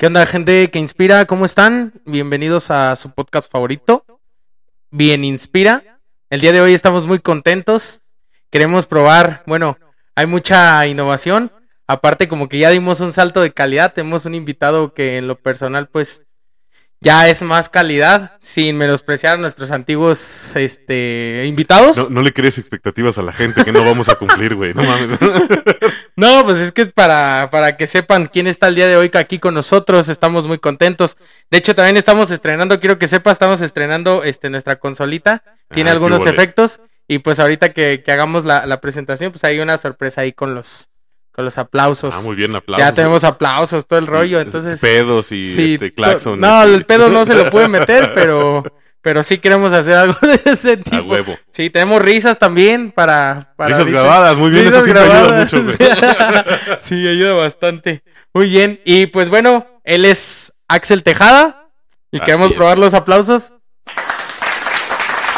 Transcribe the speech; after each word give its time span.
¿Qué 0.00 0.06
onda, 0.06 0.24
gente 0.26 0.70
que 0.70 0.78
inspira? 0.78 1.24
¿Cómo 1.24 1.44
están? 1.44 1.92
Bienvenidos 2.06 2.70
a 2.70 2.94
su 2.94 3.10
podcast 3.10 3.50
favorito, 3.50 4.04
Bien 4.92 5.24
Inspira. 5.24 5.98
El 6.30 6.40
día 6.40 6.52
de 6.52 6.60
hoy 6.60 6.72
estamos 6.72 7.04
muy 7.04 7.18
contentos. 7.18 8.02
Queremos 8.48 8.86
probar, 8.86 9.42
bueno, 9.44 9.76
hay 10.14 10.28
mucha 10.28 10.86
innovación. 10.86 11.50
Aparte, 11.88 12.28
como 12.28 12.48
que 12.48 12.60
ya 12.60 12.70
dimos 12.70 13.00
un 13.00 13.12
salto 13.12 13.40
de 13.40 13.52
calidad, 13.52 13.92
tenemos 13.92 14.24
un 14.24 14.36
invitado 14.36 14.94
que 14.94 15.16
en 15.16 15.26
lo 15.26 15.34
personal, 15.34 15.88
pues, 15.88 16.22
ya 17.00 17.28
es 17.28 17.42
más 17.42 17.68
calidad, 17.68 18.32
sin 18.40 18.76
menospreciar 18.76 19.34
a 19.34 19.40
nuestros 19.40 19.70
antiguos 19.70 20.56
este, 20.56 21.44
invitados. 21.46 21.96
No, 21.96 22.08
no 22.10 22.22
le 22.22 22.32
crees 22.32 22.58
expectativas 22.58 23.18
a 23.18 23.22
la 23.22 23.32
gente 23.32 23.64
que 23.64 23.72
no 23.72 23.84
vamos 23.84 24.08
a 24.08 24.16
cumplir, 24.16 24.54
güey. 24.54 24.74
No 24.74 24.82
mames. 24.82 25.18
No, 26.16 26.44
pues 26.44 26.58
es 26.58 26.72
que 26.72 26.86
para, 26.86 27.48
para 27.52 27.76
que 27.76 27.86
sepan 27.86 28.26
quién 28.26 28.48
está 28.48 28.66
el 28.66 28.74
día 28.74 28.88
de 28.88 28.96
hoy 28.96 29.08
aquí 29.14 29.38
con 29.38 29.54
nosotros. 29.54 30.08
Estamos 30.08 30.48
muy 30.48 30.58
contentos. 30.58 31.16
De 31.48 31.58
hecho, 31.58 31.76
también 31.76 31.96
estamos 31.96 32.32
estrenando, 32.32 32.80
quiero 32.80 32.98
que 32.98 33.06
sepa, 33.06 33.30
estamos 33.30 33.60
estrenando 33.60 34.24
este, 34.24 34.50
nuestra 34.50 34.80
consolita. 34.80 35.44
Tiene 35.70 35.90
Ah, 35.90 35.92
qué 35.92 35.94
algunos 35.94 36.26
efectos. 36.26 36.80
Y 37.06 37.20
pues 37.20 37.38
ahorita 37.38 37.72
que, 37.72 38.02
que 38.04 38.10
hagamos 38.10 38.44
la, 38.44 38.66
la 38.66 38.80
presentación, 38.80 39.30
pues 39.30 39.44
hay 39.44 39.60
una 39.60 39.78
sorpresa 39.78 40.22
ahí 40.22 40.32
con 40.32 40.56
los, 40.56 40.90
con 41.38 41.44
los 41.44 41.56
aplausos. 41.56 42.12
Ah, 42.16 42.20
muy 42.22 42.34
bien, 42.34 42.56
aplausos. 42.56 42.84
Ya 42.84 42.92
tenemos 42.92 43.22
aplausos, 43.22 43.86
todo 43.86 44.00
el 44.00 44.08
rollo, 44.08 44.40
entonces... 44.40 44.80
Pedos 44.80 45.30
y 45.30 45.44
Sí, 45.44 45.74
este, 45.74 45.94
claxon. 45.94 46.40
No, 46.40 46.64
este. 46.64 46.74
el 46.74 46.84
pedo 46.84 47.10
no 47.10 47.24
se 47.24 47.34
lo 47.34 47.48
puede 47.48 47.68
meter, 47.68 48.10
pero, 48.14 48.64
pero 49.02 49.22
sí 49.22 49.38
queremos 49.38 49.72
hacer 49.72 49.94
algo 49.94 50.16
de 50.20 50.40
ese 50.50 50.72
A 50.72 50.76
tipo. 50.80 51.04
huevo. 51.04 51.38
Sí, 51.52 51.70
tenemos 51.70 52.02
risas 52.02 52.40
también 52.40 52.90
para... 52.90 53.52
para 53.56 53.68
Risas 53.68 53.82
ahorita. 53.82 54.00
grabadas, 54.00 54.36
muy 54.36 54.50
bien, 54.50 54.64
Risas 54.64 54.82
eso 54.82 54.84
siempre 54.84 55.04
ayuda 55.04 55.22
grabadas. 55.22 55.52
mucho, 55.52 55.64
güey. 55.64 56.78
sí, 56.82 57.06
ayuda 57.06 57.34
bastante. 57.34 58.02
Muy 58.34 58.48
bien. 58.50 58.80
Y 58.84 59.06
pues 59.06 59.28
bueno, 59.28 59.64
él 59.84 60.06
es 60.06 60.52
Axel 60.66 61.04
Tejada. 61.04 61.68
Y 62.10 62.16
Así 62.16 62.24
queremos 62.24 62.50
es. 62.50 62.56
probar 62.56 62.78
los 62.78 62.94
aplausos. 62.94 63.52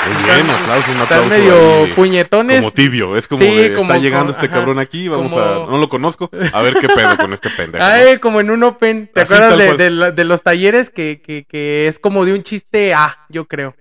Muy 0.07 0.25
bien, 0.25 0.51
aplauso, 0.51 0.91
un 0.91 0.97
Están 0.99 1.23
aplauso. 1.25 1.29
medio 1.29 1.85
ahí, 1.85 1.93
puñetones. 1.93 2.61
Como 2.61 2.71
tibio, 2.73 3.17
es 3.17 3.29
como 3.29 3.43
Sí, 3.43 3.55
de, 3.55 3.73
como- 3.73 3.93
está 3.93 3.99
llegando 4.03 4.33
como- 4.33 4.43
este 4.43 4.49
cabrón 4.49 4.79
aquí, 4.79 5.09
vamos 5.09 5.31
como- 5.33 5.45
a, 5.45 5.71
no 5.71 5.79
lo 5.79 5.89
conozco, 5.89 6.31
a 6.53 6.63
ver 6.63 6.75
qué 6.81 6.89
pedo 6.89 7.17
con 7.19 7.33
este 7.33 7.51
pendejo. 7.51 7.85
¿no? 7.85 7.91
Ay, 7.91 8.19
como 8.19 8.41
en 8.41 8.51
un 8.51 8.63
Open. 8.65 9.11
¿Te 9.13 9.21
Así, 9.21 9.35
acuerdas 9.35 9.59
de, 9.77 9.91
de 9.91 10.13
de 10.13 10.25
los 10.25 10.43
talleres 10.43 10.91
que, 10.91 11.21
que, 11.25 11.45
que 11.45 11.87
es 11.87 11.99
como 11.99 12.25
de 12.25 12.33
un 12.33 12.43
chiste 12.43 12.95
A, 12.95 13.27
yo 13.29 13.45
creo? 13.47 13.77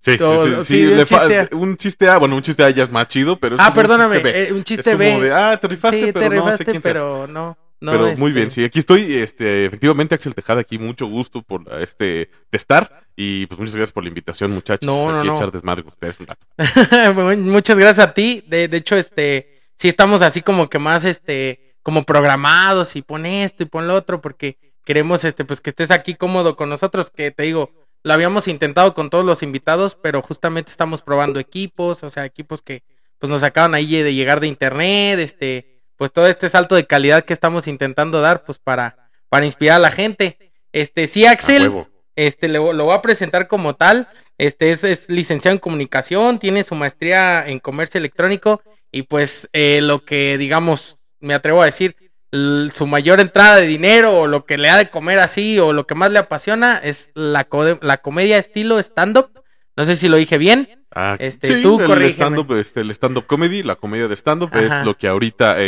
Sí, 0.00 0.12
sí, 0.12 0.18
sí, 0.18 0.64
sí, 0.64 0.86
un 0.86 1.04
chiste 1.04 1.38
A. 1.38 1.48
un 1.56 1.76
chiste 1.78 2.08
A, 2.10 2.18
bueno, 2.18 2.36
un 2.36 2.42
chiste 2.42 2.62
A 2.62 2.70
ya 2.70 2.82
es 2.84 2.92
más 2.92 3.08
chido, 3.08 3.38
pero 3.38 3.56
es 3.56 3.60
Ah, 3.60 3.70
como 3.72 3.80
un 3.80 3.82
perdóname, 3.88 4.16
chiste 4.16 4.32
B. 4.32 4.44
eh, 4.48 4.52
un 4.52 4.58
Es 4.58 4.64
chiste 4.64 4.92
como 4.92 4.98
B. 4.98 5.24
de, 5.28 5.32
ah, 5.34 5.58
te 5.60 5.66
rifaste, 5.68 6.00
sí, 6.06 6.12
pero 6.12 6.18
te 6.18 6.24
no 6.24 6.30
sé 6.30 6.36
rifaste, 6.50 6.64
quién 6.66 6.82
seas. 6.82 6.82
pero 6.94 7.26
no. 7.26 7.56
No 7.84 7.92
Pero 7.92 8.04
muy 8.16 8.30
este, 8.30 8.30
bien, 8.30 8.50
sí, 8.50 8.64
aquí 8.64 8.78
estoy, 8.78 9.14
este, 9.14 9.66
efectivamente 9.66 10.14
Axel 10.14 10.34
Tejada 10.34 10.60
aquí, 10.60 10.78
mucho 10.78 11.06
gusto 11.06 11.42
por 11.42 11.62
este 11.80 12.30
estar 12.50 13.04
y 13.14 13.46
pues 13.46 13.58
muchas 13.60 13.76
gracias 13.76 13.92
por 13.92 14.02
la 14.02 14.08
invitación, 14.08 14.50
muchachos. 14.50 14.86
No, 14.86 15.12
no, 15.12 15.18
aquí 15.18 15.28
no. 15.28 15.36
echar 15.36 15.52
desmadre 15.52 15.82
con 15.82 15.92
ustedes 15.92 16.18
un 16.20 16.26
rato. 16.26 16.46
Bueno, 17.14 17.42
Muchas 17.42 17.78
gracias 17.78 18.08
a 18.08 18.14
ti. 18.14 18.42
De, 18.46 18.68
de 18.68 18.76
hecho, 18.76 18.96
este, 18.96 19.60
sí 19.76 19.88
estamos 19.88 20.22
así 20.22 20.40
como 20.40 20.70
que 20.70 20.78
más, 20.78 21.04
este, 21.04 21.76
como 21.82 22.04
programados 22.04 22.96
y 22.96 23.02
pon 23.02 23.26
esto 23.26 23.62
y 23.62 23.66
pon 23.66 23.86
lo 23.86 23.94
otro, 23.94 24.20
porque 24.20 24.58
queremos, 24.84 25.24
este, 25.24 25.44
pues 25.44 25.60
que 25.60 25.70
estés 25.70 25.90
aquí 25.90 26.14
cómodo 26.14 26.56
con 26.56 26.70
nosotros, 26.70 27.10
que 27.10 27.30
te 27.30 27.42
digo, 27.42 27.70
lo 28.02 28.12
habíamos 28.14 28.48
intentado 28.48 28.94
con 28.94 29.10
todos 29.10 29.24
los 29.24 29.42
invitados, 29.42 29.96
pero 30.00 30.22
justamente 30.22 30.70
estamos 30.70 31.02
probando 31.02 31.38
equipos, 31.38 32.02
o 32.02 32.10
sea, 32.10 32.24
equipos 32.24 32.62
que, 32.62 32.82
pues 33.18 33.30
nos 33.30 33.42
acaban 33.42 33.74
ahí 33.74 34.02
de 34.02 34.14
llegar 34.14 34.40
de 34.40 34.46
internet, 34.46 35.18
este, 35.18 35.73
pues 36.04 36.12
todo 36.12 36.26
este 36.26 36.50
salto 36.50 36.74
de 36.74 36.86
calidad 36.86 37.24
que 37.24 37.32
estamos 37.32 37.66
intentando 37.66 38.20
dar, 38.20 38.44
pues 38.44 38.58
para, 38.58 39.08
para 39.30 39.46
inspirar 39.46 39.76
a 39.76 39.78
la 39.78 39.90
gente. 39.90 40.52
Este, 40.70 41.06
sí, 41.06 41.24
Axel, 41.24 41.72
este, 42.14 42.46
lo, 42.48 42.74
lo 42.74 42.84
voy 42.84 42.94
a 42.94 43.00
presentar 43.00 43.48
como 43.48 43.72
tal. 43.72 44.06
Este 44.36 44.70
es, 44.70 44.84
es 44.84 45.08
licenciado 45.08 45.54
en 45.54 45.60
comunicación, 45.60 46.38
tiene 46.38 46.62
su 46.62 46.74
maestría 46.74 47.42
en 47.46 47.58
comercio 47.58 47.96
electrónico 47.96 48.60
y 48.92 49.04
pues 49.04 49.48
eh, 49.54 49.80
lo 49.80 50.04
que 50.04 50.36
digamos, 50.36 50.98
me 51.20 51.32
atrevo 51.32 51.62
a 51.62 51.64
decir, 51.64 51.96
su 52.30 52.86
mayor 52.86 53.18
entrada 53.20 53.56
de 53.56 53.66
dinero 53.66 54.14
o 54.14 54.26
lo 54.26 54.44
que 54.44 54.58
le 54.58 54.68
da 54.68 54.76
de 54.76 54.90
comer 54.90 55.20
así 55.20 55.58
o 55.58 55.72
lo 55.72 55.86
que 55.86 55.94
más 55.94 56.10
le 56.10 56.18
apasiona 56.18 56.82
es 56.84 57.12
la, 57.14 57.44
co- 57.44 57.78
la 57.80 57.96
comedia 57.96 58.36
estilo 58.36 58.78
stand-up. 58.78 59.30
No 59.74 59.86
sé 59.86 59.96
si 59.96 60.08
lo 60.08 60.18
dije 60.18 60.36
bien. 60.36 60.83
Ah, 60.94 61.16
Este, 61.18 61.48
sí, 61.56 61.62
tú 61.62 61.80
el 61.80 61.86
corrígeme. 61.86 62.12
stand-up, 62.12 62.52
este, 62.56 62.80
el 62.80 62.90
stand-up 62.92 63.26
comedy, 63.26 63.62
la 63.62 63.76
comedia 63.76 64.06
de 64.08 64.14
stand-up 64.16 64.50
es 64.54 64.84
lo 64.84 64.96
que 64.96 65.08
ahorita 65.08 65.56
eh, 65.58 65.62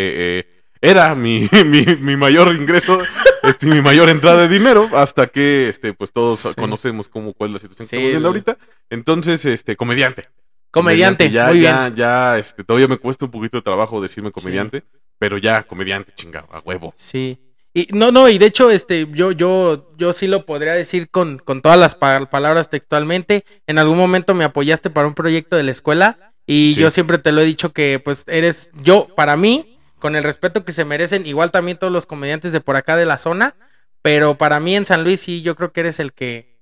eh, 0.44 0.48
era 0.80 1.14
mi, 1.14 1.48
mi, 1.66 1.84
mi 2.00 2.16
mayor 2.16 2.54
ingreso, 2.54 2.98
este, 3.42 3.66
mi 3.66 3.80
mayor 3.80 4.08
entrada 4.08 4.42
de 4.42 4.48
dinero, 4.48 4.88
hasta 4.94 5.26
que 5.26 5.68
este, 5.68 5.92
pues 5.94 6.12
todos 6.12 6.38
Sí. 6.40 6.54
conocemos 6.56 7.08
cómo 7.08 7.32
cuál 7.32 7.50
es 7.50 7.54
la 7.54 7.58
situación 7.60 7.88
que 7.88 7.96
estamos 7.96 8.10
viendo 8.10 8.28
el- 8.28 8.34
ahorita. 8.34 8.56
Entonces, 8.90 9.44
este, 9.46 9.74
comediante. 9.76 10.24
Comediante, 10.70 11.30
ya, 11.30 11.46
muy 11.46 11.60
ya, 11.62 11.82
bien. 11.84 11.94
ya, 11.96 12.38
este, 12.38 12.62
todavía 12.62 12.86
me 12.88 12.98
cuesta 12.98 13.24
un 13.24 13.30
poquito 13.30 13.56
de 13.56 13.62
trabajo 13.62 14.00
decirme 14.02 14.30
comediante, 14.30 14.84
pero 15.18 15.38
ya, 15.38 15.62
comediante, 15.62 16.12
chingado, 16.14 16.48
a 16.52 16.58
huevo. 16.60 16.92
Sí. 16.96 17.38
Y 17.76 17.88
no, 17.92 18.10
no, 18.10 18.26
y 18.30 18.38
de 18.38 18.46
hecho, 18.46 18.70
este, 18.70 19.06
yo, 19.10 19.32
yo, 19.32 19.92
yo 19.98 20.14
sí 20.14 20.28
lo 20.28 20.46
podría 20.46 20.72
decir 20.72 21.10
con, 21.10 21.38
con 21.38 21.60
todas 21.60 21.78
las 21.78 21.94
pa- 21.94 22.24
palabras 22.24 22.70
textualmente. 22.70 23.44
En 23.66 23.76
algún 23.76 23.98
momento 23.98 24.34
me 24.34 24.44
apoyaste 24.44 24.88
para 24.88 25.06
un 25.06 25.12
proyecto 25.12 25.56
de 25.56 25.62
la 25.62 25.72
escuela 25.72 26.32
y 26.46 26.72
Sí. 26.74 26.80
yo 26.80 26.88
siempre 26.88 27.18
te 27.18 27.32
lo 27.32 27.42
he 27.42 27.44
dicho 27.44 27.74
que, 27.74 28.00
pues, 28.02 28.24
eres, 28.28 28.70
yo, 28.82 29.08
para 29.14 29.36
mí, 29.36 29.78
con 29.98 30.16
el 30.16 30.24
respeto 30.24 30.64
que 30.64 30.72
se 30.72 30.86
merecen, 30.86 31.26
igual 31.26 31.50
también 31.50 31.76
todos 31.76 31.92
los 31.92 32.06
comediantes 32.06 32.52
de 32.52 32.62
por 32.62 32.76
acá 32.76 32.96
de 32.96 33.04
la 33.04 33.18
zona, 33.18 33.54
pero 34.00 34.38
para 34.38 34.58
mí 34.58 34.74
en 34.74 34.86
San 34.86 35.04
Luis 35.04 35.20
sí, 35.20 35.42
yo 35.42 35.54
creo 35.54 35.72
que 35.74 35.80
eres 35.80 36.00
el 36.00 36.14
que, 36.14 36.56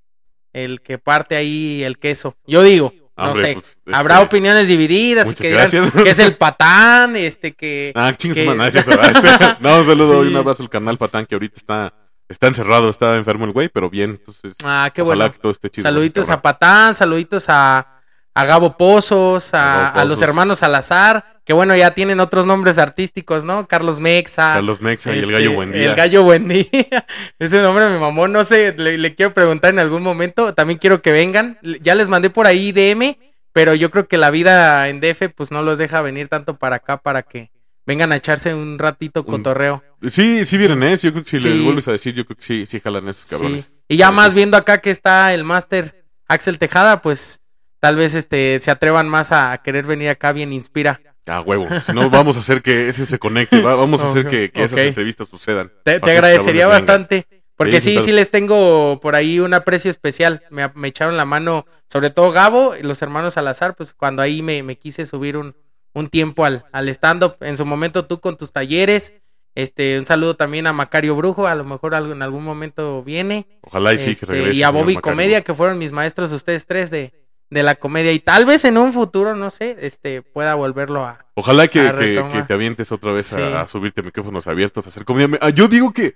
el 0.52 0.80
que 0.80 0.98
parte 0.98 1.36
ahí 1.36 1.84
el 1.84 1.96
queso. 2.00 2.36
Yo 2.44 2.64
digo, 2.64 2.92
no 3.16 3.24
Hombre, 3.32 3.42
sé. 3.42 3.54
pues, 3.54 3.94
Habrá 3.96 4.14
este, 4.16 4.26
opiniones 4.26 4.66
divididas 4.68 5.26
muchas 5.26 5.40
que 5.40 5.48
dirán 5.48 5.70
gracias. 5.70 5.90
que 6.02 6.10
es 6.10 6.18
el 6.18 6.36
patán, 6.38 7.16
este, 7.16 7.52
que... 7.54 7.92
Ah, 7.94 8.12
chingue 8.16 8.44
su 8.44 8.50
que- 8.50 8.56
no, 8.56 8.64
es 8.64 8.74
este, 8.74 8.90
no, 9.60 9.78
un 9.78 9.86
saludo 9.86 10.24
y 10.24 10.28
un 10.28 10.36
abrazo 10.36 10.62
al 10.62 10.68
canal 10.70 10.98
Patán, 10.98 11.24
que 11.26 11.34
ahorita 11.36 11.54
está, 11.56 11.94
está 12.28 12.46
encerrado, 12.48 12.90
está 12.90 13.16
enfermo 13.16 13.44
el 13.44 13.52
güey, 13.52 13.68
pero 13.68 13.88
bien, 13.88 14.10
entonces, 14.18 14.54
Ah, 14.64 14.90
qué 14.92 15.02
ojalá 15.02 15.26
bueno. 15.26 15.32
que 15.32 15.38
todo 15.38 15.52
esté 15.52 15.70
chido. 15.70 15.82
Saluditos 15.82 16.28
a 16.30 16.42
Patán, 16.42 16.94
saluditos 16.94 17.44
a, 17.48 18.00
a 18.34 18.44
Gabo 18.44 18.76
Pozos, 18.76 19.54
a, 19.54 19.58
Gabo 19.92 20.00
a 20.00 20.04
los 20.04 20.14
Pozos. 20.16 20.22
hermanos 20.28 20.58
Salazar, 20.58 21.33
que 21.44 21.52
bueno, 21.52 21.76
ya 21.76 21.92
tienen 21.92 22.20
otros 22.20 22.46
nombres 22.46 22.78
artísticos, 22.78 23.44
¿no? 23.44 23.68
Carlos 23.68 24.00
Mexa. 24.00 24.54
Carlos 24.54 24.80
Mexa 24.80 25.10
y 25.10 25.18
el 25.18 25.20
este, 25.20 25.32
gallo 25.32 25.52
Buendía. 25.52 25.84
El 25.90 25.94
gallo 25.94 26.22
Buendía. 26.24 27.06
Ese 27.38 27.60
nombre 27.62 27.88
me 27.90 27.98
mamó, 27.98 28.28
no 28.28 28.44
sé, 28.44 28.74
le, 28.76 28.96
le 28.98 29.14
quiero 29.14 29.34
preguntar 29.34 29.70
en 29.72 29.78
algún 29.78 30.02
momento. 30.02 30.54
También 30.54 30.78
quiero 30.78 31.02
que 31.02 31.12
vengan. 31.12 31.58
Ya 31.82 31.94
les 31.94 32.08
mandé 32.08 32.30
por 32.30 32.46
ahí 32.46 32.72
DM, 32.72 33.16
pero 33.52 33.74
yo 33.74 33.90
creo 33.90 34.08
que 34.08 34.16
la 34.16 34.30
vida 34.30 34.88
en 34.88 35.00
DF 35.00 35.28
pues 35.34 35.50
no 35.50 35.62
los 35.62 35.78
deja 35.78 36.00
venir 36.02 36.28
tanto 36.28 36.56
para 36.56 36.76
acá 36.76 36.96
para 36.96 37.22
que 37.22 37.50
vengan 37.86 38.12
a 38.12 38.16
echarse 38.16 38.54
un 38.54 38.78
ratito 38.78 39.26
cotorreo. 39.26 39.82
Sí, 40.08 40.46
sí 40.46 40.56
vienen, 40.56 40.82
¿eh? 40.82 40.96
Yo 40.96 41.12
creo 41.12 41.24
que 41.24 41.30
si 41.30 41.40
les 41.40 41.52
Sí. 41.52 41.62
vuelves 41.64 41.86
a 41.88 41.92
decir, 41.92 42.14
yo 42.14 42.24
creo 42.24 42.36
que 42.38 42.42
sí, 42.42 42.64
sí 42.66 42.80
jalan 42.80 43.06
esos 43.08 43.26
cabrones. 43.28 43.64
Sí. 43.64 43.68
Y 43.88 43.96
ya 43.98 44.10
más 44.10 44.32
viendo 44.32 44.56
acá 44.56 44.80
que 44.80 44.90
está 44.90 45.34
el 45.34 45.44
máster 45.44 46.06
Axel 46.26 46.58
Tejada, 46.58 47.02
pues 47.02 47.40
tal 47.80 47.96
vez 47.96 48.14
este 48.14 48.58
se 48.60 48.70
atrevan 48.70 49.10
más 49.10 49.30
a 49.32 49.60
querer 49.62 49.84
venir 49.84 50.08
acá 50.08 50.32
bien 50.32 50.54
inspira. 50.54 51.02
Ah, 51.26 51.40
huevo. 51.40 51.66
Si 51.84 51.92
no, 51.92 52.10
vamos 52.10 52.36
a 52.36 52.40
hacer 52.40 52.60
que 52.62 52.88
ese 52.88 53.06
se 53.06 53.18
conecte. 53.18 53.60
va- 53.62 53.74
Vamos 53.74 54.02
a 54.02 54.10
hacer 54.10 54.26
que, 54.26 54.50
que 54.50 54.64
esas 54.64 54.78
entrevistas 54.78 55.28
sucedan. 55.28 55.72
Te, 55.84 55.92
agradecería 55.94 56.66
bastante. 56.66 57.26
Porque 57.56 57.80
Sí, 57.80 57.98
sí, 58.02 58.12
les 58.12 58.30
tengo 58.30 58.98
por 59.00 59.14
ahí 59.14 59.38
un 59.40 59.54
aprecio 59.54 59.90
especial. 59.90 60.42
Me, 60.50 60.68
me 60.74 60.88
echaron 60.88 61.16
la 61.16 61.24
mano, 61.24 61.66
sobre 61.90 62.10
todo 62.10 62.32
Gabo 62.32 62.74
y 62.76 62.82
los 62.82 63.00
hermanos 63.00 63.34
Salazar, 63.34 63.74
pues 63.76 63.94
cuando 63.94 64.22
ahí 64.22 64.42
me, 64.42 64.62
me 64.64 64.76
quise 64.76 65.06
subir 65.06 65.36
un, 65.36 65.54
un 65.92 66.08
tiempo 66.08 66.44
al, 66.44 66.64
al 66.72 66.88
stand-up. 66.88 67.36
En 67.40 67.56
su 67.56 67.64
momento 67.64 68.06
tú 68.06 68.20
con 68.20 68.36
tus 68.36 68.52
talleres. 68.52 69.14
Este, 69.56 70.00
un 70.00 70.04
saludo 70.04 70.34
también 70.34 70.66
a 70.66 70.72
Macario 70.72 71.14
Brujo, 71.14 71.46
a 71.46 71.54
lo 71.54 71.62
mejor 71.62 71.94
en 71.94 72.22
algún 72.22 72.42
momento 72.42 73.04
viene. 73.04 73.46
Ojalá 73.62 73.94
y 73.94 73.98
sí, 73.98 74.10
Este, 74.10 74.26
que 74.26 74.32
regrese. 74.32 74.56
y 74.58 74.62
a 74.64 74.70
Bobby. 74.70 74.96
Comedia, 74.96 75.42
que 75.42 75.54
fueron 75.54 75.78
mis 75.78 75.92
maestros 75.92 76.32
ustedes 76.32 76.66
tres 76.66 76.90
de, 76.90 77.14
de 77.54 77.62
la 77.62 77.76
comedia. 77.76 78.12
Y 78.12 78.18
tal 78.18 78.44
vez 78.44 78.64
en 78.66 78.76
un 78.76 78.92
futuro, 78.92 79.34
no 79.34 79.48
sé, 79.50 79.76
este, 79.80 80.20
pueda 80.20 80.54
volverlo 80.54 81.04
a... 81.06 81.24
Ojalá 81.34 81.68
que, 81.68 81.80
a 81.80 81.92
que- 81.94 81.98
retomar. 82.08 82.32
que 82.32 82.42
te 82.42 82.52
avientes 82.52 82.92
otra 82.92 83.12
vez 83.12 83.32
a- 83.32 83.36
Sí. 83.38 83.42
a, 83.42 83.66
subirte 83.66 84.02
a 84.02 84.04
micrófonos 84.04 84.46
abiertos, 84.46 84.84
a 84.84 84.88
hacer 84.90 85.04
comedia. 85.06 85.28
Me- 85.28 85.38
ah, 85.40 85.48
Yo 85.50 85.68
digo 85.68 85.92
que 85.92 86.14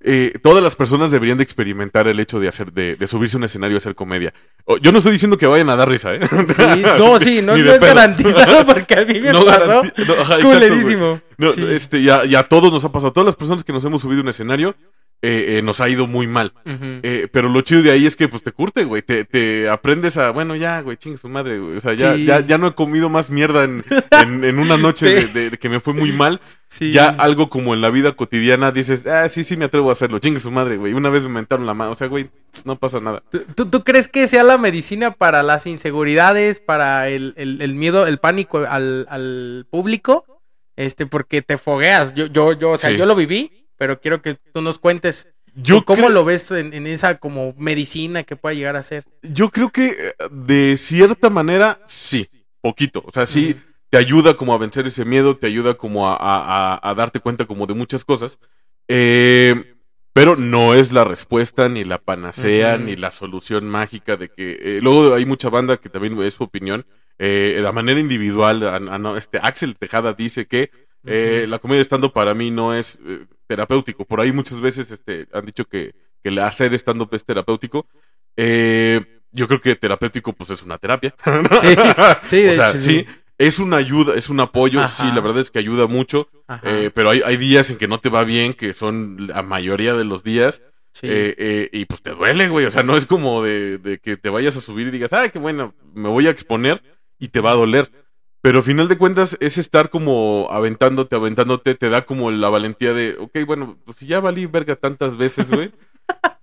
eh, 0.00 0.34
todas 0.42 0.62
las 0.62 0.76
personas 0.76 1.10
deberían 1.10 1.38
de 1.38 1.42
experimentar 1.44 2.06
el 2.06 2.20
hecho 2.20 2.38
de 2.38 2.46
hacer, 2.48 2.72
de, 2.72 2.94
de 2.96 3.06
subirse 3.08 3.36
a 3.36 3.38
un 3.38 3.44
escenario 3.44 3.76
a 3.76 3.78
hacer 3.78 3.94
comedia. 3.96 4.32
Yo 4.80 4.92
no 4.92 4.98
estoy 4.98 5.12
diciendo 5.12 5.36
que 5.36 5.46
vayan 5.46 5.70
a 5.70 5.76
dar 5.76 5.88
risa, 5.88 6.14
¿eh? 6.14 6.20
Sí, 6.48 6.62
no, 6.98 7.18
sí, 7.18 7.42
no, 7.42 7.56
no 7.56 7.72
es 7.72 7.80
garantizado 7.80 8.64
porque 8.66 8.94
a 8.94 9.04
mí 9.04 9.18
me 9.20 9.32
No 9.32 9.44
pasó 9.44 9.82
no, 9.82 10.12
ajá, 10.14 10.34
exacto, 10.36 10.48
culerísimo. 10.50 11.20
No, 11.36 11.50
Sí. 11.50 11.66
este, 11.70 12.02
ya, 12.02 12.24
ya 12.24 12.40
a 12.40 12.44
todos 12.44 12.72
nos 12.72 12.84
ha 12.84 12.92
pasado, 12.92 13.08
a 13.08 13.12
todas 13.12 13.26
las 13.26 13.36
personas 13.36 13.64
que 13.64 13.72
nos 13.72 13.84
hemos 13.84 14.00
subido 14.02 14.20
a 14.20 14.22
un 14.22 14.28
escenario, 14.28 14.76
eh, 15.20 15.56
eh, 15.58 15.62
nos 15.62 15.80
ha 15.80 15.88
ido 15.88 16.06
muy 16.06 16.26
mal. 16.26 16.52
Eh, 16.64 17.26
pero 17.32 17.48
lo 17.48 17.60
chido 17.62 17.82
de 17.82 17.90
ahí 17.90 18.06
es 18.06 18.14
que 18.14 18.28
pues 18.28 18.42
te 18.42 18.52
curte, 18.52 18.84
güey. 18.84 19.02
Te, 19.02 19.24
te 19.24 19.68
aprendes 19.68 20.16
a, 20.16 20.30
bueno, 20.30 20.54
ya, 20.54 20.80
güey, 20.80 20.96
chingue 20.96 21.18
su 21.18 21.28
madre, 21.28 21.58
güey. 21.58 21.76
O 21.76 21.80
sea, 21.80 21.94
ya, 21.94 22.14
Sí. 22.14 22.24
ya, 22.24 22.40
ya 22.40 22.56
no 22.58 22.68
he 22.68 22.74
comido 22.74 23.08
más 23.08 23.28
mierda 23.30 23.64
en, 23.64 23.84
en, 24.10 24.44
en 24.44 24.58
una 24.58 24.76
noche 24.76 25.06
de, 25.06 25.22
Sí. 25.26 25.32
de- 25.34 25.50
de 25.50 25.58
que 25.58 25.68
me 25.68 25.80
fue 25.80 25.92
muy 25.94 26.12
mal. 26.12 26.40
Sí. 26.68 26.92
Ya 26.92 27.08
algo 27.08 27.48
como 27.48 27.74
en 27.74 27.80
la 27.80 27.90
vida 27.90 28.12
cotidiana 28.12 28.70
dices, 28.72 29.06
ah, 29.06 29.28
sí, 29.28 29.42
sí 29.42 29.56
me 29.56 29.64
atrevo 29.64 29.88
a 29.88 29.92
hacerlo. 29.92 30.18
Chingue 30.18 30.38
su 30.38 30.50
madre, 30.50 30.76
güey. 30.76 30.92
Una 30.92 31.08
vez 31.08 31.22
me 31.22 31.30
mentaron 31.30 31.66
la 31.66 31.74
mano. 31.74 31.90
O 31.92 31.94
sea, 31.94 32.06
güey, 32.08 32.28
no 32.64 32.76
pasa 32.76 33.00
nada. 33.00 33.22
¿Tú, 33.30 33.40
tú, 33.56 33.66
tú 33.66 33.82
crees 33.84 34.06
que 34.06 34.28
sea 34.28 34.44
la 34.44 34.58
medicina 34.58 35.10
para 35.12 35.42
las 35.42 35.66
inseguridades, 35.66 36.60
para 36.60 37.08
el, 37.08 37.34
el- 37.36 37.60
el 37.62 37.74
miedo, 37.74 38.06
el 38.06 38.18
pánico 38.18 38.58
al, 38.68 39.06
al 39.10 39.66
público? 39.70 40.24
Este, 40.76 41.06
porque 41.06 41.42
te 41.42 41.58
fogueas. 41.58 42.14
Yo, 42.14 42.26
yo, 42.26 42.52
yo, 42.52 42.70
o 42.72 42.76
sea, 42.76 42.90
yo 42.92 43.04
lo 43.04 43.16
viví, 43.16 43.66
pero 43.78 44.00
quiero 44.00 44.20
que 44.20 44.34
tú 44.34 44.60
nos 44.60 44.78
cuentes 44.78 45.28
Yo 45.54 45.84
cómo 45.84 46.02
creo- 46.02 46.10
lo 46.10 46.24
ves 46.24 46.50
en, 46.50 46.74
en 46.74 46.86
esa 46.86 47.16
como 47.16 47.54
medicina 47.56 48.22
que 48.24 48.36
pueda 48.36 48.54
llegar 48.54 48.76
a 48.76 48.82
ser. 48.82 49.04
Yo 49.22 49.50
creo 49.50 49.70
que 49.70 49.88
eh, 49.88 50.14
de 50.30 50.76
cierta 50.76 51.30
manera, 51.30 51.80
sí, 51.86 52.28
poquito. 52.60 53.02
O 53.06 53.10
sea, 53.12 53.24
sí, 53.26 53.56
te 53.90 53.96
ayuda 53.98 54.34
como 54.36 54.52
a 54.52 54.58
vencer 54.58 54.86
ese 54.86 55.04
miedo, 55.04 55.36
te 55.36 55.46
ayuda 55.46 55.74
como 55.74 56.08
a, 56.08 56.16
a- 56.16 56.80
a- 56.82 56.94
darte 56.94 57.20
cuenta 57.20 57.46
como 57.46 57.66
de 57.66 57.74
muchas 57.74 58.04
cosas. 58.04 58.38
Eh, 58.88 59.74
pero 60.12 60.34
no 60.36 60.74
es 60.74 60.92
la 60.92 61.04
respuesta, 61.04 61.68
ni 61.68 61.84
la 61.84 61.98
panacea, 61.98 62.76
ni 62.76 62.96
la 62.96 63.10
solución 63.12 63.68
mágica 63.68 64.16
de 64.16 64.28
que... 64.30 64.58
eh, 64.60 64.80
luego 64.82 65.14
hay 65.14 65.24
mucha 65.26 65.48
banda 65.48 65.76
que 65.76 65.88
también 65.88 66.20
es 66.22 66.34
su 66.34 66.42
opinión. 66.44 66.84
Eh, 67.20 67.60
de 67.62 67.72
manera 67.72 68.00
individual, 68.00 68.62
a- 68.66 69.16
este 69.18 69.38
Axel 69.40 69.76
Tejada 69.76 70.14
dice 70.14 70.46
que 70.46 70.70
eh, 71.04 71.46
la 71.48 71.58
comedia 71.58 71.80
estando 71.82 72.12
para 72.12 72.34
mí 72.34 72.50
no 72.50 72.74
es 72.74 72.98
eh, 73.06 73.26
terapéutico. 73.46 74.04
Por 74.04 74.20
ahí 74.20 74.32
muchas 74.32 74.60
veces 74.60 74.90
este, 74.90 75.26
han 75.32 75.46
dicho 75.46 75.64
que, 75.64 75.94
que 76.22 76.28
el 76.28 76.38
hacer 76.38 76.74
stand-up 76.74 77.08
es 77.12 77.24
terapéutico. 77.24 77.86
Eh, 78.36 79.00
yo 79.32 79.46
creo 79.46 79.60
que 79.60 79.74
terapéutico 79.76 80.32
pues 80.32 80.50
es 80.50 80.62
una 80.62 80.78
terapia. 80.78 81.14
Sí, 81.60 81.74
sí, 82.22 82.42
de 82.42 82.50
o 82.50 82.54
sea, 82.54 82.70
hecho, 82.70 82.78
sí. 82.78 83.06
Es 83.38 83.60
una 83.60 83.76
ayuda, 83.76 84.16
es 84.16 84.28
un 84.30 84.40
apoyo, 84.40 84.80
Ajá. 84.80 84.88
sí, 84.88 85.12
la 85.14 85.20
verdad 85.20 85.38
es 85.38 85.52
que 85.52 85.60
ayuda 85.60 85.86
mucho, 85.86 86.28
eh, 86.64 86.90
pero 86.92 87.10
hay, 87.10 87.22
hay 87.24 87.36
días 87.36 87.70
en 87.70 87.76
que 87.76 87.86
no 87.86 88.00
te 88.00 88.08
va 88.08 88.24
bien, 88.24 88.52
que 88.52 88.72
son 88.72 89.28
la 89.28 89.42
mayoría 89.42 89.94
de 89.94 90.02
los 90.02 90.24
días, 90.24 90.60
sí. 90.92 91.06
eh, 91.06 91.36
eh, 91.38 91.68
y 91.72 91.84
pues 91.84 92.02
te 92.02 92.10
duele, 92.10 92.48
güey, 92.48 92.66
o 92.66 92.70
sea, 92.70 92.82
no 92.82 92.96
es 92.96 93.06
como 93.06 93.44
de, 93.44 93.78
de 93.78 94.00
que 94.00 94.16
te 94.16 94.28
vayas 94.28 94.56
a 94.56 94.60
subir 94.60 94.88
y 94.88 94.90
digas, 94.90 95.12
ay, 95.12 95.30
qué 95.30 95.38
bueno, 95.38 95.72
me 95.94 96.08
voy 96.08 96.26
a 96.26 96.30
exponer 96.30 96.82
y 97.20 97.28
te 97.28 97.38
va 97.38 97.52
a 97.52 97.54
doler. 97.54 97.88
Pero 98.40 98.58
al 98.58 98.64
final 98.64 98.86
de 98.88 98.96
cuentas 98.98 99.36
es 99.40 99.58
estar 99.58 99.90
como 99.90 100.46
aventándote, 100.50 101.16
aventándote, 101.16 101.74
te 101.74 101.88
da 101.88 102.04
como 102.06 102.30
la 102.30 102.48
valentía 102.48 102.92
de, 102.92 103.16
ok, 103.18 103.38
bueno, 103.46 103.76
pues 103.84 103.96
si 103.98 104.06
ya 104.06 104.20
valí 104.20 104.46
verga 104.46 104.76
tantas 104.76 105.16
veces, 105.16 105.48
güey. 105.50 105.70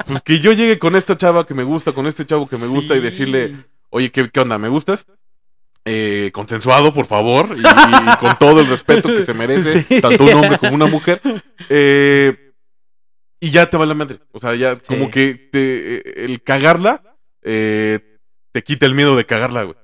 Pues 0.05 0.21
que 0.21 0.39
yo 0.39 0.51
llegue 0.53 0.77
con 0.77 0.95
esta 0.95 1.17
chava 1.17 1.47
que 1.47 1.55
me 1.55 1.63
gusta, 1.63 1.91
con 1.93 2.05
este 2.05 2.23
chavo 2.23 2.47
que 2.47 2.57
me 2.57 2.67
gusta 2.67 2.95
y 2.95 2.99
decirle, 2.99 3.55
oye, 3.89 4.11
¿qué, 4.11 4.29
qué 4.29 4.39
onda? 4.39 4.59
¿Me 4.59 4.69
gustas? 4.69 5.07
Eh, 5.85 6.29
consensuado, 6.31 6.93
por 6.93 7.07
favor, 7.07 7.55
y, 7.57 7.61
y 7.61 8.17
con 8.17 8.37
todo 8.37 8.59
el 8.59 8.67
respeto 8.67 9.09
que 9.09 9.23
se 9.23 9.33
merece, 9.33 9.81
Sí. 9.89 10.01
tanto 10.01 10.23
un 10.25 10.33
hombre 10.35 10.59
como 10.59 10.75
una 10.75 10.85
mujer. 10.85 11.19
Eh, 11.69 12.51
y 13.39 13.49
ya 13.49 13.67
te 13.67 13.77
va 13.77 13.87
la 13.87 13.95
madre. 13.95 14.19
O 14.31 14.39
sea, 14.39 14.53
ya 14.53 14.77
como 14.77 15.09
que 15.09 15.33
te- 15.33 15.95
eh, 15.97 16.25
el 16.25 16.43
cagarla 16.43 17.01
eh, 17.41 18.19
te 18.51 18.63
quita 18.63 18.85
el 18.85 18.93
miedo 18.93 19.15
de 19.15 19.25
cagarla, 19.25 19.63
güey. 19.63 19.75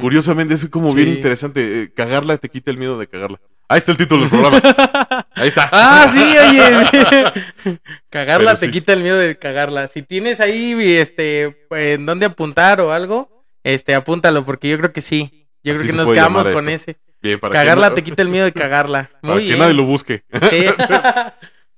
Curiosamente, 0.00 0.54
es 0.54 0.68
como 0.68 0.92
bien 0.92 1.08
interesante. 1.08 1.82
eh, 1.84 1.92
cagarla 1.94 2.36
te 2.38 2.48
quita 2.48 2.70
el 2.70 2.78
miedo 2.78 2.98
de 2.98 3.06
cagarla. 3.06 3.40
Ahí 3.68 3.78
está 3.78 3.92
el 3.92 3.96
título 3.96 4.22
del 4.22 4.30
programa. 4.30 4.60
Ahí 5.34 5.48
está. 5.48 5.68
Ah, 5.72 6.06
sí, 6.12 6.18
oye. 6.20 7.78
cagarla 8.10 8.50
Pero 8.50 8.60
te 8.60 8.66
sí. 8.66 8.72
quita 8.72 8.92
el 8.92 9.02
miedo 9.02 9.16
de 9.16 9.38
cagarla. 9.38 9.88
Si 9.88 10.02
tienes 10.02 10.40
ahí, 10.40 10.74
este, 10.96 11.56
en 11.70 12.04
dónde 12.04 12.26
apuntar 12.26 12.80
o 12.80 12.92
algo, 12.92 13.44
este, 13.62 13.94
apúntalo, 13.94 14.44
porque 14.44 14.68
yo 14.68 14.78
creo 14.78 14.92
que 14.92 15.00
sí. 15.00 15.48
Yo 15.64 15.72
Así 15.74 15.82
creo 15.84 15.92
que 15.92 15.96
nos 15.96 16.10
quedamos 16.10 16.48
con 16.48 16.68
ese. 16.68 16.96
Bien, 17.22 17.38
para 17.38 17.52
Cagarla 17.54 17.86
que, 17.86 17.90
no- 17.90 17.94
te 17.94 18.02
quita 18.02 18.22
el 18.22 18.28
miedo 18.28 18.44
de 18.44 18.52
cagarla. 18.52 19.10
para 19.22 19.34
Muy 19.34 19.42
que 19.44 19.48
bien. 19.50 19.58
nadie 19.60 19.74
lo 19.74 19.84
busque. 19.84 20.24
Sí. 20.50 20.66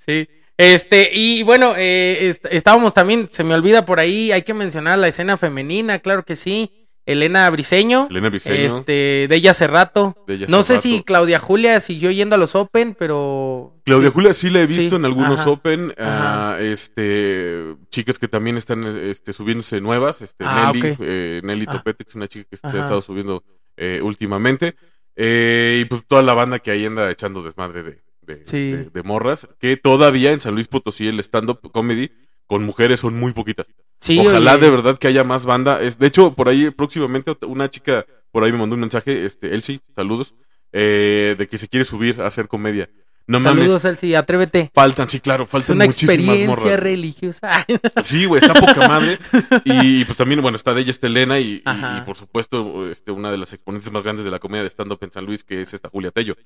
Sí. 0.07 0.29
Este, 0.57 1.11
y 1.13 1.43
bueno, 1.43 1.75
eh, 1.77 2.29
est- 2.29 2.47
estábamos 2.51 2.95
también, 2.95 3.29
se 3.31 3.45
me 3.45 3.55
olvida 3.55 3.85
por 3.85 4.01
ahí, 4.01 4.33
hay 4.33 4.43
que 4.43 4.55
mencionar 4.55 4.99
la 4.99 5.09
escena 5.09 5.37
femenina, 5.37 5.99
claro 5.99 6.25
que 6.25 6.37
sí. 6.37 6.84
Elena 7.07 7.49
Briseño. 7.51 8.07
Elena 8.11 8.31
Briseño. 8.31 8.55
Este, 8.79 9.27
de 9.29 9.37
ella 9.37 9.51
hace 9.51 9.67
rato. 9.67 10.17
De 10.27 10.35
ella 10.35 10.47
no 10.49 10.63
sé 10.63 10.79
si. 10.81 11.03
Claudia 11.03 11.39
Julia 11.39 11.81
siguió 11.81 12.11
yendo 12.11 12.35
a 12.37 12.39
los 12.39 12.55
Open, 12.55 12.95
pero. 12.99 13.75
Claudia 13.85 14.09
sí. 14.09 14.15
Julia 14.15 14.35
sí 14.35 14.51
la 14.51 14.61
he 14.63 14.67
visto 14.67 14.91
Sí, 14.91 14.97
en 14.97 15.05
algunos 15.05 15.41
ajá. 15.41 15.51
Open. 15.51 15.93
Ajá. 15.99 16.55
ah, 16.55 16.61
este, 16.61 17.77
chicas 17.91 18.19
que 18.19 18.29
también 18.29 18.57
están 18.57 18.85
este, 18.99 19.33
subiéndose 19.33 19.81
nuevas. 19.81 20.23
Este, 20.23 20.45
Ah, 20.47 20.73
Nelly, 20.75 20.91
ok. 20.93 20.99
eh, 21.01 21.41
Nelly 21.45 21.67
Ah. 21.69 21.73
Topetex, 21.73 22.15
una 22.15 22.29
chica 22.29 22.47
que 22.51 22.57
se 22.57 22.67
ha 22.67 22.71
Ajá. 22.71 22.79
estado 22.81 23.01
subiendo 23.01 23.45
eh, 23.77 24.01
últimamente. 24.03 24.77
Eh, 25.17 25.81
y 25.83 25.85
pues 25.85 26.03
toda 26.07 26.23
la 26.23 26.35
banda 26.35 26.59
que 26.59 26.71
ahí 26.71 26.85
anda 26.87 27.11
echando 27.11 27.43
desmadre 27.43 27.83
de, 27.83 28.03
de, 28.23 28.35
Sí. 28.35 28.73
de- 28.73 28.91
de 28.91 29.03
morras. 29.03 29.47
Que 29.61 29.77
todavía 29.77 30.33
en 30.33 30.41
San 30.41 30.55
Luis 30.55 30.69
Potosí 30.69 31.07
el 31.09 31.21
stand-up 31.21 31.61
comedy 31.73 32.11
con 32.47 32.65
mujeres 32.65 33.01
son 33.01 33.15
muy 33.15 33.33
poquitas. 33.33 33.67
Sí, 34.05 34.19
Ojalá 34.21 34.53
oye. 34.55 34.61
de 34.67 34.71
verdad 34.71 34.99
que 34.99 35.09
haya 35.09 35.25
más 35.25 35.45
banda. 35.47 35.81
Es, 35.81 35.99
de 35.99 36.07
hecho, 36.07 36.35
por 36.35 36.49
ahí 36.49 36.71
próximamente 36.71 37.35
una 37.47 37.71
chica 37.71 38.05
por 38.31 38.45
ahí 38.45 38.53
me 38.53 38.59
mandó 38.59 38.75
un 38.75 38.81
mensaje, 38.81 39.25
este, 39.25 39.55
Elsie, 39.55 39.81
saludos, 39.95 40.35
eh, 40.73 41.37
de 41.39 41.47
que 41.49 41.57
se 41.57 41.69
quiere 41.69 41.85
subir 41.85 42.21
a 42.21 42.27
hacer 42.27 42.49
comedia. 42.49 42.91
No 43.27 43.41
mames, 43.41 43.63
Saludos, 43.63 43.85
Elsie, 43.87 44.17
atrévete. 44.17 44.71
faltan, 44.75 45.09
sí, 45.09 45.19
claro, 45.21 45.45
Es 45.45 45.51
faltan 45.51 45.77
una 45.77 45.87
muchísimas 45.87 46.15
experiencia 46.19 46.47
morras. 46.65 46.81
religiosa. 46.81 47.67
Sí, 48.05 48.27
güey, 48.27 48.43
está 48.43 48.53
poca 48.53 48.87
madre. 48.87 49.19
Y 49.65 50.05
pues 50.05 50.19
también, 50.19 50.43
bueno, 50.43 50.57
está 50.57 50.75
de 50.75 50.83
ella, 50.83 50.91
está 50.91 51.07
Elena, 51.07 51.39
y, 51.41 51.63
y, 51.65 52.01
por 52.05 52.17
supuesto, 52.19 52.91
este, 52.91 53.13
una 53.13 53.31
de 53.31 53.39
las 53.39 53.53
exponentes 53.55 53.91
más 53.91 54.03
grandes 54.03 54.27
de 54.27 54.31
la 54.31 54.41
comedia 54.41 54.63
de 54.65 54.69
stand-up 54.69 54.99
en 55.01 55.13
San 55.13 55.25
Luis, 55.25 55.43
que 55.43 55.63
es 55.63 55.73
esta 55.73 55.89
Julia 55.89 56.11
Tello. 56.11 56.37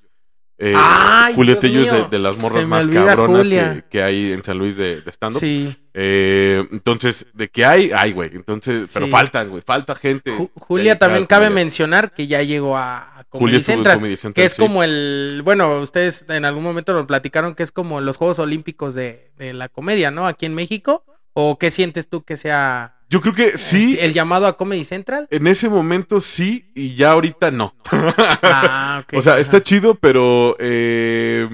Eh, 0.61 0.73
Ay, 0.75 1.33
Julia 1.35 1.53
Dios 1.53 1.61
Tello 1.61 2.03
es 2.03 2.11
de, 2.11 2.19
las 2.19 2.37
morras 2.37 2.67
más 2.67 2.85
cabronas 2.85 3.47
que, 3.47 3.85
que 3.89 4.03
hay 4.03 4.33
en 4.33 4.43
San 4.43 4.57
Luis 4.57 4.75
de, 4.75 4.99
de 4.99 5.09
stand-up. 5.11 5.39
sí. 5.39 5.75
Eh, 5.93 6.65
entonces, 6.71 7.25
de 7.33 7.49
que 7.49 7.65
hay, 7.65 7.91
hay, 7.93 8.11
güey. 8.13 8.29
Entonces, 8.33 8.89
pero 8.93 9.07
faltan, 9.07 9.49
güey. 9.49 9.61
Falta 9.65 9.95
gente. 9.95 10.31
Ju- 10.31 10.51
Julia 10.55 10.97
también 10.97 11.25
cabe 11.25 11.49
mencionar 11.49 12.13
que 12.13 12.27
ya 12.27 12.41
llegó 12.43 12.77
a, 12.77 13.25
Comedy 13.29 13.59
Central, 13.59 13.97
Comedy 13.97 14.17
Central, 14.17 14.33
que 14.33 14.45
es 14.45 14.53
sí. 14.53 14.61
como 14.61 14.83
el, 14.83 15.41
bueno, 15.43 15.79
ustedes 15.79 16.25
en 16.29 16.45
algún 16.45 16.63
momento 16.63 16.93
lo 16.93 17.05
platicaron 17.07 17.53
que 17.55 17.63
es 17.63 17.71
como 17.71 18.01
los 18.01 18.17
Juegos 18.17 18.39
Olímpicos 18.39 18.95
de, 18.95 19.31
de 19.37 19.53
la 19.53 19.69
comedia, 19.69 20.11
¿no? 20.11 20.27
Aquí 20.27 20.45
en 20.45 20.55
México. 20.55 21.03
¿O 21.33 21.57
qué 21.57 21.71
sientes 21.71 22.09
tú 22.09 22.23
que 22.23 22.37
sea 22.37 22.98
Yo 23.09 23.21
creo 23.21 23.33
que 23.33 23.57
sí. 23.57 23.97
el 23.99 24.13
llamado 24.13 24.45
a 24.45 24.55
Comedy 24.55 24.83
Central? 24.83 25.27
En 25.31 25.47
ese 25.47 25.67
momento 25.67 26.21
sí, 26.21 26.71
y 26.75 26.95
ya 26.95 27.11
ahorita 27.11 27.49
no. 27.51 27.73
Ah, 27.91 29.01
ok. 29.07 29.13
o 29.17 29.21
sea, 29.21 29.39
está 29.39 29.61
chido, 29.63 29.95
pero 29.95 30.55
eh, 30.59 31.49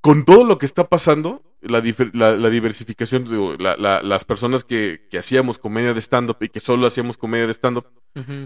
con 0.00 0.24
todo 0.24 0.44
lo 0.44 0.58
que 0.58 0.66
está 0.66 0.88
pasando, 0.88 1.42
la, 1.60 1.80
difer- 1.82 2.10
la- 2.14 2.36
la 2.36 2.50
diversificación, 2.50 3.24
digo, 3.24 3.54
la- 3.58 3.76
la- 3.76 4.02
las 4.02 4.24
personas 4.24 4.64
que, 4.64 5.06
que 5.10 5.18
hacíamos 5.18 5.58
comedia 5.58 5.94
de 5.94 6.00
stand-up 6.00 6.36
y 6.40 6.48
que 6.48 6.60
solo 6.60 6.86
hacíamos 6.86 7.16
comedia 7.16 7.46
de 7.46 7.52
stand-up, 7.52 7.86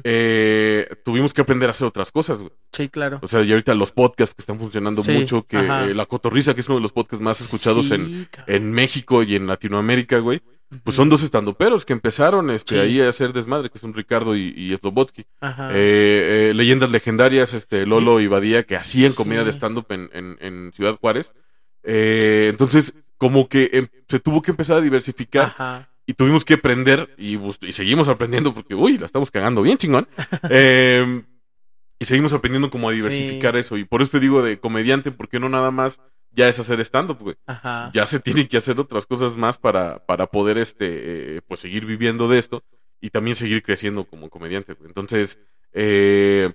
eh, 0.04 0.88
tuvimos 1.04 1.34
que 1.34 1.40
aprender 1.40 1.68
a 1.68 1.72
hacer 1.72 1.86
otras 1.88 2.12
cosas, 2.12 2.38
güey. 2.38 2.52
Sí, 2.72 2.88
claro. 2.88 3.18
O 3.22 3.28
sea, 3.28 3.42
y 3.42 3.50
ahorita 3.50 3.74
los 3.74 3.92
podcasts 3.92 4.34
que 4.34 4.42
están 4.42 4.58
funcionando 4.58 5.02
Sí, 5.02 5.12
mucho, 5.12 5.44
que 5.46 5.58
eh, 5.58 5.94
La 5.94 6.06
Cotorriza, 6.06 6.54
que 6.54 6.60
es 6.60 6.68
uno 6.68 6.76
de 6.76 6.82
los 6.82 6.92
podcasts 6.92 7.22
más 7.22 7.40
escuchados 7.40 7.90
en, 7.90 8.26
cabrón. 8.30 8.54
en 8.54 8.72
México 8.72 9.22
y 9.22 9.34
en 9.34 9.46
Latinoamérica, 9.46 10.18
güey. 10.18 10.40
Pues 10.82 10.96
son 10.96 11.08
dos 11.08 11.22
estandoperos 11.22 11.84
que 11.84 11.92
empezaron 11.92 12.50
este, 12.50 12.74
Sí. 12.74 12.80
ahí 12.80 13.00
a 13.00 13.08
hacer 13.08 13.32
desmadre, 13.32 13.70
que 13.70 13.78
son 13.78 13.94
Ricardo 13.94 14.34
y, 14.36 14.52
y 14.56 14.76
Slobotsky. 14.76 15.24
Ajá. 15.40 15.70
Eh, 15.72 16.50
eh, 16.50 16.52
leyendas 16.54 16.90
legendarias, 16.90 17.54
este, 17.54 17.86
Lolo 17.86 18.18
y 18.20 18.26
Badía, 18.26 18.64
que 18.64 18.76
hacían 18.76 19.12
comedia 19.12 19.42
Sí. 19.42 19.46
de 19.46 19.52
stand-up 19.52 19.86
en, 19.90 20.10
en- 20.12 20.36
en 20.40 20.72
Ciudad 20.72 20.96
Juárez. 20.96 21.32
Eh, 21.84 22.48
entonces, 22.50 22.94
como 23.16 23.48
que 23.48 23.70
em- 23.74 23.86
se 24.08 24.18
tuvo 24.18 24.42
que 24.42 24.50
empezar 24.50 24.78
a 24.78 24.80
diversificar 24.80 25.46
Ajá. 25.56 25.88
y 26.04 26.14
tuvimos 26.14 26.44
que 26.44 26.54
aprender 26.54 27.14
y, 27.16 27.38
seguimos 27.72 28.08
aprendiendo 28.08 28.52
porque, 28.52 28.74
uy, 28.74 28.98
la 28.98 29.06
estamos 29.06 29.30
cagando 29.30 29.62
bien 29.62 29.78
chingón. 29.78 30.08
Eh, 30.50 31.22
y 31.98 32.04
seguimos 32.04 32.32
aprendiendo 32.34 32.68
como 32.70 32.90
a 32.90 32.92
diversificar 32.92 33.56
eso. 33.56 33.78
Y 33.78 33.84
por 33.84 34.02
eso 34.02 34.10
te 34.12 34.20
digo 34.20 34.42
de 34.42 34.58
comediante, 34.58 35.12
porque 35.12 35.40
no 35.40 35.48
nada 35.48 35.70
más 35.70 36.00
ya 36.36 36.48
es 36.48 36.58
hacer 36.58 36.80
stand-up, 36.80 37.18
güey 37.18 37.36
Ajá. 37.46 37.90
ya 37.92 38.06
se 38.06 38.20
tiene 38.20 38.46
que 38.46 38.58
hacer 38.58 38.78
otras 38.78 39.06
cosas 39.06 39.36
más 39.36 39.58
para, 39.58 40.04
para 40.06 40.26
poder 40.26 40.58
este 40.58 40.86
eh, 41.36 41.40
pues 41.48 41.60
seguir 41.60 41.86
viviendo 41.86 42.28
de 42.28 42.38
esto 42.38 42.62
y 43.00 43.10
también 43.10 43.36
seguir 43.36 43.62
creciendo 43.62 44.04
como 44.04 44.30
comediante. 44.30 44.74
güey. 44.74 44.88
Entonces, 44.88 45.38
eh, 45.72 46.50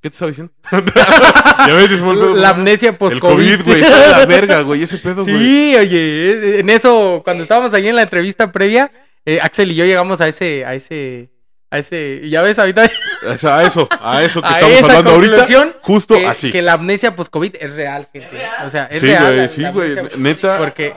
¿qué 0.00 0.10
te 0.10 0.14
estaba 0.14 0.30
diciendo? 0.30 0.52
ya 0.72 1.74
ves. 1.74 2.00
La 2.36 2.50
amnesia 2.50 2.90
El 2.90 2.96
post-COVID. 2.96 3.56
COVID, 3.56 3.64
güey, 3.64 3.80
la 3.80 4.26
verga, 4.26 4.62
güey, 4.62 4.82
ese 4.82 4.98
pedo, 4.98 5.22
güey. 5.22 5.36
Sí, 5.38 5.76
oye, 5.76 6.60
en 6.60 6.70
eso, 6.70 7.22
cuando 7.24 7.42
estábamos 7.42 7.72
ahí 7.74 7.88
en 7.88 7.96
la 7.96 8.02
entrevista 8.02 8.50
previa, 8.50 8.90
eh, 9.24 9.38
Axel 9.42 9.70
y 9.70 9.74
yo 9.74 9.84
llegamos 9.84 10.20
a 10.20 10.28
ese, 10.28 10.64
a 10.64 10.74
ese, 10.74 11.30
a 11.70 11.78
ese, 11.78 12.28
ya 12.28 12.42
ves, 12.42 12.58
ahorita 12.58 12.82
a 12.82 13.62
eso, 13.64 13.88
a 14.00 14.22
eso 14.24 14.42
que 14.42 14.48
a 14.48 14.60
estamos 14.60 14.78
esa 14.78 14.86
hablando 14.98 15.10
ahorita. 15.10 15.78
Justo 15.82 16.14
que, 16.16 16.26
así. 16.26 16.50
que 16.50 16.62
la 16.62 16.72
amnesia 16.74 17.14
post-COVID 17.14 17.56
es 17.60 17.72
real, 17.74 18.08
gente. 18.12 18.42
O 18.64 18.70
sea, 18.70 18.84
es 18.86 19.00
Sí, 19.00 19.06
real. 19.06 19.34
güey, 19.36 19.48
sí, 19.48 19.64
güey, 19.72 19.96
neta. 20.18 20.58
Porque 20.58 20.92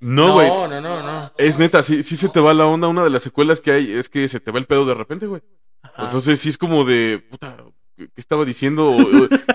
No, 0.00 0.34
güey. 0.34 0.48
no, 0.48 0.68
no, 0.68 0.80
no, 0.80 1.02
no. 1.02 1.32
Es 1.36 1.58
neta, 1.58 1.82
sí, 1.82 2.02
sí 2.02 2.16
se 2.16 2.28
te 2.28 2.40
va 2.40 2.54
la 2.54 2.66
onda. 2.66 2.88
Una 2.88 3.02
de 3.04 3.10
las 3.10 3.22
secuelas 3.22 3.60
que 3.60 3.72
hay 3.72 3.92
es 3.92 4.08
que 4.08 4.26
se 4.28 4.40
te 4.40 4.50
va 4.52 4.58
el 4.58 4.66
pedo 4.66 4.84
de 4.86 4.94
repente, 4.94 5.26
güey. 5.26 5.42
Ajá. 5.82 6.04
Entonces 6.04 6.38
sí 6.38 6.48
es 6.48 6.56
como 6.58 6.84
de, 6.84 7.22
puta, 7.28 7.56
¿qué 7.96 8.08
estaba 8.16 8.44
diciendo? 8.44 8.96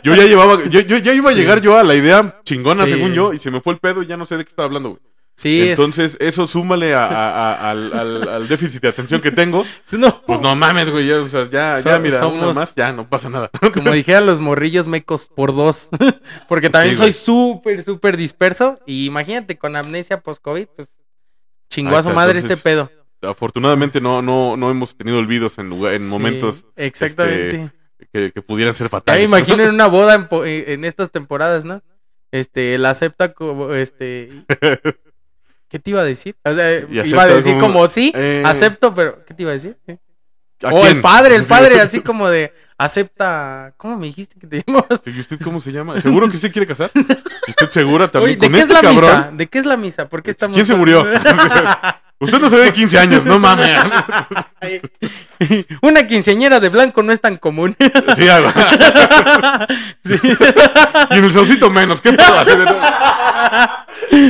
Yo 0.03 0.13
ya 0.15 0.23
llevaba, 0.25 0.63
yo, 0.65 0.81
yo 0.81 0.97
ya 0.97 1.13
iba 1.13 1.29
a 1.29 1.33
Sí. 1.33 1.39
llegar 1.39 1.61
yo 1.61 1.77
a 1.77 1.83
la 1.83 1.95
idea 1.95 2.41
chingona, 2.43 2.85
Sí. 2.85 2.93
según 2.93 3.13
yo, 3.13 3.33
y 3.33 3.39
se 3.39 3.49
me 3.51 3.61
fue 3.61 3.73
el 3.73 3.79
pedo 3.79 4.03
y 4.03 4.07
ya 4.07 4.17
no 4.17 4.25
sé 4.25 4.35
de 4.37 4.43
qué 4.43 4.49
estaba 4.49 4.65
hablando, 4.65 4.89
güey. 4.89 5.01
Sí, 5.39 5.61
es- 5.61 5.69
Entonces, 5.77 6.17
eso 6.19 6.47
súmale 6.47 6.95
a- 6.95 7.05
a- 7.05 7.53
a- 7.53 7.69
al, 7.69 7.93
al- 7.93 8.27
al 8.27 8.47
déficit 8.47 8.81
de 8.81 8.87
atención 8.87 9.21
que 9.21 9.29
tengo. 9.31 9.63
no, 9.91 10.21
Pues 10.25 10.41
no 10.41 10.55
mames, 10.55 10.89
güey, 10.89 11.05
ya, 11.07 11.21
o 11.21 11.29
sea, 11.29 11.47
ya, 11.47 11.79
ya 11.79 11.99
mira, 11.99 12.25
una 12.25 12.41
somos- 12.41 12.55
más, 12.55 12.73
ya 12.75 12.91
no 12.91 13.07
pasa 13.07 13.29
nada. 13.29 13.51
como 13.73 13.91
dijeran 13.93 14.25
los 14.25 14.41
morrillos 14.41 14.87
mecos 14.87 15.29
por 15.29 15.53
dos. 15.55 15.89
Porque 16.49 16.71
también 16.71 16.95
Sí, 16.95 17.01
soy 17.03 17.13
súper, 17.13 17.83
súper 17.83 18.17
disperso. 18.17 18.79
Y 18.87 19.05
imagínate, 19.05 19.59
con 19.59 19.75
amnesia 19.75 20.19
post-COVID, 20.21 20.67
pues 20.75 20.89
chingó 21.69 21.97
a 21.97 22.01
su 22.03 22.09
madre 22.09 22.39
entonces, 22.39 22.57
este 22.57 22.63
pedo. 22.69 22.91
Afortunadamente 23.21 24.01
no, 24.01 24.23
no, 24.23 24.57
no 24.57 24.71
hemos 24.71 24.97
tenido 24.97 25.19
olvidos 25.19 25.59
en, 25.59 25.69
lugar, 25.69 25.93
en 25.93 26.01
Sí, 26.03 26.09
momentos 26.09 26.65
Exactamente. 26.75 27.71
que, 28.11 28.31
que 28.31 28.41
pudieran 28.41 28.73
ser 28.73 28.85
Ya 28.85 28.89
me 28.89 28.89
fatales. 28.89 29.25
imagino 29.27 29.63
en 29.63 29.69
una 29.69 29.85
boda 29.87 30.15
en- 30.15 30.63
en 30.71 30.83
estas 30.85 31.11
temporadas, 31.11 31.63
¿no? 31.63 31.83
Este, 32.31 32.77
la 32.79 32.89
acepta 32.89 33.33
como, 33.33 33.71
este... 33.73 34.31
¿Qué 35.69 35.79
te 35.79 35.89
iba 35.91 36.01
a 36.01 36.05
decir? 36.05 36.35
O 36.45 36.53
sea, 36.53 36.79
iba 36.79 37.23
a 37.23 37.27
decir 37.27 37.57
como- 37.57 37.73
como, 37.73 37.87
sí, 37.89 38.11
eh, 38.15 38.41
acepto, 38.45 38.93
pero 38.95 39.23
¿qué 39.25 39.33
te 39.33 39.41
iba 39.43 39.51
a 39.51 39.53
decir? 39.55 39.77
Sí. 39.87 39.97
¿A 40.63 40.73
O 40.73 40.81
quién? 40.81 40.95
el 40.97 41.01
padre, 41.01 41.35
el 41.35 41.43
padre, 41.45 41.79
así 41.81 41.99
como 42.01 42.29
de 42.29 42.51
acepta. 42.77 43.73
¿Cómo 43.77 43.97
me 43.97 44.07
dijiste 44.07 44.39
que 44.39 44.47
te 44.47 44.63
llamas? 44.65 44.85
¿Y 45.05 45.19
usted 45.19 45.39
cómo 45.43 45.59
se 45.59 45.71
llama? 45.71 45.99
¿Seguro 46.01 46.29
que 46.31 46.37
se 46.37 46.51
quiere 46.51 46.65
casar? 46.65 46.89
¿Y 47.47 47.51
¿Usted 47.51 47.69
segura 47.69 48.09
también 48.09 48.31
Oye, 48.31 48.39
¿de 48.39 48.47
con 48.47 48.53
qué 48.53 48.59
este 48.61 48.73
es 48.73 48.81
la 48.81 48.81
cabrón? 48.89 49.11
misa? 49.19 49.31
¿De 49.33 49.47
qué 49.47 49.59
es 49.59 49.65
la 49.65 49.77
misa? 49.77 50.09
¿Por 50.09 50.23
qué 50.23 50.31
estamos 50.31 50.55
¿Quién 50.55 50.65
se 50.65 50.75
murió? 50.75 51.05
Usted 52.19 52.39
no 52.39 52.49
se 52.49 52.55
ve 52.55 52.65
de 52.65 52.73
15 52.73 52.97
años, 52.97 53.25
no 53.25 53.37
mames. 53.37 53.69
Una 55.83 56.07
quinceañera 56.07 56.59
de 56.59 56.69
blanco 56.69 57.03
no 57.03 57.11
es 57.11 57.21
tan 57.21 57.37
común. 57.37 57.75
Sí, 58.15 58.27
a- 58.27 59.67
Sí. 60.03 60.17
y 61.11 61.15
en 61.17 61.23
el 61.25 61.31
saucito 61.31 61.69
menos, 61.69 62.01
¿qué 62.01 62.13
puedo 62.13 62.39
hacer? 62.39 62.57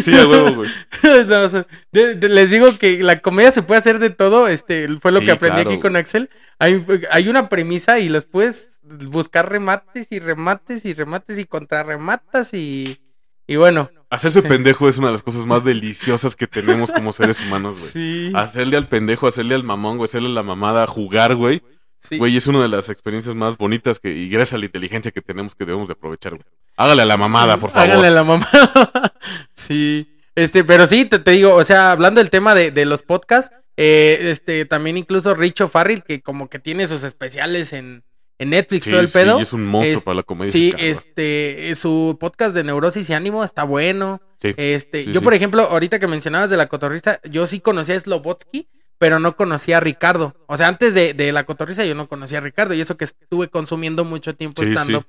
Sí, 0.03 0.17
a 0.17 0.27
huevo, 0.27 0.55
güey. 0.55 0.69
No, 1.27 1.43
o 1.43 1.49
sea, 1.49 1.65
de- 1.93 2.15
de- 2.15 2.29
les 2.29 2.51
digo 2.51 2.77
que 2.77 3.01
la 3.03 3.19
comedia 3.19 3.51
se 3.51 3.61
puede 3.61 3.79
hacer 3.79 3.99
de 3.99 4.09
todo. 4.09 4.49
Este 4.49 4.87
fue 4.99 5.11
lo 5.13 5.19
Sí, 5.19 5.25
que 5.25 5.31
aprendí 5.31 5.61
claro, 5.61 5.69
aquí 5.69 5.79
con 5.79 5.95
Axel. 5.95 6.29
Hay, 6.59 6.85
hay 7.11 7.29
una 7.29 7.47
premisa 7.47 7.99
y 7.99 8.09
los 8.09 8.25
puedes 8.25 8.79
buscar 8.83 9.49
remates 9.49 10.07
y 10.09 10.19
remates 10.19 10.83
y 10.85 10.93
remates 10.93 11.39
y 11.39 11.45
contrarrematas 11.45 12.53
y, 12.53 12.99
y 13.47 13.55
bueno. 13.55 13.89
Hacerse 14.09 14.41
Sí. 14.41 14.47
pendejo 14.47 14.87
es 14.87 14.97
una 14.97 15.07
de 15.07 15.13
las 15.13 15.23
cosas 15.23 15.45
más 15.45 15.63
deliciosas 15.65 16.35
que 16.35 16.47
tenemos 16.47 16.91
como 16.91 17.11
seres 17.11 17.39
humanos, 17.45 17.77
güey. 17.79 17.91
Sí. 17.91 18.31
Hacerle 18.35 18.77
al 18.77 18.87
pendejo, 18.87 19.27
hacerle 19.27 19.55
al 19.55 19.63
mamón, 19.63 19.97
güey, 19.97 20.07
hacerle 20.07 20.29
a 20.29 20.33
la 20.33 20.43
mamada, 20.43 20.87
jugar, 20.87 21.35
güey. 21.35 21.61
sí. 21.99 22.17
Güey, 22.17 22.37
es 22.37 22.47
una 22.47 22.61
de 22.61 22.67
las 22.69 22.89
experiencias 22.89 23.35
más 23.35 23.57
bonitas 23.57 23.99
que, 23.99 24.11
y 24.13 24.29
gracias 24.29 24.53
a 24.53 24.57
la 24.59 24.65
inteligencia 24.65 25.11
que 25.11 25.21
tenemos 25.21 25.55
que 25.55 25.65
debemos 25.65 25.87
de 25.87 25.93
aprovechar, 25.93 26.33
güey. 26.33 26.43
Hágale 26.77 27.01
a 27.01 27.05
la 27.05 27.17
mamada, 27.17 27.57
por 27.57 27.71
favor. 27.71 27.89
Háganle 27.89 28.07
a 28.07 28.11
la 28.11 28.23
mamá. 28.23 28.47
sí. 29.53 30.07
Este, 30.35 30.63
pero 30.63 30.85
sí, 30.85 31.05
te, 31.05 31.17
te 31.19 31.31
digo, 31.31 31.55
o 31.55 31.63
sea, 31.63 31.91
hablando 31.91 32.19
del 32.21 32.29
tema 32.29 32.53
de, 32.53 32.69
de 32.71 32.85
los 32.85 33.01
podcasts, 33.01 33.55
eh, 33.75 34.19
este, 34.31 34.65
también 34.65 34.95
incluso 34.97 35.33
Richo 35.33 35.67
Farrell, 35.67 36.03
que 36.03 36.21
como 36.21 36.47
que 36.49 36.59
tiene 36.59 36.87
sus 36.87 37.03
especiales 37.03 37.73
en, 37.73 38.03
en 38.39 38.49
Netflix, 38.51 38.85
Sí, 38.85 38.91
todo 38.91 38.99
el 38.99 39.07
sí, 39.07 39.13
pedo. 39.13 39.39
es 39.39 39.53
un 39.53 39.65
monstruo 39.65 39.97
Es- 39.99 40.03
para 40.03 40.15
la 40.15 40.23
comedia. 40.23 40.51
Sí, 40.51 40.73
este, 40.77 41.73
su 41.75 42.17
podcast 42.19 42.53
de 42.53 42.63
Neurosis 42.63 43.09
y 43.09 43.13
Ánimo 43.13 43.43
está 43.43 43.63
bueno. 43.63 44.21
Sí. 44.41 44.53
Este, 44.57 45.05
yo, 45.11 45.21
por 45.21 45.33
ejemplo, 45.33 45.63
ahorita 45.63 45.97
que 45.99 46.07
mencionabas 46.07 46.49
de 46.49 46.57
la 46.57 46.67
cotorrista, 46.67 47.19
yo 47.29 47.47
sí 47.47 47.59
conocía 47.59 47.95
a 47.95 47.99
Slobotsky, 47.99 48.67
pero 48.99 49.19
no 49.19 49.35
conocía 49.35 49.77
a 49.77 49.79
Ricardo. 49.79 50.35
O 50.47 50.57
sea, 50.57 50.67
antes 50.67 50.93
de, 50.93 51.13
de 51.13 51.31
la 51.31 51.45
cotorrista 51.45 51.85
yo 51.85 51.95
no 51.95 52.07
conocía 52.07 52.37
a 52.37 52.41
Ricardo, 52.41 52.73
y 52.73 52.81
eso 52.81 52.97
que 52.97 53.05
estuve 53.05 53.47
consumiendo 53.49 54.05
mucho 54.05 54.35
tiempo 54.35 54.61
estando 54.63 55.05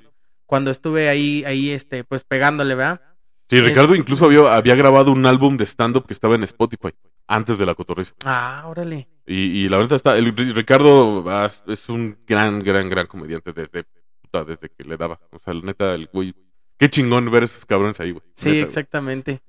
cuando 0.46 0.70
estuve 0.70 1.08
ahí, 1.10 1.44
ahí, 1.46 1.70
este, 1.70 2.04
pues 2.04 2.24
pegándole, 2.24 2.74
¿verdad? 2.74 3.02
Sí, 3.50 3.60
Ricardo 3.60 3.94
incluso 3.94 4.26
había, 4.26 4.54
había 4.56 4.74
grabado 4.74 5.10
un 5.12 5.24
álbum 5.26 5.56
de 5.58 5.64
stand-up 5.64 6.06
que 6.06 6.12
estaba 6.14 6.34
en 6.34 6.42
Spotify 6.44 6.90
antes 7.26 7.58
de 7.58 7.66
la 7.66 7.74
cotorriza. 7.74 8.12
Ah, 8.24 8.64
órale. 8.66 9.08
Y, 9.28 9.64
y 9.64 9.68
la 9.68 9.76
verdad 9.76 9.96
está, 9.96 10.16
el, 10.16 10.34
Ricardo 10.54 11.24
ah, 11.28 11.48
es 11.66 11.88
un 11.88 12.16
gran, 12.26 12.62
gran, 12.62 12.88
gran 12.88 13.06
comediante 13.06 13.52
desde, 13.52 13.84
puta, 14.22 14.44
desde 14.44 14.70
que 14.70 14.84
le 14.84 14.96
daba. 14.96 15.20
O 15.30 15.38
sea, 15.38 15.52
la 15.54 15.60
neta, 15.62 15.94
el 15.94 16.08
güey, 16.12 16.34
qué 16.78 16.88
chingón 16.88 17.30
ver 17.30 17.42
a 17.42 17.44
esos 17.44 17.66
cabrones 17.66 18.00
ahí, 18.00 18.12
güey. 18.12 18.22
Sí, 18.34 18.46
Neta, 18.48 18.54
güey. 18.56 18.64
exactamente. 18.66 19.42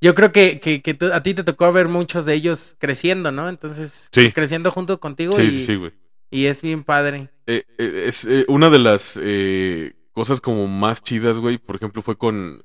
Yo 0.00 0.14
creo 0.14 0.30
que, 0.32 0.60
que, 0.60 0.82
que 0.82 0.92
tú- 0.92 1.10
a 1.12 1.22
ti 1.22 1.32
te 1.32 1.42
tocó 1.44 1.72
ver 1.72 1.88
muchos 1.88 2.26
de 2.26 2.34
ellos 2.34 2.76
creciendo, 2.78 3.32
¿no? 3.32 3.48
Entonces, 3.48 4.10
Sí. 4.12 4.30
creciendo 4.32 4.70
junto 4.70 5.00
contigo 5.00 5.32
Sí, 5.32 5.42
y, 5.42 5.50
sí, 5.50 5.64
sí, 5.64 5.76
güey. 5.76 5.92
y 6.30 6.44
es 6.46 6.60
bien 6.60 6.84
padre. 6.84 7.30
Eh, 7.46 7.64
eh, 7.78 8.04
es 8.06 8.26
eh, 8.26 8.44
una 8.48 8.68
de 8.68 8.78
las 8.78 9.18
eh, 9.18 9.94
cosas 10.12 10.42
como 10.42 10.66
más 10.66 11.02
chidas, 11.02 11.38
güey. 11.38 11.56
Por 11.56 11.76
ejemplo, 11.76 12.02
fue 12.02 12.18
con 12.18 12.62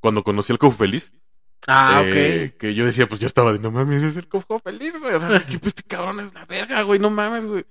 cuando 0.00 0.22
conocí 0.22 0.52
al 0.52 0.58
Cojo 0.58 0.76
Feliz. 0.76 1.12
Ah, 1.66 2.02
eh, 2.04 2.50
ok. 2.52 2.58
Que 2.58 2.74
yo 2.74 2.84
decía, 2.84 3.08
pues 3.08 3.20
yo 3.20 3.26
estaba 3.26 3.52
de, 3.52 3.58
no 3.58 3.70
mames, 3.70 4.02
es 4.02 4.16
el 4.16 4.28
Cojo 4.28 4.58
Feliz, 4.58 4.98
güey. 4.98 5.14
O 5.14 5.20
sea, 5.20 5.28
pues, 5.46 5.58
este 5.62 5.82
cabrón 5.84 6.20
es 6.20 6.30
una 6.30 6.44
verga, 6.44 6.82
güey, 6.82 6.98
no 6.98 7.10
mames, 7.10 7.44
güey. 7.44 7.64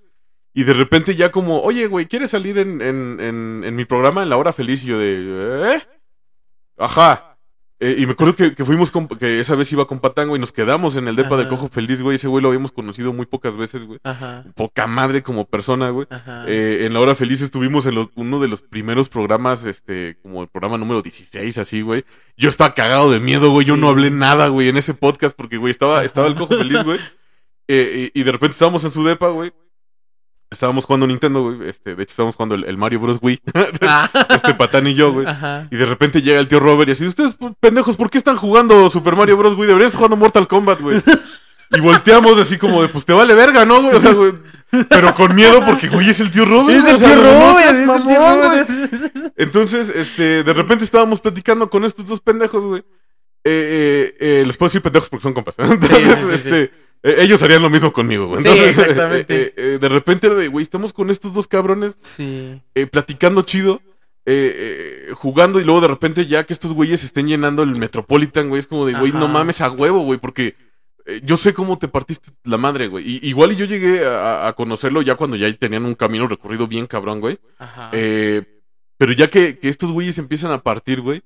Y 0.53 0.63
de 0.63 0.73
repente 0.73 1.15
ya 1.15 1.31
como, 1.31 1.61
oye, 1.61 1.87
güey, 1.87 2.07
¿quieres 2.07 2.31
salir 2.31 2.57
en, 2.57 2.81
en, 2.81 3.19
en, 3.19 3.63
en 3.63 3.75
mi 3.75 3.85
programa 3.85 4.23
en 4.23 4.29
la 4.29 4.37
hora 4.37 4.51
feliz? 4.51 4.83
Y 4.83 4.87
yo 4.87 4.99
de, 4.99 5.75
¿eh? 5.75 5.81
Ajá. 6.77 7.30
Eh, 7.83 7.95
y 7.97 8.05
me 8.05 8.11
acuerdo 8.11 8.35
que, 8.35 8.53
que 8.53 8.63
fuimos 8.63 8.91
con, 8.91 9.07
que 9.07 9.39
esa 9.39 9.55
vez 9.55 9.71
iba 9.73 9.87
con 9.87 9.99
Patango 9.99 10.35
y 10.35 10.39
nos 10.39 10.51
quedamos 10.51 10.95
en 10.97 11.07
el 11.07 11.15
depa 11.15 11.35
del 11.35 11.47
Ajá. 11.47 11.55
Cojo 11.55 11.67
Feliz, 11.67 11.99
güey. 12.03 12.13
Ese 12.15 12.27
güey 12.27 12.41
lo 12.43 12.49
habíamos 12.49 12.71
conocido 12.71 13.11
muy 13.11 13.25
pocas 13.25 13.57
veces, 13.57 13.83
güey. 13.85 13.99
Ajá. 14.03 14.45
Poca 14.55 14.85
madre 14.85 15.23
como 15.23 15.45
persona, 15.47 15.89
güey. 15.89 16.05
Ajá. 16.11 16.45
Eh, 16.47 16.85
en 16.85 16.93
la 16.93 16.99
hora 16.99 17.15
feliz 17.15 17.41
estuvimos 17.41 17.87
en 17.87 17.95
lo- 17.95 18.11
uno 18.13 18.39
de 18.39 18.47
los 18.49 18.61
primeros 18.61 19.09
programas, 19.09 19.65
este, 19.65 20.19
como 20.21 20.43
el 20.43 20.47
programa 20.47 20.77
número 20.77 21.01
16, 21.01 21.57
así, 21.57 21.81
güey. 21.81 22.03
Yo 22.37 22.49
estaba 22.49 22.75
cagado 22.75 23.09
de 23.11 23.19
miedo, 23.19 23.49
güey. 23.49 23.65
Yo 23.65 23.73
Sí. 23.73 23.81
no 23.81 23.89
hablé 23.89 24.11
nada, 24.11 24.47
güey, 24.49 24.69
en 24.69 24.77
ese 24.77 24.93
podcast 24.93 25.35
porque, 25.35 25.57
güey, 25.57 25.71
estaba, 25.71 26.03
estaba 26.03 26.27
el 26.27 26.35
cojo 26.35 26.55
feliz, 26.57 26.83
güey. 26.83 26.99
Eh, 27.67 28.11
y, 28.13 28.19
y 28.19 28.23
de 28.23 28.31
repente 28.33 28.51
estábamos 28.53 28.83
en 28.83 28.91
su 28.91 29.01
depa, 29.05 29.29
güey. 29.29 29.53
Estábamos 30.51 30.83
jugando 30.83 31.07
Nintendo, 31.07 31.41
güey. 31.41 31.69
Este, 31.69 31.95
de 31.95 32.03
hecho, 32.03 32.11
estábamos 32.11 32.35
jugando 32.35 32.55
el, 32.55 32.65
el 32.65 32.77
Mario 32.77 32.99
Bros. 32.99 33.19
Wii. 33.21 33.39
Ah. 33.81 34.09
este 34.29 34.53
Patán 34.53 34.85
y 34.85 34.93
yo, 34.93 35.13
güey. 35.13 35.25
Ajá. 35.25 35.67
Y 35.71 35.77
de 35.77 35.85
repente 35.85 36.21
llega 36.21 36.39
el 36.39 36.47
tío 36.47 36.59
Robert 36.59 36.89
y 36.89 36.91
así, 36.91 37.07
ustedes 37.07 37.35
pendejos, 37.59 37.95
¿por 37.95 38.09
qué 38.09 38.17
están 38.17 38.35
jugando 38.35 38.89
Super 38.89 39.15
Mario 39.15 39.37
Bros, 39.37 39.55
güey? 39.55 39.67
Deberían 39.67 39.87
estar 39.87 39.99
jugando 39.99 40.17
Mortal 40.17 40.47
Kombat, 40.47 40.81
güey. 40.81 41.01
Y 41.73 41.79
volteamos 41.79 42.37
así 42.37 42.57
como 42.57 42.81
de, 42.81 42.89
pues 42.89 43.05
te 43.05 43.13
vale 43.13 43.33
verga, 43.33 43.65
¿no, 43.65 43.81
güey? 43.81 43.95
O 43.95 44.01
sea, 44.01 44.11
güey. 44.11 44.33
Pero 44.89 45.13
con 45.15 45.33
miedo 45.33 45.63
porque, 45.65 45.87
güey, 45.87 46.09
es 46.09 46.19
el 46.19 46.29
tío 46.29 46.43
Robert. 46.43 46.77
Es 46.77 46.85
el 46.85 46.97
tío 46.97 47.15
Robert. 47.15 48.69
Entonces, 49.37 49.89
este, 49.89 50.43
de 50.43 50.53
repente 50.53 50.83
estábamos 50.83 51.21
platicando 51.21 51.69
con 51.69 51.85
estos 51.85 52.05
dos 52.05 52.19
pendejos, 52.19 52.63
güey. 52.65 52.81
Eh, 52.81 52.83
eh, 53.43 54.15
eh, 54.19 54.43
les 54.45 54.57
puedo 54.57 54.67
decir 54.67 54.81
pendejos 54.81 55.09
porque 55.09 55.23
son 55.23 55.33
compas. 55.33 55.55
Entonces, 55.57 55.97
sí, 55.97 56.03
sí, 56.03 56.27
sí. 56.27 56.33
este, 56.33 56.71
ellos 57.03 57.41
harían 57.43 57.61
lo 57.61 57.69
mismo 57.69 57.91
conmigo, 57.91 58.27
güey. 58.27 58.41
Sí, 58.43 58.47
Entonces, 58.49 58.77
exactamente. 58.77 59.33
eh, 59.35 59.45
eh, 59.47 59.53
eh, 59.57 59.77
de 59.79 59.89
repente 59.89 60.27
era 60.27 60.35
de, 60.35 60.47
güey, 60.47 60.63
estamos 60.63 60.93
con 60.93 61.09
estos 61.09 61.33
dos 61.33 61.47
cabrones 61.47 61.97
Sí. 62.01 62.61
eh, 62.75 62.87
platicando 62.87 63.41
chido, 63.43 63.81
eh, 64.25 65.07
eh, 65.09 65.13
jugando 65.15 65.59
y 65.59 65.63
luego 65.63 65.81
de 65.81 65.87
repente 65.87 66.27
ya 66.27 66.43
que 66.45 66.53
estos 66.53 66.73
güeyes 66.73 67.03
estén 67.03 67.27
llenando 67.27 67.63
el 67.63 67.75
Metropolitan, 67.79 68.49
güey, 68.49 68.59
es 68.59 68.67
como 68.67 68.85
de, 68.85 68.93
güey, 68.93 69.11
no 69.11 69.27
mames 69.27 69.61
a 69.61 69.71
huevo, 69.71 70.03
güey, 70.03 70.19
porque 70.19 70.55
eh, 71.07 71.21
yo 71.23 71.37
sé 71.37 71.53
cómo 71.55 71.79
te 71.79 71.87
partiste 71.87 72.29
la 72.43 72.57
madre, 72.57 72.87
güey. 72.87 73.03
Y, 73.17 73.27
igual 73.27 73.51
y 73.53 73.55
yo 73.55 73.65
llegué 73.65 74.05
a, 74.05 74.47
a 74.47 74.53
conocerlo 74.53 75.01
ya 75.01 75.15
cuando 75.15 75.35
ya 75.37 75.51
tenían 75.53 75.85
un 75.85 75.95
camino 75.95 76.27
recorrido 76.27 76.67
bien 76.67 76.85
cabrón, 76.85 77.19
güey. 77.19 77.39
Ajá. 77.57 77.89
Eh, 77.93 78.43
pero 78.97 79.13
ya 79.13 79.27
que, 79.27 79.57
que 79.57 79.69
estos 79.69 79.91
güeyes 79.91 80.19
empiezan 80.19 80.51
a 80.51 80.61
partir, 80.61 81.01
güey, 81.01 81.23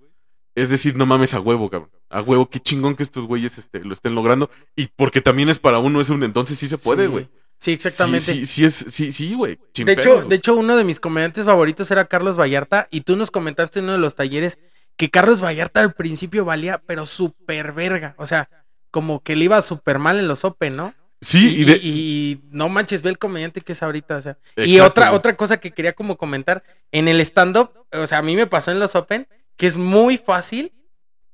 es 0.55 0.69
decir, 0.69 0.95
no 0.95 1.05
mames 1.05 1.33
a 1.33 1.39
huevo, 1.39 1.69
cabrón. 1.69 1.91
A 2.09 2.21
huevo, 2.21 2.49
qué 2.49 2.59
chingón 2.59 2.95
que 2.95 3.03
estos 3.03 3.25
güeyes 3.27 3.57
este, 3.57 3.79
lo 3.83 3.93
estén 3.93 4.15
logrando. 4.15 4.49
Y 4.75 4.87
porque 4.95 5.21
también 5.21 5.49
es 5.49 5.59
para 5.59 5.79
uno, 5.79 6.01
es 6.01 6.09
un 6.09 6.23
entonces 6.23 6.57
sí 6.57 6.67
se 6.67 6.77
puede, 6.77 7.07
güey. 7.07 7.29
Sí, 7.59 7.71
exactamente. 7.73 8.19
Sí, 8.33 8.45
sí, 8.45 8.45
sí, 8.45 8.65
es, 8.65 8.85
sí, 8.89 9.11
sí, 9.11 9.33
güey. 9.33 9.57
De 9.75 9.91
hecho, 9.93 10.01
pedos, 10.15 10.29
de 10.29 10.35
hecho, 10.35 10.55
uno 10.55 10.75
de 10.77 10.83
mis 10.83 10.99
comediantes 10.99 11.45
favoritos 11.45 11.89
era 11.91 12.05
Carlos 12.05 12.37
Vallarta 12.39 12.87
y 12.91 13.01
tú 13.01 13.15
nos 13.15 13.31
comentaste 13.31 13.79
en 13.79 13.85
uno 13.85 13.93
de 13.93 13.99
los 13.99 14.15
talleres 14.15 14.59
que 14.97 15.09
Carlos 15.09 15.41
Vallarta 15.43 15.81
al 15.81 15.93
principio 15.93 16.45
valía, 16.45 16.81
pero 16.85 17.05
súper 17.05 17.73
verga. 17.73 18.15
O 18.17 18.25
sea, 18.25 18.47
como 18.91 19.21
que 19.23 19.35
le 19.35 19.45
iba 19.45 19.61
súper 19.61 19.99
mal 19.99 20.19
en 20.19 20.27
los 20.27 20.45
Open, 20.45 20.75
¿no? 20.75 20.93
Sí, 21.21 21.55
y, 21.57 21.61
y, 21.61 21.65
de, 21.65 21.79
y- 21.81 21.81
y 21.81 22.41
no 22.51 22.69
manches, 22.69 23.01
ve 23.01 23.09
el 23.09 23.17
comediante 23.17 23.61
que 23.61 23.71
es 23.71 23.81
ahorita, 23.81 24.17
o 24.17 24.21
sea. 24.21 24.37
y 24.57 24.79
otra, 24.79 25.07
güey. 25.07 25.17
otra 25.17 25.35
cosa 25.35 25.57
que 25.57 25.71
quería 25.71 25.93
como 25.93 26.17
comentar, 26.17 26.63
en 26.91 27.07
el 27.07 27.19
stand-up, 27.21 27.71
o 27.93 28.05
sea, 28.05 28.19
a 28.19 28.21
mí 28.21 28.35
me 28.35 28.47
pasó 28.47 28.71
en 28.71 28.79
los 28.79 28.95
Open, 28.95 29.27
que 29.57 29.67
es 29.67 29.77
muy 29.77 30.17
fácil 30.17 30.73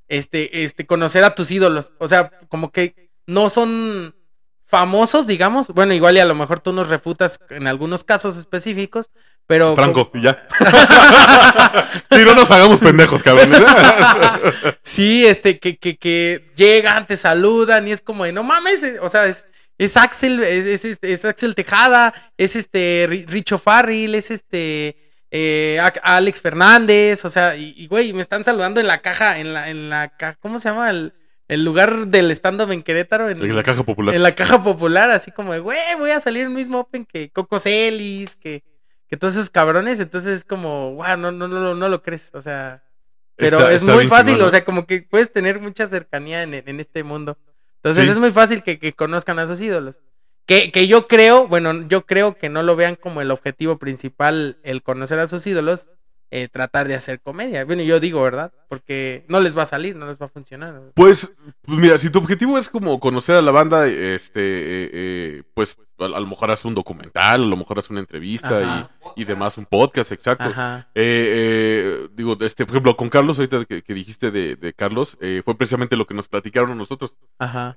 este, 0.08 0.64
este, 0.64 0.86
conocer 0.86 1.24
a 1.24 1.36
tus 1.36 1.52
ídolos. 1.52 1.94
O 1.98 2.08
sea, 2.08 2.30
como 2.50 2.72
que 2.72 3.10
no 3.28 3.50
son 3.50 4.16
famosos, 4.66 5.28
digamos. 5.28 5.68
Bueno, 5.70 5.94
igual 5.94 6.16
y 6.16 6.20
a 6.20 6.26
lo 6.26 6.36
mejor 6.36 6.60
tú 6.60 6.72
nos 6.72 6.88
refutas 6.88 7.40
en 7.50 7.68
algunos 7.68 8.04
casos 8.04 8.38
específicos, 8.38 9.10
pero... 9.48 9.76
Franco, 9.76 10.10
ya. 10.14 10.48
sí, 12.12 12.24
no 12.26 12.36
nos 12.36 12.50
hagamos 12.52 12.80
pendejos, 12.80 13.22
cabrón. 13.22 13.52
sí, 14.84 15.26
este, 15.26 15.60
que, 15.60 15.78
que, 15.78 15.98
que 15.98 16.52
llegan, 16.56 17.06
te 17.06 17.18
saludan 17.18 17.88
y 17.88 17.92
es 17.92 18.02
como 18.02 18.24
de, 18.24 18.32
no 18.32 18.44
mames, 18.44 18.82
eh, 18.84 19.00
o 19.02 19.10
sea, 19.10 19.28
es, 19.28 19.46
es 19.78 19.98
Axel, 19.98 20.42
es, 20.42 20.86
es, 20.86 21.00
es 21.02 21.26
Axel 21.26 21.56
Tejada, 21.56 22.14
es 22.38 22.56
este 22.56 23.08
Richo 23.28 23.58
Farril, 23.58 24.16
es 24.16 24.32
este 24.32 25.11
eh, 25.32 25.80
Alex 26.04 26.42
Fernández, 26.42 27.24
o 27.24 27.30
sea, 27.30 27.56
y, 27.56 27.88
güey, 27.88 28.12
me 28.14 28.22
están 28.22 28.44
saludando 28.44 28.82
en 28.82 28.88
la 28.88 29.02
caja, 29.02 29.40
en 29.40 29.54
la, 29.54 29.70
en 29.70 29.90
la 29.90 30.10
caja, 30.10 30.38
¿cómo 30.42 30.60
se 30.60 30.70
llama? 30.70 30.90
El, 30.90 31.14
el 31.48 31.64
lugar 31.64 32.08
del 32.08 32.32
stand-up 32.32 32.72
en 32.72 32.84
Querétaro. 32.84 33.30
En, 33.30 33.56
la 33.56 33.64
caja 33.64 33.84
popular. 33.84 34.14
En 34.14 34.24
la 34.24 34.36
caja 34.36 34.62
popular, 34.62 35.10
así 35.10 35.32
como 35.32 35.54
de, 35.54 35.60
güey, 35.60 35.80
voy 35.98 36.12
a 36.12 36.20
salir 36.20 36.44
el 36.44 36.50
mismo 36.50 36.80
Open 36.80 37.06
que 37.06 37.32
Coco 37.32 37.60
Celis, 37.60 38.36
que, 38.36 38.64
que 39.10 39.16
todos 39.18 39.36
esos 39.36 39.50
cabrones, 39.50 40.02
entonces 40.02 40.40
es 40.40 40.46
como, 40.46 40.96
wow, 40.96 41.16
no, 41.18 41.32
no, 41.32 41.48
no, 41.48 41.76
no 41.76 41.90
lo 41.90 42.02
crees, 42.02 42.32
o 42.34 42.42
sea, 42.42 42.84
pero 43.38 43.70
es 43.70 43.84
muy 43.84 44.08
fácil, 44.08 44.40
o 44.42 44.52
sea, 44.52 44.66
como 44.66 44.86
que 44.86 45.02
puedes 45.02 45.32
tener 45.32 45.60
mucha 45.60 45.88
cercanía 45.88 46.44
en, 46.44 46.54
en 46.54 46.80
este 46.80 47.04
mundo. 47.04 47.38
Entonces 47.78 48.10
es 48.10 48.18
muy 48.18 48.32
fácil 48.32 48.62
que, 48.62 48.78
que 48.78 48.94
conozcan 48.94 49.40
a 49.40 49.48
sus 49.48 49.60
ídolos. 49.62 50.00
Que, 50.46 50.72
que, 50.72 50.88
yo 50.88 51.08
creo, 51.08 51.48
bueno, 51.48 51.88
yo 51.88 52.06
creo 52.06 52.38
que 52.38 52.50
no 52.50 52.64
lo 52.64 52.76
vean 52.76 52.96
como 52.96 53.22
el 53.22 53.32
objetivo 53.32 53.78
principal 53.78 54.58
el 54.64 54.84
conocer 54.84 55.20
a 55.20 55.28
sus 55.28 55.46
ídolos, 55.48 55.88
eh, 56.34 56.48
tratar 56.48 56.88
de 56.88 56.96
hacer 56.96 57.20
comedia. 57.20 57.66
Bueno, 57.66 57.84
yo 57.84 58.00
digo, 58.00 58.24
¿verdad? 58.24 58.54
Porque 58.70 59.26
no 59.28 59.42
les 59.42 59.58
va 59.58 59.64
a 59.64 59.66
salir, 59.66 59.98
no 59.98 60.08
les 60.08 60.18
va 60.18 60.28
a 60.28 60.30
funcionar. 60.30 60.82
Pues, 60.94 61.30
pues 61.62 61.78
mira, 61.78 61.98
si 61.98 62.10
tu 62.10 62.20
objetivo 62.20 62.58
es 62.58 62.70
como 62.70 63.02
conocer 63.02 63.36
a 63.36 63.42
la 63.42 63.52
banda, 63.52 63.86
este, 63.86 64.40
eh, 64.40 64.90
eh, 64.94 65.44
pues 65.54 65.76
a, 66.00 66.08
lo 66.08 66.28
mejor 66.28 66.50
haces 66.50 66.64
un 66.64 66.74
documental, 66.74 67.44
a 67.44 67.46
lo 67.46 67.58
mejor 67.58 67.80
haces 67.80 67.92
una 67.92 68.00
entrevista 68.00 68.90
y, 69.18 69.22
y, 69.24 69.26
demás, 69.26 69.58
un 69.58 69.66
podcast, 69.66 70.14
exacto. 70.14 70.46
digo, 70.96 72.38
este, 72.40 72.66
por 72.66 72.76
ejemplo, 72.76 72.96
con 72.96 73.10
Carlos, 73.10 73.38
ahorita 73.38 73.66
que, 73.66 73.94
dijiste 73.94 74.32
de, 74.32 74.56
de 74.56 74.72
Carlos, 74.72 75.18
fue 75.44 75.58
precisamente 75.58 75.98
lo 75.98 76.08
que 76.08 76.14
nos 76.14 76.30
platicaron 76.30 76.78
nosotros. 76.78 77.18
Ajá. 77.40 77.74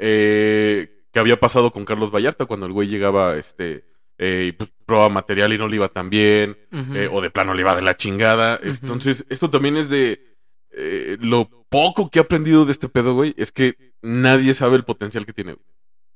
Que 1.15 1.21
había 1.21 1.39
pasado 1.39 1.71
con 1.71 1.85
Carlos 1.85 2.11
Vallarta 2.11 2.45
cuando 2.45 2.67
el 2.67 2.73
güey 2.73 2.89
llegaba, 2.89 3.37
este, 3.37 3.85
eh, 4.19 4.47
y 4.49 4.53
pues 4.53 4.71
prueba 4.85 5.09
material 5.09 5.53
y 5.53 5.59
no 5.59 5.69
le 5.69 5.77
iba 5.77 5.89
tan 5.89 6.11
bien, 6.11 6.59
eh, 6.73 7.09
o 7.11 7.21
de 7.21 7.31
plano 7.31 7.55
le 7.55 7.63
iba 7.63 7.75
de 7.75 7.83
la 7.83 7.97
chingada. 7.97 8.59
Entonces, 8.61 9.25
esto 9.29 9.49
también 9.49 9.77
es 9.77 9.89
de 9.89 10.37
eh, 10.73 11.17
lo 11.21 11.49
poco 11.69 12.11
que 12.11 12.19
he 12.19 12.23
aprendido 12.23 12.65
de 12.65 12.73
este 12.73 12.89
pedo, 12.89 13.15
güey, 13.15 13.33
es 13.39 13.53
que 13.53 13.77
nadie 14.03 14.55
sabe 14.55 14.75
el 14.77 14.85
potencial 14.85 15.25
que 15.25 15.33
tiene. 15.33 15.57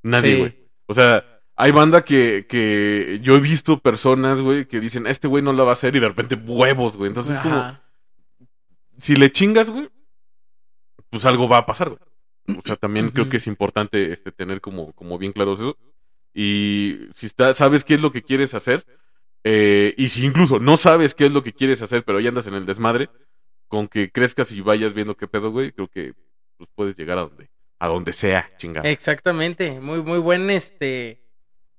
Nadie, 0.02 0.36
güey. 0.36 0.68
O 0.86 0.94
sea, 0.94 1.24
hay 1.54 1.70
banda 1.70 2.02
que, 2.02 2.46
que 2.48 3.20
yo 3.22 3.36
he 3.36 3.40
visto 3.40 3.78
personas, 3.78 4.40
güey, 4.40 4.66
que 4.66 4.80
dicen, 4.80 5.06
este 5.06 5.28
güey 5.28 5.44
no 5.44 5.52
la 5.52 5.62
va 5.62 5.70
a 5.70 5.72
hacer 5.74 5.94
y 5.94 6.00
de 6.00 6.08
repente 6.08 6.34
huevos, 6.34 6.96
güey. 6.96 7.08
Entonces, 7.08 7.36
es 7.36 7.40
como, 7.40 7.78
si 8.98 9.14
le 9.14 9.30
chingas, 9.30 9.70
güey, 9.70 9.88
pues 11.08 11.24
algo 11.24 11.48
va 11.48 11.58
a 11.58 11.66
pasar, 11.66 11.90
güey. 11.90 12.00
O 12.56 12.62
sea, 12.64 12.76
también 12.76 13.10
creo 13.10 13.28
que 13.28 13.36
es 13.38 13.46
importante 13.46 14.12
este, 14.12 14.32
tener 14.32 14.60
como, 14.60 14.92
como 14.92 15.18
bien 15.18 15.32
claros 15.32 15.58
eso. 15.58 15.76
Y 16.32 17.08
si 17.14 17.26
está, 17.26 17.52
sabes 17.52 17.84
qué 17.84 17.94
es 17.94 18.00
lo 18.00 18.12
que 18.12 18.22
quieres 18.22 18.54
hacer, 18.54 18.84
eh, 19.44 19.94
y 19.96 20.08
si 20.08 20.24
incluso 20.24 20.58
no 20.58 20.76
sabes 20.76 21.14
qué 21.14 21.26
es 21.26 21.32
lo 21.32 21.42
que 21.42 21.52
quieres 21.52 21.82
hacer, 21.82 22.04
pero 22.04 22.20
ya 22.20 22.28
andas 22.28 22.46
en 22.46 22.54
el 22.54 22.66
desmadre, 22.66 23.08
con 23.66 23.88
que 23.88 24.10
crezcas 24.10 24.52
y 24.52 24.60
vayas 24.60 24.94
viendo 24.94 25.16
qué 25.16 25.28
pedo, 25.28 25.50
güey, 25.50 25.72
creo 25.72 25.88
que 25.88 26.14
pues, 26.56 26.68
puedes 26.74 26.96
llegar 26.96 27.18
a 27.18 27.22
donde, 27.22 27.50
a 27.78 27.88
donde 27.88 28.12
sea, 28.12 28.50
chingada. 28.56 28.88
Exactamente, 28.88 29.80
muy, 29.80 30.02
muy 30.02 30.18
buen 30.18 30.50
este, 30.50 31.20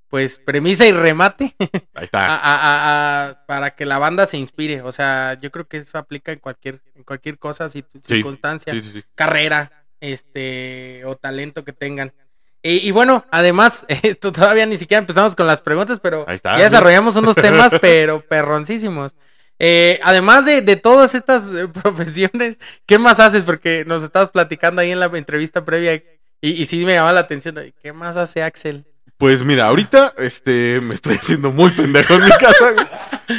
pues 0.10 0.40
premisa 0.40 0.86
y 0.88 0.92
remate. 0.92 1.56
Ahí 1.94 2.04
está. 2.04 2.40
a, 2.42 3.46
para 3.46 3.76
que 3.76 3.86
la 3.86 4.00
banda 4.00 4.26
se 4.26 4.38
inspire. 4.38 4.82
O 4.82 4.92
sea, 4.92 5.38
yo 5.40 5.52
creo 5.52 5.68
que 5.68 5.78
eso 5.78 5.98
aplica 5.98 6.32
en 6.32 6.40
cualquier, 6.40 6.82
en 6.96 7.04
cualquier 7.04 7.38
cosa, 7.38 7.70
circunstancia, 7.70 8.74
carrera, 9.16 9.86
este, 10.02 11.04
o 11.06 11.16
talento 11.16 11.64
que 11.64 11.74
tengan. 11.74 12.14
Y, 12.62 12.92
bueno, 12.92 13.26
además, 13.32 13.86
todavía 14.20 14.66
ni 14.66 14.76
siquiera 14.76 15.00
empezamos 15.00 15.36
con 15.36 15.48
las 15.48 15.62
preguntas, 15.62 16.00
pero 16.02 16.26
ya 16.28 16.58
desarrollamos 16.58 17.16
unos 17.16 17.36
temas, 17.36 17.74
pero 17.82 18.22
perroncísimos. 18.22 19.16
Eh, 19.60 20.00
además 20.04 20.46
de, 20.46 20.76
todas 20.76 21.16
estas 21.16 21.50
eh, 21.54 21.68
profesiones, 21.84 22.58
¿qué 22.86 22.98
más 22.98 23.20
haces? 23.20 23.44
Porque 23.44 23.86
nos 23.88 24.04
estabas 24.04 24.30
platicando 24.30 24.82
ahí 24.82 24.92
en 24.92 25.00
la 25.00 25.06
entrevista 25.06 25.64
previa 25.64 25.96
y, 25.96 26.04
y 26.42 26.66
sí 26.66 26.86
me 26.86 26.94
llamaba 26.94 27.14
la 27.14 27.22
atención. 27.22 27.56
¿Qué 27.82 27.94
más 27.94 28.18
hace 28.18 28.44
Axel? 28.44 28.86
Pues 29.18 29.44
mira, 29.44 29.66
ahorita 29.66 30.14
este, 30.18 30.80
me 30.82 30.96
estoy 30.96 31.16
haciendo 31.16 31.52
muy 31.52 31.72
pendejo 31.72 32.14
en 32.14 32.24
mi 32.24 32.32
casa. 32.32 32.90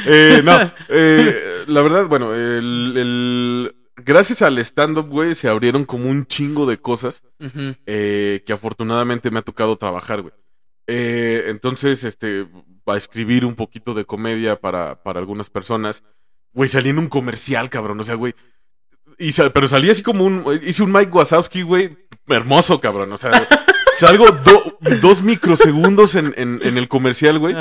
Eh, 0.07 0.40
no, 0.44 0.73
la 1.66 1.83
verdad, 1.83 2.07
bueno, 2.07 2.35
el 2.35 3.75
gracias 4.05 4.43
al 4.43 4.59
stand-up, 4.59 5.09
güey, 5.09 5.35
se 5.35 5.49
abrieron 5.49 5.85
como 5.85 6.09
un 6.09 6.27
chingo 6.27 6.67
de 6.67 6.79
cosas 6.79 7.23
eh, 7.87 8.43
que 8.47 8.53
afortunadamente 8.53 9.31
me 9.31 9.39
ha 9.39 9.43
tocado 9.43 9.77
trabajar, 9.77 10.23
güey. 10.23 10.35
Eh, 10.87 11.45
entonces, 11.47 12.05
este, 12.05 12.47
a 12.93 12.97
escribir 12.97 13.45
un 13.45 13.55
poquito 13.55 13.95
de 13.95 14.05
comedia 14.05 14.61
para, 14.61 15.03
para 15.03 15.21
algunas 15.21 15.51
personas. 15.51 16.03
Güey, 16.53 16.69
salí 16.69 16.91
en 16.91 16.99
un 16.99 17.09
comercial, 17.09 17.71
cabrón. 17.71 18.01
O 18.01 18.05
sea, 18.05 18.17
güey. 18.17 18.35
pero 19.53 19.69
salí 19.69 19.91
así 19.91 20.03
como 20.03 20.25
un. 20.25 20.45
Hice 20.63 20.83
un 20.83 20.93
Mike 20.93 21.13
Wazowski, 21.13 21.63
güey. 21.63 21.97
Hermoso, 22.27 22.81
cabrón. 22.81 23.13
O 23.13 23.19
sea, 23.19 23.31
salgo 24.07 24.27
dos 25.03 25.23
microsegundos 25.23 26.15
en, 26.15 26.35
en, 26.37 26.79
el 26.79 26.89
comercial, 26.89 27.39
güey. 27.39 27.55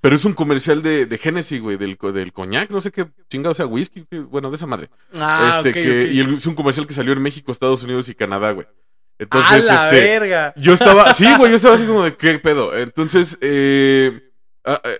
Pero 0.00 0.16
es 0.16 0.24
un 0.24 0.32
comercial 0.32 0.82
de, 0.82 1.06
de 1.06 1.18
Genesis, 1.18 1.60
güey, 1.60 1.76
del, 1.76 1.98
del 2.14 2.32
coñac, 2.32 2.70
no 2.70 2.80
sé 2.80 2.90
qué 2.90 3.06
chingado 3.28 3.54
sea, 3.54 3.66
whisky, 3.66 4.06
bueno, 4.30 4.50
de 4.50 4.56
esa 4.56 4.66
madre. 4.66 4.90
Ah, 5.18 5.54
este, 5.56 5.72
que, 5.72 6.12
Y 6.12 6.20
es 6.20 6.46
un 6.46 6.54
comercial 6.54 6.86
que 6.86 6.94
salió 6.94 7.12
en 7.12 7.22
México, 7.22 7.52
Estados 7.52 7.84
Unidos 7.84 8.08
y 8.08 8.14
Canadá, 8.14 8.52
güey. 8.52 8.66
Entonces, 9.18 9.68
¡A 9.68 9.74
la 9.74 9.84
este, 9.84 10.00
verga! 10.00 10.52
Yo 10.56 10.72
estaba, 10.72 11.14
sí, 11.14 11.26
güey, 11.36 11.50
yo 11.50 11.56
estaba 11.56 11.74
así 11.74 11.84
como 11.84 12.02
de, 12.02 12.14
¿qué 12.16 12.38
pedo? 12.38 12.76
Entonces, 12.76 13.38
eh, 13.40 14.32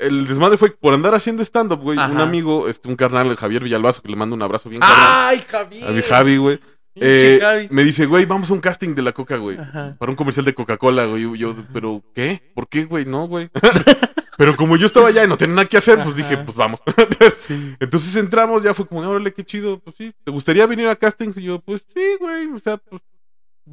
el 0.01 0.27
desmadre 0.27 0.57
fue 0.57 0.71
por 0.71 0.95
andar 0.95 1.15
haciendo 1.15 1.43
stand-up, 1.43 1.81
güey. 1.81 1.99
Un 1.99 2.21
amigo, 2.21 2.69
este, 2.69 2.89
un 2.89 2.97
carnal, 2.97 3.35
Javier 3.37 3.65
Villalbazo, 3.65 4.03
que 4.03 4.09
le 4.09 4.17
mando 4.17 4.35
un 4.35 4.43
abrazo 4.43 4.69
bien 4.69 4.83
¡Ay, 4.85 5.43
Javier! 5.49 5.89
A 5.89 5.91
mi 5.91 6.03
Javi, 6.03 6.37
güey. 6.37 6.61
Eh, 6.95 7.69
me 7.71 7.85
dice, 7.85 8.07
güey, 8.07 8.27
vamos 8.27 8.51
a 8.51 8.55
un 8.55 8.61
casting 8.61 8.95
de 8.95 9.03
la 9.03 9.13
Coca, 9.13 9.37
güey. 9.37 9.57
Para 9.57 10.11
un 10.11 10.17
comercial 10.17 10.45
de 10.45 10.55
Coca-Cola, 10.55 11.07
güey. 11.07 11.39
Yo, 11.39 11.57
pero, 11.73 12.03
¿qué? 12.15 12.53
¿Por 12.55 12.69
qué, 12.69 12.85
güey? 12.85 13.05
No, 13.05 13.27
güey. 13.27 13.51
pero 14.37 14.57
como 14.57 14.77
yo 14.77 14.87
estaba 14.87 15.09
allá 15.09 15.25
y 15.25 15.29
no 15.29 15.37
tenía 15.37 15.57
nada 15.57 15.69
que 15.69 15.79
hacer, 15.79 16.03
pues 16.03 16.17
dije, 16.17 16.37
pues 16.39 16.57
vamos. 16.57 16.83
Entonces 17.81 18.17
entramos, 18.17 18.63
ya 18.63 18.75
fue 18.75 18.87
como, 18.87 19.01
órale, 19.09 19.33
qué 19.33 19.45
chido. 19.45 19.79
Pues 19.79 19.97
sí, 19.97 20.13
¿te 20.25 20.31
gustaría 20.31 20.67
venir 20.67 20.89
a 20.89 20.97
castings? 20.97 21.39
Y 21.39 21.45
yo, 21.45 21.61
pues 21.61 21.85
sí, 21.95 22.17
güey. 22.21 22.49
O 22.49 22.59
sea, 22.59 22.77
pues 22.77 23.01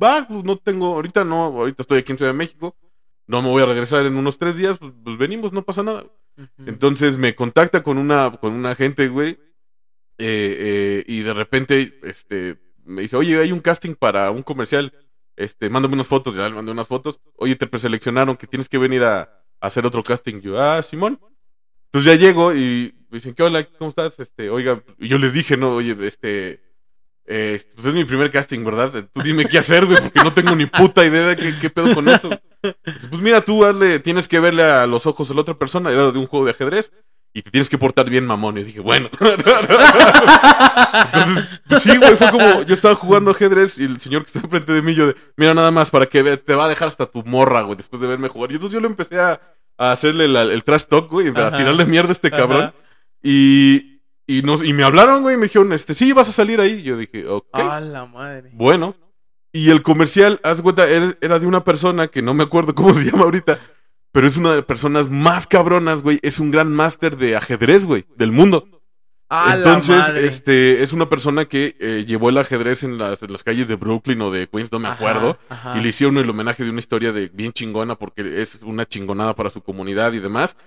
va, 0.02 0.26
pues 0.28 0.44
no 0.44 0.58
tengo, 0.58 0.96
ahorita 0.96 1.24
no, 1.24 1.44
ahorita 1.44 1.84
estoy 1.84 2.00
aquí 2.00 2.12
en 2.12 2.18
Ciudad 2.18 2.32
de 2.32 2.38
México. 2.38 2.76
No 3.28 3.42
me 3.42 3.50
voy 3.50 3.62
a 3.62 3.68
regresar 3.68 4.06
en 4.06 4.16
unos 4.16 4.40
tres 4.40 4.58
días, 4.58 4.80
pues, 4.80 4.92
pues 5.04 5.18
venimos, 5.18 5.54
no 5.54 5.62
pasa 5.62 5.84
nada. 5.84 6.06
Entonces 6.66 7.18
me 7.18 7.36
contacta 7.36 7.84
con 7.84 7.98
una, 7.98 8.38
con 8.38 8.54
una 8.54 8.76
gente, 8.76 9.08
güey. 9.10 9.38
Eh, 10.18 10.58
eh, 10.58 11.04
y 11.06 11.22
de 11.22 11.34
repente, 11.34 12.00
este, 12.04 12.58
me 12.90 13.04
dice, 13.04 13.16
oye, 13.16 13.40
hay 13.40 13.52
un 13.52 13.60
casting 13.60 13.96
para 13.96 14.32
un 14.32 14.42
comercial. 14.42 14.94
Este, 15.36 15.70
mándame 15.70 15.94
unas 15.94 16.08
fotos. 16.08 16.36
Ya 16.36 16.50
le 16.50 16.56
mandé 16.56 16.72
unas 16.72 16.88
fotos. 16.88 17.20
Oye, 17.38 17.56
te 17.56 17.68
preseleccionaron 17.68 18.36
que 18.36 18.48
tienes 18.48 18.68
que 18.68 18.78
venir 18.78 19.04
a, 19.04 19.30
hacer 19.62 19.86
otro 19.86 20.04
casting. 20.04 20.42
Yo, 20.42 20.60
ah, 20.60 20.82
Simón. 20.82 21.20
Entonces 21.86 22.12
ya 22.12 22.20
llego 22.20 22.54
y 22.54 22.94
me 23.10 23.18
dicen, 23.18 23.34
¿qué 23.34 23.44
hola? 23.44 23.64
¿Cómo 23.78 23.90
estás? 23.90 24.20
Este, 24.20 24.50
oiga, 24.50 24.84
yo 24.98 25.18
les 25.18 25.34
dije, 25.34 25.58
no, 25.58 25.76
oye, 25.76 25.98
este, 26.08 26.62
eh, 27.26 27.60
pues 27.76 27.88
es 27.88 27.94
mi 27.94 28.06
primer 28.06 28.30
casting, 28.30 28.64
¿verdad? 28.64 29.10
Tú 29.12 29.22
dime 29.22 29.46
qué 29.46 29.58
hacer, 29.58 29.86
güey, 29.86 30.00
porque 30.00 30.24
no 30.24 30.34
tengo 30.34 30.56
ni 30.56 30.68
puta 30.68 31.06
idea 31.06 31.28
de 31.28 31.58
qué 31.60 31.70
pedo 31.70 31.94
con 31.96 32.08
esto. 32.08 32.30
Pues 32.62 33.22
mira, 33.22 33.42
tú 33.42 33.66
hazle, 33.66 34.00
tienes 34.00 34.28
que 34.28 34.40
verle 34.40 34.64
a 34.64 34.86
los 34.86 35.06
ojos 35.06 35.32
a 35.32 35.34
la 35.34 35.42
otra 35.42 35.58
persona, 35.58 35.92
era 35.92 36.12
de 36.12 36.20
un 36.20 36.28
juego 36.28 36.46
de 36.46 36.52
ajedrez 36.52 36.92
y 37.34 37.42
te 37.44 37.52
tienes 37.52 37.70
que 37.70 37.78
portar 37.78 38.10
bien, 38.10 38.26
mamón. 38.26 38.58
Y 38.58 38.64
dije, 38.64 38.80
bueno. 38.80 39.10
Entonces, 39.20 39.60
pues 41.68 41.84
sí, 41.84 41.96
güey, 41.98 42.16
fue 42.16 42.32
como, 42.32 42.64
yo 42.64 42.74
estaba 42.74 42.96
jugando 42.96 43.30
ajedrez 43.32 43.78
y 43.78 43.84
el 43.86 44.02
señor 44.02 44.24
que 44.24 44.28
está 44.28 44.40
enfrente 44.40 44.74
de 44.74 44.82
mí, 44.82 44.96
yo 44.96 45.08
de, 45.08 45.16
mira 45.38 45.54
nada 45.54 45.72
más 45.72 45.92
para 45.92 46.08
que 46.08 46.38
te 46.38 46.56
va 46.56 46.66
a 46.66 46.70
dejar 46.70 46.88
hasta 46.88 47.06
tu 47.06 47.24
morra, 47.24 47.62
güey, 47.62 47.78
después 47.78 48.02
de 48.02 48.08
verme 48.08 48.30
jugar. 48.30 48.52
Y 48.52 48.56
entonces 48.56 48.74
yo 48.74 48.82
le 48.82 48.88
empecé 48.88 49.20
a, 49.20 49.40
hacerle 49.78 50.26
el 50.26 50.64
trash 50.64 50.86
talk, 50.86 51.10
güey, 51.10 51.30
a 51.30 51.56
tirarle 51.56 51.86
mierda 51.86 52.10
a 52.10 52.14
este 52.14 52.32
cabrón. 52.32 52.74
Y, 53.22 54.02
y, 54.28 54.42
nos, 54.42 54.64
y 54.64 54.74
me 54.74 54.84
hablaron, 54.84 55.22
güey, 55.22 55.36
y 55.36 55.38
me 55.38 55.44
dijeron, 55.44 55.72
este, 55.72 55.94
sí, 55.94 56.12
vas 56.12 56.30
a 56.30 56.34
salir 56.34 56.60
ahí. 56.60 56.74
Y 56.74 56.84
yo 56.84 56.98
dije, 56.98 57.28
ok. 57.28 57.60
A 57.60 57.80
la 57.80 58.06
madre. 58.06 58.50
Bueno. 58.54 58.96
Y 59.52 59.72
el 59.72 59.82
comercial, 59.82 60.40
haz 60.44 60.62
cuenta, 60.62 60.86
era 60.88 61.40
de 61.40 61.48
una 61.48 61.64
persona 61.64 62.08
que 62.08 62.22
no 62.22 62.34
me 62.34 62.44
acuerdo 62.44 62.76
cómo 62.76 62.94
se 62.94 63.06
llama 63.06 63.24
ahorita 63.24 63.60
pero 64.12 64.28
es 64.28 64.38
una 64.38 64.52
de 64.52 64.58
las 64.58 64.66
personas 64.66 65.10
más 65.10 65.48
cabronas, 65.48 66.02
güey. 66.02 66.20
Es 66.22 66.40
un 66.40 66.52
gran 66.52 66.72
máster 66.74 67.18
de 67.18 67.36
ajedrez, 67.36 67.86
güey, 67.86 68.06
del 68.16 68.32
mundo. 68.32 68.68
Entonces, 69.30 70.10
este, 70.16 70.82
es 70.82 70.92
una 70.92 71.08
persona 71.08 71.46
que 71.46 71.76
eh, 71.80 72.04
llevó 72.08 72.30
el 72.30 72.38
ajedrez 72.40 72.84
en 72.84 72.98
las, 72.98 73.22
en 73.22 73.32
las 73.32 73.44
calles 73.44 73.68
de 73.68 73.76
Brooklyn 73.76 74.20
o 74.22 74.32
de 74.32 74.48
Queens, 74.50 74.72
no 74.72 74.80
me 74.80 74.88
acuerdo. 74.88 75.38
ajá. 75.50 75.78
Y 75.78 75.84
le 75.84 75.90
hicieron 75.90 76.18
el 76.18 76.28
homenaje 76.30 76.64
de 76.64 76.72
una 76.72 76.80
historia 76.80 77.12
de 77.12 77.28
bien 77.28 77.54
chingona 77.54 77.96
porque 77.96 78.42
es 78.42 78.60
una 78.64 78.88
chingonada 78.88 79.36
para 79.36 79.52
su 79.52 79.62
comunidad 79.62 80.14
y 80.14 80.20
demás. 80.20 80.58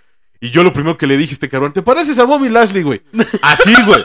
Y 0.40 0.50
yo 0.50 0.62
lo 0.62 0.72
primero 0.72 0.96
que 0.96 1.08
le 1.08 1.16
dije 1.16 1.32
a 1.32 1.34
este 1.34 1.48
cabrón, 1.48 1.72
¿te 1.72 1.82
pareces 1.82 2.18
a 2.20 2.24
Bobby 2.24 2.48
Lashley, 2.48 2.82
güey? 2.84 3.02
Así, 3.42 3.74
güey. 3.84 4.04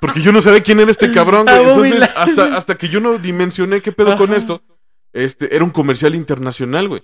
Porque 0.00 0.22
yo 0.22 0.32
no 0.32 0.40
sabía 0.40 0.62
quién 0.62 0.80
era 0.80 0.90
este 0.90 1.12
cabrón, 1.12 1.46
güey. 1.46 1.92
Entonces, 1.92 2.10
hasta, 2.16 2.56
hasta 2.56 2.74
que 2.76 2.88
yo 2.88 3.00
no 3.00 3.18
dimensioné 3.18 3.82
qué 3.82 3.92
pedo 3.92 4.16
con 4.16 4.32
esto, 4.32 4.62
este, 5.12 5.54
era 5.54 5.64
un 5.64 5.70
comercial 5.70 6.14
internacional, 6.14 6.88
güey. 6.88 7.02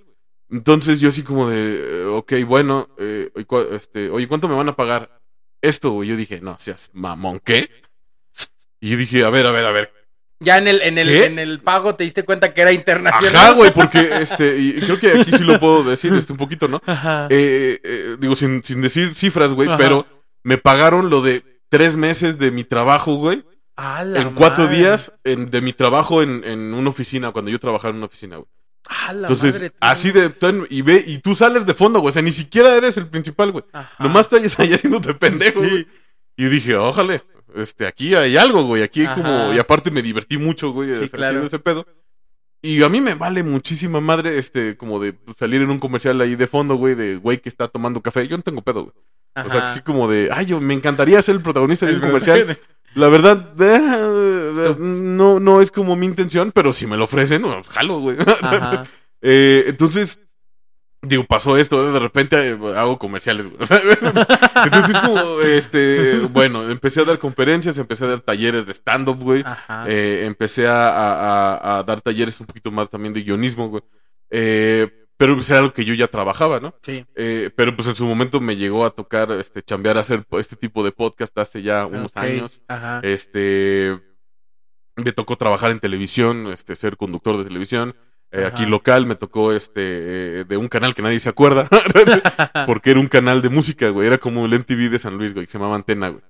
Entonces 0.51 1.01
yo 1.01 1.11
así 1.11 1.23
como 1.23 1.49
de, 1.51 2.03
eh, 2.03 2.05
ok, 2.07 2.33
bueno, 2.47 2.89
eh, 2.99 3.31
y 3.37 3.75
este, 3.75 4.11
oye, 4.11 4.27
¿cuánto 4.27 4.49
me 4.49 4.55
van 4.55 4.69
a 4.69 4.77
pagar 4.77 5.21
esto, 5.61 5.91
güey? 5.91 6.09
Yo 6.09 6.17
dije, 6.17 6.41
no, 6.41 6.59
seas 6.59 6.91
mamón, 6.93 7.41
¿qué? 7.45 7.69
Y 8.81 8.91
yo 8.91 8.97
dije, 8.97 9.25
a 9.25 9.31
ver, 9.31 9.47
a 9.47 9.51
ver, 9.51 9.65
a 9.65 9.73
ver. 9.73 9.93
Ya 10.41 10.57
en 10.59 10.69
el, 10.69 10.81
en 10.83 10.99
el, 10.99 11.09
¿Qué? 11.09 11.25
en 11.27 11.39
el 11.41 11.59
pago 11.59 11.97
te 11.97 12.05
diste 12.05 12.23
cuenta 12.23 12.55
que 12.55 12.61
era 12.61 12.73
internacional. 12.73 13.35
Ajá, 13.37 13.53
güey, 13.55 13.73
porque, 13.73 14.09
este, 14.23 14.57
y 14.59 14.69
y 14.79 14.81
creo 14.81 14.99
que 15.01 15.21
aquí 15.21 15.33
sí 15.33 15.43
lo 15.45 15.59
puedo 15.59 15.83
decir, 15.83 16.13
este, 16.15 16.33
un 16.33 16.39
poquito, 16.39 16.69
¿no? 16.69 16.81
Ajá. 16.87 17.27
Eh, 17.29 17.81
eh, 17.83 18.17
digo, 18.21 18.37
sin, 18.37 18.63
sin 18.63 18.81
decir 18.81 19.15
cifras, 19.17 19.53
güey, 19.53 19.69
Ajá. 19.69 19.77
pero 19.79 20.07
me 20.45 20.57
pagaron 20.57 21.11
lo 21.11 21.21
de 21.23 21.43
tres 21.69 21.97
meses 21.97 22.39
de 22.39 22.51
mi 22.53 22.63
trabajo, 22.65 23.17
güey. 23.17 23.45
En 24.15 24.31
cuatro 24.35 24.65
madre. 24.65 24.79
días 24.79 25.13
en- 25.25 25.51
de 25.51 25.61
mi 25.61 25.73
trabajo 25.73 26.23
en, 26.23 26.43
en 26.45 26.73
una 26.75 26.89
oficina, 26.91 27.31
cuando 27.33 27.51
yo 27.51 27.61
trabajaba 27.61 27.91
en 27.91 27.97
una 27.97 28.07
oficina, 28.07 28.37
güey. 28.37 28.49
La 29.13 29.29
Entonces, 29.29 29.55
madre, 29.55 29.73
así 29.81 30.11
de, 30.13 30.31
ten- 30.31 30.67
y 30.71 30.83
ve, 30.83 31.05
y 31.07 31.19
tú 31.19 31.35
sales 31.35 31.67
de 31.67 31.75
fondo, 31.75 32.01
güey, 32.01 32.11
o 32.11 32.13
sea, 32.13 32.23
ni 32.23 32.33
siquiera 32.33 32.75
eres 32.75 32.97
el 32.97 33.07
principal, 33.07 33.53
güey. 33.53 33.65
Ajá. 33.73 33.93
Nomás 34.03 34.27
estás 34.33 34.59
ahí 34.61 34.73
haciéndote 34.73 35.15
pendejo, 35.15 35.63
Sí. 35.63 35.69
güey. 35.71 35.87
Y 36.37 36.45
dije, 36.47 36.77
ojalá, 36.77 37.23
este, 37.57 37.87
aquí 37.87 38.15
hay 38.15 38.37
algo, 38.37 38.65
güey, 38.65 38.83
aquí 38.83 39.01
hay 39.01 39.07
Ajá. 39.07 39.15
como, 39.17 39.53
y 39.55 39.59
aparte 39.59 39.91
me 39.91 40.03
divertí 40.03 40.39
mucho, 40.39 40.71
güey, 40.73 40.89
Sí, 40.91 40.95
haciendo 40.95 41.17
claro. 41.17 41.45
ese 41.47 41.59
pedo. 41.59 41.87
Y 42.63 42.83
a 42.83 42.89
mí 42.89 43.01
me 43.01 43.15
vale 43.15 43.43
muchísima 43.45 44.01
madre, 44.01 44.37
este, 44.39 44.77
como 44.77 44.99
de 44.99 45.15
salir 45.39 45.63
en 45.63 45.71
un 45.71 45.79
comercial 45.79 46.21
ahí 46.21 46.35
de 46.35 46.47
fondo, 46.49 46.75
güey, 46.77 46.95
de 46.97 47.17
güey 47.17 47.39
que 47.39 47.49
está 47.49 47.69
tomando 47.69 48.01
café. 48.01 48.27
Yo 48.27 48.37
no 48.37 48.43
tengo 48.43 48.63
pedo, 48.63 48.83
güey. 48.85 48.95
O 49.47 49.49
sea, 49.51 49.67
así 49.71 49.81
como 49.83 50.09
de, 50.11 50.29
ay, 50.33 50.47
yo 50.47 50.61
me 50.61 50.75
encantaría 50.75 51.23
ser 51.23 51.37
el 51.37 51.43
protagonista 51.43 51.87
de 51.87 51.93
El 51.93 51.99
un 52.01 52.07
comercial. 52.07 52.59
La 52.99 53.09
verdad, 53.09 53.55
eh, 53.61 54.75
Tú- 54.77 54.77
no, 54.83 55.39
no 55.41 55.61
es 55.61 55.71
como 55.71 55.95
mi 55.97 56.07
intención, 56.07 56.51
pero 56.53 56.73
si 56.73 56.87
me 56.87 56.97
lo 56.97 57.05
ofrecen, 57.05 57.45
jalo, 57.69 58.01
güey. 58.01 58.17
Eh, 59.21 59.65
entonces, 59.67 60.19
digo, 61.03 61.25
pasó 61.25 61.57
esto, 61.57 61.93
de 61.93 61.99
repente 61.99 62.51
eh, 62.51 62.59
hago 62.77 62.99
comerciales, 62.99 63.47
güey. 63.47 63.57
Entonces 64.65 64.91
es 64.95 64.99
como, 65.01 65.41
este, 65.41 66.19
bueno, 66.31 66.69
empecé 66.71 67.01
a 67.01 67.05
dar 67.05 67.19
conferencias, 67.19 67.79
empecé 67.79 68.05
a 68.05 68.09
dar 68.09 68.21
talleres 68.21 68.67
de 68.67 68.73
stand-up, 68.75 69.19
güey. 69.21 69.45
Eh, 69.87 70.23
empecé 70.25 70.67
a- 70.69 70.89
a- 70.91 71.79
a 71.79 71.83
dar 71.83 72.01
talleres 72.01 72.39
un 72.41 72.47
poquito 72.47 72.71
más 72.71 72.89
también 72.91 73.13
de 73.13 73.23
guionismo, 73.23 73.69
güey. 73.69 73.83
Eh, 74.31 74.89
pero 75.19 75.35
pues 75.35 75.51
era 75.51 75.59
algo 75.59 75.73
que 75.73 75.85
yo 75.85 75.95
ya 75.95 76.07
trabajaba, 76.07 76.61
¿no? 76.61 76.75
sí. 76.81 77.05
Eh, 77.17 77.51
pero 77.55 77.75
pues 77.75 77.89
en 77.89 77.97
su 77.97 78.07
momento 78.07 78.41
me 78.41 78.57
llegó 78.57 78.87
a 78.87 78.91
tocar, 78.91 79.33
este, 79.33 79.63
chambear 79.63 79.99
a 79.99 80.01
hacer 80.01 80.25
este 80.39 80.55
tipo 80.55 80.85
de 80.85 80.93
podcast 80.93 81.37
hace 81.37 81.61
ya 81.61 81.85
unos 81.87 82.17
años. 82.17 82.63
Ajá. 82.69 83.01
Este, 83.03 84.01
me 84.95 85.13
tocó 85.13 85.37
trabajar 85.37 85.73
en 85.73 85.81
televisión, 85.81 86.47
este, 86.53 86.77
ser 86.77 86.97
conductor 86.97 87.37
de 87.37 87.45
televisión. 87.45 87.97
Eh, 88.31 88.45
aquí 88.45 88.65
local 88.65 89.07
me 89.07 89.17
tocó 89.17 89.53
este 89.53 89.81
eh, 89.81 90.45
de 90.45 90.57
un 90.59 90.69
canal 90.69 90.95
que 90.95 91.01
nadie 91.01 91.19
se 91.19 91.31
acuerda 91.31 91.67
porque 92.67 92.91
era 92.91 93.01
un 93.01 93.09
canal 93.09 93.43
de 93.43 93.49
música, 93.49 93.89
güey, 93.89 94.07
era 94.07 94.19
como 94.19 94.47
el 94.47 94.53
MTV 94.53 94.91
de 94.91 94.99
San 95.01 95.17
Luis, 95.17 95.35
güey, 95.35 95.47
que 95.47 95.53
se 95.53 95.59
llamaba 95.59 95.77
Antena, 95.77 96.11
güey. 96.11 96.23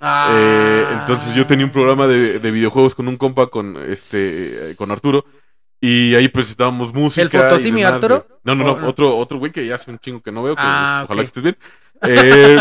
Ah. 0.00 0.30
Eh, 0.32 0.86
entonces 1.00 1.34
yo 1.34 1.46
tenía 1.46 1.66
un 1.66 1.72
programa 1.72 2.06
de, 2.06 2.38
de 2.38 2.50
videojuegos 2.50 2.94
con 2.94 3.08
un 3.08 3.16
compa 3.16 3.48
con 3.48 3.76
este 3.76 4.74
con 4.76 4.90
Arturo 4.90 5.24
y 5.82 6.14
ahí 6.14 6.28
presentábamos 6.28 6.94
música. 6.94 7.20
¿El 7.22 7.28
Fotosimi, 7.28 7.82
Arturo? 7.82 8.26
No, 8.44 8.54
no, 8.54 8.64
no, 8.64 8.72
¿O 8.72 8.80
no? 8.80 8.86
otro 8.88 9.16
otro 9.18 9.38
güey 9.38 9.50
que 9.52 9.66
ya 9.66 9.74
hace 9.74 9.90
un 9.90 9.98
chingo 9.98 10.22
que 10.22 10.32
no 10.32 10.42
veo, 10.42 10.54
que 10.56 10.62
Ah, 10.64 11.02
ojalá 11.04 11.20
que 11.20 11.26
estés 11.26 11.42
bien. 11.42 11.56
Eh, 12.02 12.58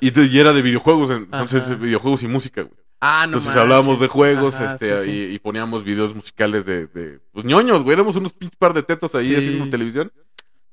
y, 0.00 0.20
y 0.20 0.38
era 0.38 0.52
de 0.52 0.62
videojuegos, 0.62 1.10
entonces 1.10 1.64
Ajá. 1.64 1.74
videojuegos 1.74 2.22
y 2.22 2.26
música, 2.28 2.62
güey. 2.62 2.74
Ah, 3.00 3.26
no 3.26 3.36
Entonces 3.36 3.54
hablábamos 3.56 4.00
de 4.00 4.06
juegos, 4.08 4.54
Ajá, 4.54 4.72
este, 4.72 4.96
sí, 4.96 5.02
sí. 5.04 5.10
Y, 5.10 5.34
y 5.34 5.38
poníamos 5.38 5.84
videos 5.84 6.14
musicales 6.14 6.64
de, 6.64 6.86
de 6.86 7.20
pues 7.32 7.44
ñoños, 7.44 7.82
güey, 7.82 7.94
éramos 7.94 8.16
unos 8.16 8.32
pinche 8.32 8.56
par 8.58 8.72
de 8.72 8.82
tetos 8.82 9.14
ahí 9.14 9.28
Sí. 9.28 9.36
haciendo 9.36 9.68
televisión. 9.68 10.10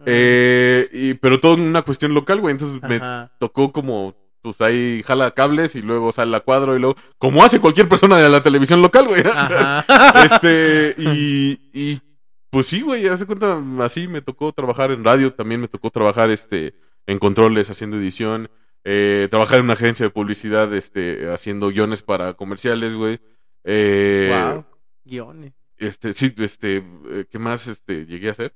Eh, 0.06 0.90
y, 0.94 1.14
pero 1.16 1.40
todo 1.40 1.54
en 1.56 1.62
una 1.62 1.82
cuestión 1.84 2.14
local, 2.14 2.40
güey. 2.40 2.54
Entonces 2.54 2.82
me 2.82 3.02
tocó 3.40 3.72
como, 3.72 4.16
pues 4.42 4.60
ahí 4.62 5.04
jala 5.04 5.32
cables 5.32 5.76
y 5.76 5.82
luego 5.82 6.12
sale 6.12 6.36
a 6.36 6.40
cuadro 6.42 6.76
y 6.76 6.80
luego, 6.80 6.96
como 7.18 7.44
hace 7.44 7.60
cualquier 7.60 7.88
persona 7.88 8.18
de 8.18 8.30
la 8.30 8.42
televisión 8.44 8.82
local, 8.82 9.08
güey. 9.08 9.24
Este, 10.26 10.96
y, 10.98 11.60
y 11.74 12.02
pues 12.50 12.68
sí, 12.68 12.82
güey, 12.82 13.08
hace 13.08 13.26
cuenta, 13.26 13.62
así 13.82 14.08
me 14.08 14.22
tocó 14.22 14.52
trabajar 14.52 14.92
en 14.92 15.04
radio, 15.04 15.34
también 15.34 15.62
me 15.62 15.68
tocó 15.68 15.90
trabajar, 15.90 16.30
este, 16.32 16.74
en 17.08 17.18
controles, 17.20 17.70
haciendo 17.70 17.98
edición, 17.98 18.50
eh, 18.84 19.28
trabajar 19.30 19.60
en 19.60 19.66
una 19.66 19.74
agencia 19.74 20.06
de 20.06 20.10
publicidad, 20.10 20.74
este, 20.74 21.32
haciendo 21.32 21.70
guiones 21.70 22.02
para 22.02 22.34
comerciales, 22.34 22.96
güey. 22.96 23.20
Eh, 23.64 24.30
Wow. 24.54 24.66
Guiones. 25.06 25.54
este, 25.78 26.14
sí, 26.14 26.34
este, 26.38 26.84
eh, 27.10 27.26
¿qué 27.30 27.40
más 27.40 27.68
este, 27.68 28.06
llegué 28.06 28.30
a 28.30 28.32
hacer? 28.34 28.54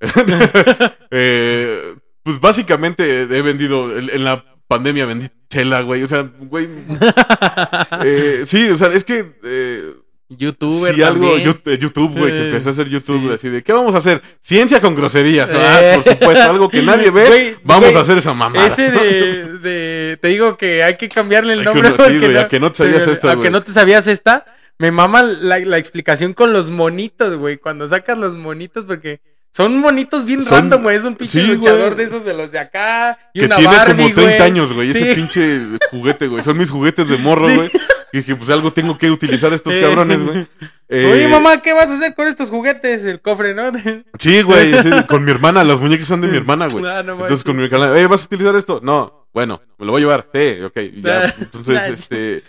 Eh, 1.10 1.94
pues 2.22 2.40
básicamente 2.40 3.22
he 3.22 3.42
vendido, 3.42 3.96
en, 3.96 4.10
en 4.10 4.24
la 4.24 4.53
pandemia 4.68 5.06
vendí 5.06 5.28
chela, 5.48 5.82
güey, 5.82 6.02
o 6.02 6.08
sea, 6.08 6.30
güey, 6.38 6.68
eh, 8.04 8.44
sí, 8.46 8.68
o 8.70 8.78
sea, 8.78 8.88
es 8.92 9.04
que... 9.04 9.32
Eh, 9.44 9.92
Youtuber 10.30 10.94
si 10.94 11.02
algo, 11.02 11.36
eh, 11.36 11.78
YouTube, 11.78 12.18
güey, 12.18 12.32
que 12.32 12.46
empecé 12.46 12.70
a 12.70 12.72
hacer 12.72 12.88
YouTube, 12.88 13.28
sí. 13.28 13.32
así 13.34 13.48
de, 13.50 13.62
¿qué 13.62 13.72
vamos 13.74 13.94
a 13.94 13.98
hacer? 13.98 14.22
Ciencia 14.40 14.80
con 14.80 14.96
groserías. 14.96 15.48
Eh. 15.50 15.54
Ah, 15.54 15.92
por 15.96 16.12
supuesto, 16.12 16.42
algo 16.50 16.68
que 16.70 16.82
nadie 16.82 17.10
ve, 17.10 17.58
vamos 17.62 17.94
a 17.94 18.00
hacer 18.00 18.18
esa 18.18 18.32
mamada. 18.32 18.66
Ese 18.66 18.90
de, 18.90 19.58
de. 19.58 20.18
Te 20.20 20.28
digo 20.28 20.56
que 20.56 20.82
hay 20.82 20.96
que 20.96 21.10
cambiarle 21.10 21.52
el 21.52 21.58
Hay 21.60 21.66
que 21.66 21.72
nombre. 21.82 21.92
uno- 21.94 22.04
sí, 22.06 22.18
güey, 22.18 22.36
a 22.38 22.48
que 22.48 22.58
no 22.58 22.72
te 22.72 22.78
sabías 22.78 23.06
me- 23.06 23.12
esta, 23.12 23.32
A 23.32 23.40
que 23.40 23.50
no 23.50 23.62
te 23.62 23.72
sabías 23.72 24.06
esta. 24.06 24.46
Me 24.78 24.90
mama 24.90 25.22
la, 25.22 25.58
la 25.58 25.78
explicación 25.78 26.32
con 26.32 26.52
los 26.54 26.70
monitos, 26.70 27.38
güey. 27.38 27.58
Cuando 27.58 27.86
sacas 27.86 28.16
los 28.18 28.36
monitos, 28.36 28.86
porque 28.86 29.20
son 29.56 29.78
monitos 29.78 30.24
bien 30.24 30.42
Son- 30.42 30.50
random, 30.52 30.82
güey. 30.82 30.96
Es 30.96 31.04
un 31.04 31.14
pinche 31.14 31.40
sí, 31.40 31.46
luchador 31.46 31.94
güey. 31.94 31.96
de 31.96 32.04
esos 32.04 32.24
de 32.24 32.34
los 32.34 32.50
de 32.50 32.58
acá. 32.58 33.18
Y 33.32 33.40
que 33.40 33.46
una 33.46 33.56
tiene 33.56 33.74
Barbie, 33.76 34.02
como 34.02 34.14
30 34.14 34.22
güey. 34.22 34.40
años, 34.42 34.72
güey, 34.72 34.90
ese 34.90 35.14
pinche 35.14 35.60
juguete, 35.90 36.26
güey. 36.26 36.42
Son 36.42 36.58
mis 36.58 36.70
juguetes 36.70 37.08
de 37.08 37.18
morro, 37.18 37.48
Sí. 37.48 37.54
güey. 37.54 37.70
Y 38.12 38.18
dije, 38.18 38.36
pues 38.36 38.48
algo 38.50 38.72
tengo 38.72 38.96
que 38.96 39.10
utilizar 39.10 39.52
estos 39.52 39.74
cabrones, 39.74 40.22
güey. 40.22 40.46
Eh, 40.86 41.10
Oye, 41.10 41.28
mamá, 41.28 41.62
¿qué 41.62 41.72
vas 41.72 41.88
a 41.88 41.94
hacer 41.96 42.14
con 42.14 42.28
estos 42.28 42.50
juguetes? 42.50 43.02
El 43.04 43.20
cofre, 43.22 43.54
¿no? 43.54 43.72
Sí, 44.18 44.42
güey, 44.42 44.74
sí, 44.82 44.90
con 45.08 45.24
mi 45.24 45.30
hermana, 45.30 45.64
las 45.64 45.80
muñecas 45.80 46.06
son 46.06 46.20
de 46.20 46.28
mi 46.28 46.36
hermana, 46.36 46.66
güey. 46.68 46.84
Ah, 46.84 47.02
no 47.02 47.14
Entonces 47.14 47.42
con 47.42 47.56
mi 47.56 47.68
canal, 47.70 47.96
eh, 47.96 48.06
¿vas 48.06 48.22
a 48.22 48.26
utilizar 48.26 48.54
esto? 48.54 48.80
No, 48.82 49.26
bueno, 49.32 49.62
me 49.78 49.86
lo 49.86 49.92
voy 49.92 50.02
a 50.02 50.04
llevar. 50.04 50.28
Sí, 50.34 50.60
ok, 50.62 50.78
ya. 51.02 51.34
Entonces, 51.40 51.88
este, 51.88 52.42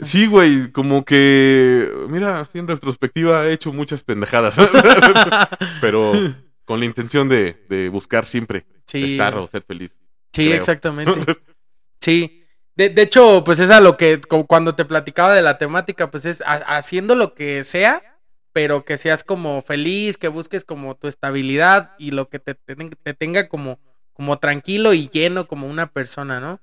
sí, 0.00 0.26
güey, 0.26 0.72
como 0.72 1.04
que, 1.04 1.88
mira, 2.08 2.40
así 2.40 2.58
en 2.58 2.66
retrospectiva 2.66 3.46
he 3.46 3.52
hecho 3.52 3.70
muchas 3.72 4.02
pendejadas, 4.02 4.56
pero 5.82 6.12
con 6.64 6.80
la 6.80 6.86
intención 6.86 7.28
de, 7.28 7.64
de 7.68 7.88
buscar 7.88 8.26
siempre 8.26 8.64
Sí. 8.86 9.12
estar 9.12 9.34
o 9.36 9.46
ser 9.46 9.62
feliz. 9.62 9.94
Sí, 10.32 10.46
creo. 10.46 10.56
exactamente. 10.56 11.12
Sí. 12.00 12.44
De, 12.76 12.90
de 12.90 13.02
hecho, 13.02 13.42
pues 13.44 13.60
es 13.60 13.70
a 13.70 13.80
lo 13.80 13.96
que 13.96 14.20
cuando 14.46 14.74
te 14.74 14.84
platicaba 14.84 15.34
de 15.34 15.42
la 15.42 15.58
temática, 15.58 16.10
pues 16.10 16.24
es 16.26 16.40
ha- 16.42 16.76
haciendo 16.76 17.14
lo 17.14 17.34
que 17.34 17.64
sea, 17.64 18.02
pero 18.52 18.84
que 18.84 18.98
seas 18.98 19.24
como 19.24 19.62
feliz, 19.62 20.18
que 20.18 20.28
busques 20.28 20.64
como 20.64 20.94
tu 20.96 21.08
estabilidad 21.08 21.94
y 21.98 22.10
lo 22.10 22.28
que 22.28 22.40
te, 22.40 22.54
te, 22.54 22.74
te 22.76 23.14
tenga 23.14 23.48
como, 23.48 23.78
como 24.12 24.38
tranquilo 24.38 24.92
y 24.92 25.08
lleno 25.08 25.46
como 25.46 25.66
una 25.68 25.86
persona, 25.92 26.40
¿no? 26.40 26.60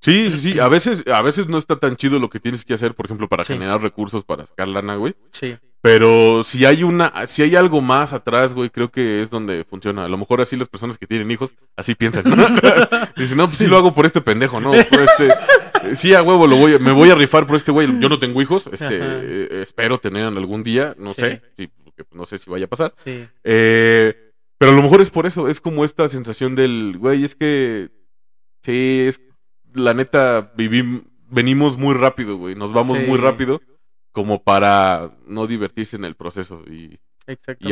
Sí, 0.00 0.30
sí, 0.32 0.52
sí, 0.52 0.58
a 0.58 0.68
veces, 0.68 1.06
a 1.06 1.20
veces 1.22 1.46
no 1.46 1.58
está 1.58 1.76
tan 1.78 1.94
chido 1.94 2.18
lo 2.18 2.30
que 2.30 2.40
tienes 2.40 2.64
que 2.64 2.72
hacer, 2.74 2.94
por 2.94 3.04
ejemplo, 3.04 3.28
para 3.28 3.44
Sí. 3.44 3.52
generar 3.52 3.82
recursos 3.82 4.24
para 4.24 4.46
sacar 4.46 4.66
lana, 4.66 4.96
güey. 4.96 5.14
Sí. 5.30 5.56
Pero 5.82 6.42
si 6.42 6.66
hay 6.66 6.82
una, 6.82 7.26
si 7.26 7.42
hay 7.42 7.56
algo 7.56 7.80
más 7.80 8.12
atrás, 8.12 8.52
güey, 8.52 8.68
creo 8.68 8.90
que 8.90 9.22
es 9.22 9.30
donde 9.30 9.64
funciona. 9.64 10.04
A 10.04 10.08
lo 10.08 10.18
mejor 10.18 10.42
así 10.42 10.54
las 10.56 10.68
personas 10.68 10.98
que 10.98 11.06
tienen 11.06 11.30
hijos, 11.30 11.54
así 11.74 11.94
piensan. 11.94 12.24
Dicen, 13.16 13.38
no, 13.38 13.46
pues 13.46 13.56
sí 13.58 13.66
lo 13.66 13.78
hago 13.78 13.94
por 13.94 14.04
este 14.04 14.20
pendejo, 14.20 14.60
¿no? 14.60 14.72
Por 14.72 15.00
este, 15.00 15.28
eh, 15.28 15.94
sí, 15.94 16.12
a 16.12 16.22
huevo, 16.22 16.46
lo 16.46 16.56
voy, 16.56 16.78
me 16.78 16.92
voy 16.92 17.08
a 17.10 17.14
rifar 17.14 17.46
por 17.46 17.56
este 17.56 17.72
güey. 17.72 17.88
Yo 17.98 18.10
no 18.10 18.18
tengo 18.18 18.42
hijos, 18.42 18.68
este, 18.70 18.88
eh, 19.00 19.62
espero 19.62 19.98
tener 19.98 20.24
algún 20.24 20.62
día, 20.62 20.94
no 20.98 21.12
Sí. 21.12 21.20
sé, 21.22 21.42
sí, 21.56 21.70
no 22.12 22.26
sé 22.26 22.36
si 22.36 22.50
vaya 22.50 22.66
a 22.66 22.68
pasar. 22.68 22.92
Sí. 23.02 23.26
Eh, 23.44 24.32
pero 24.58 24.72
a 24.72 24.74
lo 24.74 24.82
mejor 24.82 25.00
es 25.00 25.08
por 25.08 25.24
eso, 25.24 25.48
es 25.48 25.62
como 25.62 25.86
esta 25.86 26.06
sensación 26.08 26.54
del, 26.56 26.98
güey, 26.98 27.24
es 27.24 27.34
que, 27.34 27.88
sí, 28.62 29.04
es, 29.08 29.22
la 29.72 29.94
neta, 29.94 30.52
vivim, 30.56 31.04
venimos 31.30 31.78
muy 31.78 31.94
rápido, 31.94 32.36
güey, 32.36 32.54
nos 32.54 32.74
vamos 32.74 32.98
Sí. 32.98 33.04
muy 33.06 33.16
rápido 33.18 33.62
como 34.12 34.42
para 34.42 35.10
no 35.26 35.46
divertirse 35.46 35.96
en 35.96 36.04
el 36.04 36.16
proceso 36.16 36.62
y, 36.66 36.98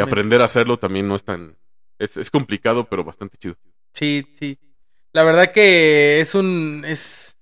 aprender 0.01 0.41
a 0.41 0.45
hacerlo 0.45 0.79
también 0.79 1.09
no 1.09 1.17
es 1.17 1.25
tan, 1.25 1.57
es, 1.99 2.17
es 2.17 2.31
complicado, 2.31 2.89
pero 2.89 3.03
bastante 3.05 3.37
chido. 3.39 3.57
Sí, 3.93 4.25
sí. 4.39 4.59
La 5.13 5.23
verdad 5.25 5.53
que 5.53 6.21
es 6.21 6.35
un. 6.35 6.85
es. 6.87 7.39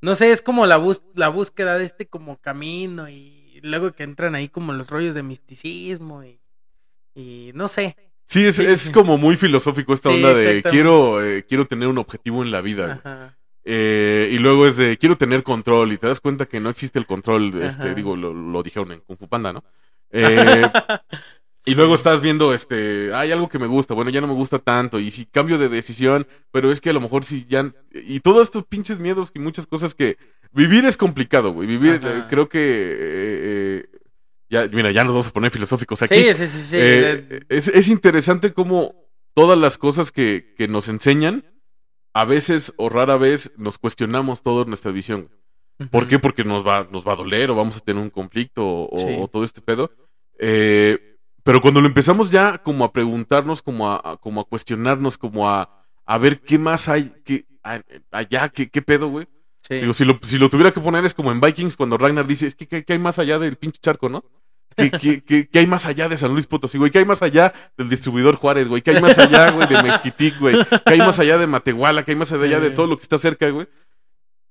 no 0.00 0.14
sé, 0.14 0.32
es 0.32 0.42
como 0.42 0.66
la, 0.66 0.76
bus 0.76 1.02
la 1.14 1.28
búsqueda 1.28 1.78
de 1.78 1.84
este 1.84 2.08
como 2.08 2.40
camino 2.40 3.08
y 3.08 3.60
luego 3.62 3.92
que 3.92 4.02
entran 4.02 4.34
ahí 4.34 4.48
como 4.48 4.72
los 4.72 4.88
rollos 4.90 5.14
de 5.14 5.22
misticismo 5.22 6.24
y, 6.24 6.40
y 7.14 7.52
no 7.54 7.68
sé. 7.68 7.96
Sí, 8.26 8.46
es, 8.46 8.56
Sí, 8.56 8.64
es 8.64 8.80
sí. 8.80 8.92
como 8.92 9.18
muy 9.18 9.36
filosófico 9.36 9.92
esta 9.92 10.08
Sí, 10.08 10.16
onda 10.16 10.34
de 10.34 10.62
quiero, 10.62 11.22
eh, 11.22 11.44
quiero 11.44 11.66
tener 11.66 11.86
un 11.88 11.98
objetivo 11.98 12.42
en 12.42 12.50
la 12.50 12.60
vida. 12.62 13.00
Ajá. 13.04 13.38
Eh, 13.64 14.30
y 14.32 14.38
luego 14.38 14.66
es 14.66 14.76
de 14.76 14.98
quiero 14.98 15.16
tener 15.16 15.42
control 15.42 15.92
y 15.92 15.98
te 15.98 16.08
das 16.08 16.20
cuenta 16.20 16.46
que 16.46 16.58
no 16.58 16.70
existe 16.70 16.98
el 16.98 17.06
control, 17.06 17.62
este, 17.62 17.94
digo, 17.94 18.16
lo, 18.16 18.34
lo 18.34 18.62
dijeron 18.62 18.90
en 18.92 19.00
Kung 19.00 19.18
Fu 19.18 19.28
Panda, 19.28 19.52
¿no? 19.52 19.62
Eh, 20.10 20.62
y 21.64 21.74
luego 21.74 21.94
estás 21.94 22.20
viendo, 22.20 22.54
este, 22.54 23.14
hay 23.14 23.30
algo 23.30 23.48
que 23.48 23.60
me 23.60 23.68
gusta, 23.68 23.94
bueno, 23.94 24.10
ya 24.10 24.20
no 24.20 24.26
me 24.26 24.34
gusta 24.34 24.58
tanto, 24.58 24.98
y 24.98 25.12
si 25.12 25.26
cambio 25.26 25.58
de 25.58 25.68
decisión, 25.68 26.26
pero 26.50 26.72
es 26.72 26.80
que 26.80 26.90
a 26.90 26.92
lo 26.92 27.00
mejor 27.00 27.24
si 27.24 27.46
ya, 27.48 27.72
y 27.92 28.18
todos 28.18 28.48
estos 28.48 28.64
pinches 28.64 28.98
miedos 28.98 29.30
y 29.32 29.38
muchas 29.38 29.66
cosas 29.68 29.94
que, 29.94 30.16
vivir 30.52 30.84
es 30.84 30.96
complicado, 30.96 31.52
güey, 31.52 31.68
vivir, 31.68 32.00
eh, 32.02 32.24
creo 32.28 32.48
que, 32.48 33.88
ya, 34.50 34.66
mira, 34.72 34.90
ya 34.90 35.04
nos 35.04 35.12
vamos 35.12 35.28
a 35.28 35.32
poner 35.32 35.52
filosóficos 35.52 36.02
aquí. 36.02 36.16
Sí, 36.16 36.34
sí, 36.34 36.48
sí, 36.48 36.62
sí. 36.64 36.76
Es, 37.48 37.68
es 37.68 37.88
interesante 37.88 38.52
cómo 38.52 38.94
todas 39.34 39.56
las 39.56 39.78
cosas 39.78 40.10
que, 40.12 40.52
que 40.58 40.68
nos 40.68 40.88
enseñan, 40.88 41.44
a 42.14 42.24
veces 42.24 42.72
o 42.76 42.88
rara 42.88 43.16
vez 43.16 43.52
nos 43.56 43.78
cuestionamos 43.78 44.42
toda 44.42 44.64
nuestra 44.64 44.90
visión. 44.92 45.30
¿Por 45.90 46.06
qué? 46.06 46.18
Porque 46.18 46.44
nos 46.44 46.64
va, 46.66 46.86
nos 46.90 47.06
va 47.06 47.14
a 47.14 47.16
doler 47.16 47.50
o 47.50 47.54
vamos 47.56 47.76
a 47.76 47.80
tener 47.80 48.02
un 48.02 48.10
conflicto 48.10 48.64
o, 48.64 48.94
o- 48.94 48.98
Sí. 48.98 49.16
o 49.20 49.26
todo 49.28 49.42
este 49.44 49.60
pedo. 49.60 49.90
Eh, 50.38 51.16
pero 51.42 51.60
cuando 51.60 51.80
lo 51.80 51.86
empezamos 51.88 52.30
ya 52.30 52.58
como 52.58 52.84
a 52.84 52.92
preguntarnos, 52.92 53.62
como 53.62 53.90
a, 53.90 53.96
a- 54.12 54.16
como 54.16 54.40
a 54.40 54.44
cuestionarnos, 54.44 55.18
como 55.18 55.50
a, 55.50 55.84
a 56.06 56.18
ver 56.18 56.40
qué 56.40 56.58
más 56.58 56.88
hay 56.88 57.12
que, 57.24 57.46
allá, 58.10 58.48
qué, 58.50 58.68
qué 58.70 58.82
pedo, 58.82 59.08
güey. 59.08 59.26
Sí. 59.68 59.76
Digo, 59.76 59.92
si 59.92 60.04
lo, 60.04 60.18
si 60.24 60.38
lo 60.38 60.48
tuviera 60.50 60.72
que 60.72 60.80
poner 60.80 61.04
es 61.04 61.14
como 61.14 61.32
en 61.32 61.40
Vikings 61.40 61.76
cuando 61.76 61.96
Ragnar 61.96 62.26
dice, 62.26 62.46
es 62.46 62.54
que 62.54 62.66
¿qué, 62.66 62.84
qué 62.84 62.92
hay 62.94 62.98
más 62.98 63.18
allá 63.18 63.38
del 63.38 63.56
pinche 63.56 63.78
charco, 63.80 64.08
no? 64.08 64.24
¿Qué, 64.76 64.90
qué, 64.90 65.22
qué- 65.22 65.48
qué 65.48 65.58
hay 65.58 65.66
más 65.66 65.86
allá 65.86 66.08
de 66.08 66.16
San 66.16 66.32
Luis 66.32 66.46
Potosí, 66.46 66.78
güey? 66.78 66.90
¿Qué 66.90 66.98
hay 66.98 67.04
más 67.04 67.22
allá 67.22 67.52
del 67.76 67.88
distribuidor 67.88 68.36
Juárez, 68.36 68.68
güey? 68.68 68.82
¿Qué 68.82 68.92
hay 68.92 69.00
más 69.02 69.16
allá, 69.18 69.50
güey, 69.50 69.68
de 69.68 69.82
Mezquitic, 69.82 70.38
güey? 70.40 70.56
¿Qué 70.84 70.92
hay 70.94 70.98
más 70.98 71.18
allá 71.18 71.38
de 71.38 71.46
Matehuala? 71.46 72.04
¿Qué 72.04 72.12
hay 72.12 72.16
más 72.18 72.32
allá 72.32 72.60
de 72.60 72.70
todo 72.70 72.86
lo 72.86 72.96
que 72.96 73.02
está 73.02 73.18
cerca, 73.18 73.48
güey? 73.50 73.66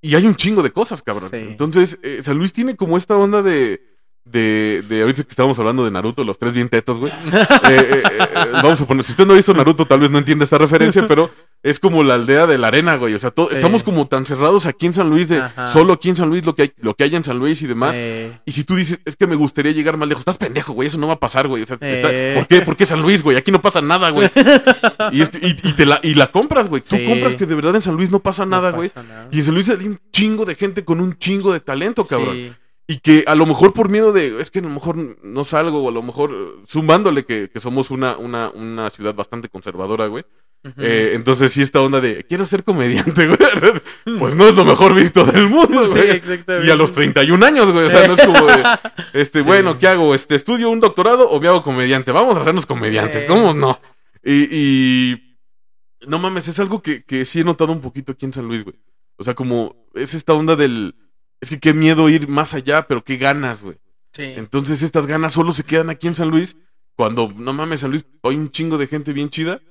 Y 0.01 0.15
hay 0.15 0.25
un 0.25 0.35
chingo 0.35 0.63
de 0.63 0.71
cosas, 0.71 1.03
cabrón. 1.03 1.29
Sí. 1.29 1.37
Entonces, 1.37 1.99
eh, 2.01 2.21
San 2.23 2.37
Luis 2.37 2.53
tiene 2.53 2.75
como 2.75 2.97
esta 2.97 3.15
onda 3.17 3.41
de, 3.43 3.90
de, 4.23 4.83
de 4.87 5.01
ahorita 5.01 5.23
que 5.23 5.29
estábamos 5.29 5.57
hablando 5.59 5.83
de 5.83 5.91
Naruto, 5.91 6.23
los 6.23 6.37
tres 6.37 6.53
bien 6.53 6.69
tetos, 6.69 6.99
güey. 6.99 7.11
Eh, 7.31 7.67
eh, 7.69 8.03
eh, 8.03 8.27
vamos 8.63 8.81
a 8.81 8.85
poner, 8.85 9.03
si 9.03 9.11
usted 9.11 9.25
no 9.25 9.33
ha 9.33 9.35
visto 9.35 9.53
Naruto, 9.53 9.85
tal 9.85 9.99
vez 9.99 10.11
no 10.11 10.17
entienda 10.17 10.43
esta 10.43 10.57
referencia, 10.57 11.07
pero 11.07 11.31
es 11.63 11.79
como 11.79 12.03
la 12.03 12.15
aldea 12.15 12.47
de 12.47 12.57
la 12.57 12.67
arena, 12.67 12.95
güey. 12.95 13.13
O 13.13 13.19
sea, 13.19 13.31
Sí. 13.35 13.43
estamos 13.51 13.83
como 13.83 14.07
tan 14.07 14.25
cerrados 14.25 14.65
aquí 14.65 14.87
en 14.87 14.93
San 14.93 15.09
Luis 15.09 15.27
de 15.29 15.37
Ajá. 15.41 15.67
solo 15.67 15.93
aquí 15.93 16.09
en 16.09 16.15
San 16.15 16.29
Luis 16.29 16.45
lo 16.45 16.55
que 16.55 16.63
hay, 16.63 16.73
lo 16.77 16.95
que 16.95 17.03
hay 17.03 17.15
en 17.15 17.23
San 17.23 17.37
Luis 17.39 17.61
y 17.61 17.67
demás. 17.67 17.95
Eh, 17.99 18.31
Y 18.45 18.51
si 18.53 18.63
tú 18.63 18.75
dices, 18.75 18.99
es 19.05 19.15
que 19.15 19.27
me 19.27 19.35
gustaría 19.35 19.71
llegar 19.71 19.95
más 19.97 20.07
lejos, 20.07 20.21
estás 20.21 20.37
pendejo, 20.37 20.73
güey, 20.73 20.87
eso 20.87 20.97
no 20.97 21.07
va 21.07 21.13
a 21.13 21.19
pasar, 21.19 21.47
güey. 21.47 21.63
O 21.63 21.65
sea, 21.65 21.75
está- 21.81 22.09
Eh. 22.11 22.33
¿por 22.35 22.47
qué? 22.47 22.61
¿Por 22.61 22.75
qué 22.75 22.85
San 22.85 23.01
Luis, 23.01 23.21
güey? 23.23 23.37
Aquí 23.37 23.51
no 23.51 23.61
pasa 23.61 23.81
nada, 23.81 24.09
güey. 24.09 24.29
y, 25.11 25.21
es- 25.21 25.31
y- 25.41 25.67
y 25.69 25.73
te 25.73 25.85
la, 25.85 25.99
y 26.03 26.15
la 26.15 26.27
compras, 26.31 26.67
güey. 26.67 26.81
Tú 26.81 26.97
compras 27.07 27.35
que 27.35 27.45
de 27.45 27.55
verdad 27.55 27.75
en 27.75 27.81
San 27.81 27.95
Luis 27.95 28.11
no 28.11 28.19
pasa 28.19 28.45
no 28.45 28.51
nada, 28.51 28.71
güey. 28.71 28.89
pasa 28.89 29.03
nada. 29.07 29.27
Y 29.31 29.37
en 29.39 29.43
San 29.43 29.53
Luis 29.53 29.69
hay 29.69 29.87
un 29.87 29.99
chingo 30.11 30.45
de 30.45 30.55
gente 30.55 30.83
con 30.83 30.99
un 30.99 31.17
chingo 31.17 31.53
de 31.53 31.59
talento, 31.59 32.05
cabrón. 32.05 32.35
Sí. 32.35 32.51
Y 32.87 32.97
que 32.99 33.23
a 33.27 33.35
lo 33.35 33.45
mejor 33.45 33.73
por 33.73 33.89
miedo 33.89 34.11
de, 34.11 34.41
es 34.41 34.51
que 34.51 34.59
a 34.59 34.63
lo 34.63 34.69
mejor 34.69 34.97
no 35.23 35.43
salgo, 35.43 35.83
o 35.83 35.89
a 35.89 35.91
lo 35.91 36.01
mejor 36.03 36.57
sumándole 36.67 37.25
que, 37.25 37.49
que 37.49 37.59
somos 37.59 37.89
una, 37.91 38.17
una, 38.17 38.49
una 38.49 38.89
ciudad 38.89 39.15
bastante 39.15 39.47
conservadora, 39.49 40.07
güey. 40.07 40.25
Eh, 40.77 41.13
entonces 41.15 41.51
sí 41.51 41.61
esta 41.63 41.81
onda 41.81 41.99
de, 42.01 42.23
quiero 42.27 42.45
ser 42.45 42.63
comediante, 42.63 43.25
güey. 44.05 44.19
Pues 44.19 44.35
no 44.35 44.47
es 44.47 44.55
lo 44.55 44.63
mejor 44.65 44.93
visto 44.93 45.25
del 45.25 45.47
mundo, 45.49 45.85
Sí, 45.93 45.99
güey. 45.99 46.09
exactamente. 46.11 46.67
y 46.67 46.69
a 46.71 46.75
los 46.75 46.91
31 46.91 47.43
años, 47.45 47.71
güey. 47.71 47.85
O 47.85 47.89
sea, 47.89 48.07
no 48.07 48.13
es 48.13 48.25
como 48.25 48.45
de, 48.45 48.63
este, 49.13 49.39
Sí. 49.39 49.45
bueno, 49.45 49.79
¿qué 49.79 49.87
hago? 49.87 50.13
Este, 50.13 50.35
¿Estudio 50.35 50.69
un 50.69 50.79
doctorado 50.79 51.29
o 51.29 51.39
me 51.39 51.47
hago 51.47 51.63
comediante? 51.63 52.11
Vamos 52.11 52.37
a 52.37 52.41
hacernos 52.41 52.65
comediantes, 52.65 53.21
Sí. 53.21 53.27
¿cómo 53.27 53.53
no? 53.53 53.79
Y, 54.23 54.47
y 54.55 55.37
no 56.07 56.19
mames, 56.19 56.47
es 56.47 56.59
algo 56.59 56.81
que, 56.81 57.03
que 57.05 57.25
sí 57.25 57.39
he 57.39 57.43
notado 57.43 57.71
un 57.71 57.81
poquito 57.81 58.11
aquí 58.11 58.25
en 58.25 58.33
San 58.33 58.47
Luis, 58.47 58.63
güey. 58.63 58.75
O 59.17 59.23
sea, 59.23 59.33
como 59.33 59.87
es 59.95 60.13
esta 60.13 60.33
onda 60.33 60.55
del, 60.55 60.95
es 61.41 61.49
que 61.49 61.59
qué 61.59 61.73
miedo 61.73 62.07
ir 62.07 62.27
más 62.27 62.53
allá, 62.53 62.87
pero 62.87 63.03
qué 63.03 63.17
ganas, 63.17 63.61
güey. 63.61 63.77
Sí. 64.13 64.23
Entonces 64.23 64.81
estas 64.81 65.05
ganas 65.05 65.33
solo 65.33 65.51
se 65.51 65.63
quedan 65.63 65.89
aquí 65.89 66.07
en 66.07 66.15
San 66.15 66.29
Luis 66.29 66.57
cuando, 66.95 67.33
no 67.35 67.53
mames, 67.53 67.81
San 67.81 67.91
Luis, 67.91 68.05
hay 68.23 68.35
un 68.35 68.51
chingo 68.51 68.77
de 68.77 68.87
gente 68.87 69.13
bien 69.13 69.29
chida 69.29 69.61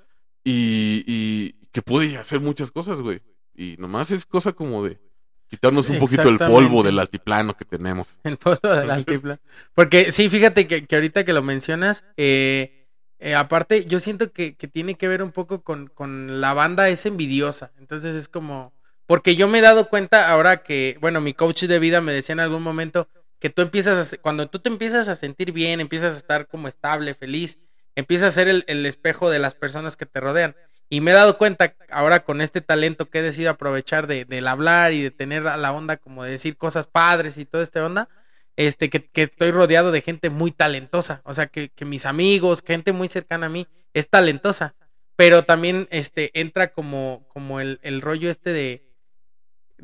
y, 0.43 1.05
y 1.07 1.53
que 1.73 1.83
puede 1.83 2.19
hacer 2.19 2.41
muchas 2.41 2.71
cosas, 2.71 3.01
güey. 3.01 3.23
Y 3.55 3.77
nomás 3.79 4.11
es 4.11 4.27
cosa 4.27 4.53
como 4.53 4.85
de 4.85 4.99
quitarnos 5.47 5.89
un 5.91 5.99
poquito 5.99 6.29
el 6.29 6.39
polvo 6.39 6.83
del 6.83 6.99
altiplano 6.99 7.57
que 7.57 7.65
tenemos. 7.65 8.17
El 8.25 8.37
pozo 8.37 8.69
del 8.69 8.91
altiplano. 8.91 9.41
Porque 9.75 10.13
sí, 10.13 10.29
fíjate 10.29 10.67
que, 10.67 10.87
que 10.87 10.95
ahorita 10.95 11.25
que 11.25 11.33
lo 11.33 11.43
mencionas, 11.43 12.05
eh, 12.17 12.89
eh, 13.19 13.35
aparte, 13.35 13.85
yo 13.87 13.99
siento 13.99 14.33
que, 14.33 14.55
que 14.55 14.69
tiene 14.69 14.95
que 14.95 15.09
ver 15.09 15.23
un 15.23 15.33
poco 15.33 15.63
con, 15.63 15.89
con 15.89 16.41
la 16.41 16.55
banda 16.55 16.89
es 16.89 17.05
envidiosa. 17.05 17.73
Entonces 17.79 18.15
es 18.15 18.29
como. 18.29 18.73
Porque 19.11 19.35
yo 19.35 19.49
me 19.49 19.59
he 19.59 19.61
dado 19.61 19.89
cuenta 19.89 20.31
ahora 20.31 20.63
que, 20.63 20.97
bueno, 21.01 21.21
mi 21.21 21.35
coach 21.35 21.65
de 21.65 21.81
vida 21.81 22.01
me 22.01 22.13
decía 22.13 22.33
en 22.33 22.39
algún 22.39 22.63
momento 22.63 23.09
que 23.41 23.51
tú 23.51 23.61
empiezas 23.61 24.13
a, 24.13 24.17
cuando 24.19 24.49
tú 24.49 24.61
te 24.61 24.69
empiezas 24.69 25.09
a 25.09 25.17
sentir 25.17 25.51
bien, 25.51 25.81
empiezas 25.81 26.15
a 26.15 26.17
estar 26.17 26.47
como 26.47 26.69
estable, 26.69 27.15
feliz, 27.15 27.59
empiezas 27.97 28.29
a 28.29 28.31
ser 28.37 28.47
el, 28.47 28.63
el 28.69 28.87
espejo 28.87 29.29
de 29.29 29.41
las 29.41 29.57
personas 29.57 29.97
que 29.97 30.07
te 30.07 30.21
rodean. 30.21 30.55
Y 30.89 31.01
me 31.01 31.11
he 31.11 31.15
dado 31.15 31.39
cuenta 31.39 31.75
ahora 31.91 32.23
con 32.23 32.41
este 32.41 32.61
talento 32.61 33.11
que 33.11 33.19
he 33.19 33.23
decidido 33.23 33.51
aprovechar 33.51 34.07
de, 34.07 34.27
del 34.27 34.47
hablar 34.47 34.93
y 34.93 35.03
de 35.03 35.11
tener 35.11 35.43
la 35.43 35.73
onda 35.73 35.97
como 35.97 36.23
de 36.23 36.31
decir 36.31 36.57
cosas 36.57 36.87
padres 36.87 37.37
y 37.37 37.45
toda 37.45 37.65
esta 37.65 37.85
onda, 37.85 38.09
este, 38.55 38.91
que, 38.91 39.09
que 39.11 39.23
estoy 39.25 39.51
rodeado 39.51 39.91
de 39.91 40.03
gente 40.03 40.31
muy 40.31 40.53
talentosa. 40.53 41.21
O 41.25 41.35
sea, 41.35 41.49
que, 41.49 41.71
que 41.71 41.85
mis 41.85 42.07
amigos, 42.07 42.63
gente 42.65 42.93
muy 42.93 43.09
cercana 43.09 43.47
a 43.47 43.51
mí, 43.51 43.67
es 43.93 44.09
talentosa. 44.09 44.77
Pero 45.17 45.45
también 45.45 45.89
este, 45.91 46.31
entra 46.39 46.71
como, 46.73 47.27
como 47.27 47.59
el, 47.59 47.81
el 47.83 48.03
rollo 48.03 48.31
este 48.31 48.53
de 48.53 48.90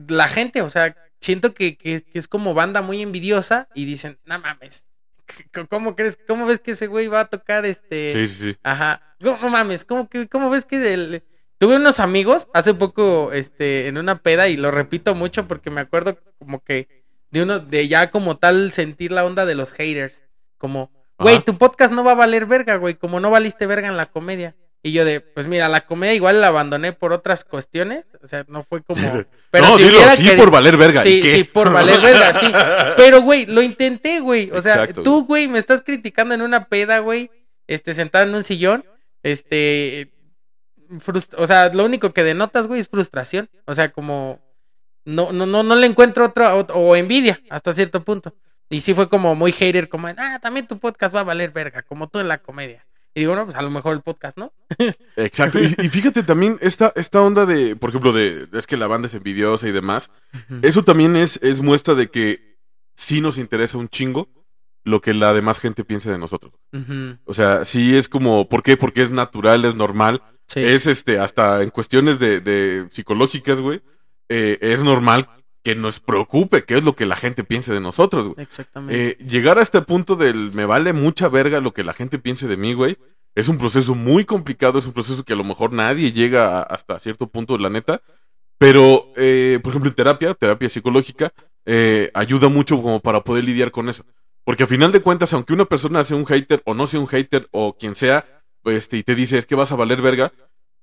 la 0.09 0.29
gente. 0.29 0.63
O 0.63 0.71
sea, 0.71 0.95
siento 1.21 1.55
que, 1.55 1.77
que, 1.77 2.03
que 2.03 2.19
es 2.19 2.29
como 2.29 2.55
banda 2.55 2.83
muy 2.83 3.03
envidiosa 3.03 3.69
y 3.75 3.85
dicen, 3.85 4.19
no 4.25 4.39
mames. 4.39 4.87
c- 5.29 5.67
¿Cómo 5.69 5.97
crees? 5.97 6.19
¿Cómo 6.27 6.47
ves 6.47 6.61
que 6.61 6.73
ese 6.73 6.87
güey 6.87 7.09
va 7.09 7.21
a 7.21 7.29
tocar 7.29 7.67
este? 7.67 8.13
Sí, 8.13 8.27
sí, 8.27 8.43
sí. 8.53 8.57
Ajá. 8.63 9.17
¿Cómo 9.23 9.39
no 9.43 9.49
mames? 9.51 9.85
¿Cómo, 9.85 10.09
que, 10.09 10.29
¿Cómo 10.29 10.51
ves 10.51 10.65
que. 10.67 11.23
Tuve 11.59 11.77
unos 11.77 12.01
amigos 12.01 12.49
hace 12.53 12.75
poco 12.75 13.33
este, 13.33 13.87
en 13.89 13.97
una 13.97 14.21
peda 14.23 14.49
y 14.49 14.57
lo 14.59 14.71
repito 14.71 15.15
mucho 15.15 15.49
porque 15.49 15.71
me 15.71 15.81
acuerdo 15.81 16.19
como 16.39 16.63
que 16.63 17.05
de 17.31 17.43
unos, 17.43 17.71
de 17.71 17.89
ya 17.89 18.11
como 18.11 18.37
tal 18.37 18.73
sentir 18.73 19.11
la 19.11 19.25
onda 19.25 19.47
de 19.47 19.55
los 19.55 19.73
haters. 19.73 20.23
Como, 20.59 20.91
güey, 21.19 21.43
tu 21.43 21.57
podcast 21.57 21.95
no 21.95 22.05
va 22.05 22.13
a 22.13 22.17
valer 22.17 22.45
verga, 22.45 22.77
güey, 22.77 22.95
como 22.95 23.21
no 23.21 23.31
valiste 23.31 23.65
verga 23.67 23.89
en 23.89 23.97
la 23.97 24.07
comedia. 24.07 24.55
Y 24.87 24.93
yo 24.93 25.05
de, 25.05 25.21
pues 25.21 25.49
mira, 25.49 25.69
la 25.69 25.85
comedia 25.85 26.15
igual 26.15 26.41
la 26.41 26.47
abandoné 26.47 26.93
por 26.93 27.13
otras 27.13 27.45
cuestiones. 27.45 28.05
O 28.23 28.29
sea, 28.29 28.45
no 28.47 28.63
fue 28.63 28.83
como... 28.85 29.03
Pero 29.51 29.67
no, 29.67 29.77
si 29.77 29.83
dilo, 29.83 29.99
sí, 30.15 30.31
por 30.37 30.51
valer 30.53 30.77
verga. 30.77 31.05
¿y 31.05 31.23
Sí, 31.23 31.31
sí, 31.31 31.43
por 31.45 31.73
valer 31.73 32.01
verga, 32.01 32.39
sí. 32.39 32.47
Pero, 32.97 33.21
güey, 33.23 33.47
lo 33.47 33.63
intenté, 33.63 34.21
güey. 34.21 34.49
O 34.53 34.63
sea, 34.63 34.75
Exacto, 34.75 35.03
tú, 35.03 35.27
güey, 35.27 35.49
me 35.49 35.59
estás 35.59 35.83
criticando 35.83 36.35
en 36.35 36.43
una 36.43 36.67
peda, 36.69 37.01
güey. 37.01 37.33
Este, 37.67 37.95
sentado 37.95 38.29
en 38.29 38.35
un 38.37 38.45
sillón. 38.45 38.85
Este. 39.25 40.13
frust- 40.89 41.35
o 41.37 41.47
sea, 41.49 41.69
lo 41.73 41.85
único 41.85 42.13
que 42.13 42.23
denotas, 42.23 42.69
güey, 42.69 42.79
es 42.81 42.89
frustración. 42.89 43.49
O 43.65 43.75
sea, 43.75 43.91
como. 43.91 44.39
No, 45.05 45.33
no, 45.33 45.47
no, 45.47 45.65
no 45.65 45.75
le 45.75 45.87
encuentro 45.87 46.27
otra. 46.27 46.55
ot- 46.55 46.71
O 46.75 46.95
envidia, 46.95 47.41
hasta 47.51 47.73
cierto 47.73 48.05
punto. 48.05 48.35
Y 48.69 48.83
sí 48.83 48.95
fue 48.95 49.09
como 49.09 49.35
muy 49.35 49.51
hater, 49.51 49.89
como, 49.89 50.07
ah, 50.09 50.39
también 50.41 50.67
tu 50.69 50.79
podcast 50.79 51.13
va 51.15 51.21
a 51.21 51.25
valer 51.25 51.51
verga, 51.51 51.83
como 51.83 52.09
tú 52.09 52.19
en 52.21 52.29
la 52.29 52.39
comedia. 52.39 52.87
Y 53.17 53.21
digo, 53.21 53.35
no, 53.35 53.47
pues 53.47 53.57
a 53.57 53.63
lo 53.63 53.71
mejor 53.71 53.95
el 53.95 54.03
podcast, 54.03 54.37
¿no? 54.37 54.53
Exacto. 55.17 55.59
Y, 55.59 55.75
y 55.79 55.89
fíjate 55.89 56.23
también 56.23 56.59
esta, 56.61 56.93
esta 56.97 57.23
onda 57.23 57.47
de, 57.47 57.75
por 57.75 57.89
ejemplo, 57.89 58.13
de 58.13 58.47
es 58.53 58.67
que 58.67 58.77
la 58.77 58.89
banda 58.89 59.07
es 59.07 59.15
envidiosa 59.15 59.67
y 59.67 59.73
demás. 59.73 60.11
Eso 60.61 60.85
también 60.85 61.17
es, 61.17 61.41
es 61.43 61.63
muestra 61.63 61.95
de 61.95 62.11
que 62.11 62.59
sí 62.95 63.23
nos 63.23 63.39
interesa 63.39 63.79
un 63.79 63.89
chingo 63.89 64.29
lo 64.85 65.01
que 65.01 65.15
la 65.15 65.33
demás 65.33 65.61
gente 65.61 65.83
piense 65.83 66.11
de 66.11 66.19
nosotros. 66.19 66.53
O 67.25 67.33
sea, 67.33 67.65
sí 67.65 67.97
es 67.97 68.11
como, 68.11 68.51
¿por 68.51 68.63
qué? 68.63 68.77
Porque 68.77 69.01
es 69.01 69.11
natural, 69.11 69.65
es 69.65 69.75
normal. 69.75 70.23
Sí. 70.47 70.61
Es 70.61 70.87
este, 70.87 71.19
hasta 71.19 71.63
en 71.63 71.71
cuestiones 71.71 72.19
de, 72.19 72.41
de 72.41 72.87
psicológicas, 72.91 73.61
güey, 73.61 73.81
eh, 74.29 74.59
es 74.61 74.83
normal 74.83 75.31
que 75.67 75.75
nos 75.75 75.99
preocupe 75.99 76.63
qué 76.63 76.77
es 76.77 76.85
lo 76.85 76.95
que 76.95 77.07
la 77.07 77.17
gente 77.17 77.43
piense 77.43 77.73
de 77.75 77.81
nosotros, 77.81 78.27
güey. 78.29 78.37
Exactamente. 78.41 79.09
Eh, 79.09 79.17
llegar 79.27 79.59
a 79.59 79.63
este 79.63 79.83
punto 79.83 80.15
del 80.15 80.53
me 80.55 80.65
vale 80.65 80.93
mucha 80.93 81.29
verga 81.29 81.59
lo 81.61 81.73
que 81.73 81.83
la 81.83 81.93
gente 81.93 82.21
piense 82.21 82.47
de 82.47 82.57
mí, 82.57 82.73
güey, 82.73 82.99
es 83.35 83.49
un 83.49 83.59
proceso 83.59 83.97
muy 83.97 84.25
complicado, 84.25 84.79
es 84.79 84.87
un 84.87 84.93
proceso 84.93 85.25
que 85.25 85.33
a 85.33 85.37
lo 85.37 85.43
mejor 85.43 85.73
nadie 85.73 86.13
llega 86.13 86.61
a- 86.61 86.63
hasta 86.63 87.01
cierto 87.01 87.27
punto, 87.27 87.59
la 87.59 87.69
neta. 87.69 88.01
Pero, 88.59 89.13
eh, 89.17 89.59
por 89.61 89.71
ejemplo, 89.73 89.91
en 89.91 89.97
terapia, 89.97 90.35
terapia 90.35 90.69
psicológica, 90.69 91.33
eh, 91.65 92.13
ayuda 92.15 92.49
mucho 92.49 92.81
como 92.81 93.01
para 93.01 93.23
poder 93.23 93.43
lidiar 93.43 93.73
con 93.73 93.89
eso. 93.89 94.05
Porque 94.45 94.63
a 94.63 94.67
final 94.69 94.93
de 94.93 95.01
cuentas, 95.01 95.33
aunque 95.33 95.53
una 95.53 95.65
persona 95.65 96.05
sea 96.05 96.17
un 96.17 96.27
hater 96.27 96.63
o 96.65 96.75
no 96.75 96.87
sea 96.87 97.01
un 97.01 97.09
hater 97.09 97.49
o 97.51 97.77
quien 97.77 97.97
sea, 97.97 98.25
este, 98.67 98.99
y 98.99 99.03
te 99.03 99.17
dice 99.17 99.37
es 99.37 99.47
que 99.47 99.57
vas 99.57 99.73
a 99.73 99.77
valer 99.77 100.01
verga, 100.01 100.33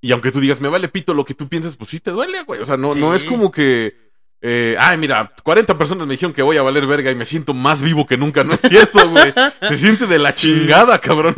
y 0.02 0.12
aunque 0.12 0.30
tú 0.30 0.40
digas 0.40 0.60
me 0.60 0.68
vale 0.68 0.88
pito 0.88 1.14
lo 1.14 1.24
que 1.24 1.32
tú 1.32 1.48
piensas, 1.48 1.74
pues 1.76 1.88
sí 1.88 2.00
te 2.00 2.10
duele, 2.10 2.42
güey. 2.42 2.60
O 2.60 2.66
sea, 2.66 2.76
no, 2.76 2.94
no 2.94 3.14
es 3.14 3.24
como 3.24 3.50
que 3.50 4.03
eh, 4.46 4.76
ay, 4.78 4.98
mira, 4.98 5.32
40 5.42 5.78
personas 5.78 6.06
me 6.06 6.12
dijeron 6.12 6.34
que 6.34 6.42
voy 6.42 6.58
a 6.58 6.62
valer 6.62 6.86
verga 6.86 7.10
y 7.10 7.14
me 7.14 7.24
siento 7.24 7.54
más 7.54 7.80
vivo 7.80 8.04
que 8.04 8.18
nunca. 8.18 8.44
No 8.44 8.52
es 8.52 8.60
cierto, 8.60 9.08
güey. 9.08 9.32
Se 9.70 9.76
siente 9.76 10.06
de 10.06 10.18
la 10.18 10.34
chingada, 10.34 11.00
cabrón. 11.00 11.34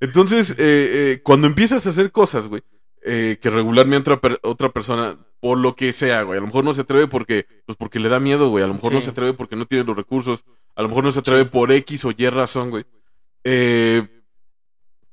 Entonces, 0.00 0.52
eh, 0.52 0.56
eh, 0.58 1.20
cuando 1.22 1.46
empiezas 1.46 1.86
a 1.86 1.90
hacer 1.90 2.10
cosas, 2.10 2.46
güey, 2.46 2.62
eh, 3.02 3.36
que 3.42 3.50
regularmente 3.50 4.10
otra, 4.10 4.20
per- 4.22 4.40
otra 4.42 4.70
persona, 4.70 5.18
por 5.40 5.58
lo 5.58 5.76
que 5.76 5.92
sea, 5.92 6.22
güey, 6.22 6.38
a 6.38 6.40
lo 6.40 6.46
mejor 6.46 6.64
no 6.64 6.72
se 6.72 6.80
atreve 6.80 7.06
porque, 7.06 7.46
pues 7.66 7.76
porque 7.76 8.00
le 8.00 8.08
da 8.08 8.18
miedo, 8.18 8.48
güey. 8.48 8.64
A 8.64 8.66
lo 8.66 8.72
mejor 8.74 8.94
no 8.94 9.02
se 9.02 9.10
atreve 9.10 9.34
porque 9.34 9.54
no 9.54 9.66
tiene 9.66 9.84
los 9.84 9.94
recursos. 9.94 10.42
A 10.74 10.80
lo 10.80 10.88
mejor 10.88 11.04
no 11.04 11.10
se 11.12 11.18
atreve 11.18 11.44
por 11.44 11.70
X 11.70 12.06
o 12.06 12.12
Y 12.16 12.28
razón, 12.30 12.70
güey. 12.70 12.86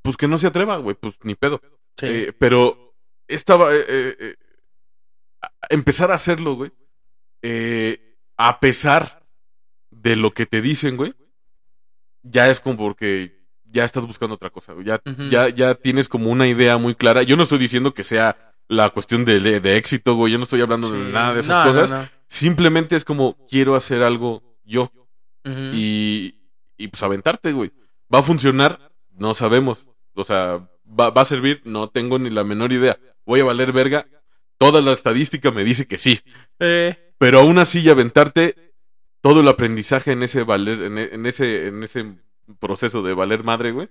Pues 0.01 0.15
que 0.17 0.29
no 0.29 0.37
se 0.37 0.47
atreva, 0.47 0.77
güey, 0.77 0.95
pues 0.95 1.15
ni 1.23 1.35
pedo. 1.35 1.59
Sí. 1.97 2.27
Pero 2.39 2.93
estaba. 3.27 3.71
empezar 5.69 6.11
a 6.11 6.15
hacerlo, 6.15 6.55
güey. 6.55 6.71
Eh, 7.47 8.17
a 8.37 8.59
pesar 8.59 9.23
de 9.91 10.15
lo 10.15 10.31
que 10.31 10.45
te 10.45 10.61
dicen, 10.61 10.97
güey. 10.97 11.13
Ya 12.23 12.49
es 12.49 12.59
como 12.59 12.77
porque 12.77 13.37
ya 13.65 13.85
estás 13.85 14.05
buscando 14.05 14.33
otra 14.35 14.49
cosa, 14.49 14.73
güey. 14.73 14.85
Ya, 14.85 14.99
ya, 15.29 15.49
ya 15.49 15.75
tienes 15.75 16.09
como 16.09 16.29
una 16.31 16.47
idea 16.47 16.77
muy 16.77 16.95
clara. 16.95 17.21
Yo 17.23 17.37
no 17.37 17.43
estoy 17.43 17.59
diciendo 17.59 17.93
que 17.93 18.03
sea 18.03 18.53
la 18.67 18.89
cuestión 18.89 19.25
de, 19.25 19.39
de 19.59 19.77
éxito, 19.77 20.15
güey. 20.15 20.31
Yo 20.33 20.39
no 20.39 20.43
estoy 20.45 20.61
hablando 20.61 20.89
de 20.89 21.11
nada 21.11 21.35
de 21.35 21.41
esas 21.41 21.59
No, 21.65 21.71
cosas. 21.71 21.91
no. 21.91 22.09
Simplemente 22.27 22.95
es 22.95 23.05
como 23.05 23.37
quiero 23.47 23.75
hacer 23.75 24.01
algo 24.01 24.41
yo. 24.63 24.91
Y 25.71 26.87
pues 26.89 27.03
aventarte, 27.03 27.51
güey. 27.53 27.71
¿Va 28.13 28.19
a 28.19 28.23
funcionar? 28.23 28.91
No 29.11 29.33
sabemos. 29.33 29.87
O 30.13 30.23
sea, 30.23 30.67
¿va, 30.87 31.09
va 31.11 31.21
a 31.21 31.25
servir? 31.25 31.61
No 31.65 31.89
tengo 31.89 32.17
ni 32.17 32.29
la 32.29 32.43
menor 32.43 32.71
idea. 32.73 32.97
¿Voy 33.25 33.39
a 33.39 33.43
valer 33.45 33.71
verga? 33.71 34.07
Toda 34.57 34.81
la 34.81 34.91
estadística 34.93 35.51
me 35.51 35.63
dice 35.63 35.87
que 35.87 35.97
sí. 35.97 36.21
Eh, 36.59 37.04
Pero 37.17 37.39
aún 37.39 37.57
así, 37.57 37.79
y 37.81 37.89
aventarte 37.89 38.73
todo 39.21 39.39
el 39.41 39.47
aprendizaje 39.47 40.11
en 40.11 40.23
ese 40.23 40.43
valer, 40.43 40.81
en, 40.83 40.97
en 40.97 41.25
ese, 41.25 41.67
en 41.67 41.83
ese 41.83 42.05
proceso 42.59 43.01
de 43.01 43.13
valer 43.13 43.43
madre, 43.43 43.71
güey. 43.71 43.89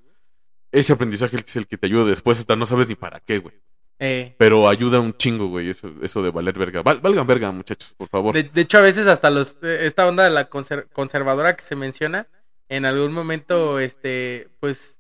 Ese 0.72 0.92
aprendizaje 0.92 1.36
es 1.36 1.56
el 1.56 1.66
que 1.66 1.78
te 1.78 1.86
ayuda 1.86 2.04
después, 2.04 2.38
hasta 2.40 2.56
no 2.56 2.66
sabes 2.66 2.88
ni 2.88 2.94
para 2.96 3.20
qué, 3.20 3.38
güey. 3.38 3.54
eh. 3.98 4.34
Pero 4.38 4.68
ayuda 4.68 5.00
un 5.00 5.16
chingo, 5.16 5.46
güey, 5.46 5.70
eso, 5.70 5.92
eso 6.02 6.22
de 6.22 6.30
valer 6.30 6.58
verga. 6.58 6.82
Val- 6.82 7.00
valgan 7.00 7.26
verga, 7.26 7.52
muchachos, 7.52 7.94
por 7.96 8.08
favor. 8.08 8.34
De, 8.34 8.42
de 8.44 8.60
hecho, 8.60 8.78
a 8.78 8.82
veces 8.82 9.06
hasta 9.06 9.30
los 9.30 9.56
eh, 9.62 9.86
esta 9.86 10.06
onda 10.06 10.24
de 10.24 10.30
la 10.30 10.50
conser- 10.50 10.88
conservadora 10.92 11.54
que 11.56 11.62
se 11.64 11.76
menciona, 11.76 12.26
en 12.68 12.84
algún 12.86 13.12
momento, 13.12 13.78
este, 13.78 14.48
pues, 14.60 14.98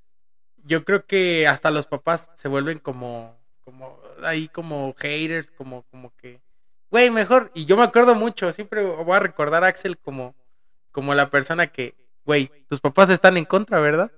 yo 0.64 0.84
creo 0.84 1.06
que 1.06 1.46
hasta 1.48 1.70
los 1.70 1.86
papás 1.86 2.30
se 2.36 2.48
vuelven 2.48 2.78
como, 2.78 3.36
como, 3.64 3.98
ahí 4.22 4.48
como 4.48 4.94
haters, 4.96 5.50
como, 5.50 5.82
como 5.90 6.14
que, 6.16 6.40
güey, 6.94 7.10
mejor. 7.10 7.50
Y 7.54 7.64
yo 7.64 7.76
me 7.76 7.82
acuerdo 7.82 8.14
mucho, 8.14 8.52
siempre 8.52 8.84
voy 8.84 9.16
a 9.16 9.18
recordar 9.18 9.64
a 9.64 9.66
Axel 9.66 9.98
como, 9.98 10.32
como 10.92 11.12
la 11.12 11.28
persona 11.28 11.66
que, 11.66 11.96
güey, 12.24 12.52
tus 12.68 12.80
papás 12.80 13.10
están 13.10 13.36
en 13.36 13.44
contra, 13.44 13.80
¿verdad? 13.80 14.12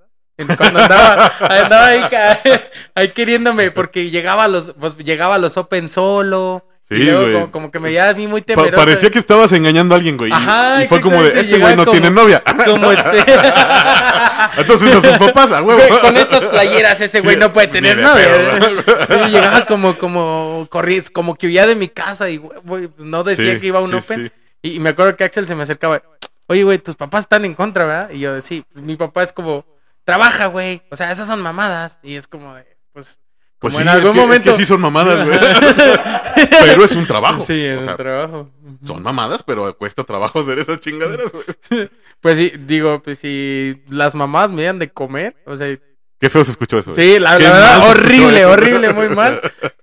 Cuando 0.58 0.80
andaba, 0.80 1.32
andaba 1.40 1.86
ahí, 1.86 2.02
ahí 2.94 3.08
queriéndome, 3.12 3.70
porque 3.70 4.10
llegaba 4.10 4.46
los, 4.46 4.74
pues, 4.78 4.94
llegaba 4.98 5.36
a 5.36 5.38
los 5.38 5.56
Open 5.56 5.88
solo. 5.88 6.66
Sí, 6.88 6.98
luego 6.98 7.20
güey. 7.22 7.32
como, 7.32 7.50
como 7.50 7.70
que 7.72 7.80
me 7.80 7.88
veía 7.88 8.10
a 8.10 8.14
mí 8.14 8.28
muy 8.28 8.42
Pa- 8.42 8.46
temeroso. 8.54 8.76
parecía 8.76 9.10
que 9.10 9.18
estabas 9.18 9.50
engañando 9.52 9.94
a 9.94 9.98
alguien, 9.98 10.16
güey. 10.16 10.30
y- 10.30 10.34
Ajá, 10.34 10.84
y, 10.84 10.86
fue 10.88 11.00
como 11.00 11.20
de, 11.22 11.40
este 11.40 11.58
güey 11.58 11.74
no 11.74 11.84
tiene 11.84 12.10
novia. 12.10 12.44
Como 12.64 12.92
este. 12.92 13.18
Entonces 14.58 14.94
a 14.94 15.00
sus 15.02 15.18
papás, 15.18 15.50
a 15.52 15.62
huevo. 15.62 15.80
Güey, 15.88 16.00
con 16.00 16.16
estas 16.16 16.44
playeras 16.44 17.00
ese 17.00 17.20
güey 17.20 17.34
Sí, 17.34 17.40
no 17.40 17.52
puede 17.52 17.68
tener 17.68 17.98
novia. 17.98 18.28
Sí, 19.08 19.30
llegaba 19.30 19.66
como, 19.66 19.98
como, 19.98 20.66
corrí, 20.70 21.00
como 21.12 21.34
que 21.34 21.46
huía 21.48 21.66
de 21.66 21.74
mi 21.74 21.88
casa 21.88 22.28
y 22.30 22.36
güey, 22.38 22.88
no 22.98 23.24
decía 23.24 23.54
Sí, 23.54 23.60
que 23.60 23.66
iba 23.66 23.78
a 23.78 23.82
un 23.82 23.90
sí, 23.90 23.96
Open. 23.96 24.32
Y, 24.62 24.76
y 24.76 24.78
me 24.80 24.90
acuerdo 24.90 25.16
que 25.16 25.24
Axel 25.24 25.46
se 25.46 25.54
me 25.54 25.64
acercaba, 25.64 26.02
oye, 26.46 26.62
güey, 26.64 26.78
tus 26.78 26.94
papás 26.96 27.24
están 27.24 27.44
en 27.44 27.54
contra, 27.54 27.84
¿verdad? 27.84 28.10
Y 28.10 28.20
yo, 28.20 28.40
sí, 28.42 28.64
mi 28.74 28.96
papá 28.96 29.22
es 29.22 29.32
como, 29.32 29.64
trabaja, 30.04 30.46
güey. 30.46 30.82
O 30.90 30.96
sea, 30.96 31.10
esas 31.12 31.26
son 31.26 31.40
mamadas. 31.42 31.98
Y 32.02 32.14
es 32.14 32.26
como 32.26 32.54
de, 32.54 32.64
pues, 32.92 33.18
como 33.58 33.72
Pues 33.72 33.74
sí, 33.76 33.82
en 33.82 33.88
es 33.88 33.94
algún 33.94 34.10
es 34.10 34.16
momento. 34.16 34.50
que 34.50 34.56
sí 34.56 34.66
son 34.66 34.80
mamadas, 34.80 35.24
güey. 35.26 35.38
pero 36.60 36.84
es 36.84 36.92
un 36.92 37.06
trabajo. 37.06 37.42
Sí, 37.44 37.64
es 37.64 37.80
O 37.80 37.82
sea, 37.84 37.92
un 37.92 37.96
trabajo. 37.96 38.50
Son 38.84 39.02
mamadas, 39.02 39.42
pero 39.42 39.76
cuesta 39.76 40.04
trabajo 40.04 40.40
hacer 40.40 40.58
esas 40.58 40.80
chingaderas, 40.80 41.26
güey. 41.32 41.88
Pues 42.20 42.38
sí, 42.38 42.52
digo, 42.66 43.02
pues 43.02 43.18
si 43.18 43.82
las 43.88 44.14
mamás 44.14 44.50
me 44.50 44.64
dan 44.64 44.78
de 44.78 44.90
comer, 44.90 45.36
o 45.46 45.56
sea, 45.56 45.76
Qué 46.18 46.30
feo 46.30 46.42
se 46.44 46.50
escuchó 46.52 46.78
eso. 46.78 46.92
güey. 46.94 47.12
Sí, 47.14 47.18
la, 47.18 47.36
verdad, 47.36 47.90
horrible, 47.90 48.46
horrible, 48.46 48.92
muy 48.94 49.10
mal. 49.10 49.38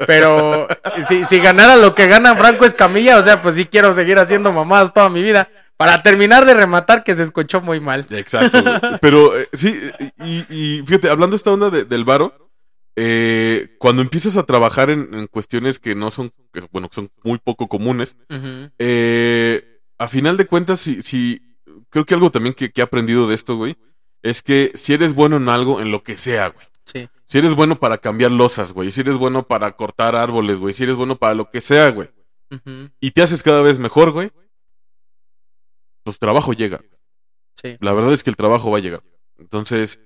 Pero 0.07 0.67
si, 1.07 1.25
si 1.25 1.39
ganara 1.39 1.75
lo 1.75 1.93
que 1.93 2.07
gana 2.07 2.35
Franco 2.35 2.65
Escamilla, 2.65 3.17
o 3.19 3.23
sea, 3.23 3.41
pues 3.43 3.53
sí 3.55 3.65
quiero 3.65 3.93
seguir 3.93 4.17
haciendo 4.17 4.51
mamadas 4.51 4.93
toda 4.93 5.09
mi 5.09 5.21
vida. 5.21 5.47
Para 5.77 6.01
terminar 6.01 6.45
de 6.45 6.55
rematar, 6.55 7.03
que 7.03 7.15
se 7.15 7.21
escuchó 7.23 7.61
muy 7.61 7.79
mal. 7.79 8.07
Exacto. 8.09 8.61
güey. 8.63 8.75
Pero 8.99 9.37
eh, 9.37 9.47
sí, 9.53 9.79
y, 10.23 10.45
y 10.49 10.83
fíjate, 10.87 11.07
hablando 11.09 11.35
esta 11.35 11.51
onda 11.51 11.69
de- 11.69 11.85
del 11.85 12.03
varo, 12.03 12.51
eh, 12.95 13.75
cuando 13.79 14.01
empiezas 14.01 14.37
a 14.37 14.43
trabajar 14.43 14.89
en, 14.89 15.13
en 15.13 15.27
cuestiones 15.27 15.79
que 15.79 15.95
no 15.95 16.11
son, 16.11 16.31
que, 16.51 16.61
bueno, 16.71 16.89
que 16.89 16.95
son 16.95 17.11
muy 17.23 17.39
poco 17.39 17.67
comunes, 17.67 18.15
eh, 18.79 19.81
a 19.97 20.07
final 20.07 20.37
de 20.37 20.45
cuentas, 20.45 20.79
si, 20.79 21.01
si 21.01 21.41
creo 21.89 22.05
que 22.05 22.13
algo 22.13 22.31
también 22.31 22.53
que, 22.53 22.71
que 22.71 22.81
he 22.81 22.83
aprendido 22.83 23.27
de 23.27 23.35
esto, 23.35 23.55
güey, 23.55 23.77
es 24.21 24.41
que 24.41 24.71
si 24.75 24.93
eres 24.93 25.13
bueno 25.13 25.37
en 25.37 25.49
algo, 25.49 25.81
en 25.81 25.91
lo 25.91 26.03
que 26.03 26.17
sea, 26.17 26.49
güey. 26.49 26.65
Sí. 26.85 27.09
Si 27.25 27.37
eres 27.37 27.55
bueno 27.55 27.79
para 27.79 27.97
cambiar 27.97 28.31
losas, 28.31 28.73
güey. 28.73 28.91
Si 28.91 29.01
eres 29.01 29.17
bueno 29.17 29.47
para 29.47 29.71
cortar 29.75 30.15
árboles, 30.15 30.59
güey. 30.59 30.73
Si 30.73 30.83
eres 30.83 30.95
bueno 30.95 31.17
para 31.17 31.33
lo 31.33 31.49
que 31.49 31.61
sea, 31.61 31.89
güey. 31.89 32.09
Y 32.99 33.11
te 33.11 33.21
haces 33.21 33.41
cada 33.41 33.61
vez 33.61 33.79
mejor, 33.79 34.11
güey. 34.11 34.31
Pues 36.03 36.19
trabajo 36.19 36.53
llega. 36.53 36.81
Sí. 37.61 37.77
La 37.79 37.93
verdad 37.93 38.13
es 38.13 38.23
que 38.23 38.29
el 38.29 38.35
trabajo 38.35 38.69
va 38.69 38.77
a 38.77 38.81
llegar. 38.81 39.03
Entonces, 39.37 39.99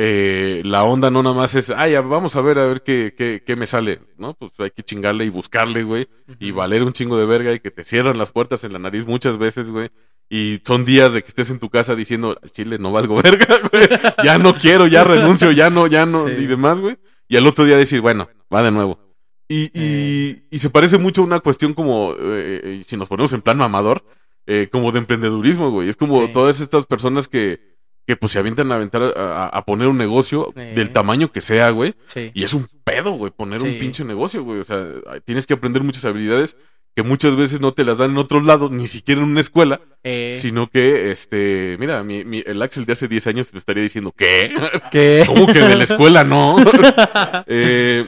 eh, 0.00 0.62
la 0.64 0.84
onda 0.84 1.10
no 1.10 1.24
nada 1.24 1.34
más 1.34 1.56
es, 1.56 1.70
ay, 1.70 1.92
ya, 1.92 2.02
vamos 2.02 2.36
a 2.36 2.40
ver 2.40 2.56
a 2.60 2.66
ver 2.66 2.82
qué, 2.82 3.14
qué, 3.16 3.42
qué 3.44 3.56
me 3.56 3.66
sale, 3.66 3.98
¿no? 4.16 4.34
Pues 4.34 4.52
hay 4.58 4.70
que 4.70 4.84
chingarle 4.84 5.24
y 5.24 5.28
buscarle, 5.28 5.82
güey. 5.82 6.06
Y 6.38 6.52
valer 6.52 6.84
un 6.84 6.92
chingo 6.92 7.18
de 7.18 7.26
verga 7.26 7.52
y 7.52 7.58
que 7.58 7.72
te 7.72 7.82
cierran 7.84 8.16
las 8.16 8.30
puertas 8.30 8.62
en 8.62 8.72
la 8.72 8.78
nariz 8.78 9.06
muchas 9.06 9.38
veces, 9.38 9.70
güey. 9.70 9.88
Y 10.30 10.60
son 10.64 10.84
días 10.84 11.14
de 11.14 11.22
que 11.22 11.28
estés 11.28 11.50
en 11.50 11.58
tu 11.58 11.68
casa 11.68 11.96
diciendo, 11.96 12.38
al 12.40 12.50
chile 12.52 12.78
no 12.78 12.92
valgo 12.92 13.16
verga, 13.22 13.58
güey. 13.72 13.88
Ya 14.22 14.38
no 14.38 14.54
quiero, 14.54 14.86
ya 14.86 15.02
renuncio, 15.02 15.50
ya 15.50 15.68
no, 15.68 15.88
ya 15.88 16.06
no, 16.06 16.28
Sí. 16.28 16.34
y 16.38 16.46
demás, 16.46 16.78
güey. 16.78 16.96
Y 17.26 17.36
al 17.36 17.46
otro 17.48 17.64
día 17.64 17.76
decir, 17.76 18.00
bueno, 18.00 18.28
va 18.54 18.62
de 18.62 18.70
nuevo. 18.70 19.00
Y, 19.48 19.70
y, 19.74 20.42
y 20.50 20.58
se 20.60 20.70
parece 20.70 20.98
mucho 20.98 21.22
a 21.22 21.24
una 21.24 21.40
cuestión 21.40 21.74
como, 21.74 22.12
eh, 22.12 22.60
eh, 22.62 22.84
si 22.86 22.96
nos 22.96 23.08
ponemos 23.08 23.32
en 23.32 23.40
plan 23.42 23.56
mamador, 23.58 24.04
eh, 24.46 24.68
como 24.70 24.92
de 24.92 24.98
emprendedurismo, 25.00 25.70
güey. 25.70 25.88
Es 25.88 25.96
como 25.96 26.26
Sí. 26.26 26.32
todas 26.32 26.60
estas 26.60 26.86
personas 26.86 27.26
que, 27.28 27.67
que 28.08 28.16
pues 28.16 28.32
se 28.32 28.38
avientan 28.38 28.72
a 28.72 28.76
aventar 28.76 29.02
a, 29.18 29.64
poner 29.66 29.86
un 29.86 29.98
negocio 29.98 30.50
Sí. 30.56 30.62
del 30.74 30.92
tamaño 30.92 31.30
que 31.30 31.42
sea, 31.42 31.68
güey. 31.68 31.94
Sí. 32.06 32.30
Y 32.32 32.42
es 32.42 32.54
un 32.54 32.66
pedo, 32.82 33.10
güey, 33.12 33.30
poner 33.30 33.62
un 33.62 33.78
pinche 33.78 34.02
negocio, 34.02 34.42
güey. 34.42 34.60
O 34.60 34.64
sea, 34.64 34.82
tienes 35.26 35.46
que 35.46 35.52
aprender 35.52 35.82
muchas 35.82 36.06
habilidades 36.06 36.56
que 36.96 37.02
muchas 37.02 37.36
veces 37.36 37.60
no 37.60 37.74
te 37.74 37.84
las 37.84 37.98
dan 37.98 38.12
en 38.12 38.16
otros 38.16 38.44
lados, 38.44 38.70
ni 38.70 38.86
siquiera 38.86 39.20
en 39.20 39.28
una 39.28 39.40
escuela, 39.40 39.82
Eh, 40.04 40.38
sino 40.40 40.68
que, 40.70 41.10
este, 41.12 41.76
mira, 41.78 42.02
mi, 42.02 42.24
mi- 42.24 42.42
el 42.46 42.62
Axel 42.62 42.86
de 42.86 42.94
hace 42.94 43.08
10 43.08 43.26
años 43.26 43.48
te 43.48 43.52
lo 43.52 43.58
estaría 43.58 43.82
diciendo, 43.82 44.10
¿qué? 44.16 44.52
¿Qué? 44.90 45.22
¿Cómo 45.26 45.46
que 45.46 45.60
de 45.60 45.76
la 45.76 45.84
escuela 45.84 46.24
no? 46.24 46.56
Eh, 47.46 48.06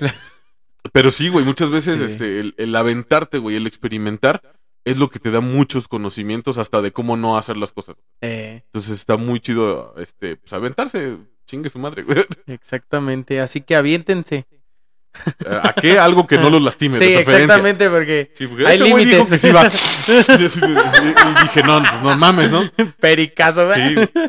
pero 0.92 1.10
sí, 1.10 1.28
güey, 1.28 1.44
muchas 1.44 1.68
veces 1.68 2.00
este, 2.00 2.40
el, 2.40 2.54
el 2.56 2.74
aventarte, 2.74 3.36
güey, 3.36 3.56
el 3.56 3.66
experimentar 3.66 4.40
es 4.84 4.98
lo 4.98 5.10
que 5.10 5.18
te 5.18 5.30
da 5.30 5.40
muchos 5.40 5.88
conocimientos 5.88 6.58
hasta 6.58 6.80
de 6.82 6.92
cómo 6.92 7.16
no 7.16 7.36
hacer 7.36 7.56
las 7.56 7.72
cosas. 7.72 7.96
Eh, 8.20 8.62
Entonces 8.66 8.98
está 8.98 9.16
muy 9.16 9.40
chido, 9.40 9.94
este, 9.98 10.36
pues 10.36 10.52
aventarse, 10.52 11.16
chingue 11.46 11.68
su 11.68 11.78
madre, 11.78 12.02
güey. 12.02 12.24
exactamente. 12.46 13.40
Así 13.40 13.60
que 13.60 13.76
aviéntense. 13.76 14.46
¿A 15.44 15.72
qué? 15.72 15.98
Algo 15.98 16.26
que 16.26 16.38
no 16.38 16.50
los 16.50 16.62
lastime, 16.62 16.96
Sí, 16.98 17.06
de 17.06 17.20
exactamente, 17.20 17.90
porque 17.90 18.30
Sí, 18.32 18.46
porque 18.46 18.64
Hay 18.64 18.74
este 18.76 18.84
dijo 18.84 18.98
límites. 18.98 19.28
que 19.28 19.38
sí 19.38 19.50
va. 19.50 19.66
y, 20.38 21.42
dije, 21.42 21.62
no, 21.64 21.80
pues 21.80 22.02
no 22.02 22.16
mames, 22.16 22.50
¿no? 22.50 22.70
pericazo, 23.00 23.66
¿verdad? 23.66 24.08
Sí. 24.12 24.20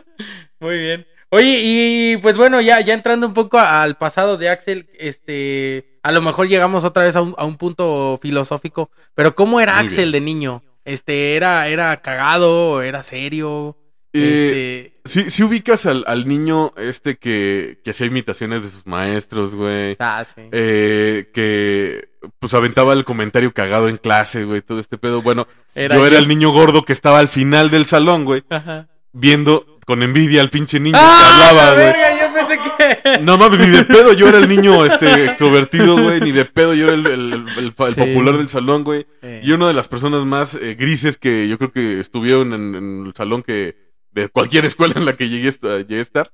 Muy 0.60 0.80
bien. 0.80 1.08
Oye, 1.30 1.60
y 1.62 2.18
pues 2.18 2.36
bueno, 2.36 2.60
ya, 2.60 2.82
ya 2.82 2.94
entrando 2.94 3.28
un 3.28 3.34
poco 3.34 3.58
al 3.58 3.98
pasado 3.98 4.38
de 4.38 4.50
Axel, 4.50 4.90
este, 5.00 5.91
a 6.04 6.12
lo 6.12 6.22
mejor 6.22 6.48
llegamos 6.48 6.84
otra 6.84 7.04
vez 7.04 7.16
a 7.16 7.22
un, 7.22 7.36
a 7.38 7.46
un 7.46 7.58
punto 7.58 8.20
filosófico, 8.22 8.90
pero 9.16 9.36
¿cómo 9.36 9.60
era 9.60 9.76
Muy 9.76 9.86
Axel 9.86 10.12
bien. 10.12 10.12
de 10.12 10.22
niño? 10.22 10.64
Este, 10.86 11.36
era, 11.36 11.68
era 11.68 11.96
cagado, 11.98 12.82
era 12.82 13.04
serio, 13.04 13.78
Eh, 14.14 14.92
este, 14.94 15.02
sí, 15.06 15.30
sí 15.30 15.44
ubicas 15.44 15.86
al, 15.86 16.04
al 16.08 16.28
niño 16.28 16.74
este 16.76 17.18
que, 17.18 17.80
que 17.84 17.92
hacía 17.92 18.08
imitaciones 18.08 18.62
de 18.64 18.70
sus 18.70 18.86
maestros, 18.88 19.54
güey. 19.56 19.96
ah, 20.00 20.26
sí. 20.26 20.42
Eh, 20.52 21.30
que 21.34 22.10
pues 22.40 22.54
aventaba 22.54 22.94
el 22.94 23.06
comentario 23.06 23.54
cagado 23.54 23.88
en 23.90 23.98
clase, 23.98 24.44
güey, 24.44 24.62
todo 24.62 24.80
este 24.80 24.98
pedo. 24.98 25.22
Bueno, 25.22 25.48
Era 25.76 25.96
yo 25.96 26.06
era 26.06 26.18
el 26.18 26.28
niño 26.28 26.52
gordo 26.52 26.84
que 26.84 26.94
estaba 26.94 27.20
al 27.20 27.30
final 27.30 27.70
del 27.70 27.86
salón, 27.86 28.26
güey, 28.26 28.44
Ajá. 28.50 28.88
viendo 29.14 29.66
con 29.86 30.04
envidia 30.04 30.42
al 30.42 30.50
pinche 30.50 30.80
niño 30.80 30.98
¡Ah, 31.00 31.18
que 31.18 31.40
la 31.40 31.50
hablaba, 31.50 31.74
güey. 31.74 31.86
verga! 31.86 32.20
Yo 32.20 32.34
pensé 32.34 32.60
que... 32.78 33.01
No 33.22 33.38
mames, 33.38 33.60
ni 33.60 33.68
de 33.68 33.84
pedo 33.86 34.14
yo 34.14 34.28
era 34.28 34.38
el 34.38 34.48
niño 34.48 34.86
este, 34.86 35.26
extrovertido, 35.26 36.02
güey. 36.02 36.22
Ni 36.22 36.32
de 36.32 36.46
pedo 36.46 36.74
yo 36.74 36.86
era 36.88 36.94
el, 36.96 37.06
el- 37.08 37.34
el- 37.34 37.46
el 37.58 37.72
fa- 37.74 37.88
el 37.90 37.96
Sí. 37.96 38.00
popular 38.00 38.38
del 38.38 38.50
salón, 38.50 38.84
güey. 38.84 39.06
Eh, 39.22 39.42
Y 39.44 39.52
una 39.52 39.68
de 39.68 39.74
las 39.74 39.88
personas 39.88 40.26
más 40.26 40.56
eh, 40.56 40.76
grises 40.80 41.18
que 41.18 41.48
yo 41.48 41.58
creo 41.58 41.72
que 41.72 42.00
estuvieron 42.00 42.54
en, 42.54 42.76
en 42.76 43.06
el 43.08 43.14
salón 43.16 43.44
que 43.44 43.76
de 44.12 44.30
cualquier 44.30 44.66
escuela 44.66 44.94
en 44.98 45.06
la 45.06 45.16
que 45.16 45.30
llegué, 45.30 45.50
a 45.50 45.78
llegué 45.80 45.98
a 45.98 46.02
estar. 46.02 46.32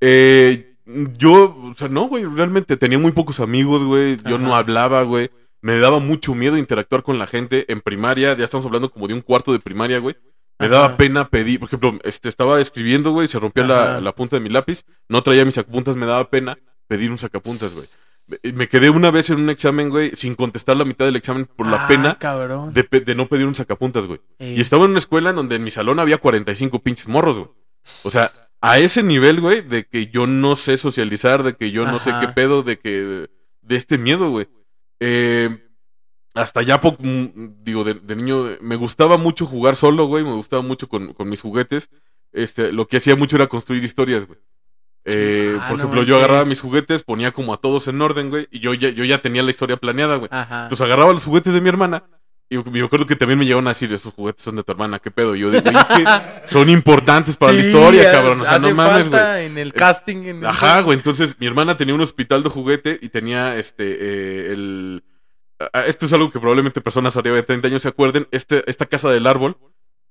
Eh, 0.00 0.76
yo, 1.16 1.56
o 1.72 1.74
sea, 1.78 1.88
no, 1.88 2.02
güey, 2.08 2.24
realmente 2.24 2.76
tenía 2.76 2.98
muy 2.98 3.12
pocos 3.12 3.40
amigos, 3.40 3.82
güey. 3.84 4.16
Yo 4.28 4.38
no 4.38 4.54
hablaba, 4.54 5.02
güey. 5.02 5.30
Me 5.62 5.78
daba 5.78 5.98
mucho 5.98 6.34
miedo 6.34 6.58
interactuar 6.58 7.02
con 7.02 7.18
la 7.18 7.26
gente 7.26 7.64
en 7.72 7.80
primaria. 7.80 8.36
Ya 8.36 8.44
estamos 8.44 8.66
hablando 8.66 8.90
como 8.90 9.08
de 9.08 9.14
un 9.14 9.22
cuarto 9.22 9.52
de 9.52 9.60
primaria, 9.60 9.98
güey. 9.98 10.14
Me 10.58 10.66
Ajá. 10.66 10.74
daba 10.74 10.96
pena 10.96 11.28
pedir, 11.28 11.58
por 11.58 11.68
ejemplo, 11.68 11.98
este, 12.04 12.28
estaba 12.28 12.60
escribiendo, 12.60 13.10
güey, 13.10 13.26
se 13.28 13.38
rompía 13.40 13.64
la, 13.66 14.00
la 14.00 14.14
punta 14.14 14.36
de 14.36 14.40
mi 14.40 14.48
lápiz, 14.48 14.84
no 15.08 15.22
traía 15.22 15.44
mis 15.44 15.54
sacapuntas, 15.56 15.96
me 15.96 16.06
daba 16.06 16.30
pena 16.30 16.56
pedir 16.86 17.10
un 17.10 17.18
sacapuntas, 17.18 17.74
güey. 17.74 17.86
Me- 18.54 18.68
quedé 18.68 18.88
una 18.88 19.10
vez 19.10 19.28
en 19.30 19.36
un 19.40 19.50
examen, 19.50 19.90
güey, 19.90 20.12
sin 20.14 20.34
contestar 20.34 20.76
la 20.76 20.84
mitad 20.84 21.04
del 21.04 21.16
examen 21.16 21.44
por 21.44 21.66
la 21.66 21.84
ah, 21.84 21.88
pena 21.88 22.14
cabrón. 22.18 22.72
de, 22.72 22.84
pe- 22.84 23.00
de 23.00 23.14
no 23.14 23.26
pedir 23.28 23.46
un 23.46 23.54
sacapuntas, 23.54 24.06
güey. 24.06 24.20
Y 24.38 24.60
estaba 24.60 24.84
en 24.84 24.90
una 24.92 24.98
escuela 24.98 25.30
en 25.30 25.36
donde 25.36 25.56
en 25.56 25.64
mi 25.64 25.70
salón 25.70 25.98
había 25.98 26.18
45 26.18 26.78
pinches 26.82 27.08
morros, 27.08 27.36
güey. 27.38 27.50
O 28.04 28.10
sea, 28.10 28.30
a 28.62 28.78
ese 28.78 29.02
nivel, 29.02 29.40
güey, 29.42 29.60
de 29.60 29.84
que 29.86 30.06
yo 30.06 30.26
no 30.26 30.56
sé 30.56 30.78
socializar, 30.78 31.42
de 31.42 31.54
que 31.56 31.70
yo 31.70 31.84
no 31.84 31.98
sé 31.98 32.12
qué 32.20 32.28
pedo, 32.28 32.62
de 32.62 32.78
que. 32.78 33.28
de 33.60 33.76
este 33.76 33.98
miedo, 33.98 34.30
güey. 34.30 34.48
Eh, 35.00 35.63
hasta 36.34 36.62
ya 36.62 36.78
mm, 36.78 37.62
digo, 37.62 37.84
de, 37.84 37.94
de 37.94 38.16
niño, 38.16 38.50
eh, 38.50 38.58
me 38.60 38.76
gustaba 38.76 39.16
mucho 39.18 39.46
jugar 39.46 39.76
solo, 39.76 40.06
güey, 40.06 40.24
me 40.24 40.32
gustaba 40.32 40.62
mucho 40.62 40.88
con, 40.88 41.12
con 41.14 41.28
mis 41.28 41.40
juguetes. 41.40 41.88
Este, 42.32 42.72
lo 42.72 42.88
que 42.88 42.96
hacía 42.96 43.14
mucho 43.16 43.36
era 43.36 43.46
construir 43.46 43.82
historias, 43.84 44.26
güey. 44.26 44.38
Eh, 45.06 45.56
Ah, 45.60 45.68
por 45.68 45.76
no 45.78 45.84
ejemplo, 45.84 46.02
yo 46.02 46.16
agarraba 46.16 46.44
mis 46.46 46.60
juguetes, 46.60 47.02
ponía 47.02 47.30
como 47.32 47.52
a 47.54 47.58
todos 47.58 47.86
en 47.88 48.00
orden, 48.00 48.30
güey, 48.30 48.48
y 48.50 48.58
yo 48.60 48.74
ya, 48.74 48.88
yo 48.88 49.04
ya 49.04 49.18
tenía 49.22 49.42
la 49.42 49.50
historia 49.50 49.76
planeada, 49.76 50.16
güey. 50.16 50.28
Ajá. 50.32 50.62
Entonces 50.64 50.84
agarraba 50.84 51.12
los 51.12 51.24
juguetes 51.24 51.52
de 51.54 51.60
mi 51.60 51.68
hermana. 51.68 52.04
Y 52.50 52.58
me 52.58 52.82
acuerdo 52.82 53.06
que 53.06 53.16
también 53.16 53.38
me 53.38 53.44
llegaron 53.46 53.66
a 53.66 53.70
decir, 53.70 53.92
esos 53.92 54.12
juguetes 54.12 54.42
son 54.44 54.56
de 54.56 54.62
tu 54.64 54.72
hermana, 54.72 54.98
¿qué 54.98 55.10
pedo? 55.10 55.34
Y 55.34 55.40
yo 55.40 55.50
digo, 55.50 55.62
"Güey, 55.62 55.76
es 55.76 55.84
que 55.88 56.04
son 56.52 56.68
importantes 56.68 57.36
para 57.36 57.52
la 57.52 57.60
historia, 57.60 58.08
ha- 58.08 58.12
cabrón. 58.12 58.40
O 58.40 58.44
sea, 58.44 58.58
no 58.58 58.74
mames, 58.74 59.08
güey. 59.08 59.46
En 59.46 59.56
el 59.58 59.72
casting. 59.72 60.16
En 60.26 60.44
Ajá, 60.44 60.80
güey. 60.82 60.98
Entonces, 60.98 61.36
mi 61.38 61.46
hermana 61.46 61.76
tenía 61.76 61.94
un 61.94 62.00
hospital 62.02 62.42
de 62.42 62.50
juguete 62.50 62.98
y 63.00 63.08
tenía 63.10 63.56
este, 63.56 63.84
eh, 63.88 64.52
el... 64.52 65.03
ah, 65.72 65.84
Esto 65.86 66.06
es 66.06 66.12
algo 66.12 66.30
que 66.30 66.38
probablemente 66.40 66.80
personas 66.80 67.16
arriba 67.16 67.36
de 67.36 67.42
30 67.42 67.68
años 67.68 67.82
se 67.82 67.88
acuerden. 67.88 68.26
Este, 68.30 68.68
esta 68.70 68.86
casa 68.86 69.10
del 69.10 69.26
árbol, 69.26 69.56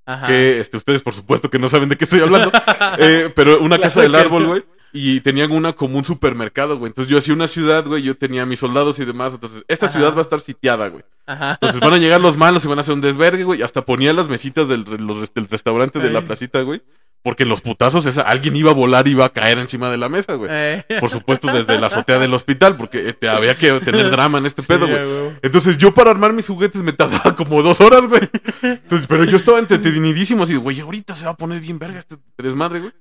Ajá. 0.05 0.27
que 0.27 0.59
este, 0.59 0.77
ustedes 0.77 1.01
por 1.01 1.13
supuesto 1.13 1.49
que 1.49 1.59
no 1.59 1.69
saben 1.69 1.89
de 1.89 1.95
qué 1.97 2.05
estoy 2.05 2.19
hablando. 2.21 2.51
eh, 2.99 3.31
pero 3.35 3.59
una 3.61 3.77
casa 3.79 4.01
del 4.01 4.15
árbol, 4.15 4.45
güey. 4.47 4.63
Y 4.95 5.21
tenían 5.21 5.51
una 5.51 5.73
como 5.73 5.97
un 5.97 6.05
supermercado, 6.05 6.77
güey. 6.77 6.89
Entonces 6.91 7.09
yo 7.11 7.17
hacía 7.17 7.33
una 7.33 7.47
ciudad, 7.47 7.83
güey. 7.87 8.03
Yo 8.03 8.15
tenía 8.15 8.45
mis 8.45 8.59
soldados 8.59 8.99
y 8.99 9.05
demás. 9.05 9.33
Entonces, 9.33 9.63
esta 9.67 9.87
Ajá. 9.87 9.93
ciudad 9.93 10.13
va 10.13 10.19
a 10.19 10.21
estar 10.21 10.39
sitiada, 10.39 10.87
güey. 10.89 11.03
Ajá. 11.25 11.53
Entonces 11.53 11.79
van 11.79 11.93
a 11.93 11.97
llegar 11.97 12.21
los 12.21 12.37
malos 12.37 12.63
y 12.63 12.67
van 12.67 12.77
a 12.77 12.81
hacer 12.81 12.93
un 12.93 13.01
desvergue, 13.01 13.43
güey. 13.43 13.63
Hasta 13.63 13.81
ponía 13.83 14.13
las 14.13 14.29
mesitas 14.29 14.67
del, 14.67 14.85
los- 14.99 15.33
del 15.33 15.47
restaurante 15.47 15.97
de 15.97 16.11
la 16.11 16.21
placita, 16.21 16.61
güey. 16.61 16.83
Porque 17.24 17.43
en 17.43 17.49
los 17.49 17.61
putazos 17.61 18.05
esa, 18.05 18.24
alguien 18.24 18.53
iba 18.57 18.71
a 18.71 18.74
volar 18.74 19.07
y 19.07 19.11
iba 19.11 19.24
a 19.24 19.30
caer 19.32 19.57
encima 19.57 19.89
de 19.89 19.95
la 19.97 20.09
mesa, 20.09 20.34
güey. 20.34 20.51
Eh, 20.53 20.84
Por 20.99 21.09
supuesto, 21.09 21.47
desde 21.47 21.80
la 21.80 21.88
azotea 21.88 22.19
del 22.19 22.34
hospital, 22.34 22.76
porque 22.76 23.09
este, 23.09 23.30
había 23.30 23.57
que 23.57 23.71
tener 23.80 24.11
drama 24.11 24.39
en 24.39 24.45
este 24.45 24.61
sí, 24.61 24.67
pedo, 24.67 24.88
güey. 24.88 25.32
Entonces 25.41 25.78
yo 25.78 25.93
para 25.93 26.11
armar 26.11 26.34
mis 26.34 26.47
juguetes 26.47 26.84
me 26.84 26.91
tardaba 26.91 27.34
como 27.38 27.63
dos 27.63 27.80
horas, 27.80 28.07
güey. 28.07 28.24
Entonces, 28.61 29.07
pero 29.07 29.24
yo 29.24 29.38
estaba 29.38 29.59
entretenidísimo 29.59 30.43
así, 30.43 30.55
güey, 30.55 30.82
ahorita 30.82 31.15
se 31.15 31.26
va 31.26 31.32
a 31.32 31.38
poner 31.38 31.61
bien 31.61 31.80
verga 31.80 31.99
este 31.99 32.17
desmadre, 32.38 32.82
güey. 32.82 32.91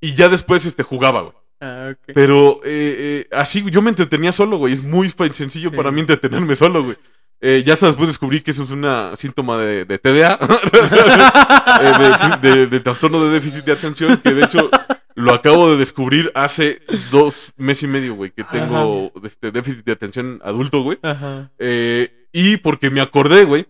Y 0.00 0.14
ya 0.14 0.30
después 0.30 0.64
este, 0.64 0.82
jugaba, 0.82 1.20
güey. 1.20 1.34
Ah, 1.60 1.90
ok. 1.92 2.12
Pero 2.14 2.60
eh, 2.64 3.26
eh, 3.30 3.36
así 3.36 3.62
yo 3.70 3.82
me 3.82 3.90
entretenía 3.90 4.32
solo, 4.32 4.56
güey. 4.56 4.72
Es 4.72 4.82
muy 4.82 5.12
sencillo 5.32 5.68
Sí. 5.68 5.76
para 5.76 5.90
mí 5.90 6.00
entretenerme 6.00 6.54
solo, 6.54 6.82
güey. 6.84 6.96
Eh, 7.42 7.62
ya 7.64 7.72
hasta 7.72 7.86
después 7.86 8.08
descubrí 8.08 8.40
que 8.42 8.50
eso 8.50 8.64
es 8.64 8.70
una 8.70 9.16
síntoma 9.16 9.56
de, 9.58 9.84
de 9.86 9.98
TDA, 9.98 10.38
eh, 11.80 12.38
de, 12.42 12.48
de- 12.50 12.66
de 12.66 12.80
trastorno 12.80 13.24
de 13.24 13.30
déficit 13.30 13.64
de 13.64 13.72
atención, 13.72 14.16
que 14.18 14.32
de 14.34 14.44
hecho 14.44 14.70
lo 15.14 15.32
acabo 15.32 15.70
de 15.70 15.78
descubrir 15.78 16.30
hace 16.34 16.80
dos 17.10 17.52
meses 17.56 17.84
y 17.84 17.86
medio, 17.88 18.14
güey, 18.14 18.30
que 18.30 18.44
tengo 18.44 19.12
este 19.24 19.50
déficit 19.50 19.84
de 19.84 19.92
atención 19.92 20.40
adulto, 20.44 20.82
güey. 20.82 20.98
Ajá. 21.02 21.50
Eh, 21.58 22.28
y 22.32 22.58
porque 22.58 22.90
me 22.90 23.00
acordé, 23.00 23.44
güey, 23.44 23.66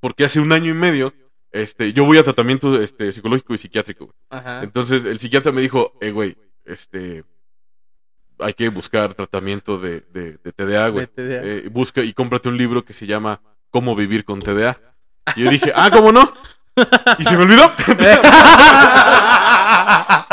porque 0.00 0.24
hace 0.24 0.40
un 0.40 0.52
año 0.52 0.70
y 0.70 0.74
medio, 0.74 1.14
este, 1.52 1.92
yo 1.92 2.04
voy 2.04 2.18
a 2.18 2.22
tratamiento 2.24 2.80
este, 2.80 3.12
psicológico 3.12 3.54
y 3.54 3.58
psiquiátrico, 3.58 4.06
güey. 4.06 4.16
Ajá. 4.30 4.62
Entonces 4.62 5.04
el 5.04 5.18
psiquiatra 5.18 5.52
me 5.52 5.60
dijo, 5.60 5.94
eh, 6.00 6.10
güey, 6.10 6.36
este, 6.64 7.24
hay 8.38 8.54
que 8.54 8.68
buscar 8.68 9.14
tratamiento 9.14 9.78
de, 9.78 10.04
de, 10.12 10.38
de 10.42 10.52
TDA, 10.52 10.88
güey. 10.88 11.06
De 11.06 11.12
TDA. 11.12 11.40
Eh, 11.44 11.68
busca 11.70 12.02
y 12.02 12.12
cómprate 12.12 12.48
un 12.48 12.56
libro 12.58 12.84
que 12.84 12.92
se 12.94 13.06
llama 13.06 13.40
Cómo 13.70 13.94
vivir 13.96 14.24
con 14.24 14.40
TDA. 14.40 14.78
Y 15.36 15.44
yo 15.44 15.50
dije, 15.50 15.72
ah, 15.74 15.90
¿cómo 15.90 16.12
no? 16.12 16.32
Y 17.18 17.24
se 17.24 17.36
me 17.36 17.44
olvidó. 17.44 17.70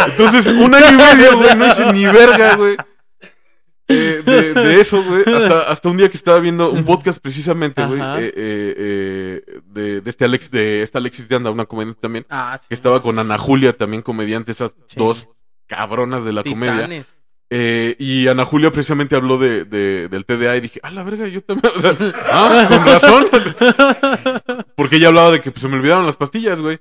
Entonces, 0.07 0.47
un 0.47 0.73
año 0.73 0.91
y 0.91 0.95
medio, 0.97 1.37
güey, 1.37 1.55
no 1.55 1.67
hice 1.67 1.91
ni 1.93 2.05
verga, 2.05 2.55
güey. 2.55 2.75
Eh, 3.87 4.21
de, 4.25 4.53
de 4.53 4.81
eso, 4.81 5.03
güey. 5.03 5.21
Hasta, 5.35 5.69
hasta 5.69 5.89
un 5.89 5.97
día 5.97 6.09
que 6.09 6.17
estaba 6.17 6.39
viendo 6.39 6.71
un 6.71 6.83
podcast 6.85 7.19
precisamente, 7.21 7.85
güey. 7.85 7.99
Eh, 8.01 8.33
eh, 8.35 8.35
eh, 8.35 9.59
de, 9.65 10.01
de 10.01 10.09
este 10.09 10.25
Alex, 10.25 10.49
de 10.49 10.81
esta 10.81 10.97
Alexis 10.99 11.27
de 11.27 11.35
Anda, 11.35 11.51
una 11.51 11.65
comediante 11.65 11.99
también. 12.01 12.25
Ah, 12.29 12.57
sí. 12.59 12.67
Que 12.69 12.75
estaba 12.75 13.01
con 13.01 13.19
Ana 13.19 13.37
Julia, 13.37 13.75
también 13.77 14.01
comediante, 14.01 14.51
esas 14.53 14.73
Sí. 14.87 14.95
dos 14.97 15.27
cabronas 15.67 16.23
de 16.25 16.33
la 16.33 16.43
comedia. 16.43 17.03
Eh, 17.53 17.97
y 17.99 18.29
Ana 18.29 18.45
Julia 18.45 18.71
precisamente 18.71 19.13
habló 19.13 19.37
de, 19.37 19.65
de- 19.65 20.07
del 20.07 20.25
TDA 20.25 20.55
y 20.55 20.61
dije, 20.61 20.79
ah, 20.83 20.89
la 20.91 21.03
verga, 21.03 21.27
yo 21.27 21.41
también. 21.41 21.73
O 21.75 21.81
sea, 21.81 21.97
ah, 22.31 22.65
con 22.69 22.85
razón. 22.85 23.25
Porque 24.77 24.95
ella 24.95 25.09
hablaba 25.09 25.31
de 25.31 25.41
que 25.41 25.51
pues, 25.51 25.61
se 25.61 25.67
me 25.67 25.75
olvidaron 25.75 26.05
las 26.05 26.15
pastillas, 26.15 26.61
güey. 26.61 26.79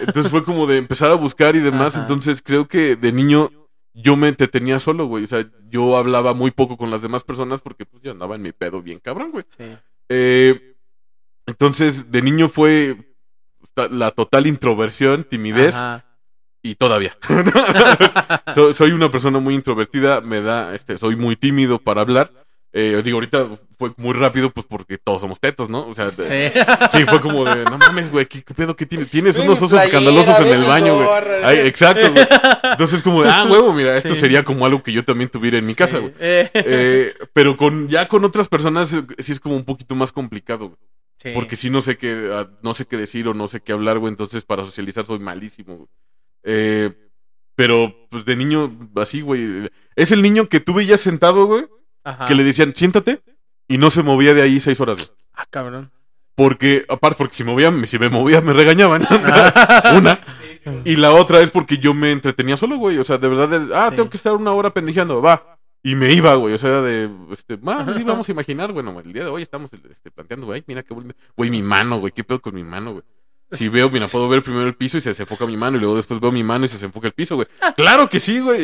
Entonces 0.00 0.28
fue 0.28 0.42
como 0.42 0.66
de 0.66 0.78
empezar 0.78 1.12
a 1.12 1.14
buscar 1.14 1.54
y 1.54 1.60
demás. 1.60 1.94
Ajá. 1.94 2.02
Entonces 2.02 2.42
creo 2.42 2.66
que 2.66 2.96
de 2.96 3.12
niño 3.12 3.52
yo 3.94 4.16
me 4.16 4.26
entretenía 4.26 4.80
solo, 4.80 5.06
güey. 5.06 5.22
O 5.22 5.26
sea, 5.28 5.44
yo 5.68 5.96
hablaba 5.96 6.34
muy 6.34 6.50
poco 6.50 6.76
con 6.76 6.90
las 6.90 7.02
demás 7.02 7.22
personas 7.22 7.60
porque 7.60 7.86
pues 7.86 8.02
yo 8.02 8.10
andaba 8.10 8.34
en 8.34 8.42
mi 8.42 8.50
pedo 8.50 8.82
bien 8.82 8.98
cabrón, 8.98 9.30
güey. 9.30 9.44
Sí. 9.56 9.64
Eh, 10.08 10.74
entonces, 11.46 12.10
de 12.10 12.20
niño 12.22 12.48
fue 12.48 12.96
la 13.76 14.10
total 14.10 14.48
introversión, 14.48 15.22
timidez 15.22 15.76
Ajá. 15.76 16.04
Y 16.62 16.74
todavía. 16.76 17.16
So- 18.54 18.72
soy 18.72 18.92
una 18.92 19.10
persona 19.10 19.38
muy 19.38 19.54
introvertida, 19.54 20.20
me 20.20 20.40
da, 20.40 20.74
este, 20.74 20.98
soy 20.98 21.16
muy 21.16 21.36
tímido 21.36 21.78
para 21.78 22.00
hablar. 22.00 22.30
Eh, 22.72 23.00
digo, 23.04 23.16
ahorita 23.16 23.48
fue 23.78 23.92
muy 23.96 24.12
rápido, 24.14 24.50
pues 24.52 24.64
porque 24.64 24.96
todos 24.96 25.20
somos 25.20 25.40
tetos, 25.40 25.68
¿no? 25.68 25.88
O 25.88 25.94
sea, 25.94 26.10
de- 26.10 26.52
Sí. 26.52 26.58
sí, 26.98 27.04
fue 27.04 27.20
como 27.20 27.44
de, 27.44 27.64
no 27.64 27.78
mames, 27.78 28.12
güey, 28.12 28.26
¿qué, 28.26 28.42
qué 28.42 28.54
pedo 28.54 28.76
que 28.76 28.86
tienes? 28.86 29.10
Tienes 29.10 29.36
unos 29.38 29.56
osos 29.58 29.70
playera, 29.70 29.86
escandalosos 29.98 30.38
en 30.40 30.46
el 30.54 30.64
baño, 30.64 30.94
güey. 30.96 31.08
Ay, 31.42 31.58
exacto, 31.66 32.12
güey. 32.12 32.26
Entonces, 32.62 33.02
como 33.02 33.22
de, 33.24 33.28
ah, 33.30 33.44
huevo, 33.50 33.72
mira, 33.72 33.96
esto 33.96 34.14
Sí. 34.14 34.20
sería 34.20 34.44
como 34.44 34.66
algo 34.66 34.82
que 34.84 34.92
yo 34.92 35.04
también 35.04 35.28
tuviera 35.30 35.58
en 35.58 35.66
mi 35.66 35.74
casa, 35.74 35.98
güey. 35.98 36.12
Eh, 36.20 36.48
Eh, 36.54 37.14
pero 37.32 37.56
con, 37.56 37.88
ya 37.88 38.06
con 38.06 38.24
otras 38.24 38.48
personas 38.48 38.92
eh, 38.92 39.02
sí 39.18 39.32
es 39.32 39.40
como 39.40 39.56
un 39.56 39.64
poquito 39.64 39.96
más 39.96 40.12
complicado, 40.12 40.66
güey. 40.68 40.78
sí. 41.16 41.30
Porque 41.34 41.56
sí 41.56 41.70
no 41.70 41.80
sé 41.80 41.96
qué, 41.98 42.30
ah, 42.32 42.48
no 42.62 42.72
sé 42.74 42.84
qué 42.86 42.96
decir 42.96 43.26
o 43.26 43.34
no 43.34 43.48
sé 43.48 43.60
qué 43.62 43.72
hablar, 43.72 43.98
güey. 43.98 44.12
Entonces 44.12 44.44
para 44.44 44.62
socializar 44.64 45.04
soy 45.06 45.18
malísimo, 45.18 45.74
güey. 45.76 45.88
Eh, 46.42 46.92
pero 47.54 47.94
pues 48.10 48.24
de 48.24 48.36
niño, 48.36 48.76
así, 48.96 49.20
güey. 49.20 49.70
Es 49.96 50.12
el 50.12 50.22
niño 50.22 50.48
que 50.48 50.60
tú 50.60 50.74
veías 50.74 51.00
sentado, 51.00 51.46
güey. 51.46 51.66
Ajá. 52.04 52.24
Que 52.26 52.34
le 52.34 52.44
decían, 52.44 52.74
siéntate. 52.74 53.20
Y 53.68 53.78
no 53.78 53.90
se 53.90 54.02
movía 54.02 54.34
de 54.34 54.42
ahí 54.42 54.58
seis 54.60 54.80
horas, 54.80 54.96
güey. 54.98 55.18
Ah, 55.34 55.46
cabrón. 55.48 55.90
Porque, 56.34 56.86
aparte, 56.88 57.18
porque 57.18 57.34
si, 57.34 57.44
movía, 57.44 57.70
si 57.86 57.98
me 57.98 58.08
movía 58.08 58.40
me 58.40 58.52
regañaban. 58.52 59.06
una. 59.94 60.20
Y 60.84 60.96
la 60.96 61.12
otra 61.12 61.40
es 61.40 61.50
porque 61.50 61.78
yo 61.78 61.92
me 61.94 62.12
entretenía 62.12 62.56
solo, 62.56 62.76
güey. 62.78 62.98
O 62.98 63.04
sea, 63.04 63.18
de 63.18 63.28
verdad, 63.28 63.48
de- 63.48 63.74
ah, 63.74 63.88
Sí. 63.90 63.96
tengo 63.96 64.10
que 64.10 64.16
estar 64.16 64.34
una 64.34 64.52
hora 64.52 64.70
pendejeando, 64.72 65.20
va. 65.20 65.58
Y 65.82 65.94
me 65.94 66.12
iba, 66.12 66.34
güey. 66.34 66.54
O 66.54 66.58
sea, 66.58 66.80
de, 66.82 67.10
este, 67.32 67.58
ah, 67.66 67.86
sí, 67.94 68.02
vamos 68.02 68.28
a 68.28 68.32
imaginar, 68.32 68.72
bueno, 68.72 68.98
el 69.00 69.12
día 69.12 69.24
de 69.24 69.30
hoy 69.30 69.42
estamos 69.42 69.70
este, 69.90 70.10
planteando, 70.10 70.46
güey, 70.46 70.62
mira 70.66 70.82
qué 70.82 70.92
bonito. 70.92 71.14
Güey, 71.36 71.50
mi 71.50 71.62
mano, 71.62 71.98
güey, 71.98 72.12
qué 72.12 72.24
pedo 72.24 72.40
con 72.40 72.54
mi 72.54 72.62
mano, 72.64 72.92
güey. 72.92 73.04
Si 73.52 73.68
veo, 73.68 73.90
mira, 73.90 74.06
puedo 74.06 74.28
ver 74.28 74.42
primero 74.42 74.66
el 74.66 74.74
piso 74.74 74.98
y 74.98 75.00
se 75.00 75.10
desenfoca 75.10 75.44
mi 75.46 75.56
mano 75.56 75.76
y 75.76 75.80
luego 75.80 75.96
después 75.96 76.20
veo 76.20 76.30
mi 76.30 76.44
mano 76.44 76.64
y 76.64 76.68
se 76.68 76.74
desenfoca 76.74 77.08
el 77.08 77.12
piso, 77.12 77.34
güey. 77.36 77.48
Claro 77.76 78.08
que 78.08 78.20
sí, 78.20 78.38
güey. 78.38 78.62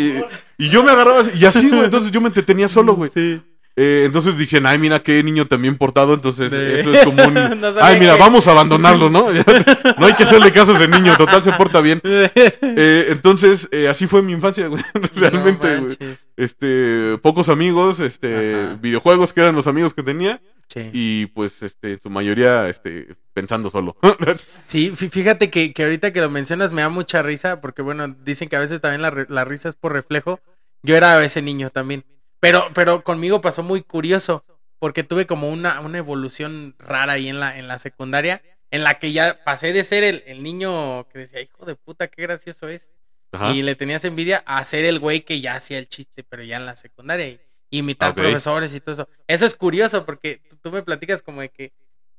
Y, 0.59 0.67
y 0.67 0.69
yo 0.71 0.83
me 0.85 0.91
agarraba 0.93 1.21
así- 1.21 1.39
y 1.39 1.45
así, 1.45 1.69
güey. 1.69 1.85
Entonces 1.85 2.11
yo 2.13 2.21
me 2.21 2.29
entretenía 2.29 2.69
solo, 2.69 2.95
güey. 2.95 3.11
Sí. 3.13 3.41
Eh, 3.79 4.05
entonces 4.07 4.39
dicen, 4.39 4.65
ay, 4.65 4.79
mira 4.79 5.01
qué 5.01 5.23
niño 5.23 5.45
también 5.47 5.77
portado. 5.77 6.15
Entonces 6.15 6.51
eso 6.53 6.93
es 6.95 7.05
como 7.05 7.23
un. 7.25 7.35
No 7.61 7.69
ay, 7.81 7.99
mira, 8.01 8.15
que- 8.15 8.21
vamos 8.21 8.47
a 8.47 8.53
abandonarlo, 8.53 9.11
¿no? 9.11 9.27
no 9.99 10.07
hay 10.07 10.15
que 10.15 10.23
hacerle 10.23 10.51
caso 10.53 10.73
a 10.73 10.77
ese 10.77 10.89
niño, 10.89 11.15
total 11.19 11.43
se 11.43 11.53
porta 11.53 11.81
bien. 11.81 12.01
Eh, 12.05 13.07
entonces, 13.11 13.69
eh, 13.73 13.89
así 13.89 14.07
fue 14.07 14.23
mi 14.23 14.33
infancia, 14.33 14.69
güey. 14.69 14.83
Realmente, 15.17 15.77
No 15.81 15.83
güey. 15.87 15.97
Este, 16.37 17.19
pocos 17.23 17.49
amigos, 17.49 18.01
este, 18.01 18.55
Ajá. 18.67 18.79
videojuegos 18.81 19.33
que 19.33 19.41
eran 19.41 19.55
los 19.55 19.67
amigos 19.67 19.95
que 19.95 20.03
tenía. 20.03 20.41
Sí. 20.69 20.91
Y 20.93 21.27
pues, 21.27 21.63
este, 21.63 21.93
en 21.93 22.01
su 22.01 22.11
mayoría, 22.11 22.69
este, 22.69 23.17
pensando 23.33 23.71
solo. 23.71 23.97
Sí, 24.67 24.91
fí- 24.91 25.11
fíjate 25.11 25.49
que, 25.51 25.73
que 25.73 25.85
ahorita 25.85 26.13
que 26.13 26.21
lo 26.21 26.29
mencionas 26.31 26.73
me 26.73 26.83
da 26.83 26.89
mucha 26.89 27.23
risa 27.23 27.61
porque, 27.61 27.83
bueno, 27.83 28.09
dicen 28.25 28.49
que 28.49 28.57
a 28.57 28.61
veces 28.61 28.81
también 28.81 29.03
la, 29.03 29.27
la 29.29 29.45
risa 29.45 29.69
es 29.69 29.77
por 29.77 29.93
reflejo. 29.93 30.41
Yo 30.83 30.97
era 30.97 31.25
ese 31.25 31.41
niño 31.43 31.71
también. 31.71 32.05
Pero, 32.41 32.69
pero 32.75 33.03
conmigo 33.05 33.41
pasó 33.41 33.63
muy 33.63 33.83
curioso, 33.83 34.45
porque 34.79 35.03
tuve 35.05 35.27
como 35.27 35.49
una, 35.51 35.81
una 35.81 35.99
evolución 35.99 36.75
rara 36.79 37.15
ahí 37.15 37.29
en 37.29 37.41
la, 37.41 37.59
en 37.59 37.67
la 37.69 37.79
secundaria, 37.79 38.43
en 38.71 38.85
la 38.85 38.99
que 38.99 39.13
ya 39.13 39.43
pasé 39.45 39.73
de 39.73 39.85
ser 39.85 40.05
el, 40.05 40.23
el 40.27 40.43
niño 40.43 41.09
que 41.09 41.21
decía, 41.21 41.41
hijo 41.41 41.65
de 41.65 41.77
puta, 41.77 42.09
qué 42.09 42.23
gracioso 42.23 42.69
es. 42.69 42.91
Ajá. 43.33 43.53
Y 43.53 43.63
le 43.63 43.75
tenías 43.75 44.05
envidia 44.05 44.43
a 44.47 44.63
ser 44.65 44.85
el 44.85 44.99
güey 44.99 45.23
que 45.23 45.41
ya 45.41 45.55
hacía 45.57 45.79
el 45.79 45.89
chiste, 45.89 46.25
pero 46.25 46.43
ya 46.45 46.57
en 46.57 46.67
la 46.67 46.77
secundaria. 46.77 47.39
Imitar 47.71 48.15
profesores 48.15 48.75
y 48.75 48.81
todo 48.81 48.93
eso. 48.93 49.09
Eso 49.27 49.45
es 49.47 49.55
curioso 49.55 50.05
porque 50.07 50.41
tú, 50.63 50.71
me 50.71 50.83
platicas 50.83 51.23
como 51.23 51.41
de 51.41 51.49
que 51.51 51.73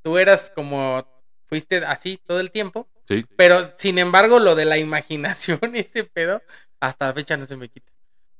tú 0.03 0.17
eras 0.17 0.51
como, 0.53 1.07
fuiste 1.47 1.77
así 1.85 2.19
todo 2.25 2.39
el 2.39 2.51
tiempo, 2.51 2.87
Sí. 3.07 3.25
pero 3.37 3.65
sin 3.77 3.97
embargo 3.99 4.39
lo 4.39 4.53
de 4.55 4.65
la 4.65 4.77
imaginación 4.77 5.59
ese 5.75 6.03
pedo, 6.03 6.41
hasta 6.81 7.07
la 7.07 7.13
fecha 7.13 7.37
no 7.37 7.45
se 7.45 7.55
me 7.55 7.69
quita. 7.69 7.91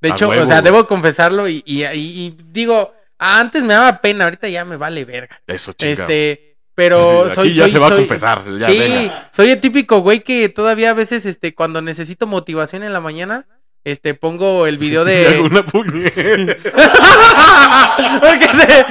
De 0.01 0.09
A 0.09 0.11
hecho, 0.11 0.27
huevo, 0.29 0.43
o 0.43 0.45
sea, 0.45 0.59
güey. 0.61 0.71
debo 0.71 0.85
confesarlo 0.87 1.47
y, 1.47 1.63
y, 1.65 1.83
y- 1.85 2.37
digo, 2.51 2.93
antes 3.17 3.63
me 3.63 3.73
daba 3.73 3.99
pena, 4.01 4.25
ahorita 4.25 4.47
ya 4.49 4.63
me 4.65 4.75
vale 4.77 5.05
verga. 5.05 5.41
Eso, 5.47 5.73
chica. 5.73 6.03
Este, 6.03 6.57
pero 6.75 7.29
sí, 7.29 7.35
soy, 7.35 7.47
aquí 7.47 7.57
ya 7.57 7.63
soy- 7.63 7.71
se 7.71 7.79
va 7.79 7.87
a 7.87 7.95
confesar. 7.95 8.43
Ya, 8.59 8.67
sí, 8.69 9.11
soy 9.31 9.49
el 9.49 9.59
típico 9.59 10.01
güey 10.01 10.19
que 10.19 10.49
todavía 10.49 10.91
a 10.91 10.93
veces, 10.93 11.25
este, 11.25 11.55
cuando 11.55 11.81
necesito 11.81 12.27
motivación 12.27 12.83
en 12.83 12.93
la 12.93 12.99
mañana, 12.99 13.47
este, 13.91 14.13
pongo 14.13 14.67
el 14.67 14.77
video 14.77 15.05
de. 15.05 15.39
una 15.41 15.65
puñeta. 15.65 16.55
Porque 18.19 18.47
se- 18.47 18.85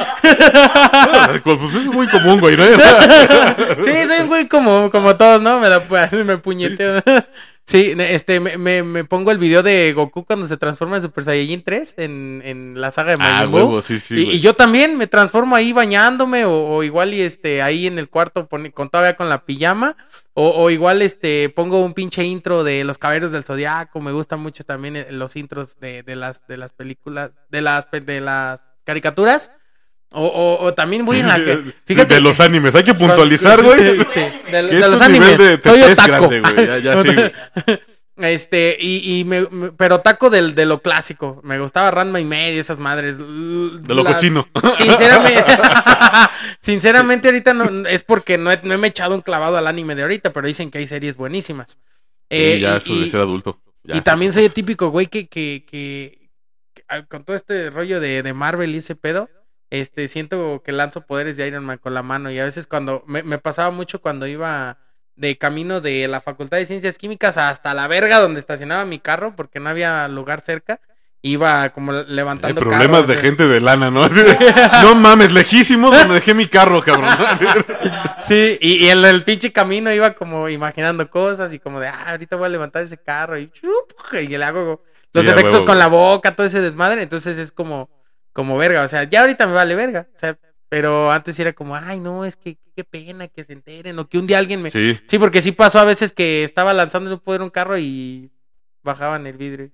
pues 1.44 1.74
es 1.74 1.86
muy 1.86 2.06
común, 2.08 2.40
güey. 2.40 2.56
¿no? 2.56 2.64
sí, 3.84 3.92
soy 4.08 4.20
un 4.22 4.28
güey 4.28 4.48
como, 4.48 4.90
como 4.90 5.16
todos, 5.16 5.42
¿no? 5.42 5.60
Me 5.60 5.68
la 5.68 5.82
me 6.24 6.38
puñeteo. 6.38 7.02
Sí, 7.64 7.94
este, 7.98 8.38
me, 8.38 8.58
me, 8.58 8.84
me 8.84 9.04
pongo 9.04 9.32
el 9.32 9.38
video 9.38 9.62
de 9.64 9.92
Goku 9.92 10.24
cuando 10.24 10.46
se 10.46 10.56
transforma 10.56 10.96
en 10.96 11.02
Super 11.02 11.24
Saiyajin 11.24 11.64
3 11.64 11.94
en, 11.98 12.40
en 12.44 12.80
la 12.80 12.92
saga 12.92 13.10
de 13.10 13.16
ah, 13.20 13.32
Majin 13.32 13.50
Buu. 13.50 13.58
huevo, 13.58 13.82
sí, 13.82 13.98
sí. 13.98 14.14
y, 14.30 14.40
yo 14.40 14.54
también 14.54 14.96
me 14.96 15.08
transformo 15.08 15.56
ahí 15.56 15.72
bañándome 15.72 16.44
o, 16.44 16.52
o 16.52 16.82
igual 16.84 17.12
y 17.12 17.22
este 17.22 17.62
ahí 17.62 17.88
en 17.88 17.98
el 17.98 18.08
cuarto 18.08 18.46
pone- 18.46 18.70
con 18.70 18.88
todavía 18.88 19.16
con 19.16 19.28
la 19.28 19.44
pijama 19.44 19.96
o, 20.38 20.50
o 20.50 20.70
igual 20.70 21.00
este 21.00 21.48
pongo 21.48 21.82
un 21.82 21.94
pinche 21.94 22.22
intro 22.24 22.62
de 22.62 22.84
los 22.84 22.98
caballeros 22.98 23.32
del 23.32 23.42
zodiaco 23.42 24.00
me 24.00 24.12
gustan 24.12 24.38
mucho 24.40 24.64
también 24.64 24.96
eh, 24.96 25.06
los 25.10 25.34
intros 25.34 25.80
de, 25.80 26.02
de 26.02 26.14
las 26.14 26.46
de 26.46 26.58
las 26.58 26.72
películas 26.74 27.30
de 27.50 27.62
las 27.62 27.86
de 27.90 28.20
las 28.20 28.62
caricaturas 28.84 29.50
o, 30.12 30.24
o, 30.26 30.64
o 30.64 30.74
también 30.74 31.04
voy 31.06 31.20
en 31.20 31.28
la 31.28 31.36
que 31.42 31.58
fíjate 31.84 32.14
de 32.14 32.20
los 32.20 32.38
animes, 32.40 32.74
hay 32.74 32.84
que 32.84 32.94
puntualizar, 32.94 33.60
güey. 33.62 33.98
Sí, 33.98 34.06
sí, 34.14 34.50
de, 34.52 34.62
los 34.88 35.00
animes 35.00 35.36
soy 35.62 35.82
otaku 35.82 36.28
grande, 36.28 36.40
güey, 36.40 36.66
ya- 36.66 36.78
ya 36.78 36.96
sí, 37.02 37.08
güey. 37.14 37.32
Este, 38.16 38.76
y, 38.80 39.20
y 39.20 39.24
me, 39.24 39.42
me- 39.50 39.72
pero 39.72 40.00
taco 40.00 40.30
del, 40.30 40.54
de 40.54 40.66
lo 40.66 40.80
clásico. 40.82 41.40
Me 41.44 41.58
gustaba 41.58 41.90
Ranma 41.90 42.20
y 42.20 42.24
medio, 42.24 42.60
esas 42.60 42.78
madres. 42.78 43.18
De 43.18 43.94
lo 43.94 44.04
cochino. 44.04 44.46
Sinceramente, 44.78 45.52
sinceramente 46.60 47.28
ahorita 47.28 47.54
no, 47.54 47.86
es 47.88 48.02
porque 48.02 48.38
no, 48.38 48.50
he- 48.52 48.60
no 48.62 48.76
me 48.78 48.86
he 48.86 48.90
echado 48.90 49.14
un 49.14 49.20
clavado 49.20 49.56
al 49.56 49.66
anime 49.66 49.94
de 49.94 50.02
ahorita, 50.02 50.32
pero 50.32 50.46
dicen 50.46 50.70
que 50.70 50.78
hay 50.78 50.86
series 50.86 51.16
buenísimas. 51.16 51.78
Eh, 52.30 52.54
Sí, 52.56 52.60
ya 52.60 52.74
y- 52.74 52.76
eso 52.78 53.00
de 53.00 53.08
ser 53.08 53.20
adulto. 53.20 53.60
Ya, 53.84 53.96
y 53.96 54.00
también 54.00 54.32
soy 54.32 54.44
el 54.46 54.52
típico 54.52 54.88
güey 54.88 55.06
que, 55.06 55.28
que, 55.28 55.64
que, 55.70 56.30
que, 56.74 56.82
ah, 56.88 57.02
con 57.06 57.24
todo 57.24 57.36
este 57.36 57.70
rollo 57.70 58.00
de, 58.00 58.22
de 58.24 58.32
Marvel 58.34 58.74
y 58.74 58.78
ese 58.78 58.96
pedo, 58.96 59.28
este, 59.70 60.08
siento 60.08 60.60
que 60.64 60.72
lanzo 60.72 61.02
poderes 61.06 61.36
de 61.36 61.46
Iron 61.46 61.64
Man 61.64 61.78
con 61.78 61.94
la 61.94 62.02
mano. 62.02 62.30
Y 62.30 62.38
a 62.40 62.44
veces 62.44 62.66
cuando, 62.66 63.04
me, 63.06 63.22
me 63.22 63.38
pasaba 63.38 63.70
mucho 63.70 64.00
cuando 64.00 64.26
iba 64.26 64.78
de 65.16 65.36
camino 65.38 65.80
de 65.80 66.08
la 66.08 66.20
Facultad 66.20 66.58
de 66.58 66.66
Ciencias 66.66 66.98
Químicas 66.98 67.38
hasta 67.38 67.74
la 67.74 67.88
verga 67.88 68.20
donde 68.20 68.40
estacionaba 68.40 68.84
mi 68.84 68.98
carro, 68.98 69.34
porque 69.34 69.60
no 69.60 69.70
había 69.70 70.06
lugar 70.08 70.40
cerca, 70.40 70.80
iba 71.22 71.70
como 71.70 71.92
Hay 71.92 72.04
levantando 72.08 72.60
problemas 72.60 73.02
carros, 73.02 73.08
de 73.08 73.14
eh. 73.14 73.18
gente 73.18 73.46
de 73.48 73.60
lana, 73.60 73.90
¿no? 73.90 74.08
no 74.82 74.94
mames, 74.94 75.32
lejísimos 75.32 75.96
donde 75.96 76.14
dejé 76.14 76.34
mi 76.34 76.46
carro, 76.46 76.82
cabrón. 76.82 77.10
Sí, 78.20 78.58
y, 78.60 78.86
y 78.86 78.88
en 78.88 79.04
el 79.04 79.22
pinche 79.22 79.52
camino 79.52 79.92
iba 79.92 80.14
como 80.14 80.48
imaginando 80.48 81.08
cosas 81.10 81.52
y 81.52 81.58
como 81.58 81.78
de, 81.78 81.88
ah, 81.88 82.10
ahorita 82.10 82.34
voy 82.36 82.46
a 82.46 82.48
levantar 82.48 82.82
ese 82.82 82.96
carro 82.96 83.38
y, 83.38 83.52
y 84.12 84.26
le 84.26 84.44
hago 84.44 84.82
los 85.12 85.24
Sí, 85.24 85.30
efectos 85.30 85.54
huevo, 85.54 85.66
con 85.66 85.78
la 85.78 85.86
boca, 85.86 86.34
todo 86.34 86.46
ese 86.46 86.60
desmadre. 86.60 87.02
Entonces 87.02 87.38
es 87.38 87.52
como, 87.52 87.88
como 88.32 88.56
verga. 88.56 88.82
O 88.82 88.88
sea, 88.88 89.04
ya 89.04 89.20
ahorita 89.22 89.46
me 89.46 89.54
vale 89.54 89.74
verga. 89.74 90.06
O 90.14 90.18
sea, 90.18 90.38
pero 90.68 91.10
antes 91.12 91.38
era 91.40 91.52
como, 91.52 91.76
ay, 91.76 92.00
no, 92.00 92.24
es 92.24 92.36
que 92.36 92.58
qué 92.74 92.84
pena 92.84 93.28
que 93.28 93.44
se 93.44 93.52
enteren 93.52 93.98
o 93.98 94.08
que 94.08 94.18
un 94.18 94.26
día 94.26 94.38
alguien 94.38 94.62
me. 94.62 94.70
Sí, 94.70 94.98
Sí. 95.06 95.18
porque 95.18 95.40
sí 95.42 95.52
pasó 95.52 95.78
a 95.78 95.84
veces 95.84 96.12
que 96.12 96.44
estaba 96.44 96.74
lanzando 96.74 97.12
un 97.12 97.20
poder 97.20 97.42
un 97.42 97.50
carro 97.50 97.78
y 97.78 98.30
bajaban 98.82 99.26
el 99.26 99.36
vidrio. 99.36 99.70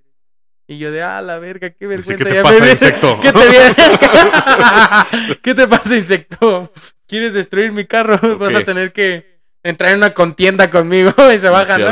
Y 0.69 0.79
yo 0.79 0.93
de, 0.93 1.03
ah, 1.03 1.21
la 1.21 1.39
verga, 1.39 1.71
qué 1.71 1.87
vergüenza. 1.87 2.17
¿qué 2.17 2.25
te 2.31 2.35
ya 2.37 2.43
pasa, 2.43 2.61
me 2.65 2.71
insecto? 2.73 3.19
¿Qué 3.23 3.33
te, 3.33 3.39
viene? 3.51 3.75
¿Qué 5.43 5.55
te 5.55 5.69
pasa, 5.69 5.97
insecto? 5.97 6.73
¿Quieres 7.07 7.35
destruir 7.35 7.73
mi 7.73 7.85
carro? 7.85 8.39
Vas 8.39 8.55
a 8.55 8.65
tener 8.65 8.93
que 8.93 9.41
entrar 9.63 9.91
en 9.91 9.99
una 9.99 10.15
contienda 10.15 10.71
conmigo 10.71 11.13
y 11.35 11.39
se 11.39 11.49
baja, 11.49 11.77
Sí, 11.77 11.83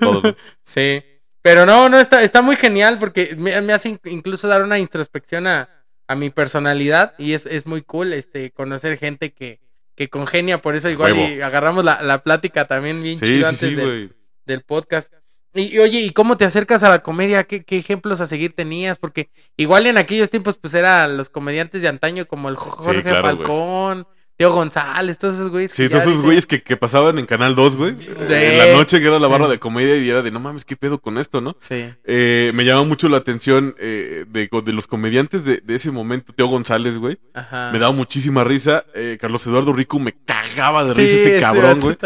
¿no? 0.00 0.22
Sí. 0.64 1.02
Pero 1.42 1.64
no, 1.66 1.88
no, 1.88 1.98
está, 1.98 2.22
está 2.22 2.42
muy 2.42 2.56
genial 2.56 2.98
porque 2.98 3.34
me, 3.38 3.60
me 3.62 3.72
hace 3.72 3.90
in- 3.90 4.00
incluso 4.04 4.48
dar 4.48 4.62
una 4.62 4.78
introspección 4.78 5.46
a, 5.46 5.68
a 6.08 6.14
mi 6.16 6.30
personalidad 6.30 7.14
y 7.18 7.34
es, 7.34 7.46
es 7.46 7.66
muy 7.66 7.82
cool 7.82 8.12
este 8.12 8.50
conocer 8.50 8.96
gente 8.98 9.32
que, 9.32 9.60
que 9.94 10.08
congenia, 10.08 10.60
por 10.62 10.74
eso 10.74 10.88
igual 10.90 11.12
Huevo. 11.12 11.28
y 11.34 11.40
agarramos 11.42 11.84
la, 11.84 12.02
la 12.02 12.22
plática 12.22 12.66
también 12.66 13.00
bien 13.02 13.18
Sí, 13.18 13.24
chido 13.26 13.42
sí, 13.42 13.54
antes 13.54 13.68
sí, 13.70 13.74
de- 13.76 13.84
güey. 13.84 14.10
del 14.46 14.62
podcast. 14.62 15.12
Y, 15.54 15.74
y, 15.74 15.78
oye, 15.78 16.00
¿y 16.00 16.10
cómo 16.10 16.36
te 16.36 16.44
acercas 16.44 16.82
a 16.84 16.90
la 16.90 16.98
comedia? 17.02 17.44
¿Qué, 17.44 17.64
¿Qué 17.64 17.78
ejemplos 17.78 18.20
a 18.20 18.26
seguir 18.26 18.52
tenías? 18.54 18.98
Porque 18.98 19.30
igual 19.56 19.86
en 19.86 19.96
aquellos 19.98 20.28
tiempos 20.30 20.56
pues 20.56 20.74
eran 20.74 21.16
los 21.16 21.30
comediantes 21.30 21.82
de 21.82 21.88
antaño 21.88 22.26
como 22.26 22.48
el 22.48 22.56
Jo- 22.56 22.70
Jorge 22.70 23.02
claro. 23.02 23.22
Falcón, 23.22 24.06
Teo 24.38 24.52
González, 24.52 25.18
todos 25.18 25.34
esos 25.34 25.50
güeyes. 25.50 25.72
Sí, 25.72 25.88
todos 25.88 26.04
esos 26.04 26.22
güeyes 26.22 26.46
que, 26.46 26.62
que 26.62 26.76
pasaban 26.76 27.18
en 27.18 27.26
Canal 27.26 27.56
2, 27.56 27.76
güey. 27.76 27.92
De- 27.94 28.52
En 28.52 28.58
la 28.58 28.72
noche 28.78 29.00
que 29.00 29.06
era 29.08 29.18
la 29.18 29.26
barra 29.26 29.48
de 29.48 29.58
comedia 29.58 29.96
y 29.96 30.08
era 30.08 30.22
de, 30.22 30.30
no 30.30 30.38
mames, 30.38 30.64
¿qué 30.64 30.76
pedo 30.76 31.00
con 31.00 31.18
esto, 31.18 31.40
no? 31.40 31.56
Sí. 31.58 31.86
Eh, 32.04 32.52
me 32.54 32.64
llama 32.64 32.84
mucho 32.84 33.08
la 33.08 33.16
atención 33.16 33.74
eh, 33.80 34.24
de, 34.28 34.48
de 34.64 34.72
los 34.72 34.86
comediantes 34.86 35.44
de, 35.44 35.56
de 35.58 35.74
ese 35.74 35.90
momento. 35.90 36.32
Teo 36.32 36.46
González, 36.46 36.98
güey. 36.98 37.18
Ajá. 37.34 37.70
Me 37.72 37.80
daba 37.80 37.92
muchísima 37.92 38.44
risa. 38.44 38.84
Eh, 38.94 39.18
Carlos 39.20 39.44
Eduardo 39.46 39.72
Rico 39.72 39.98
me 39.98 40.12
cagaba 40.24 40.84
de 40.84 40.94
risa 40.94 41.14
ese 41.14 41.30
ese 41.36 41.40
cabrón, 41.40 41.80
güey. 41.80 41.96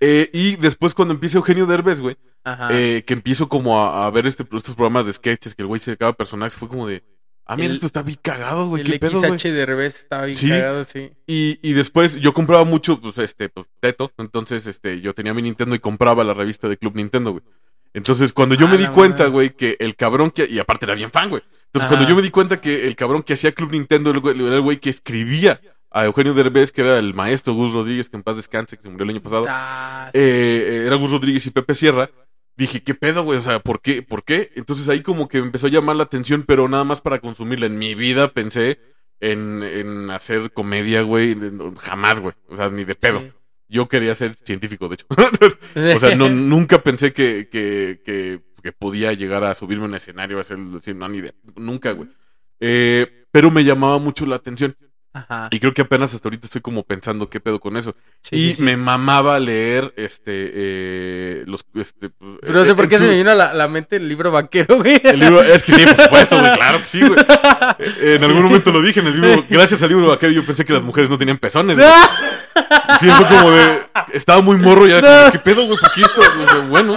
Eh, 0.00 0.28
y 0.34 0.56
después 0.56 0.92
cuando 0.94 1.14
empieza 1.14 1.38
Eugenio 1.38 1.64
Derbez, 1.66 2.00
güey, 2.00 2.16
Ajá. 2.44 2.68
que 2.68 3.04
empiezo 3.08 3.48
como 3.48 3.80
a, 3.84 4.06
a 4.06 4.10
ver 4.10 4.26
este, 4.26 4.44
estos 4.52 4.74
programas 4.74 5.06
de 5.06 5.12
sketches 5.14 5.54
que 5.54 5.62
el 5.62 5.66
güey 5.68 5.80
se 5.80 5.92
sacaba 5.92 6.12
personajes, 6.14 6.56
fue 6.58 6.68
como 6.68 6.86
de, 6.86 7.02
ah, 7.52 7.56
mira, 7.56 7.66
El- 7.68 7.72
esto 7.74 7.86
está 7.86 8.02
bien 8.02 8.18
cagado, 8.22 8.68
güey, 8.68 8.82
el 8.82 8.90
qué 8.90 8.98
pedo. 8.98 9.20
XH 9.20 9.50
de 9.52 9.66
revés 9.66 9.96
estaba 10.00 10.24
bien 10.24 10.36
Sí. 10.36 10.48
cagado, 10.48 10.84
sí. 10.84 11.10
Y, 11.26 11.58
y 11.62 11.72
después 11.72 12.16
yo 12.20 12.32
compraba 12.32 12.64
mucho, 12.64 13.00
pues, 13.00 13.18
este, 13.18 13.48
pues, 13.48 13.66
Teto. 13.80 14.12
Entonces, 14.18 14.66
este, 14.66 15.00
yo 15.00 15.14
tenía 15.14 15.34
mi 15.34 15.42
Nintendo 15.42 15.74
y 15.74 15.78
compraba 15.78 16.24
la 16.24 16.34
revista 16.34 16.68
de 16.68 16.76
Club 16.76 16.96
Nintendo, 16.96 17.32
güey. 17.32 17.42
Entonces, 17.92 18.32
cuando 18.32 18.54
yo 18.54 18.66
Ah, 18.66 18.70
me 18.70 18.78
di 18.78 18.86
cuenta, 18.86 19.26
güey, 19.26 19.50
que 19.50 19.76
el 19.80 19.96
cabrón 19.96 20.30
que... 20.30 20.46
Y 20.48 20.58
aparte 20.60 20.86
era 20.86 20.94
bien 20.94 21.10
fan, 21.10 21.28
güey. 21.28 21.42
Entonces, 21.66 21.86
Ajá. 21.86 21.88
cuando 21.88 22.08
yo 22.08 22.14
me 22.14 22.22
di 22.22 22.30
cuenta 22.30 22.60
que 22.60 22.86
el 22.86 22.94
cabrón 22.96 23.22
que 23.22 23.32
hacía 23.32 23.52
Club 23.52 23.72
Nintendo 23.72 24.10
era 24.10 24.56
el 24.56 24.62
güey- 24.62 24.78
que 24.80 24.90
escribía 24.90 25.60
a 25.90 26.04
Eugenio 26.04 26.32
Derbez, 26.34 26.70
que 26.70 26.82
era 26.82 27.00
el 27.00 27.14
maestro 27.14 27.52
Gus 27.54 27.72
Rodríguez, 27.72 28.08
que 28.08 28.16
en 28.16 28.22
paz 28.22 28.36
descanse, 28.36 28.76
que 28.76 28.82
se 28.84 28.88
murió 28.88 29.02
el 29.04 29.10
año 29.10 29.20
pasado. 29.22 29.44
Ah, 29.48 30.08
sí. 30.12 30.18
Eh, 30.20 30.22
eh, 30.22 30.84
era 30.86 30.94
Gus 30.94 31.10
Rodríguez 31.10 31.44
y 31.46 31.50
Pepe 31.50 31.74
Sierra. 31.74 32.08
Dije, 32.60 32.82
¿qué 32.82 32.92
pedo, 32.92 33.22
güey? 33.22 33.38
O 33.38 33.42
sea, 33.42 33.60
¿por 33.60 33.80
qué? 33.80 34.02
¿Por 34.02 34.22
qué? 34.22 34.52
Entonces 34.54 34.86
ahí 34.90 35.00
como 35.00 35.28
que 35.28 35.38
empezó 35.38 35.68
a 35.68 35.70
llamar 35.70 35.96
la 35.96 36.02
atención, 36.02 36.44
pero 36.46 36.68
nada 36.68 36.84
más 36.84 37.00
para 37.00 37.18
consumirla. 37.18 37.64
En 37.64 37.78
mi 37.78 37.94
vida 37.94 38.34
pensé 38.34 38.78
en, 39.18 39.62
en 39.62 40.10
hacer 40.10 40.52
comedia, 40.52 41.00
güey. 41.00 41.34
Jamás, 41.78 42.20
güey. 42.20 42.34
O 42.48 42.58
sea, 42.58 42.68
ni 42.68 42.84
de 42.84 42.94
pedo. 42.94 43.20
Sí. 43.20 43.32
Yo 43.70 43.88
quería 43.88 44.14
ser 44.14 44.34
científico, 44.34 44.88
de 44.88 44.96
hecho. 44.96 45.06
o 45.96 45.98
sea, 45.98 46.14
no, 46.16 46.28
nunca 46.28 46.82
pensé 46.82 47.14
que, 47.14 47.48
que, 47.50 48.02
que, 48.04 48.42
que 48.62 48.72
podía 48.72 49.14
llegar 49.14 49.42
a 49.42 49.54
subirme 49.54 49.84
a 49.84 49.88
un 49.88 49.94
escenario 49.94 50.36
a 50.36 50.42
hacer, 50.42 50.58
no, 50.58 51.08
ni 51.08 51.16
idea. 51.16 51.32
Nunca, 51.56 51.92
güey. 51.92 52.10
Eh, 52.60 53.24
pero 53.32 53.50
me 53.50 53.64
llamaba 53.64 53.96
mucho 53.96 54.26
la 54.26 54.36
atención. 54.36 54.76
Ajá. 55.12 55.48
Y 55.50 55.58
creo 55.58 55.74
que 55.74 55.82
apenas 55.82 56.14
hasta 56.14 56.28
ahorita 56.28 56.46
estoy 56.46 56.60
como 56.60 56.84
pensando 56.84 57.28
qué 57.28 57.40
pedo 57.40 57.58
con 57.58 57.76
eso. 57.76 57.96
Sí, 58.22 58.36
y 58.36 58.48
sí, 58.50 58.54
sí. 58.56 58.62
me 58.62 58.76
mamaba 58.76 59.40
leer 59.40 59.92
este 59.96 60.50
eh, 60.54 61.44
los 61.46 61.64
este 61.74 62.10
pues, 62.10 62.38
Pero 62.42 62.54
no 62.60 62.64
sé 62.64 62.70
eh, 62.70 62.74
por 62.76 62.86
qué 62.88 62.98
se 62.98 63.06
me 63.06 63.16
vino 63.16 63.30
a 63.32 63.34
la, 63.34 63.52
la 63.52 63.66
mente 63.66 63.96
el 63.96 64.08
libro 64.08 64.30
vaquero, 64.30 64.76
güey. 64.78 65.00
el 65.02 65.18
libro, 65.18 65.42
es 65.42 65.64
que 65.64 65.72
sí, 65.72 65.84
por 65.84 66.04
supuesto, 66.04 66.38
güey, 66.38 66.52
claro 66.54 66.78
que 66.78 66.84
sí, 66.84 67.00
güey. 67.00 67.18
Eh, 67.78 68.16
En 68.18 68.24
algún 68.24 68.42
momento 68.44 68.70
lo 68.72 68.82
dije 68.82 69.00
en 69.00 69.06
el 69.06 69.20
libro, 69.20 69.44
gracias 69.48 69.82
al 69.82 69.88
libro 69.88 70.08
vaquero 70.08 70.32
yo 70.32 70.44
pensé 70.44 70.64
que 70.64 70.72
las 70.72 70.82
mujeres 70.82 71.08
no 71.10 71.18
tenían 71.18 71.38
pezones. 71.38 71.76
güey. 71.76 71.88
Sí, 73.00 73.08
fue 73.08 73.26
como 73.26 73.50
de 73.52 73.82
estaba 74.12 74.42
muy 74.42 74.56
morro 74.56 74.86
ya, 74.86 75.00
como, 75.00 75.32
¿qué 75.32 75.38
pedo, 75.38 75.66
güey? 75.66 75.78
¿Por 75.78 75.92
qué 75.92 76.02
esto? 76.02 76.20
O 76.20 76.48
sea, 76.48 76.58
bueno. 76.68 76.96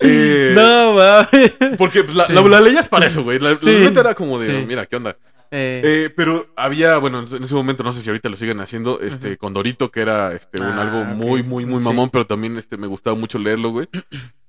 Eh, 0.00 0.52
no, 0.54 0.92
mames. 0.92 1.52
Porque 1.76 2.04
pues, 2.04 2.14
la, 2.14 2.28
la, 2.28 2.42
la 2.42 2.60
leías 2.60 2.88
para 2.88 3.06
eso, 3.06 3.24
güey. 3.24 3.38
La, 3.38 3.54
neta 3.54 4.00
era 4.00 4.14
como 4.14 4.38
de, 4.38 4.64
mira, 4.64 4.86
¿qué 4.86 4.96
onda? 4.96 5.16
Eh, 5.50 5.80
Eh, 5.84 6.10
pero 6.14 6.48
había, 6.56 6.98
bueno, 6.98 7.20
en 7.30 7.42
ese 7.42 7.54
momento, 7.54 7.82
no 7.82 7.92
sé 7.92 8.00
si 8.02 8.10
ahorita 8.10 8.28
lo 8.28 8.36
siguen 8.36 8.60
haciendo, 8.60 9.00
este, 9.00 9.36
con 9.36 9.52
Dorito, 9.54 9.90
que 9.90 10.00
era 10.00 10.32
este, 10.34 10.60
un 10.62 10.68
Ah, 10.68 10.82
algo 10.82 11.04
muy, 11.04 11.42
muy, 11.42 11.64
muy 11.64 11.80
Sí. 11.82 11.88
mamón, 11.88 12.10
pero 12.10 12.26
también 12.26 12.56
este, 12.56 12.76
me 12.76 12.86
gustaba 12.86 13.16
mucho 13.16 13.38
leerlo, 13.38 13.70
güey. 13.70 13.88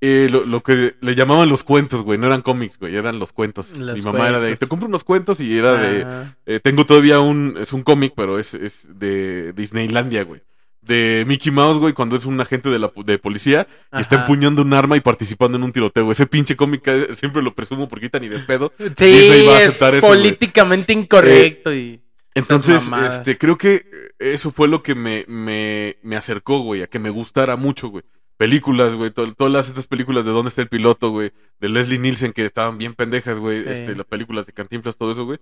Eh, 0.02 0.28
lo, 0.32 0.46
lo 0.46 0.62
que 0.64 0.96
le 1.02 1.16
llamaban 1.16 1.50
los 1.50 1.64
cuentos, 1.64 2.02
güey, 2.04 2.18
no 2.18 2.28
eran 2.28 2.42
cómics, 2.42 2.78
güey, 2.80 2.96
eran 2.96 3.20
los 3.20 3.34
cuentos. 3.34 3.78
Los 3.78 3.96
Mi 3.98 4.02
mamá 4.02 4.28
era 4.30 4.40
de, 4.40 4.56
te 4.56 4.68
compro 4.68 4.88
unos 4.88 5.04
cuentos 5.04 5.40
y 5.42 5.58
era 5.58 5.74
de, 5.74 6.04
ah, 6.06 6.36
eh, 6.46 6.60
tengo 6.62 6.86
todavía 6.86 7.20
un, 7.20 7.56
es 7.60 7.74
un 7.74 7.84
cómic, 7.84 8.14
pero 8.16 8.40
es, 8.40 8.54
es 8.54 8.88
de 8.98 9.54
Disneylandia, 9.54 10.24
güey. 10.24 10.42
De 10.90 11.24
Mickey 11.28 11.52
Mouse, 11.52 11.78
güey, 11.78 11.94
cuando 11.94 12.16
es 12.16 12.26
un 12.26 12.42
agente 12.42 12.70
de 12.70 12.80
la 12.80 12.92
de 13.06 13.18
policía 13.20 13.68
y 13.94 14.02
está 14.02 14.18
empuñando 14.22 14.62
un 14.64 14.74
arma 14.74 14.98
y 14.98 15.02
participando 15.02 15.58
en 15.58 15.64
un 15.64 15.72
tiroteo. 15.72 16.04
güey. 16.06 16.12
Ese 16.14 16.26
pinche 16.26 16.56
cómic 16.56 16.82
eh, 16.88 17.08
siempre 17.16 17.42
lo 17.42 17.54
presumo 17.56 17.88
porque 17.88 18.06
ahorita 18.06 18.20
ni 18.20 18.28
de 18.28 18.40
pedo. 18.40 18.74
Sí, 18.78 18.88
es 19.06 19.76
eso, 19.76 19.88
güey. 19.90 20.02
políticamente 20.02 20.94
incorrecto 20.94 21.74
y... 21.74 22.02
Entonces, 22.36 22.82
este, 23.06 23.38
creo 23.38 23.58
que 23.58 23.84
eso 24.20 24.52
fue 24.52 24.68
lo 24.68 24.82
que 24.84 24.96
me, 24.96 25.26
me, 25.28 25.98
me 26.04 26.16
acercó, 26.16 26.60
güey, 26.60 26.84
a 26.84 26.88
que 26.88 27.00
me 27.00 27.10
gustara 27.10 27.56
mucho, 27.58 27.90
güey. 27.90 28.04
Películas, 28.38 28.96
güey, 28.96 29.12
to- 29.12 29.34
todas 29.34 29.68
estas 29.68 29.88
películas 29.88 30.24
de 30.24 30.32
dónde 30.32 30.48
está 30.50 30.62
el 30.62 30.70
piloto, 30.70 31.10
güey, 31.10 31.34
de 31.60 31.68
Leslie 31.70 32.00
Nielsen 32.00 32.32
que 32.32 32.46
estaban 32.46 32.78
bien 32.78 32.94
pendejas, 32.94 33.38
güey, 33.40 33.64
Sí. 33.64 33.70
este, 33.72 33.96
las 33.96 34.06
películas 34.06 34.46
de 34.46 34.54
Cantinflas, 34.54 34.96
todo 34.96 35.12
eso, 35.12 35.26
güey. 35.26 35.40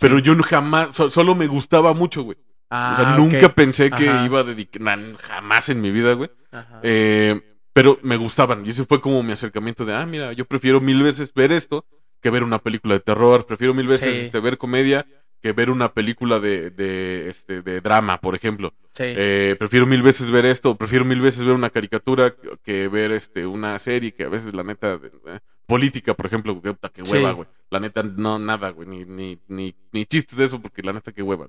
Pero 0.00 0.18
yo 0.18 0.34
no 0.34 0.42
jamás, 0.42 0.96
so- 0.96 1.10
solo 1.10 1.34
me 1.36 1.46
gustaba 1.46 1.94
mucho, 1.94 2.22
güey. 2.24 2.36
Ah, 2.70 2.92
o 2.94 2.96
sea, 2.96 3.12
ok. 3.12 3.18
nunca 3.18 3.48
pensé 3.52 3.90
que 3.90 4.08
Ajá. 4.08 4.24
iba 4.24 4.40
a 4.40 4.44
dedicar, 4.44 4.98
jamás 5.18 5.68
en 5.68 5.80
mi 5.80 5.90
vida, 5.90 6.12
güey. 6.14 6.30
Ajá. 6.52 6.80
Eh, 6.82 7.40
pero 7.72 7.98
me 8.02 8.16
gustaban. 8.16 8.64
Y 8.64 8.70
ese 8.70 8.84
fue 8.84 9.00
como 9.00 9.22
mi 9.22 9.32
acercamiento 9.32 9.84
de, 9.84 9.94
ah, 9.94 10.06
mira, 10.06 10.32
yo 10.32 10.44
prefiero 10.44 10.80
mil 10.80 11.02
veces 11.02 11.32
ver 11.34 11.52
esto 11.52 11.84
que 12.20 12.30
ver 12.30 12.42
una 12.44 12.58
película 12.58 12.94
de 12.94 13.00
terror. 13.00 13.46
Prefiero 13.46 13.74
mil 13.74 13.86
veces 13.86 14.14
Sí. 14.14 14.20
este, 14.22 14.40
ver 14.40 14.56
comedia 14.58 15.06
que 15.42 15.52
ver 15.52 15.70
una 15.70 15.92
película 15.94 16.38
de, 16.38 16.70
de, 16.70 17.28
este, 17.30 17.62
de 17.62 17.80
drama, 17.80 18.20
por 18.20 18.34
ejemplo. 18.34 18.74
Sí. 18.94 19.04
Eh, 19.06 19.56
prefiero 19.58 19.86
mil 19.86 20.02
veces 20.02 20.30
ver 20.30 20.44
esto, 20.44 20.76
prefiero 20.76 21.04
mil 21.06 21.20
veces 21.20 21.44
ver 21.46 21.54
una 21.54 21.70
caricatura 21.70 22.34
que- 22.62 22.88
ver 22.88 23.12
este, 23.12 23.46
una 23.46 23.78
serie 23.78 24.12
que 24.12 24.24
a 24.24 24.28
veces 24.28 24.52
la 24.54 24.62
neta... 24.62 24.94
eh, 25.26 25.38
política, 25.66 26.14
por 26.14 26.26
ejemplo, 26.26 26.60
que, 26.60 26.72
puta, 26.72 26.88
que 26.88 27.04
Sí. 27.06 27.12
hueva, 27.12 27.30
güey. 27.30 27.48
La 27.70 27.78
neta, 27.78 28.02
no, 28.02 28.40
nada, 28.40 28.70
güey. 28.70 28.88
Ni, 28.88 29.04
ni, 29.04 29.38
ni, 29.46 29.72
ni 29.92 30.04
chistes 30.04 30.36
de 30.36 30.44
eso, 30.44 30.60
porque 30.60 30.82
la 30.82 30.92
neta, 30.92 31.12
que 31.12 31.22
hueva. 31.22 31.46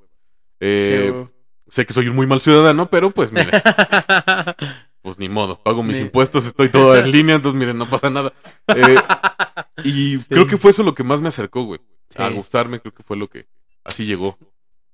Eh, 0.61 1.11
Sí, 1.13 1.31
sé 1.71 1.85
que 1.85 1.93
soy 1.93 2.07
un 2.07 2.15
muy 2.15 2.27
mal 2.27 2.41
ciudadano, 2.41 2.89
pero 2.89 3.11
pues 3.11 3.31
mire, 3.31 3.49
pues 5.01 5.17
ni 5.17 5.29
modo. 5.29 5.61
Pago 5.61 5.83
mis 5.83 5.97
Ni- 5.97 6.03
impuestos, 6.03 6.45
estoy 6.45 6.69
todo 6.69 6.95
en 6.95 7.11
línea, 7.11 7.35
entonces 7.35 7.57
miren, 7.57 7.77
no 7.77 7.89
pasa 7.89 8.09
nada. 8.09 8.33
Eh, 8.67 8.95
y 9.83 10.17
creo 10.19 10.47
que 10.47 10.57
fue 10.57 10.71
eso 10.71 10.83
lo 10.83 10.93
que 10.93 11.03
más 11.03 11.19
me 11.21 11.29
acercó, 11.29 11.63
güey. 11.63 11.79
A 12.17 12.29
gustarme, 12.29 12.79
creo 12.81 12.93
que 12.93 13.03
fue 13.03 13.15
lo 13.17 13.27
que 13.27 13.47
así 13.83 14.05
llegó. 14.05 14.37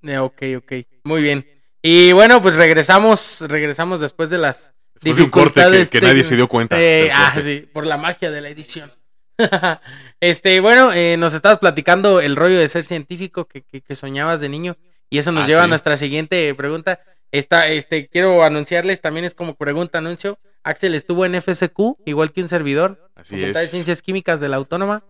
Eh, 0.04 0.20
ok, 0.20 0.44
ok. 0.58 0.74
Muy 1.04 1.22
bien. 1.22 1.48
Y 1.82 2.12
bueno, 2.12 2.42
pues 2.42 2.56
regresamos, 2.56 3.42
regresamos 3.48 4.00
después 4.00 4.30
de 4.30 4.38
las 4.38 4.74
Después 4.94 5.18
de 5.18 5.24
un 5.24 5.30
corte 5.30 5.54
que, 5.54 5.60
dificultades 5.62 5.90
que 5.90 6.02
nadie 6.02 6.24
se 6.24 6.36
dio 6.36 6.48
cuenta. 6.48 6.80
Eh, 6.80 7.10
ah, 7.12 7.36
sí, 7.44 7.68
por 7.72 7.86
la 7.86 7.98
magia 7.98 8.32
de 8.32 8.42
la 8.42 8.50
edición. 8.50 8.92
este, 10.20 10.60
bueno, 10.60 10.92
eh, 10.94 11.18
nos 11.18 11.34
estabas 11.34 11.60
platicando 11.60 12.20
el 12.20 12.36
rollo 12.36 12.58
de 12.58 12.68
ser 12.68 12.84
científico 12.84 13.46
que, 13.46 13.64
que, 13.64 13.82
que 13.82 13.96
soñabas 13.96 14.40
de 14.42 14.50
niño. 14.50 14.78
Y 15.10 15.18
eso 15.20 15.32
nos 15.32 15.46
Ah, 15.46 15.48
lleva 15.48 15.64
a 15.64 15.68
nuestra 15.68 15.98
siguiente 15.98 16.54
pregunta. 16.56 17.00
Esta, 17.32 17.68
este, 17.68 18.08
quiero 18.08 18.44
anunciarles, 18.44 19.02
también 19.02 19.26
es 19.26 19.36
como 19.36 19.56
pregunta 19.56 19.98
anuncio. 19.98 20.40
Axel 20.64 20.96
estuvo 20.96 21.26
en 21.26 21.36
FSQ, 21.42 21.98
igual 22.06 22.32
que 22.32 22.42
un 22.42 22.50
servidor, 22.50 23.10
Así 23.16 23.36
Facultad 23.36 23.60
de 23.62 23.66
es. 23.66 23.72
Ciencias 23.72 24.02
Químicas 24.02 24.40
de 24.40 24.50
la 24.50 24.58
Autónoma. 24.58 25.04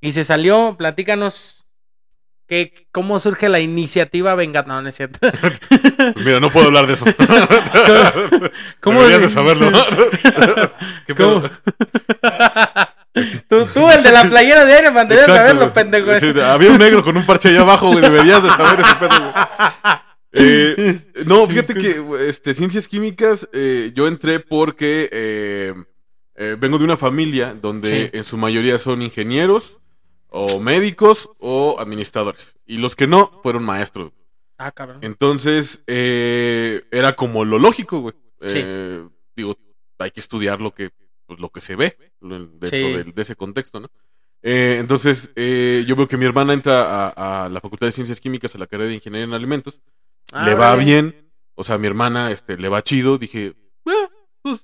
Y 0.00 0.12
se 0.12 0.24
salió, 0.24 0.76
platícanos 0.78 1.66
que, 2.46 2.86
cómo 2.92 3.18
surge 3.18 3.48
la 3.48 3.58
iniciativa 3.60 4.34
Venga. 4.36 4.62
No, 4.62 4.80
no 4.82 4.88
es 4.88 4.94
cierto. 4.96 5.18
Pues 5.20 5.60
mira, 6.24 6.38
no 6.40 6.50
puedo 6.50 6.66
hablar 6.66 6.86
de 6.86 6.92
eso. 6.92 7.04
¿Cómo 8.80 9.00
Deberías 9.06 9.20
de- 9.22 9.26
de 9.28 9.32
saberlo. 9.32 9.70
¿Qué 11.06 11.14
¿Cómo? 11.14 11.42
Tú, 13.48 13.66
tú, 13.66 13.90
el 13.90 14.02
de 14.02 14.12
la 14.12 14.28
playera 14.28 14.64
de 14.64 14.78
Iron 14.80 14.94
Man, 14.94 15.10
Exacto, 15.10 15.34
saberlo, 15.34 15.72
pendejo. 15.72 16.18
Sí, 16.18 16.32
había 16.40 16.70
un 16.70 16.78
negro 16.78 17.02
con 17.04 17.16
un 17.16 17.24
parche 17.24 17.48
allá 17.48 17.62
abajo, 17.62 17.88
güey. 17.88 18.00
Deberías 18.00 18.42
de 18.42 18.48
saber 18.50 18.80
ese 18.80 18.94
pedo, 18.96 19.20
güey. 19.20 19.32
Eh, 20.38 21.00
no, 21.24 21.46
fíjate 21.46 21.74
que 21.74 22.04
este, 22.28 22.52
ciencias 22.52 22.88
químicas, 22.88 23.48
eh, 23.54 23.92
yo 23.94 24.06
entré 24.06 24.38
porque 24.40 25.08
eh, 25.10 25.74
eh, 26.34 26.56
vengo 26.58 26.76
de 26.76 26.84
una 26.84 26.96
familia 26.98 27.54
donde 27.54 28.10
Sí. 28.10 28.10
en 28.12 28.24
su 28.24 28.36
mayoría 28.36 28.76
son 28.76 29.00
ingenieros, 29.00 29.78
o 30.28 30.60
médicos, 30.60 31.30
o 31.38 31.76
administradores. 31.80 32.54
Y 32.66 32.76
los 32.76 32.94
que 32.96 33.06
no, 33.06 33.40
fueron 33.42 33.64
maestros. 33.64 34.12
Ah, 34.58 34.72
cabrón. 34.72 34.98
Entonces, 35.00 35.82
era 35.86 37.14
como 37.14 37.44
lo 37.46 37.58
lógico, 37.58 38.00
güey. 38.00 38.14
Sí. 38.46 38.62
Digo, 39.34 39.56
hay 39.98 40.10
que 40.10 40.20
estudiar 40.20 40.60
lo 40.60 40.74
que, 40.74 40.90
pues, 41.26 41.38
lo 41.40 41.50
que 41.50 41.60
se 41.60 41.76
ve 41.76 41.96
dentro 42.20 42.68
Sí. 42.70 43.12
de 43.14 43.22
ese 43.22 43.36
contexto, 43.36 43.80
¿no? 43.80 43.90
Eh, 44.42 44.76
entonces, 44.78 45.32
eh, 45.34 45.84
yo 45.86 45.96
veo 45.96 46.06
que 46.06 46.16
mi 46.16 46.24
hermana 46.24 46.52
entra 46.52 47.08
a, 47.08 47.44
a 47.44 47.48
la 47.48 47.60
Facultad 47.60 47.86
de 47.88 47.92
Ciencias 47.92 48.20
Químicas, 48.20 48.54
a 48.54 48.58
la 48.58 48.66
carrera 48.66 48.88
de 48.90 48.94
Ingeniería 48.96 49.24
en 49.26 49.32
Alimentos. 49.34 49.80
Ah, 50.32 50.44
le 50.46 50.54
va 50.54 50.76
bien. 50.76 51.30
O 51.54 51.64
sea, 51.64 51.78
mi 51.78 51.86
hermana 51.86 52.30
este, 52.30 52.56
le 52.56 52.68
va 52.68 52.82
chido. 52.82 53.18
Dije, 53.18 53.46
"Eh, 53.86 54.08
pues, 54.42 54.62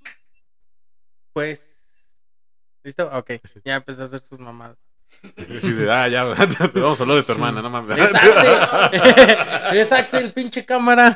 Pues. 1.32 1.68
¿Listo? 2.84 3.08
Ok. 3.12 3.30
Ya 3.64 3.76
empezó 3.76 4.02
a 4.02 4.04
hacer 4.06 4.20
sus 4.20 4.38
mamadas. 4.38 4.76
de, 5.36 5.90
ah, 5.90 6.08
ya, 6.08 6.24
vamos 6.74 6.98
a 7.00 7.02
hablar 7.02 7.16
de 7.18 7.22
tu 7.22 7.32
hermana, 7.32 7.62
no 7.62 7.70
mames. 7.70 7.96
Es 7.98 8.14
Axel. 8.14 8.98
es 9.78 9.92
Axel, 9.92 10.32
pinche 10.32 10.64
cámara. 10.66 11.14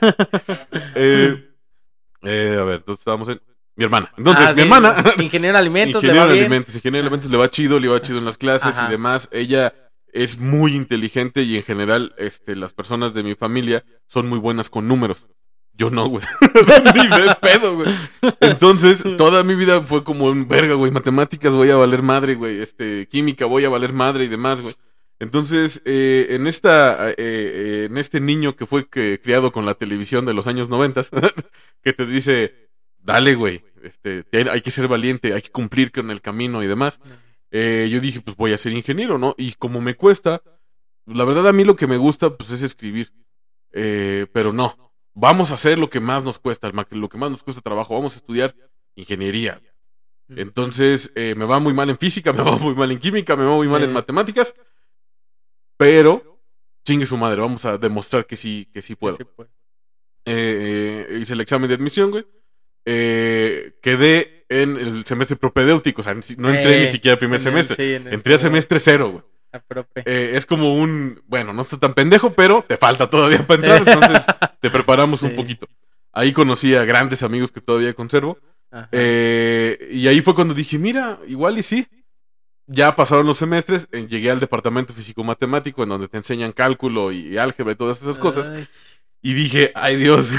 Eh, 0.94 2.59
a 2.59 2.64
ver, 2.64 2.76
entonces 2.76 3.01
estábamos 3.01 3.28
en. 3.28 3.40
Mi 3.77 3.85
hermana. 3.85 4.11
Entonces, 4.16 4.47
Ah, 4.47 4.51
mi 4.51 4.55
sí, 4.57 4.61
hermana. 4.62 5.05
Ingeniero 5.18 5.53
de 5.55 5.59
alimentos, 5.59 6.03
le 6.03 6.09
ingeniero 6.09 6.27
en 6.31 6.33
bien. 6.33 6.45
alimentos, 6.47 6.74
ingeniero 6.74 7.03
en 7.03 7.07
alimentos 7.07 7.31
le 7.31 7.37
va 7.37 7.51
chido, 7.51 7.79
le 7.79 7.89
va 7.89 8.01
chido 8.01 8.18
en 8.18 8.24
las 8.24 8.39
clases 8.39 8.77
Ajá. 8.77 8.89
y 8.89 8.91
demás. 8.91 9.29
Ella 9.33 9.74
es 10.12 10.39
muy 10.39 10.74
inteligente 10.74 11.43
y 11.43 11.57
en 11.57 11.62
general, 11.62 12.14
este, 12.16 12.57
las 12.57 12.72
personas 12.72 13.12
de 13.12 13.22
mi 13.22 13.35
familia 13.35 13.85
son 14.07 14.29
muy 14.29 14.39
buenas 14.39 14.70
con 14.70 14.89
números. 14.89 15.27
Yo 15.74 15.91
no, 15.91 16.09
güey. 16.09 16.24
Ni 16.95 17.07
de 17.07 17.35
pedo, 17.43 17.74
güey. 17.77 17.95
Entonces, 18.41 19.05
toda 19.18 19.45
mi 19.45 19.55
vida 19.55 19.83
fue 19.83 20.05
como 20.05 20.24
un 20.24 20.49
verga, 20.49 20.72
güey. 20.72 20.91
Matemáticas 20.91 21.53
voy 21.53 21.68
a 21.68 21.77
valer 21.77 22.03
madre, 22.03 22.35
güey. 22.35 22.62
Este, 22.62 23.07
química 23.09 23.45
voy 23.45 23.66
a 23.66 23.68
valer 23.68 23.93
madre 23.93 24.24
y 24.24 24.29
demás, 24.29 24.62
güey. 24.62 24.74
Entonces, 25.18 25.83
eh, 25.85 26.29
en 26.31 26.47
esta, 26.47 27.11
eh, 27.11 27.14
eh, 27.18 27.87
en 27.91 27.99
este 27.99 28.20
niño 28.20 28.57
que 28.57 28.64
fue 28.64 28.89
que- 28.89 29.20
criado 29.22 29.53
con 29.53 29.66
la 29.66 29.74
televisión 29.74 30.24
de 30.24 30.33
los 30.33 30.47
años 30.47 30.70
noventas, 30.70 31.11
que 31.83 31.93
te 31.93 32.07
dice, 32.07 32.70
dale, 32.99 33.35
güey, 33.35 33.62
este, 33.87 34.22
te- 34.24 34.51
hay 34.51 34.61
que 34.61 34.70
ser 34.70 34.89
valiente, 34.89 35.32
hay 35.34 35.43
que 35.43 35.51
cumplir 35.51 35.91
con 35.93 36.11
el 36.11 36.20
camino 36.20 36.62
y 36.62 36.66
demás. 36.66 36.99
Eh, 37.51 37.89
yo 37.91 38.01
dije, 38.01 38.20
pues 38.20 38.37
voy 38.37 38.53
a 38.53 38.59
ser 38.59 38.72
ingeniero, 38.72 39.18
¿no? 39.18 39.34
Y 39.39 39.53
como 39.55 39.80
me 39.80 39.95
cuesta, 39.95 40.43
la 41.07 41.24
verdad 41.24 41.49
a 41.49 41.53
mí 41.53 41.64
lo 41.64 41.76
que 41.76 41.87
me 41.87 41.97
gusta, 41.97 42.37
pues 42.37 42.51
es 42.51 42.62
escribir. 42.62 43.12
Eh, 43.72 44.26
pero 44.32 44.53
no, 44.53 44.93
vamos 45.14 45.51
a 45.51 45.55
hacer 45.55 45.78
lo 45.78 45.89
que 45.91 46.01
más 46.01 46.24
nos 46.24 46.39
cuesta, 46.39 46.70
lo 46.91 47.09
que 47.09 47.18
más 47.18 47.30
nos 47.30 47.43
cuesta 47.43 47.62
trabajo, 47.62 47.95
vamos 47.95 48.14
a 48.14 48.16
estudiar 48.16 48.55
ingeniería. 48.95 49.61
Entonces, 50.28 51.12
eh, 51.14 51.34
me 51.37 51.45
va 51.45 51.59
muy 51.61 51.72
mal 51.72 51.89
en 51.91 51.97
física, 51.99 52.32
me 52.32 52.43
va 52.43 52.57
muy 52.59 52.74
mal 52.74 52.91
en 52.91 52.99
química, 52.99 53.37
me 53.37 53.45
va 53.45 53.55
muy 53.55 53.68
mal 53.68 53.82
en 53.82 53.93
matemáticas, 53.93 54.55
pero 55.76 56.41
chingue 56.84 57.07
su 57.07 57.16
madre, 57.16 57.41
vamos 57.41 57.64
a 57.64 57.78
demostrar 57.78 58.26
que 58.26 58.37
sí, 58.37 58.68
que 58.72 58.82
sí 58.82 58.95
puedo. 58.95 59.16
Hice 60.24 61.32
el 61.34 61.41
examen 61.41 61.68
de 61.68 61.74
admisión, 61.74 62.11
güey. 62.11 62.26
Eh, 62.89 63.72
quedé 63.82 64.47
en 64.49 64.76
el 64.76 65.05
semestre 65.05 65.37
propedéutico, 65.37 66.01
o 66.03 66.05
sea, 66.05 66.14
no 66.14 66.20
entré 66.51 66.78
Eh, 66.78 66.80
ni 66.82 66.87
siquiera 66.87 67.14
al 67.14 67.18
primer 67.18 67.41
en 67.41 67.47
el- 67.47 67.53
semestre. 67.53 67.76
sí, 67.76 67.95
en 67.95 68.07
el 68.07 68.14
Entré 68.14 68.34
a 68.34 68.39
semestre 68.39 68.78
cero, 68.80 69.11
güey. 69.11 69.24
Eh, 70.05 70.32
es 70.34 70.47
como 70.47 70.74
un, 70.74 71.20
bueno, 71.26 71.53
no 71.53 71.62
estás 71.62 71.80
tan 71.80 71.95
pendejo, 71.95 72.34
pero 72.34 72.64
te 72.66 72.76
falta 72.76 73.09
todavía 73.11 73.45
para 73.47 73.61
entrar, 73.80 73.82
entonces 74.20 74.24
te 74.61 74.70
preparamos 74.70 75.22
un 75.22 75.34
poquito. 75.34 75.66
Ahí 76.12 76.32
conocí 76.32 76.74
a 76.74 76.84
grandes 76.84 77.22
amigos 77.22 77.51
que 77.53 77.61
todavía 77.61 77.93
conservo. 77.95 78.39
Eh, 78.93 79.89
y 79.93 80.07
ahí 80.09 80.20
fue 80.20 80.34
cuando 80.34 80.55
dije, 80.55 80.78
mira, 80.78 81.18
igual 81.26 81.59
y 81.59 81.62
sí. 81.62 81.87
Ya 82.68 82.97
pasaron 82.97 83.26
los 83.26 83.37
semestres, 83.39 83.87
eh, 83.93 84.07
llegué 84.09 84.28
al 84.30 84.41
departamento 84.41 84.93
físico-matemático 84.93 85.84
en 85.84 85.89
donde 85.89 86.09
te 86.09 86.16
enseñan 86.16 86.51
cálculo 86.51 87.12
y 87.12 87.39
álgebra 87.39 87.72
y 87.74 87.76
todas 87.76 88.03
esas 88.03 88.18
cosas. 88.18 88.51
Ay, 88.51 88.66
Y 89.29 89.35
dije, 89.35 89.72
ay 89.74 89.97
Dios, 89.97 90.31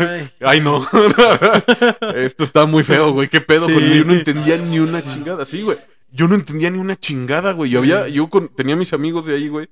ay. 0.00 0.28
ay 0.40 0.60
no, 0.60 0.84
esto 2.16 2.44
está 2.44 2.66
muy 2.66 2.82
feo, 2.82 3.12
güey, 3.12 3.28
qué 3.28 3.40
pedo 3.40 3.66
Sí. 3.68 3.74
Yo 3.98 4.04
no 4.04 4.12
entendía 4.12 4.56
ni 4.56 4.78
una 4.78 5.02
chingada, 5.02 5.44
sí, 5.44 5.62
güey. 5.62 5.78
Yo 6.10 6.26
no 6.28 6.34
entendía 6.34 6.70
ni 6.70 6.78
una 6.78 6.96
chingada, 6.96 7.52
güey. 7.52 7.70
Yo 7.70 7.78
había, 7.80 8.08
yo 8.08 8.28
con- 8.30 8.48
tenía 8.48 8.76
mis 8.76 8.92
amigos 8.92 9.26
de 9.26 9.36
ahí, 9.36 9.48
güey, 9.48 9.68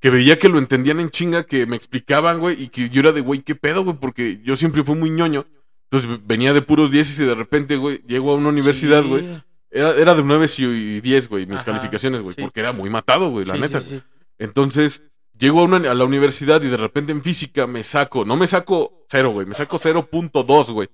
que 0.00 0.10
veía 0.10 0.38
que 0.38 0.48
lo 0.48 0.58
entendían 0.58 0.98
en 1.00 1.10
chinga, 1.10 1.44
que 1.44 1.66
me 1.66 1.76
explicaban, 1.76 2.40
güey, 2.40 2.60
y 2.62 2.68
que 2.68 2.88
yo 2.90 3.00
era 3.00 3.12
de, 3.12 3.20
güey, 3.20 3.42
qué 3.42 3.54
pedo, 3.54 3.84
güey, 3.84 3.96
porque 4.00 4.40
yo 4.42 4.56
siempre 4.56 4.82
fui 4.82 4.96
muy 4.96 5.10
ñoño. 5.10 5.46
Entonces 5.90 6.20
venía 6.26 6.52
de 6.54 6.62
puros 6.62 6.90
10 6.90 7.20
y 7.20 7.24
de 7.24 7.34
repente, 7.34 7.76
güey, 7.76 8.02
llego 8.08 8.32
a 8.32 8.36
una 8.36 8.48
universidad, 8.48 9.02
Sí. 9.02 9.08
güey. 9.08 9.24
Era, 9.70 9.94
era 9.94 10.14
de 10.14 10.22
9 10.24 10.46
y 10.58 11.00
10, 11.00 11.28
güey, 11.28 11.46
mis 11.46 11.56
Ajá, 11.60 11.66
calificaciones, 11.66 12.20
güey, 12.22 12.34
sí. 12.34 12.42
porque 12.42 12.60
era 12.60 12.72
muy 12.72 12.90
matado, 12.90 13.30
güey, 13.30 13.44
la 13.44 13.54
Sí, 13.54 13.60
neta. 13.60 13.80
sí, 13.80 13.96
sí. 13.98 14.02
Entonces, 14.38 15.02
llego 15.38 15.60
a, 15.60 15.64
una- 15.64 15.90
a 15.90 15.94
la 15.94 16.04
universidad 16.04 16.62
y 16.62 16.68
de 16.68 16.76
repente 16.76 17.12
en 17.12 17.22
física 17.22 17.66
me 17.66 17.84
saco, 17.84 18.24
no 18.24 18.36
me 18.36 18.46
saco 18.46 19.04
cero, 19.08 19.30
güey, 19.30 19.46
me 19.46 19.54
saco 19.54 19.78
0.2, 19.78 20.72
güey. 20.72 20.88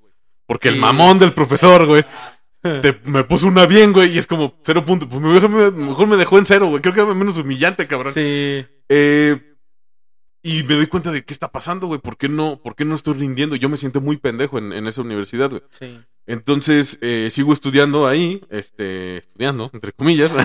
Porque 0.46 0.68
el 0.68 0.76
mamón 0.76 1.18
del 1.18 1.34
profesor, 1.34 1.84
güey, 1.86 2.04
te- 2.62 3.00
me 3.04 3.24
puso 3.24 3.46
una 3.46 3.66
bien, 3.66 3.92
güey, 3.92 4.14
y 4.14 4.18
es 4.18 4.26
como 4.26 4.54
0. 4.64 4.84
punto- 4.84 5.08
Pues 5.08 5.20
mejor, 5.20 5.48
me- 5.50 5.70
mejor 5.70 6.06
me 6.06 6.16
dejó 6.16 6.38
en 6.38 6.46
cero, 6.46 6.68
güey. 6.68 6.80
Creo 6.80 6.94
que 6.94 7.00
era 7.00 7.14
menos 7.14 7.36
humillante, 7.38 7.86
cabrón. 7.86 8.12
Sí. 8.14 8.64
Eh, 8.88 9.42
y 10.42 10.62
me 10.62 10.74
doy 10.76 10.86
cuenta 10.86 11.10
de 11.10 11.24
qué 11.24 11.32
está 11.34 11.50
pasando, 11.52 11.86
güey. 11.88 12.00
¿Por 12.00 12.16
qué 12.16 12.28
no, 12.28 12.60
por 12.62 12.74
qué 12.76 12.84
no 12.84 12.94
estoy 12.94 13.14
rindiendo? 13.14 13.56
Yo 13.56 13.68
me 13.68 13.76
siento 13.76 14.00
muy 14.00 14.16
pendejo 14.16 14.56
en, 14.58 14.72
en 14.72 14.86
esa 14.86 15.02
universidad, 15.02 15.50
güey. 15.50 15.62
Sí. 15.70 16.00
Entonces, 16.28 16.98
eh, 17.00 17.28
sigo 17.30 17.54
estudiando 17.54 18.06
ahí, 18.06 18.42
este, 18.50 19.16
estudiando, 19.16 19.70
entre 19.72 19.92
comillas. 19.92 20.30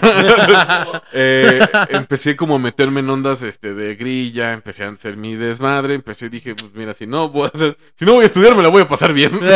Eh, 1.16 1.60
empecé 1.90 2.36
como 2.36 2.56
a 2.56 2.60
meterme 2.60 3.02
en 3.02 3.10
ondas 3.10 3.42
este, 3.44 3.74
de 3.74 3.96
grilla, 3.96 4.54
empecé 4.54 4.84
a 4.84 4.90
hacer 4.90 5.16
mi 5.18 5.36
desmadre, 5.36 5.94
empecé, 5.94 6.30
dije, 6.30 6.56
pues 6.56 6.74
mira, 6.74 6.94
si 6.94 7.06
no 7.06 7.30
voy 7.30 7.44
a 7.44 7.48
hacer, 7.48 7.78
si 7.96 8.06
no 8.06 8.14
voy 8.14 8.24
a 8.24 8.26
estudiar, 8.26 8.56
me 8.56 8.64
la 8.64 8.70
voy 8.70 8.82
a 8.82 8.88
pasar 8.88 9.14
bien. 9.14 9.32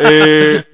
Eh, 0.00 0.64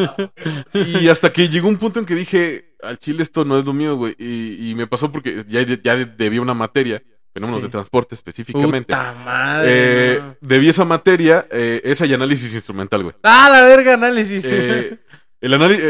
y 0.75 1.09
hasta 1.09 1.33
que 1.33 1.49
llegó 1.49 1.69
un 1.69 1.79
punto 1.79 1.99
en 1.99 2.07
que 2.07 2.15
dije, 2.15 2.75
al 2.83 2.99
chile 2.99 3.23
esto 3.23 3.45
no 3.45 3.59
es 3.59 3.65
lo 3.65 3.73
mío, 3.73 3.97
güey. 3.97 4.15
Y, 4.19 4.71
y 4.71 4.75
me 4.75 4.87
pasó 4.87 5.11
porque 5.11 5.45
ya, 5.49 5.63
ya 5.63 5.97
debía 5.97 6.41
una 6.41 6.55
materia, 6.55 7.03
fenómenos 7.39 7.61
Sí. 7.61 7.67
de 7.67 7.71
transporte 7.73 8.15
específicamente. 8.15 8.95
Puta 8.95 9.15
madre. 9.25 9.69
Eh, 10.17 10.23
debí 10.41 10.69
esa 10.69 10.85
materia, 10.85 11.47
eh, 11.51 11.81
esa 11.85 12.07
y 12.07 12.15
análisis 12.15 12.55
instrumental, 12.55 13.03
güey. 13.03 13.15
Ah, 13.23 13.49
la 13.51 13.63
verga, 13.63 13.95
análisis. 13.95 14.45
Eh, 14.47 14.99
el 15.41 15.55
análisis. 15.55 15.85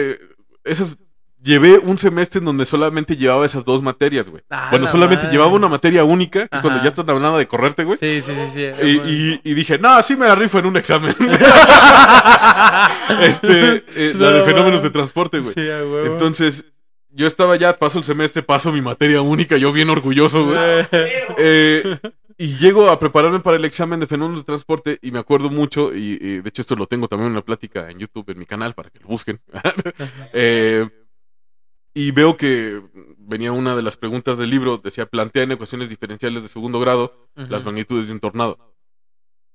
esas, 0.65 0.97
llevé 1.41 1.79
un 1.79 1.99
semestre 1.99 2.41
en 2.41 2.45
donde 2.47 2.65
solamente 2.65 3.17
llevaba 3.17 3.47
esas 3.47 3.65
dos 3.65 3.81
materias, 3.81 4.29
güey. 4.29 4.43
Ah, 4.51 4.69
bueno, 4.71 4.87
la 4.87 4.91
solamente 4.91 5.23
madre. 5.25 5.33
llevaba 5.33 5.53
una 5.53 5.69
materia 5.69 6.03
única, 6.05 6.49
que 6.49 6.57
es 6.57 6.61
cuando 6.61 6.83
ya 6.83 6.89
estás 6.89 7.09
hablando 7.09 7.39
de 7.39 7.47
correrte, 7.47 7.85
güey. 7.85 7.97
sí, 7.99 8.21
sí, 8.27 8.33
sí, 8.35 8.51
sí. 8.55 8.87
Y, 8.87 8.91
y- 9.11 9.41
y 9.45 9.55
dije, 9.55 9.79
no, 9.79 10.03
sí 10.03 10.17
me 10.17 10.27
la 10.27 10.35
rifo 10.35 10.59
en 10.59 10.67
un 10.67 10.77
examen. 10.77 11.15
este, 13.23 13.85
eh, 13.97 14.13
la 14.17 14.33
de 14.33 14.39
No, 14.41 14.45
fenómenos 14.45 14.83
de 14.83 14.91
transporte, 14.91 15.39
güey. 15.41 15.55
Sí, 15.55 15.61
huevo. 15.61 16.07
Entonces, 16.07 16.65
yo 17.19 17.27
estaba 17.27 17.57
ya, 17.57 17.77
paso 17.81 17.99
el 17.99 18.05
semestre, 18.05 18.45
paso 18.45 18.73
mi 18.73 18.81
materia 18.81 19.21
única, 19.21 19.57
yo 19.57 19.73
bien 19.73 19.91
orgulloso, 19.91 20.47
güey. 20.47 20.59
Eh, 21.41 21.99
y 22.37 22.57
llego 22.57 22.89
a 22.89 23.01
prepararme 23.01 23.41
para 23.41 23.57
el 23.57 23.64
examen 23.64 23.99
de 23.99 24.07
fenómenos 24.07 24.43
de 24.43 24.47
transporte 24.47 24.99
y 25.03 25.11
me 25.11 25.19
acuerdo 25.19 25.51
mucho, 25.51 25.95
y, 25.95 26.19
y 26.21 26.41
de 26.41 26.49
hecho 26.49 26.62
esto 26.62 26.77
lo 26.77 26.87
tengo 26.87 27.09
también 27.09 27.27
en 27.27 27.33
una 27.33 27.45
plática 27.45 27.91
en 27.91 27.99
YouTube, 27.99 28.31
en 28.31 28.39
mi 28.39 28.47
canal, 28.47 28.75
para 28.75 28.91
que 28.91 29.01
lo 29.01 29.09
busquen. 29.09 29.41
Eh, 30.33 30.89
y 31.95 32.12
veo 32.12 32.37
que 32.37 32.81
venía 33.19 33.51
una 33.51 33.75
de 33.75 33.83
las 33.83 33.97
preguntas 33.97 34.39
del 34.39 34.51
libro, 34.51 34.79
decía, 34.79 35.07
plantea 35.07 35.43
en 35.43 35.53
ecuaciones 35.53 35.89
diferenciales 35.89 36.43
de 36.43 36.49
segundo 36.49 36.79
grado 36.79 37.29
las 37.35 37.64
magnitudes 37.64 38.07
de 38.07 38.12
un 38.12 38.21
tornado. 38.21 38.78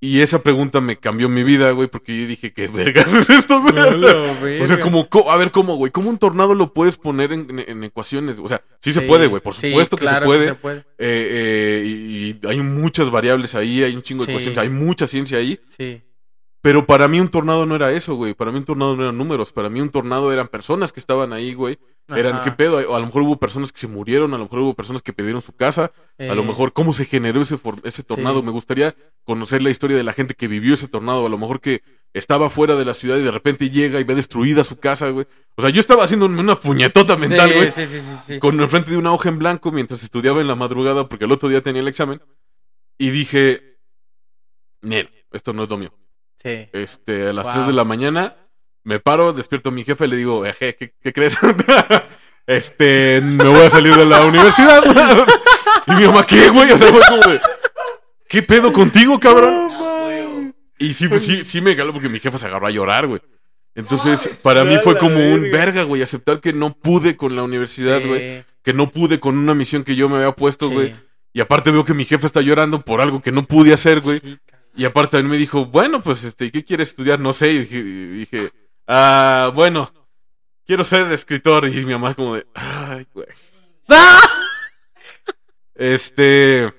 Y 0.04 0.20
esa 0.20 0.42
pregunta 0.42 0.80
me 0.82 0.96
cambió 0.98 1.28
mi 1.30 1.42
vida, 1.44 1.70
güey, 1.70 1.88
porque 1.88 2.20
yo 2.20 2.26
dije, 2.26 2.52
¿qué 2.52 2.68
vergas 2.68 3.12
es 3.14 3.30
esto, 3.30 3.60
güey? 3.62 3.74
La 3.74 4.62
O 4.62 4.66
sea, 4.66 4.78
como, 4.78 5.08
co- 5.08 5.30
a 5.30 5.36
ver, 5.38 5.50
¿cómo, 5.50 5.76
güey? 5.76 5.90
¿Cómo 5.92 6.10
un 6.10 6.18
tornado 6.18 6.54
lo 6.54 6.74
puedes 6.74 6.96
poner 6.98 7.32
en, 7.32 7.46
en- 7.48 7.58
en 7.70 7.84
ecuaciones? 7.84 8.38
O 8.38 8.46
sea, 8.46 8.62
sí 8.80 8.92
se 8.92 9.00
Sí, 9.00 9.06
puede, 9.06 9.28
güey, 9.28 9.40
por 9.42 9.54
sí, 9.54 9.68
supuesto 9.70 9.96
que 9.96 10.06
se 10.06 10.20
puede. 10.20 10.44
se 10.46 10.54
puede. 10.56 10.78
Eh, 10.78 10.82
eh, 10.98 11.84
y, 11.86 12.26
y 12.30 12.40
hay 12.48 12.60
muchas 12.60 13.10
variables 13.10 13.54
ahí, 13.54 13.82
hay 13.82 13.94
un 13.96 14.02
chingo 14.02 14.24
de 14.24 14.26
Sí. 14.26 14.32
ecuaciones, 14.32 14.58
hay 14.58 14.68
mucha 14.68 15.06
ciencia 15.06 15.38
ahí. 15.38 15.58
Sí. 15.76 16.02
Pero 16.64 16.86
para 16.86 17.08
mí 17.08 17.20
un 17.20 17.28
tornado 17.28 17.66
no 17.66 17.76
era 17.76 17.92
eso, 17.92 18.14
güey. 18.14 18.32
Para 18.32 18.50
mí 18.50 18.56
un 18.56 18.64
tornado 18.64 18.96
no 18.96 19.02
eran 19.02 19.18
números. 19.18 19.52
Para 19.52 19.68
mí 19.68 19.82
un 19.82 19.90
tornado 19.90 20.32
eran 20.32 20.48
personas 20.48 20.94
que 20.94 20.98
estaban 20.98 21.34
ahí, 21.34 21.52
güey. 21.52 21.78
Eran, 22.08 22.36
Ajá. 22.36 22.42
¿qué 22.44 22.52
pedo? 22.52 22.78
O 22.90 22.96
a 22.96 23.00
lo 23.00 23.04
mejor 23.04 23.20
hubo 23.20 23.36
personas 23.38 23.70
que 23.70 23.78
se 23.78 23.86
murieron, 23.86 24.32
a 24.32 24.38
lo 24.38 24.44
mejor 24.44 24.60
hubo 24.60 24.72
personas 24.72 25.02
que 25.02 25.12
perdieron 25.12 25.42
su 25.42 25.52
casa, 25.54 25.92
a 26.18 26.24
lo 26.34 26.42
Eh, 26.42 26.46
mejor 26.46 26.72
cómo 26.72 26.94
se 26.94 27.04
generó 27.04 27.42
ese, 27.42 27.58
tornado. 28.02 28.40
Sí. 28.40 28.46
Me 28.46 28.50
gustaría 28.50 28.96
conocer 29.24 29.60
la 29.60 29.68
historia 29.68 29.94
de 29.94 30.04
la 30.04 30.14
gente 30.14 30.32
que 30.32 30.48
vivió 30.48 30.72
ese 30.72 30.88
tornado. 30.88 31.26
A 31.26 31.28
lo 31.28 31.36
mejor 31.36 31.60
que 31.60 31.82
estaba 32.14 32.48
fuera 32.48 32.76
de 32.76 32.86
la 32.86 32.94
ciudad 32.94 33.18
y 33.18 33.22
de 33.22 33.30
repente 33.30 33.68
llega 33.68 34.00
y 34.00 34.04
ve 34.04 34.14
destruida 34.14 34.64
su 34.64 34.80
casa, 34.80 35.10
güey. 35.10 35.26
O 35.56 35.60
sea, 35.60 35.68
yo 35.70 35.80
estaba 35.80 36.04
haciendo 36.04 36.24
una 36.24 36.58
puñetota 36.58 37.18
mental, 37.18 37.50
sí, 37.50 37.56
güey. 37.56 37.70
Sí, 37.72 37.86
sí, 37.86 38.00
sí, 38.00 38.16
sí. 38.26 38.38
Con 38.38 38.58
el 38.58 38.68
frente 38.68 38.90
de 38.90 38.96
una 38.96 39.12
hoja 39.12 39.28
en 39.28 39.38
blanco 39.38 39.70
mientras 39.70 40.02
estudiaba 40.02 40.40
en 40.40 40.46
la 40.46 40.54
madrugada 40.54 41.10
porque 41.10 41.26
el 41.26 41.32
otro 41.32 41.50
día 41.50 41.60
tenía 41.60 41.82
el 41.82 41.88
examen. 41.88 42.22
Y 42.96 43.10
dije, 43.10 43.76
Nel, 44.80 45.10
esto 45.30 45.52
no 45.52 45.64
es 45.64 45.68
lo 45.68 45.76
mío. 45.76 45.92
Sí. 46.44 46.68
Este, 46.72 47.28
a 47.28 47.32
las 47.32 47.46
Wow. 47.46 47.54
3 47.54 47.66
de 47.68 47.72
la 47.72 47.84
mañana 47.84 48.36
me 48.82 49.00
paro, 49.00 49.32
despierto 49.32 49.70
a 49.70 49.72
mi 49.72 49.82
jefe 49.82 50.04
y 50.04 50.08
le 50.08 50.16
digo, 50.16 50.44
"Eje, 50.44 50.76
¿qué, 50.76 50.92
qué 51.02 51.12
crees? 51.12 51.38
este, 52.46 53.20
me 53.22 53.48
voy 53.48 53.60
a 53.62 53.70
salir 53.70 53.96
de 53.96 54.04
la 54.04 54.24
universidad. 54.24 54.82
y 55.86 55.92
mi 55.92 56.06
mamá, 56.06 56.24
¿qué, 56.24 56.50
güey? 56.50 56.70
O 56.70 56.78
sea, 56.78 56.88
fue 56.88 57.00
como 57.00 57.32
de, 57.32 57.40
¿qué 58.28 58.42
pedo 58.42 58.72
contigo, 58.72 59.18
cabrón? 59.18 59.72
Y 60.78 60.92
sí, 60.94 61.08
pues, 61.08 61.24
sí, 61.24 61.44
sí 61.44 61.60
me 61.60 61.76
caló 61.76 61.92
porque 61.92 62.08
mi 62.08 62.18
jefa 62.20 62.36
se 62.36 62.46
agarró 62.46 62.66
a 62.66 62.70
llorar, 62.70 63.06
güey. 63.06 63.20
Entonces, 63.76 64.40
para 64.42 64.64
mí 64.64 64.76
fue 64.84 64.98
como 64.98 65.16
un 65.18 65.50
verga. 65.50 65.82
güey, 65.84 66.02
aceptar 66.02 66.40
que 66.40 66.52
no 66.52 66.74
pude 66.74 67.16
con 67.16 67.34
la 67.34 67.42
universidad, 67.42 68.00
Sí, 68.00 68.06
güey. 68.08 68.44
Que 68.62 68.72
no 68.72 68.90
pude 68.90 69.18
con 69.20 69.36
una 69.36 69.54
misión 69.54 69.82
que 69.84 69.96
yo 69.96 70.08
me 70.08 70.16
había 70.16 70.32
puesto, 70.32 70.68
sí. 70.68 70.72
güey. 70.74 70.94
Y 71.32 71.40
aparte 71.40 71.70
veo 71.70 71.84
que 71.84 71.94
mi 71.94 72.04
jefa 72.04 72.26
está 72.26 72.40
llorando 72.40 72.82
por 72.82 73.00
algo 73.00 73.20
que 73.20 73.32
no 73.32 73.44
pude 73.46 73.72
hacer, 73.72 74.00
güey. 74.00 74.20
Sí. 74.20 74.38
Y 74.76 74.84
aparte 74.84 75.12
también 75.12 75.30
me 75.30 75.36
dijo, 75.36 75.66
bueno, 75.66 76.00
pues, 76.02 76.24
este, 76.24 76.50
¿qué 76.50 76.64
quieres 76.64 76.90
estudiar? 76.90 77.20
No 77.20 77.32
sé. 77.32 77.52
Y 77.52 77.58
dije, 77.60 77.78
y 77.78 78.06
dije, 78.18 78.50
ah, 78.86 79.52
bueno, 79.54 79.92
quiero 80.66 80.84
ser 80.84 81.10
escritor. 81.12 81.68
Y 81.68 81.84
mi 81.84 81.92
mamá 81.92 82.14
como 82.14 82.34
de, 82.34 82.46
ay, 82.54 83.06
güey. 83.12 83.28
¡Ah! 83.88 84.28
Este... 85.74 86.72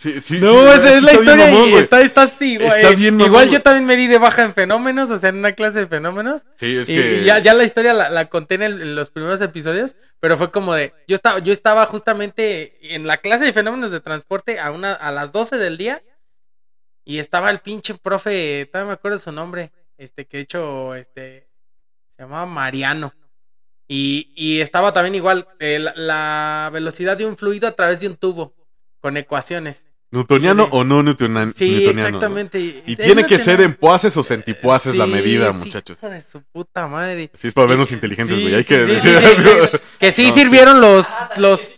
Sí, 0.00 0.18
sí, 0.22 0.40
No, 0.40 0.54
sí, 0.54 0.78
esa 0.78 0.94
es 0.96 1.02
la 1.02 1.10
bien 1.12 1.22
historia 1.22 1.36
mamón, 1.52 1.68
y 1.68 1.74
está, 1.74 2.00
está 2.00 2.22
así, 2.22 2.56
güey. 2.56 2.68
Está 2.68 2.90
bien 2.92 3.14
mamón, 3.16 3.26
Igual 3.28 3.50
yo 3.50 3.60
también 3.60 3.84
me 3.84 3.96
di 3.96 4.06
de 4.06 4.16
baja 4.16 4.44
en 4.44 4.54
fenómenos, 4.54 5.10
o 5.10 5.18
sea, 5.18 5.28
en 5.28 5.36
una 5.36 5.52
clase 5.52 5.80
de 5.80 5.86
fenómenos. 5.88 6.46
Sí, 6.56 6.78
es 6.78 6.88
y, 6.88 6.94
que... 6.94 7.18
y 7.20 7.24
ya, 7.24 7.38
ya 7.40 7.52
la 7.52 7.64
historia 7.64 7.92
la, 7.92 8.08
la 8.08 8.30
conté 8.30 8.54
en, 8.54 8.62
el- 8.62 8.80
en 8.80 8.94
los 8.96 9.10
primeros 9.10 9.42
episodios, 9.42 9.96
pero 10.18 10.38
fue 10.38 10.50
como 10.50 10.72
de, 10.72 10.94
yo 11.06 11.14
estaba, 11.16 11.38
yo 11.40 11.52
estaba 11.52 11.84
justamente 11.84 12.94
en 12.94 13.06
la 13.06 13.18
clase 13.18 13.44
de 13.44 13.52
fenómenos 13.52 13.90
de 13.90 14.00
transporte 14.00 14.58
a 14.58 14.70
una, 14.70 14.94
a 14.94 15.12
las 15.12 15.32
12 15.32 15.58
del 15.58 15.76
día, 15.76 16.02
y 17.04 17.18
estaba 17.18 17.50
el 17.50 17.58
pinche 17.60 17.94
profe, 17.94 18.66
todavía 18.72 18.88
me 18.88 18.94
acuerdo 18.94 19.18
su 19.18 19.32
nombre, 19.32 19.70
este, 19.98 20.24
que 20.26 20.38
de 20.38 20.42
hecho, 20.44 20.94
este, 20.94 21.46
se 22.16 22.22
llamaba 22.22 22.46
Mariano. 22.46 23.12
Y, 23.86 24.32
y 24.34 24.60
estaba 24.62 24.94
también 24.94 25.14
igual, 25.16 25.46
eh, 25.58 25.78
la, 25.78 25.92
la 25.94 26.70
velocidad 26.72 27.18
de 27.18 27.26
un 27.26 27.36
fluido 27.36 27.68
a 27.68 27.72
través 27.72 28.00
de 28.00 28.06
un 28.06 28.16
tubo, 28.16 28.54
con 29.00 29.18
ecuaciones. 29.18 29.84
¿Newtoniano 30.12 30.64
Sí. 30.64 30.68
o 30.72 30.82
no 30.82 31.02
newtoniano? 31.04 31.52
Sí, 31.54 31.70
newtoniano, 31.70 32.08
exactamente. 32.08 32.58
¿no? 32.58 32.92
Y 32.92 32.96
tiene 32.96 33.24
que 33.26 33.38
ser 33.38 33.60
en 33.60 33.74
poaces 33.74 34.16
o 34.16 34.24
centipoases 34.24 34.96
la 34.96 35.04
Sí, 35.04 35.10
medida, 35.12 35.52
sí, 35.52 35.58
muchachos. 35.58 35.98
hijo 35.98 36.10
de 36.10 36.20
su 36.22 36.42
puta 36.52 36.88
madre. 36.88 37.30
Sí, 37.36 37.46
es 37.46 37.54
para 37.54 37.68
vernos 37.68 37.92
inteligentes, 37.92 38.34
Sí, 38.36 38.42
güey. 38.42 38.54
Hay 38.56 38.62
sí, 38.64 38.68
que 38.70 38.86
sí, 38.86 38.92
decir 38.92 39.16
algo. 39.16 39.68
Que 40.00 40.10
sí 40.12 40.26
No, 40.26 40.34
sí. 40.34 40.40
sirvieron 40.40 40.80
los 40.80 41.06
los 41.36 41.72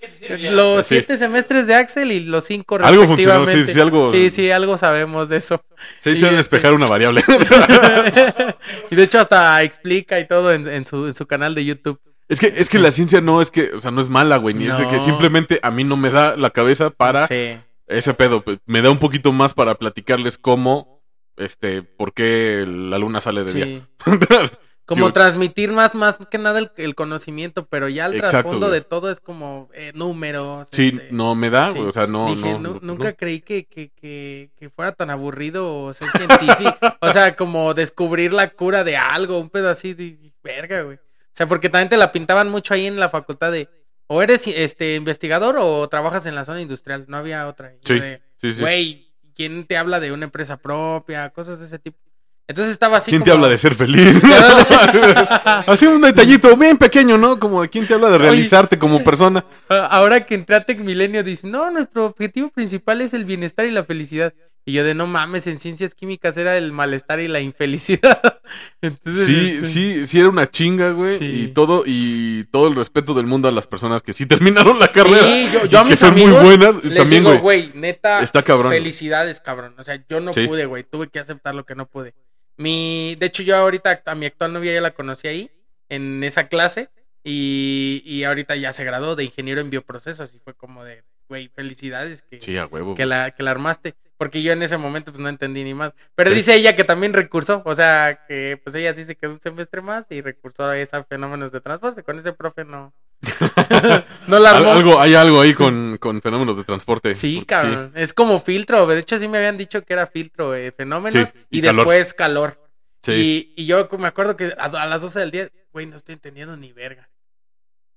los 0.51 0.87
Sí. 0.87 0.95
siete 0.95 1.19
semestres 1.19 1.67
de 1.67 1.75
Axel 1.75 2.11
y 2.11 2.21
los 2.25 2.45
cinco 2.45 2.77
Algo 2.83 3.07
funcionó, 3.07 3.47
sí, 3.47 3.65
sí, 3.65 3.79
algo- 3.79 4.11
Sí, 4.13 4.31
sí, 4.31 4.51
algo 4.51 4.79
sabemos 4.79 5.29
de 5.29 5.37
eso. 5.37 5.61
Se 6.01 6.13
este- 6.13 6.31
despejar 6.33 6.73
una 6.73 6.87
variable. 6.87 7.23
y 8.91 8.97
de 8.97 9.03
hecho 9.03 9.21
hasta 9.21 9.63
explica 9.63 10.19
y 10.19 10.27
todo 10.27 10.53
en, 10.53 10.67
en 10.69 10.87
su, 10.87 11.07
en 11.07 11.15
su 11.15 11.27
canal 11.27 11.55
de 11.55 11.65
YouTube. 11.65 12.01
Es 12.29 12.41
que, 12.41 12.47
es 12.47 12.71
que 12.71 12.79
la 12.79 12.91
ciencia 12.93 13.21
no 13.21 13.43
es 13.43 13.51
que, 13.51 13.73
o 13.75 13.81
sea, 13.83 13.91
no 13.91 14.01
es 14.01 14.09
mala, 14.09 14.39
güey, 14.39 14.55
ni 14.55 14.67
es 14.69 14.75
que 14.75 15.01
simplemente 15.01 15.61
a 15.63 15.71
mí 15.71 15.85
no 15.85 15.99
me 15.99 16.09
da 16.11 16.35
la 16.37 16.49
cabeza 16.51 16.89
para 16.89 17.27
Sí. 17.27 17.59
Ese 17.87 18.15
pedo. 18.15 18.43
pues, 18.43 18.59
Me 18.67 18.83
da 18.83 18.91
un 18.91 18.99
poquito 18.99 19.33
más 19.33 19.55
para 19.55 19.75
platicarles 19.77 20.39
cómo, 20.39 21.03
este, 21.37 21.83
por 21.83 22.13
qué 22.15 22.65
la 22.67 22.99
luna 22.99 23.21
sale 23.21 23.45
de 23.45 23.53
día. 23.53 23.65
sí. 23.67 23.83
Como 24.85 25.07
Yo- 25.07 25.13
transmitir 25.13 25.71
más, 25.71 25.95
más 25.95 26.19
que 26.29 26.39
nada 26.39 26.59
el, 26.59 26.73
el 26.77 26.97
conocimiento, 26.97 27.67
pero 27.67 27.89
ya 27.89 28.07
el 28.07 28.15
Exacto, 28.17 28.31
trasfondo 28.41 28.67
güey. 28.67 28.81
de 28.81 28.85
todo 28.85 29.11
es 29.11 29.21
como 29.21 29.71
eh, 29.75 29.93
números. 29.95 30.67
sí, 30.73 30.89
este, 30.93 31.09
no 31.13 31.37
me 31.37 31.51
da, 31.51 31.69
sí. 31.69 31.75
güey, 31.79 31.89
o 31.89 31.93
sea, 31.93 32.09
no, 32.09 32.27
Dije, 32.27 32.55
no, 32.55 32.59
"Nu- 32.59 32.73
no, 32.75 32.81
nunca 32.83 33.11
no. 33.11 33.17
creí 33.17 33.41
que, 33.41 33.65
que, 33.65 33.91
que, 33.91 34.51
que 34.59 34.71
fuera 34.71 34.91
tan 34.91 35.09
aburrido 35.11 35.95
ser 35.95 36.09
científico. 36.11 36.75
o 37.01 37.11
sea, 37.13 37.37
como 37.37 37.75
descubrir 37.75 38.33
la 38.33 38.51
cura 38.51 38.83
de 38.83 38.97
algo, 38.97 39.39
un 39.39 39.51
pedo 39.51 39.71
así 39.71 39.95
de 39.95 40.19
verga, 40.43 40.83
güey. 40.83 40.97
O 40.97 41.33
sea, 41.33 41.47
porque 41.47 41.69
también 41.69 41.89
te 41.89 41.97
la 41.97 42.11
pintaban 42.11 42.51
mucho 42.51 42.75
ahí 42.75 42.87
en 42.89 42.99
la 42.99 43.09
facultad 43.09 43.53
de 43.53 43.69
o 44.07 44.23
eres 44.23 44.47
este 44.47 44.95
investigador 44.97 45.57
o 45.59 45.89
trabajas 45.89 46.27
en 46.27 46.35
la 46.35 46.45
zona 46.45 46.61
industrial. 46.61 47.05
No 47.09 47.17
había 47.17 47.47
otra. 47.47 47.73
Sí, 47.85 47.99
de, 47.99 48.23
sí, 48.37 48.53
sí. 48.53 48.61
Güey, 48.61 49.13
¿quién 49.35 49.67
te 49.67 49.77
habla 49.77 50.01
de 50.01 50.13
una 50.13 50.25
empresa 50.25 50.57
propia? 50.57 51.31
Cosas 51.31 51.61
de 51.61 51.67
ese 51.67 51.79
tipo. 51.79 51.99
Entonces 52.49 52.73
estaba 52.73 52.99
así. 52.99 53.11
¿Quién 53.11 53.23
te 53.23 53.31
habla 53.31 53.49
de 53.49 53.57
ser 53.57 53.75
feliz? 53.75 54.21
Así 55.67 55.87
un 55.87 56.01
detallito 56.03 56.55
bien 56.57 56.77
pequeño, 56.77 57.17
¿no? 57.17 57.39
Como 57.39 57.63
quién 57.69 57.87
te 57.87 57.95
habla 57.95 58.09
de 58.09 58.17
Oye. 58.17 58.25
realizarte 58.25 58.79
como 58.79 59.03
persona. 59.05 59.45
Ah, 59.69 59.89
Ahora 59.91 60.27
que 60.27 60.35
entré 60.35 60.57
a 60.57 60.65
Tech 60.65 60.79
Milenio, 60.81 61.23
dice, 61.23 61.47
no, 61.47 61.71
nuestro 61.71 62.07
objetivo 62.07 62.51
principal 62.51 63.01
es 63.01 63.15
el 63.15 63.25
bienestar 63.25 63.65
y 63.67 63.71
la 63.71 63.85
felicidad. 63.85 64.35
Y 64.65 64.75
yo 64.75 64.85
de 64.85 64.95
no 64.95 65.09
mames, 65.09 65.49
en 65.49 65.59
ciencias 65.59 65.95
químicas 65.95 66.37
era 66.37 66.57
el 66.57 66.71
malestar 66.73 67.19
y 67.19 67.27
la 67.27 67.41
infelicidad. 67.41 68.41
Entonces, 68.81 69.27
Sí, 69.27 69.51
este, 69.57 69.67
sí, 69.67 70.07
sí 70.07 70.21
era 70.21 70.29
una 70.29 70.49
chinga, 70.51 70.93
güey. 70.93 71.19
Sí. 71.19 71.43
Y 71.43 71.49
todo, 71.49 71.83
y 71.85 72.45
todo 72.53 72.69
el 72.69 72.77
respeto 72.77 73.13
del 73.15 73.27
mundo 73.27 73.49
a 73.49 73.53
las 73.53 73.67
personas 73.67 74.03
que 74.03 74.13
sí 74.13 74.25
terminaron 74.27 74.79
la 74.79 74.93
carrera. 74.93 75.27
Sí, 75.27 75.49
yo, 75.53 75.67
yo 75.67 75.79
a 75.81 75.85
que 75.85 75.91
mis 75.91 75.99
son 75.99 76.15
muy 76.17 76.31
buenas. 76.31 76.83
les 76.85 76.97
También, 76.97 77.25
digo, 77.25 77.39
güey. 77.41 77.69
güey, 77.69 77.73
neta, 77.75 78.23
Está 78.23 78.43
cabrón. 78.45 78.71
felicidades, 78.73 79.41
cabrón. 79.41 79.75
O 79.79 79.83
sea, 79.85 80.01
yo 80.09 80.21
no 80.21 80.33
Sí. 80.33 80.47
pude, 80.47 80.67
güey. 80.67 80.85
Tuve 80.85 81.09
que 81.09 81.19
aceptar 81.19 81.55
lo 81.57 81.65
que 81.67 81.75
no 81.75 81.87
pude. 81.87 82.15
Mi, 82.57 83.17
de 83.19 83.27
hecho, 83.27 83.43
yo 83.43 83.57
ahorita 83.57 84.03
a 84.07 84.15
mi 84.15 84.27
actual 84.27 84.53
novia 84.53 84.73
ya 84.75 84.81
la 84.81 84.93
conocí 84.93 85.27
ahí, 85.27 85.51
en 85.89 86.23
esa 86.23 86.47
clase, 86.47 86.89
y, 87.25 88.03
y 88.05 88.25
ahorita 88.25 88.55
ya 88.57 88.73
se 88.73 88.85
graduó 88.85 89.17
de 89.17 89.25
ingeniero 89.25 89.61
en 89.61 89.71
bioprocesos 89.71 90.35
y 90.35 90.39
fue 90.39 90.55
como 90.55 90.85
de, 90.85 91.03
güey, 91.29 91.49
felicidades 91.49 92.23
que, 92.23 92.41
Sí, 92.41 92.57
a 92.57 92.67
huevo. 92.67 92.95
que, 92.95 93.07
la, 93.07 93.31
que 93.33 93.43
la 93.43 93.51
armaste. 93.53 93.95
Porque 94.23 94.41
yo 94.41 94.53
en 94.53 94.63
ese 94.63 94.77
momento 94.77 95.11
pues 95.11 95.21
no 95.21 95.29
entendí 95.29 95.65
ni 95.65 95.75
más. 95.75 95.93
Pero 96.15 96.31
Sí. 96.31 96.37
dice 96.37 96.55
ella 96.55 96.77
que 96.77 96.85
también 96.85 97.13
recursó, 97.13 97.61
o 97.65 97.75
sea, 97.75 98.21
que 98.29 98.57
pues 98.63 98.73
ella 98.77 98.95
sí 98.95 99.05
se 99.05 99.17
quedó 99.17 99.33
un 99.33 99.41
semestre 99.41 99.81
más 99.81 100.07
y 100.11 100.21
recursó 100.21 100.65
a 100.67 100.79
esos 100.79 101.05
fenómenos 101.09 101.51
de 101.51 101.61
transporte. 101.61 102.05
Con 102.05 102.17
ese 102.21 102.33
profe 102.33 102.65
no, 102.65 102.95
no 104.29 104.39
la 104.39 104.51
armó. 104.51 104.71
algo, 104.71 105.01
hay 105.01 105.15
algo 105.17 105.41
ahí 105.41 105.55
con, 105.55 105.97
con 105.99 106.23
fenómenos 106.23 106.57
de 106.57 106.63
transporte. 106.63 107.17
Sí, 107.17 107.45
cabrón. 107.45 107.91
Es 107.97 108.15
como 108.15 108.39
filtro. 108.39 108.87
De 108.87 108.97
hecho, 109.01 109.19
sí 109.19 109.27
me 109.27 109.39
habían 109.39 109.59
dicho 109.59 109.85
que 109.85 109.93
era 109.93 110.07
filtro, 110.07 110.55
eh, 110.55 110.71
fenómenos 110.71 111.31
Sí, 111.31 111.35
y, 111.51 111.59
y 111.59 111.63
calor. 111.63 111.77
después 111.79 112.15
calor. 112.15 112.71
Sí. 113.03 113.53
Y, 113.57 113.63
y 113.65 113.67
yo 113.67 113.89
me 113.99 114.07
acuerdo 114.07 114.37
que 114.37 114.55
a, 114.57 114.67
a 114.67 114.87
las 114.87 115.01
12 115.03 115.19
del 115.19 115.31
día, 115.33 115.51
güey, 115.73 115.87
no 115.87 115.97
estoy 115.97 116.13
entendiendo 116.13 116.57
ni 116.57 116.73
verga. 116.73 117.11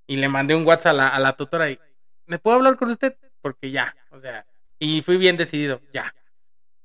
Y 0.08 0.16
le 0.16 0.28
mandé 0.28 0.56
un 0.56 0.66
WhatsApp 0.66 0.90
a 0.90 0.94
la, 0.94 1.08
a 1.10 1.20
la 1.20 1.34
tutora 1.38 1.70
y, 1.70 1.78
¿me 2.26 2.40
puedo 2.40 2.58
hablar 2.58 2.78
con 2.78 2.90
usted? 2.90 3.16
Porque 3.44 3.70
ya, 3.70 3.96
o 4.10 4.20
sea, 4.20 4.44
y 4.80 5.02
fui 5.02 5.18
bien 5.18 5.38
decidido, 5.38 5.82
ya. 5.94 6.14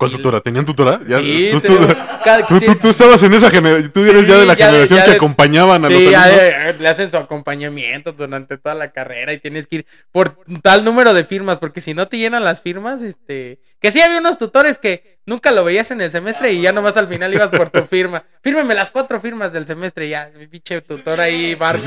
¿Cuál 0.01 0.11
tutora? 0.13 0.41
¿Tenían 0.41 0.65
tutora? 0.65 0.99
Ya, 1.07 1.19
sí, 1.19 1.51
tú, 1.53 1.61
tú- 1.61 1.79
cada- 2.25 2.47
tú- 2.47 2.59
tú- 2.77 2.89
estabas 2.89 3.23
en 3.23 3.35
esa 3.35 3.51
generación. 3.51 3.93
Tú 3.93 4.01
eres 4.03 4.23
Sí, 4.25 4.29
ya 4.31 4.39
de 4.39 4.47
la 4.47 4.55
ya 4.55 4.65
de- 4.67 4.71
generación 4.73 5.01
que 5.05 5.11
de- 5.11 5.17
acompañaban 5.17 5.85
a 5.85 5.89
Sí, 5.89 5.93
los 6.07 6.15
alumnos. 6.15 6.41
eh, 6.43 6.77
le 6.81 6.89
hacen 6.89 7.11
su 7.11 7.17
acompañamiento 7.19 8.13
durante 8.13 8.57
toda 8.57 8.75
la 8.75 8.93
carrera 8.93 9.33
y 9.35 9.39
tienes 9.39 9.67
que 9.67 9.77
ir 9.77 9.87
por 10.11 10.39
tal 10.63 10.85
número 10.85 11.13
de 11.13 11.23
firmas, 11.25 11.59
porque 11.59 11.81
si 11.83 11.93
no 11.93 12.09
te 12.09 12.17
llenan 12.19 12.45
las 12.45 12.63
firmas, 12.63 13.03
este... 13.03 13.61
Que 13.79 13.93
sí 13.93 14.01
había 14.03 14.19
unos 14.19 14.37
tutores 14.37 14.77
que 14.79 15.19
nunca 15.25 15.51
lo 15.53 15.65
veías 15.65 15.91
en 15.91 16.01
el 16.03 16.11
semestre 16.11 16.53
y 16.53 16.61
ya 16.61 16.71
nomás 16.73 16.97
al 16.99 17.09
final 17.09 17.33
ibas 17.33 17.51
por 17.51 17.71
tu 17.71 17.83
firma. 17.85 18.25
Fírmeme 18.43 18.75
las 18.75 18.91
cuatro 18.91 19.21
firmas 19.21 19.53
del 19.55 19.67
semestre 19.67 20.09
ya, 20.09 20.31
mi 20.39 20.47
pinche 20.49 20.81
tutor 20.83 21.19
ahí, 21.21 21.55
barco. 21.55 21.85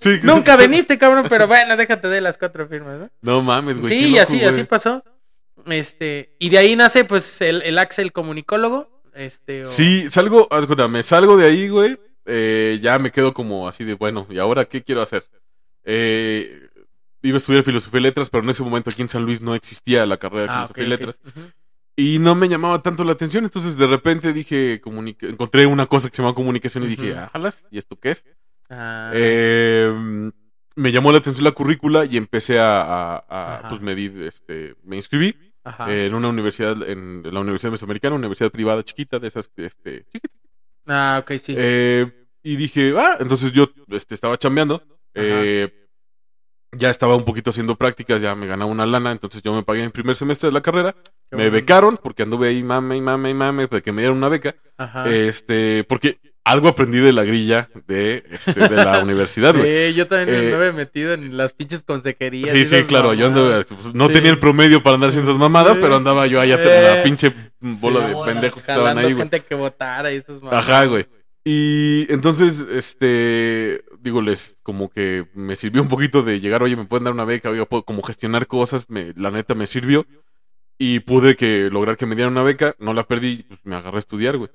Sí, 0.00 0.20
nunca 0.22 0.56
veniste, 0.56 0.98
cabrón, 0.98 1.26
pero 1.28 1.46
bueno, 1.46 1.76
déjate 1.76 2.08
de 2.08 2.20
las 2.20 2.36
cuatro 2.38 2.66
firmas, 2.68 2.98
¿no? 2.98 3.10
No 3.22 3.42
mames, 3.42 3.78
güey. 3.78 3.98
Sí, 3.98 4.18
así, 4.18 4.42
así 4.44 4.64
pasó. 4.64 5.02
Este, 5.66 6.34
y 6.38 6.48
de 6.50 6.58
ahí 6.58 6.76
nace, 6.76 7.04
pues, 7.04 7.40
el, 7.40 7.62
el 7.62 7.78
Axel 7.78 8.12
comunicólogo. 8.12 9.02
Este, 9.14 9.62
o- 9.62 9.66
Sí, 9.66 10.08
salgo, 10.10 10.48
me 10.88 11.02
salgo 11.02 11.36
de 11.36 11.46
ahí, 11.46 11.68
güey. 11.68 11.98
eh, 12.26 12.78
ya 12.82 12.98
me 12.98 13.10
quedo 13.12 13.32
como 13.34 13.68
así 13.68 13.84
de, 13.84 13.94
bueno, 13.94 14.26
¿y 14.30 14.38
ahora 14.38 14.64
qué 14.64 14.82
quiero 14.82 15.02
hacer? 15.02 15.24
Eh, 15.84 16.68
iba 17.22 17.36
a 17.36 17.38
estudiar 17.38 17.62
filosofía 17.64 18.00
y 18.00 18.02
letras, 18.04 18.30
pero 18.30 18.42
en 18.44 18.50
ese 18.50 18.62
momento 18.62 18.90
aquí 18.90 19.02
en 19.02 19.08
San 19.08 19.24
Luis 19.24 19.40
no 19.40 19.54
existía 19.54 20.06
la 20.06 20.16
carrera 20.16 20.42
de 20.44 20.48
Ah, 20.48 20.54
filosofía 20.54 20.84
y 20.84 20.88
letras. 20.88 21.20
Y 21.96 22.18
no 22.18 22.34
me 22.34 22.48
llamaba 22.48 22.82
tanto 22.82 23.04
la 23.04 23.12
atención, 23.12 23.44
entonces 23.44 23.76
de 23.76 23.86
repente 23.86 24.32
dije, 24.32 24.80
encontré 25.20 25.66
una 25.66 25.86
cosa 25.86 26.08
que 26.10 26.16
se 26.16 26.22
llama 26.22 26.34
comunicación 26.34 26.84
y 26.84 26.88
dije, 26.88 27.12
Ujú. 27.12 27.20
ah, 27.32 27.50
¿y 27.70 27.78
esto 27.78 27.96
qué 28.00 28.10
es? 28.12 28.24
Ah, 28.68 29.10
Eh, 29.14 29.92
me 30.76 30.90
llamó 30.92 31.12
la 31.12 31.18
atención 31.18 31.44
la 31.44 31.52
currícula 31.52 32.04
y 32.04 32.16
empecé 32.16 32.58
a, 32.58 33.16
a- 33.28 33.68
pues 33.68 33.80
medir, 33.80 34.22
este, 34.22 34.74
me 34.82 34.96
inscribí 34.96 35.36
ajá. 35.64 35.92
eh, 35.92 36.06
en 36.06 36.14
una 36.14 36.28
universidad, 36.28 36.80
en 36.88 37.22
la 37.24 37.40
Universidad 37.40 37.72
Mesoamericana, 37.72 38.14
una 38.14 38.26
universidad 38.26 38.50
privada 38.50 38.82
chiquita, 38.84 39.18
de 39.18 39.28
esas, 39.28 39.50
este. 39.56 40.06
Ah, 40.86 41.20
ok, 41.22 41.32
sí. 41.42 41.54
Eh, 41.56 42.28
y 42.42 42.56
dije, 42.56 42.94
ah, 42.98 43.16
entonces 43.20 43.52
yo 43.52 43.68
este, 43.88 44.14
estaba 44.14 44.38
chambeando. 44.38 44.82
eh, 45.14 45.72
ya 46.76 46.90
estaba 46.90 47.14
un 47.16 47.24
poquito 47.24 47.50
haciendo 47.50 47.76
prácticas, 47.76 48.20
ya 48.20 48.34
me 48.34 48.46
ganaba 48.46 48.70
una 48.70 48.84
lana, 48.84 49.12
entonces 49.12 49.42
yo 49.42 49.54
me 49.54 49.62
pagué 49.62 49.84
en 49.84 49.92
primer 49.92 50.16
semestre 50.16 50.48
de 50.48 50.52
la 50.52 50.60
carrera. 50.60 50.92
Qué 51.30 51.36
me 51.36 51.44
bueno. 51.44 51.52
becaron 51.52 51.98
porque 52.02 52.24
anduve 52.24 52.48
ahí 52.48 52.62
mame 52.62 52.96
y 52.96 53.00
mame 53.00 53.30
y 53.30 53.34
mame 53.34 53.68
para 53.68 53.80
que 53.80 53.92
me 53.92 54.02
dieran 54.02 54.16
una 54.18 54.28
beca. 54.28 54.54
Ajá. 54.76 55.08
Este, 55.08 55.84
porque 55.84 56.18
algo 56.44 56.68
aprendí 56.68 56.98
de 56.98 57.12
la 57.12 57.24
grilla 57.24 57.70
de, 57.86 58.22
este, 58.30 58.52
de 58.68 58.76
la 58.76 58.98
universidad, 59.02 59.56
güey. 59.56 59.88
Sí, 59.90 59.94
yo 59.94 60.06
también 60.06 60.28
Eh, 60.38 60.48
me 60.48 60.54
había 60.54 60.72
metido 60.72 61.14
en 61.14 61.36
las 61.36 61.52
pinches 61.54 61.82
consejerías. 61.82 62.50
Sí, 62.50 62.66
sí, 62.66 62.82
claro, 62.84 63.14
yo 63.14 63.28
andaba, 63.28 63.62
pues, 63.64 63.94
no 63.94 64.08
Sí. 64.08 64.12
tenía 64.12 64.30
el 64.30 64.38
promedio 64.38 64.82
para 64.82 64.94
andar 64.96 65.08
haciendo 65.08 65.30
esas 65.30 65.40
mamadas, 65.40 65.74
Sí. 65.76 65.78
pero 65.82 65.96
andaba 65.96 66.26
yo 66.26 66.40
allá 66.40 66.56
Eh. 66.62 66.96
la 66.96 67.02
pinche 67.02 67.32
bola 67.60 68.00
Sí, 68.02 68.06
de 68.08 68.14
bola, 68.14 68.32
pendejos 68.32 68.62
que 68.62 68.70
estaban 68.72 68.98
ahí, 68.98 69.04
güey. 69.04 69.16
gente 69.16 69.40
que 69.40 69.54
votara 69.54 70.12
y 70.12 70.16
esas 70.16 70.42
mamadas. 70.42 70.68
Ajá, 70.68 70.84
güey. 70.84 71.06
Y 71.46 72.06
entonces, 72.12 72.58
este, 72.72 73.82
digo, 74.00 74.22
les 74.22 74.56
como 74.62 74.88
que 74.90 75.26
me 75.34 75.56
sirvió 75.56 75.82
un 75.82 75.88
poquito 75.88 76.22
de 76.22 76.40
llegar, 76.40 76.62
oye, 76.62 76.76
me 76.76 76.84
pueden 76.86 77.04
dar 77.04 77.12
una 77.12 77.24
beca, 77.24 77.50
oye, 77.50 77.64
puedo 77.66 77.84
como 77.84 78.02
gestionar 78.02 78.46
cosas, 78.46 78.86
me, 78.88 79.12
la 79.16 79.30
neta 79.30 79.54
me 79.54 79.66
sirvió. 79.66 80.06
Y 80.78 81.00
pude 81.00 81.36
que 81.36 81.68
lograr 81.70 81.96
que 81.96 82.06
me 82.06 82.16
dieran 82.16 82.32
una 82.32 82.42
beca, 82.42 82.74
no 82.78 82.92
la 82.94 83.04
perdí, 83.06 83.44
pues 83.48 83.60
me 83.64 83.76
agarré 83.76 83.96
a 83.96 83.98
estudiar, 84.00 84.36
güey. 84.38 84.50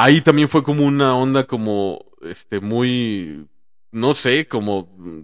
Ahí 0.00 0.20
también 0.20 0.48
fue 0.48 0.62
como 0.62 0.84
una 0.84 1.16
onda 1.16 1.44
como, 1.48 2.12
este, 2.22 2.60
muy, 2.60 3.48
no 3.90 4.14
sé, 4.14 4.46
como, 4.46 4.94
mm, 4.96 5.22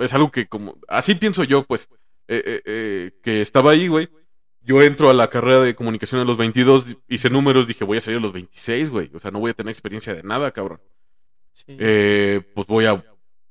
es 0.00 0.12
algo 0.12 0.30
que 0.30 0.46
como, 0.46 0.76
así 0.88 1.14
pienso 1.14 1.42
yo, 1.42 1.64
pues, 1.64 1.88
eh, 2.28 2.42
eh, 2.44 2.62
eh, 2.66 3.10
que 3.22 3.40
estaba 3.40 3.70
ahí, 3.70 3.88
güey. 3.88 4.10
Yo 4.60 4.82
entro 4.82 5.08
a 5.08 5.14
la 5.14 5.30
carrera 5.30 5.62
de 5.62 5.74
comunicación 5.74 6.20
a 6.20 6.24
los 6.24 6.36
22, 6.36 6.98
hice 7.08 7.30
números, 7.30 7.66
dije, 7.66 7.84
voy 7.84 7.96
a 7.96 8.02
salir 8.02 8.18
a 8.18 8.20
los 8.20 8.34
26, 8.34 8.90
güey. 8.90 9.10
O 9.14 9.20
sea, 9.20 9.30
no 9.30 9.40
voy 9.40 9.52
a 9.52 9.54
tener 9.54 9.70
experiencia 9.70 10.14
de 10.14 10.22
nada, 10.22 10.50
cabrón. 10.50 10.82
Sí. 11.54 11.74
Eh, 11.78 12.42
pues 12.54 12.66
voy 12.66 12.84
a, 12.84 13.02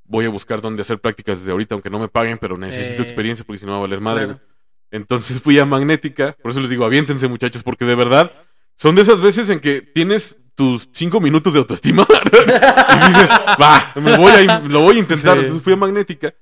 voy 0.04 0.26
a 0.26 0.30
buscar 0.30 0.62
dónde 0.62 0.82
hacer 0.82 1.00
prácticas 1.00 1.40
desde 1.40 1.52
ahorita, 1.52 1.74
aunque 1.74 1.90
no 1.90 1.98
me 1.98 2.10
paguen, 2.10 2.38
pero 2.38 2.58
necesito 2.58 3.02
experiencia 3.02 3.44
porque 3.44 3.62
si 3.62 3.66
no 3.66 3.72
va 3.72 3.80
a 3.80 3.82
valer 3.82 4.02
madre, 4.02 4.26
claro. 4.26 4.42
Entonces 4.92 5.42
fui 5.42 5.58
a 5.58 5.66
Magnética, 5.66 6.38
por 6.44 6.52
eso 6.52 6.62
les 6.62 6.70
digo, 6.70 6.86
aviéntense 6.86 7.28
muchachos, 7.28 7.64
porque 7.64 7.86
de 7.86 7.96
verdad 7.96 8.32
son 8.78 8.96
de 8.96 9.02
esas 9.02 9.20
veces 9.20 9.50
en 9.50 9.60
que 9.60 9.82
tienes 9.82 10.38
tus 10.56 10.90
cinco 10.94 11.20
minutos 11.20 11.54
de 11.54 11.60
autoestima 11.60 12.08
y 12.34 13.08
dices, 13.08 13.30
va, 13.62 13.92
me 13.96 14.18
voy 14.18 14.32
a, 14.32 14.60
lo 14.60 14.82
voy 14.82 14.96
a 14.96 15.00
intentar. 15.00 15.34
Sí. 15.34 15.42
Entonces 15.42 15.64
fui 15.64 15.74
a 15.74 15.76
Magnética 15.76 16.34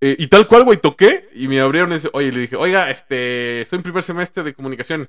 eh, 0.00 0.16
y 0.18 0.26
tal 0.26 0.46
cual, 0.46 0.64
güey, 0.64 0.78
toqué 0.78 1.30
y 1.34 1.48
me 1.48 1.60
abrieron 1.60 1.92
ese, 1.92 2.10
oye, 2.12 2.30
le 2.30 2.40
dije, 2.40 2.56
oiga, 2.56 2.90
este, 2.90 3.62
estoy 3.62 3.78
en 3.78 3.82
primer 3.84 4.02
semestre 4.02 4.42
de 4.42 4.52
comunicación 4.52 5.08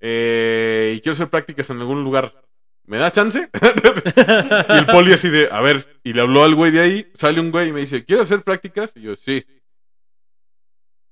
eh, 0.00 0.94
y 0.96 1.00
quiero 1.00 1.12
hacer 1.12 1.28
prácticas 1.28 1.70
en 1.70 1.78
algún 1.78 2.02
lugar. 2.02 2.42
¿Me 2.86 2.98
da 2.98 3.12
chance? 3.12 3.48
y 4.68 4.72
el 4.76 4.86
poli 4.86 5.12
así 5.12 5.30
de, 5.30 5.48
a 5.52 5.60
ver, 5.60 6.00
y 6.02 6.12
le 6.12 6.20
habló 6.20 6.42
al 6.42 6.56
güey 6.56 6.72
de 6.72 6.80
ahí, 6.80 7.12
sale 7.14 7.38
un 7.38 7.50
güey 7.52 7.68
y 7.68 7.72
me 7.72 7.80
dice, 7.80 8.04
¿quieres 8.04 8.24
hacer 8.24 8.42
prácticas? 8.42 8.92
Y 8.96 9.02
yo, 9.02 9.14
sí. 9.16 9.46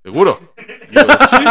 ¿Seguro? 0.02 0.54
Y 0.90 0.94
yo, 0.94 1.02
sí. 1.30 1.44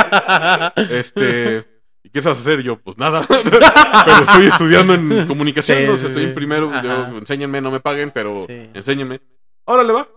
Este, 0.94 1.66
¿y 1.66 1.71
qué 2.12 2.22
sabes 2.22 2.40
hacer? 2.40 2.62
Yo, 2.62 2.78
pues 2.80 2.98
nada. 2.98 3.22
pero 3.28 4.22
estoy 4.24 4.46
estudiando 4.48 4.94
en 4.94 5.28
comunicación, 5.28 5.78
Sí, 5.80 5.86
o 5.88 5.98
sea, 5.98 6.10
estoy 6.10 6.26
en 6.26 6.34
primero. 6.34 6.72
Yo, 6.82 7.18
enséñenme, 7.18 7.62
no 7.62 7.72
me 7.72 7.80
paguen, 7.80 8.12
pero 8.14 8.46
Sí. 8.48 8.70
enséñenme. 8.74 9.22
Órale, 9.66 9.94
va. 9.94 10.08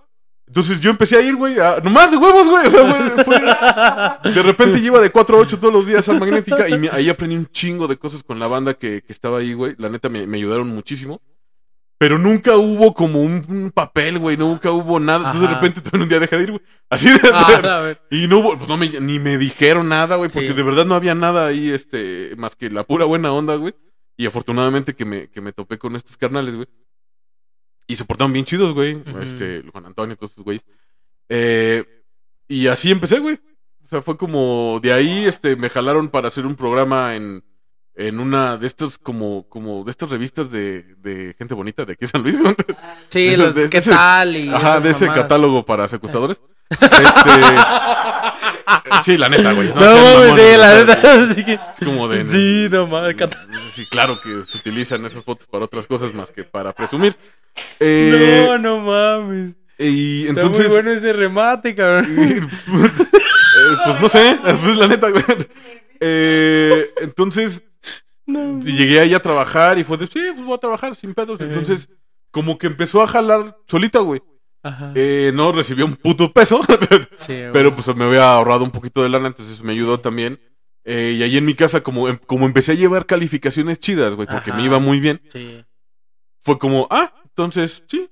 Entonces 0.47 0.79
yo 0.81 0.91
empecé 0.91 1.17
a 1.17 1.23
ir, 1.23 1.37
güey, 1.37 1.59
a- 1.59 1.81
nomás 1.83 2.11
de 2.11 2.19
huevos, 2.19 2.47
güey. 2.49 2.67
O 2.67 2.71
sea, 2.71 2.85
fue, 2.85 3.25
fue- 3.25 4.31
De 4.33 4.43
repente 4.43 4.79
iba 4.79 5.01
de 5.01 5.11
4 5.11 5.39
a 5.39 5.41
8 5.41 5.59
todos 5.59 5.73
los 5.73 5.87
días 5.87 6.07
a 6.09 6.13
Magnética 6.13 6.69
y 6.69 6.77
me- 6.77 6.91
ahí 6.91 7.09
aprendí 7.09 7.35
un 7.37 7.47
chingo 7.47 7.89
de 7.89 7.97
cosas 7.97 8.23
con 8.23 8.39
la 8.39 8.47
banda 8.47 8.75
que, 8.75 9.03
que 9.03 9.13
estaba 9.13 9.39
ahí, 9.39 9.55
güey. 9.55 9.75
La 9.79 9.89
neta 9.89 10.09
me, 10.11 10.27
me 10.27 10.37
ayudaron 10.37 10.69
muchísimo. 10.69 11.23
Pero 11.97 12.19
nunca 12.19 12.57
hubo 12.57 12.93
como 12.93 13.23
un, 13.23 13.43
un 13.49 13.71
papel, 13.71 14.19
güey. 14.19 14.37
Nunca 14.37 14.71
hubo 14.71 14.99
nada. 14.99 15.19
Entonces 15.27 15.43
de 15.43 15.55
repente 15.55 15.81
también 15.81 16.03
un 16.03 16.09
día 16.09 16.19
dejé 16.19 16.37
de 16.37 16.43
ir, 16.43 16.51
güey. 16.51 16.63
Así 16.91 17.09
de. 17.09 17.21
Ah. 17.33 17.95
Y 18.11 18.27
no 18.27 18.39
hubo, 18.41 18.57
pues 18.59 18.69
no 18.69 18.77
me, 18.77 18.89
ni 19.01 19.19
me 19.19 19.39
dijeron 19.39 19.89
nada, 19.89 20.17
güey, 20.17 20.29
porque 20.31 20.49
Sí. 20.49 20.55
de 20.55 20.63
verdad 20.63 20.85
no 20.85 20.95
había 20.97 21.15
nada 21.15 21.47
ahí, 21.47 21.71
este, 21.71 22.35
más 22.37 22.57
que 22.57 22.69
la 22.69 22.85
pura 22.85 23.05
buena 23.05 23.33
onda, 23.33 23.55
güey. 23.57 23.75
Y 24.17 24.27
afortunadamente 24.27 24.95
que 24.95 25.05
me, 25.05 25.29
que 25.29 25.41
me 25.41 25.53
topé 25.53 25.79
con 25.79 25.97
estos 25.97 26.17
carnales, 26.17 26.55
güey. 26.57 26.69
Y 27.87 27.97
se 27.97 28.05
portaron 28.05 28.33
bien 28.33 28.45
chidos, 28.45 28.73
güey. 28.73 29.03
Este, 29.23 29.63
Juan 29.73 29.87
Antonio, 29.87 30.17
todos 30.17 30.31
estos 30.31 30.45
güeyes. 30.45 30.65
Eh, 31.29 31.85
y 32.49 32.67
así 32.67 32.91
empecé, 32.91 33.19
güey. 33.19 33.39
O 33.85 33.89
sea, 33.89 34.03
fue 34.03 34.17
como, 34.17 34.81
de 34.83 34.93
ahí, 34.93 35.25
este, 35.25 35.57
me 35.57 35.69
jalaron 35.69 36.09
para 36.09 36.29
hacer 36.29 36.47
un 36.47 36.55
programa 36.57 37.15
en, 37.17 37.45
en 37.97 38.19
una 38.21 38.57
de 38.57 38.67
estos, 38.67 38.99
como, 38.99 39.49
como, 39.49 39.85
de 39.85 39.91
estas 39.91 40.11
revistas 40.11 40.51
de, 40.51 40.83
de 40.99 41.35
gente 41.39 41.55
bonita 41.55 41.85
de 41.85 41.93
aquí 41.93 42.01
de 42.03 42.07
San 42.09 42.23
Luis. 42.23 42.37
Sí, 43.11 43.29
Esos- 43.29 43.39
los 43.47 43.55
de- 43.55 43.69
qué 43.71 43.79
ese- 43.79 43.91
tal 43.91 44.37
y 44.37 44.49
Ajá, 44.53 44.81
de 44.81 44.91
ese 44.91 45.05
mamadas. 45.07 45.23
catálogo 45.23 45.65
para 45.65 45.87
secuestradores. 45.89 46.41
Este. 46.71 47.31
sí, 49.05 49.17
la 49.19 49.29
neta, 49.29 49.53
güey. 49.53 49.69
No, 49.69 49.75
mames, 49.75 50.35
sí, 50.35 50.57
la 50.59 50.71
sea, 50.71 50.85
neta, 50.85 51.35
sí 51.35 51.45
que- 51.45 51.53
Es 51.55 51.85
como 51.85 52.09
de. 52.09 52.27
Sí, 52.27 52.69
no 52.71 52.87
mames, 52.87 53.17
Sí, 53.71 53.87
claro 53.87 54.21
que 54.21 54.29
se 54.47 54.59
utilizan 54.59 55.05
esas 55.05 55.23
fotos 55.25 55.47
para 55.47 55.65
otras 55.65 55.87
cosas 55.87 56.13
más 56.15 56.31
que 56.31 56.45
para 56.45 56.73
presumir. 56.73 57.17
Eh, 57.81 58.45
No, 58.49 58.59
no 58.59 58.79
mames. 58.81 59.55
Y 59.79 60.27
Está 60.29 60.47
muy 60.47 60.67
bueno 60.67 60.91
ese 60.93 61.13
remate, 61.13 61.75
cabrón. 61.75 62.07
eh, 62.19 62.41
pues 63.85 64.01
no 64.01 64.09
sé, 64.09 64.39
pues 64.43 64.77
la 64.77 64.87
neta, 64.89 65.11
güey. 65.11 65.23
Eh, 66.01 66.91
entonces, 67.03 67.63
No. 68.27 68.59
y 68.67 68.73
llegué 68.73 69.01
ahí 69.01 69.13
a 69.15 69.21
trabajar 69.21 69.79
y 69.79 69.85
fue 69.85 69.97
de, 69.99 70.07
sí, 70.07 70.21
pues 70.35 70.45
voy 70.45 70.55
a 70.55 70.59
trabajar 70.59 70.95
sin 70.97 71.13
pedos. 71.15 71.41
Entonces, 71.41 71.89
como 72.31 72.57
que 72.59 72.67
empezó 72.67 73.03
a 73.03 73.07
jalar 73.07 73.57
solita, 73.69 74.01
güey. 74.01 74.23
Ajá. 74.63 74.93
Eh, 74.95 75.31
no 75.35 75.53
recibió 75.53 75.85
un 75.85 75.95
puto 75.95 76.33
peso, 76.33 76.61
Sí, 77.19 77.43
pero 77.53 77.75
pues 77.77 77.95
me 77.97 78.05
había 78.05 78.33
ahorrado 78.33 78.65
un 78.65 78.71
poquito 78.71 79.03
de 79.03 79.11
lana, 79.11 79.27
entonces 79.27 79.63
me 79.63 79.73
ayudó 79.73 80.01
también. 80.01 80.41
Eh, 80.85 81.17
y 81.19 81.23
ahí 81.23 81.37
en 81.37 81.45
mi 81.45 81.55
casa, 81.55 81.83
como, 81.83 82.09
em- 82.09 82.19
como 82.27 82.47
empecé 82.47 82.73
a 82.73 82.77
llevar 82.77 83.05
calificaciones 83.07 83.79
chidas, 83.79 84.15
güey, 84.15 84.27
porque 84.27 84.51
Ajá. 84.51 84.59
me 84.59 84.65
iba 84.67 84.79
muy 84.79 85.01
bien, 85.01 85.21
Sí. 85.31 85.65
fue 86.41 86.59
como, 86.59 86.87
ah, 86.91 87.13
entonces, 87.25 87.85
sí, 87.89 88.09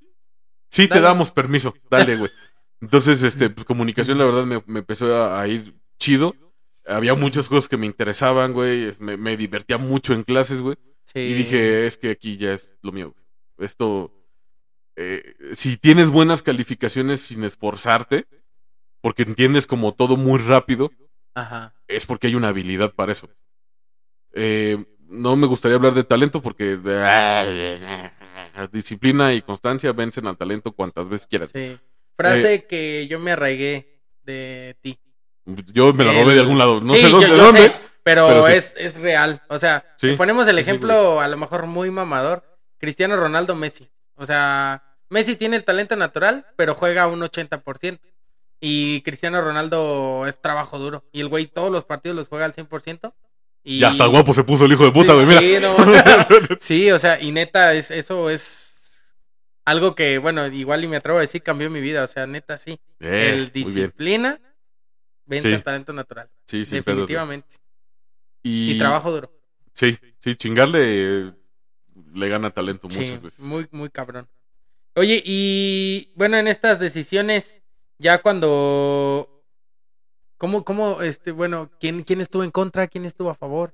sí 0.70 0.88
te 0.88 1.00
damos 1.00 1.30
permiso, 1.30 1.74
dale, 1.90 2.16
güey. 2.16 2.30
Entonces, 2.82 3.22
este, 3.22 3.48
pues 3.48 3.64
comunicación, 3.64 4.18
la 4.18 4.24
verdad, 4.24 4.44
me, 4.44 4.60
me 4.66 4.80
empezó 4.80 5.14
a, 5.16 5.40
a 5.40 5.46
ir 5.48 5.72
chido. 5.98 6.34
Había 6.86 7.14
muchas 7.14 7.48
cosas 7.48 7.68
que 7.68 7.76
me 7.76 7.86
interesaban, 7.86 8.52
güey. 8.52 8.92
me 9.00 9.36
divertía 9.36 9.78
mucho 9.78 10.14
en 10.14 10.24
clases, 10.24 10.60
güey. 10.60 10.76
Sí. 11.12 11.20
Y 11.20 11.34
dije, 11.34 11.86
es 11.86 11.96
que 11.96 12.10
aquí 12.10 12.36
ya 12.36 12.54
es 12.54 12.70
lo 12.82 12.92
mío, 12.92 13.12
güey. 13.12 13.66
Esto, 13.66 14.12
eh, 14.96 15.34
si 15.52 15.76
tienes 15.76 16.10
buenas 16.10 16.42
calificaciones 16.42 17.20
sin 17.20 17.44
esforzarte, 17.44 18.26
porque 19.00 19.22
entiendes 19.22 19.66
como 19.66 19.94
todo 19.94 20.16
muy 20.16 20.38
rápido, 20.38 20.90
Ajá. 21.34 21.74
es 21.88 22.06
porque 22.06 22.28
hay 22.28 22.34
una 22.34 22.48
habilidad 22.48 22.92
para 22.94 23.12
eso. 23.12 23.28
Eh, 24.32 24.84
no 25.00 25.36
me 25.36 25.46
gustaría 25.46 25.76
hablar 25.76 25.94
de 25.94 26.04
talento 26.04 26.40
porque 26.40 26.78
disciplina 28.72 29.34
y 29.34 29.42
constancia 29.42 29.92
vencen 29.92 30.26
al 30.26 30.38
talento 30.38 30.72
cuantas 30.72 31.08
veces 31.08 31.26
quieras. 31.26 31.50
Sí. 31.54 31.78
Frase 32.16 32.54
Eh, 32.54 32.66
que 32.66 33.06
yo 33.08 33.18
me 33.18 33.32
arraigué 33.32 34.00
de 34.22 34.76
ti. 34.80 34.98
Yo 35.44 35.92
me 35.92 36.04
la 36.04 36.12
robé 36.12 36.22
El- 36.30 36.34
de 36.34 36.40
algún 36.40 36.58
lado, 36.58 36.80
no 36.80 36.94
Sí, 36.94 37.00
sé 37.02 37.08
dónde, 37.10 37.26
yo- 37.26 37.32
de 37.34 37.38
yo 37.38 37.44
dónde. 37.46 37.60
sé, 37.62 37.72
pero, 38.02 38.26
pero 38.28 38.46
sí. 38.46 38.52
es, 38.54 38.74
es 38.76 38.96
real. 39.00 39.42
O 39.48 39.58
sea, 39.58 39.84
Sí, 39.96 40.10
si 40.10 40.16
ponemos 40.16 40.46
el 40.48 40.56
sí, 40.56 40.62
sí, 40.62 40.68
ejemplo 40.70 41.20
a 41.20 41.28
lo 41.28 41.36
mejor 41.36 41.66
muy 41.66 41.90
mamador. 41.90 42.44
Cristiano 42.78 43.16
Ronaldo 43.16 43.54
Messi. 43.54 43.88
O 44.16 44.26
sea, 44.26 44.82
Messi 45.08 45.36
tiene 45.36 45.56
el 45.56 45.64
talento 45.64 45.94
natural, 45.96 46.46
pero 46.56 46.74
juega 46.74 47.06
un 47.06 47.20
80%. 47.22 48.00
Y 48.60 49.00
Cristiano 49.02 49.40
Ronaldo 49.40 50.26
es 50.26 50.40
trabajo 50.40 50.78
duro. 50.78 51.04
Y 51.12 51.20
el 51.20 51.28
güey 51.28 51.46
todos 51.46 51.70
los 51.72 51.84
partidos 51.84 52.16
los 52.16 52.28
juega 52.28 52.44
al 52.44 52.52
100%. 52.54 53.12
Y... 53.64 53.78
Ya 53.80 53.88
hasta 53.88 54.06
guapo 54.06 54.32
se 54.32 54.42
puso 54.44 54.64
el 54.64 54.72
hijo 54.72 54.84
de 54.84 54.90
puta, 54.92 55.12
Sí, 55.18 55.24
güey, 55.24 55.38
sí, 55.38 55.60
no. 55.60 55.76
Sí, 56.60 56.90
o 56.92 56.98
sea, 56.98 57.20
y 57.20 57.30
neta, 57.32 57.74
es, 57.74 57.90
eso 57.90 58.30
es 58.30 59.14
algo 59.64 59.94
que, 59.94 60.18
bueno, 60.18 60.46
igual 60.48 60.82
y 60.84 60.88
me 60.88 60.96
atrevo 60.96 61.18
a 61.18 61.22
decir, 61.22 61.42
cambió 61.42 61.70
mi 61.70 61.80
vida. 61.80 62.02
O 62.04 62.08
sea, 62.08 62.26
neta, 62.26 62.56
sí. 62.58 62.80
Eh, 63.00 63.30
el 63.32 63.40
muy 63.42 63.50
bien. 63.50 63.52
disciplina 63.52 64.40
vence 65.26 65.48
Sí. 65.48 65.54
el 65.54 65.62
talento 65.62 65.92
natural. 65.92 66.28
Sí, 66.46 66.64
sí, 66.64 66.76
definitivamente. 66.76 67.56
Y, 68.42 68.72
Y, 68.72 68.78
trabajo 68.78 69.10
duro. 69.10 69.32
Sí, 69.72 69.98
sí, 70.18 70.34
chingarle 70.36 71.32
le 72.14 72.28
gana 72.28 72.50
talento 72.50 72.88
Sí, 72.90 72.98
muchas 72.98 73.22
veces. 73.22 73.40
muy, 73.40 73.66
muy 73.70 73.88
cabrón. 73.90 74.28
Oye, 74.94 75.22
y 75.24 76.10
bueno, 76.14 76.36
en 76.36 76.48
estas 76.48 76.78
decisiones, 76.78 77.62
ya 77.98 78.20
cuando. 78.20 79.28
¿Cómo, 80.36 80.64
cómo, 80.64 81.02
este, 81.02 81.30
bueno, 81.30 81.70
quién, 81.78 82.02
quién 82.02 82.20
estuvo 82.20 82.42
en 82.42 82.50
contra, 82.50 82.88
quién 82.88 83.04
estuvo 83.04 83.30
a 83.30 83.34
favor? 83.34 83.72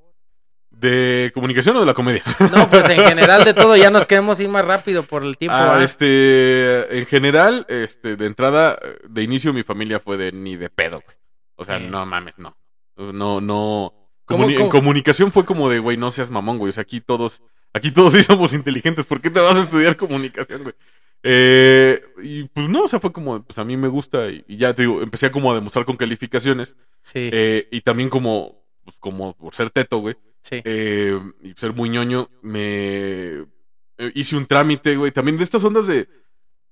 ¿De 0.71 1.31
comunicación 1.33 1.75
o 1.77 1.81
de 1.81 1.87
la 1.87 1.95
comedia? 1.95 2.23
No, 2.55 2.69
pues 2.69 2.89
en 2.91 3.03
general 3.05 3.43
de 3.45 3.55
todo, 3.55 3.75
ya 3.75 3.91
nos 3.91 4.05
queremos 4.07 4.39
ir 4.39 4.51
más 4.51 4.65
rápido 4.67 5.03
por 5.03 5.25
el 5.25 5.39
tiempo. 5.39 5.57
Ah, 5.59 5.83
este, 5.83 6.99
en 6.99 7.07
general, 7.07 7.65
este, 7.71 8.17
de 8.17 8.27
entrada, 8.27 8.79
de 9.09 9.23
inicio 9.23 9.53
mi 9.55 9.63
familia 9.63 9.99
fue 9.99 10.19
de 10.19 10.31
ni 10.31 10.57
de 10.57 10.69
pedo, 10.69 11.01
güey. 11.05 11.17
O 11.61 11.65
sea, 11.65 11.79
no 11.79 12.07
mames, 12.07 12.39
no. 12.39 12.57
No, 12.97 13.41
no. 13.41 13.93
¿Cómo, 14.25 14.45
Comuni- 14.47 14.61
En 14.61 14.69
comunicación 14.69 15.33
fue 15.33 15.45
como 15.45 15.69
de, 15.71 15.79
güey, 15.79 15.97
no 15.97 16.11
seas 16.11 16.31
mamón, 16.31 16.59
güey. 16.59 16.71
O 16.71 16.73
sea, 16.73 16.83
aquí 16.83 17.01
todos, 17.01 17.43
aquí 17.73 17.91
todos 17.91 18.13
sí 18.15 18.23
somos 18.23 18.53
inteligentes. 18.53 19.07
¿Por 19.07 19.21
qué 19.21 19.31
te 19.31 19.41
vas 19.41 19.57
a 19.57 19.63
estudiar 19.65 19.97
comunicación, 19.97 20.63
güey? 20.63 20.75
Eh, 21.25 22.01
y 22.23 22.45
pues 22.45 22.69
no, 22.69 22.83
o 22.85 22.89
sea, 22.89 23.01
fue 23.01 23.13
como, 23.13 23.43
pues 23.43 23.59
a 23.59 23.65
mí 23.65 23.77
me 23.77 23.89
gusta 23.89 24.29
y, 24.31 24.45
y 24.47 24.57
ya 24.57 24.73
te 24.75 24.83
digo, 24.83 25.03
empecé 25.03 25.31
como 25.33 25.51
a 25.51 25.55
demostrar 25.55 25.85
con 25.85 25.97
calificaciones. 25.97 26.77
Sí, 27.03 27.29
eh, 27.33 27.69
y 27.73 27.81
también 27.81 28.09
como, 28.09 28.65
pues 28.85 28.97
como 29.01 29.37
por 29.37 29.53
ser 29.55 29.71
teto, 29.71 29.99
güey. 29.99 30.17
sí. 30.43 30.61
eh, 30.65 31.19
y 31.43 31.53
ser 31.55 31.73
muy 31.75 31.89
ñoño, 31.89 32.31
me 32.43 33.41
eh, 33.99 34.13
hice 34.15 34.37
un 34.37 34.47
trámite, 34.47 34.97
güey. 34.97 35.11
También 35.11 35.37
de 35.37 35.45
estas 35.45 35.65
ondas 35.65 35.87
de 35.89 36.09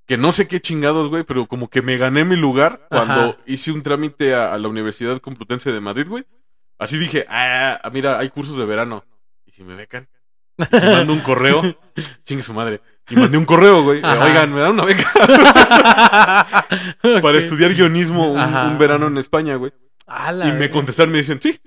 que 0.06 0.16
no 0.16 0.32
sé 0.32 0.46
qué 0.46 0.60
chingados, 0.60 1.08
güey, 1.08 1.24
pero 1.24 1.46
como 1.46 1.68
que 1.68 1.82
me 1.82 1.96
gané 1.96 2.24
mi 2.24 2.36
lugar 2.36 2.86
cuando 2.88 3.20
Ajá. 3.20 3.36
hice 3.46 3.72
un 3.72 3.82
trámite 3.82 4.34
a, 4.34 4.52
a 4.52 4.58
la 4.58 4.68
Universidad 4.68 5.20
Complutense 5.20 5.72
de 5.72 5.80
Madrid, 5.80 6.06
güey. 6.08 6.24
Así 6.78 6.98
dije, 6.98 7.26
ah, 7.28 7.80
ah, 7.82 7.90
mira, 7.90 8.18
hay 8.18 8.30
cursos 8.30 8.58
de 8.58 8.66
verano. 8.66 9.04
¿Y 9.46 9.52
si 9.52 9.64
me 9.64 9.74
becan? 9.74 10.08
¿Y 10.58 10.64
si 10.64 10.86
mando 10.86 11.12
un 11.12 11.20
correo? 11.20 11.62
Chingue 12.24 12.42
su 12.42 12.52
madre. 12.52 12.80
Y 13.08 13.16
mandé 13.16 13.38
un 13.38 13.44
correo, 13.44 13.82
güey. 13.82 14.00
Ajá. 14.02 14.24
Oigan, 14.24 14.52
me 14.52 14.60
dan 14.60 14.72
una 14.72 14.84
beca 14.84 15.10
para 17.22 17.38
estudiar 17.38 17.72
guionismo 17.72 18.32
un, 18.32 18.78
verano 18.78 19.06
en 19.06 19.18
España, 19.18 19.56
güey. 19.56 19.72
Y 20.44 20.52
me 20.52 20.70
contestaron, 20.70 21.12
me 21.12 21.18
dicen, 21.18 21.40
sí. 21.42 21.58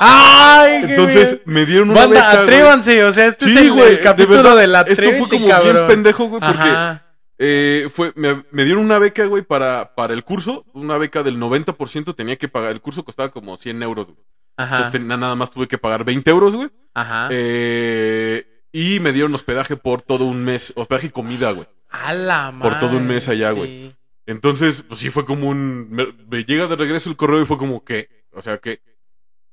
¡Ay! 0.00 0.82
Entonces 0.84 1.40
me 1.46 1.64
dieron 1.64 1.90
una 1.90 2.00
Banda, 2.00 2.16
beca. 2.16 2.32
güey. 2.32 2.42
atrévanse, 2.42 3.04
o 3.04 3.12
sea, 3.12 3.26
este 3.26 3.46
es 3.46 3.56
el, 3.56 3.72
güey, 3.72 3.92
el 3.92 4.00
capítulo 4.00 4.36
verdad, 4.36 4.56
de 4.56 4.66
la 4.66 4.80
Esto 4.82 5.10
fue 5.18 5.28
como 5.28 5.48
cabrón. 5.48 5.74
bien 5.74 5.86
pendejo, 5.86 6.26
güey, 6.26 6.40
porque 6.40 6.68
Ajá. 6.68 7.07
Eh, 7.38 7.88
fue, 7.94 8.12
me, 8.16 8.42
me 8.50 8.64
dieron 8.64 8.84
una 8.84 8.98
beca, 8.98 9.24
güey, 9.26 9.42
para, 9.42 9.94
para 9.94 10.12
el 10.14 10.24
curso. 10.24 10.64
Una 10.72 10.98
beca 10.98 11.22
del 11.22 11.38
90% 11.38 12.14
tenía 12.14 12.36
que 12.36 12.48
pagar. 12.48 12.72
El 12.72 12.80
curso 12.80 13.04
costaba 13.04 13.30
como 13.30 13.56
100 13.56 13.82
euros, 13.82 14.06
güey. 14.08 14.18
Ajá. 14.56 14.76
Entonces 14.78 15.00
nada 15.02 15.36
más 15.36 15.50
tuve 15.50 15.68
que 15.68 15.78
pagar 15.78 16.04
20 16.04 16.28
euros, 16.30 16.56
güey. 16.56 16.68
Ajá. 16.94 17.28
Eh, 17.30 18.64
y 18.72 18.98
me 19.00 19.12
dieron 19.12 19.32
hospedaje 19.34 19.76
por 19.76 20.02
todo 20.02 20.24
un 20.24 20.44
mes. 20.44 20.72
Hospedaje 20.76 21.06
y 21.06 21.10
comida, 21.10 21.52
güey. 21.52 21.66
A 21.90 22.12
la 22.12 22.50
madre. 22.50 22.70
por 22.70 22.78
todo 22.80 22.96
un 22.96 23.06
mes 23.06 23.28
allá, 23.28 23.50
sí. 23.52 23.56
güey. 23.56 23.96
Entonces, 24.26 24.84
pues 24.86 25.00
sí 25.00 25.08
fue 25.10 25.24
como 25.24 25.48
un... 25.48 25.88
Me, 25.90 26.06
me 26.28 26.44
llega 26.44 26.66
de 26.66 26.76
regreso 26.76 27.08
el 27.08 27.16
correo 27.16 27.40
y 27.40 27.46
fue 27.46 27.56
como, 27.56 27.82
¿qué? 27.82 28.08
O 28.32 28.42
sea, 28.42 28.58
¿qué? 28.58 28.80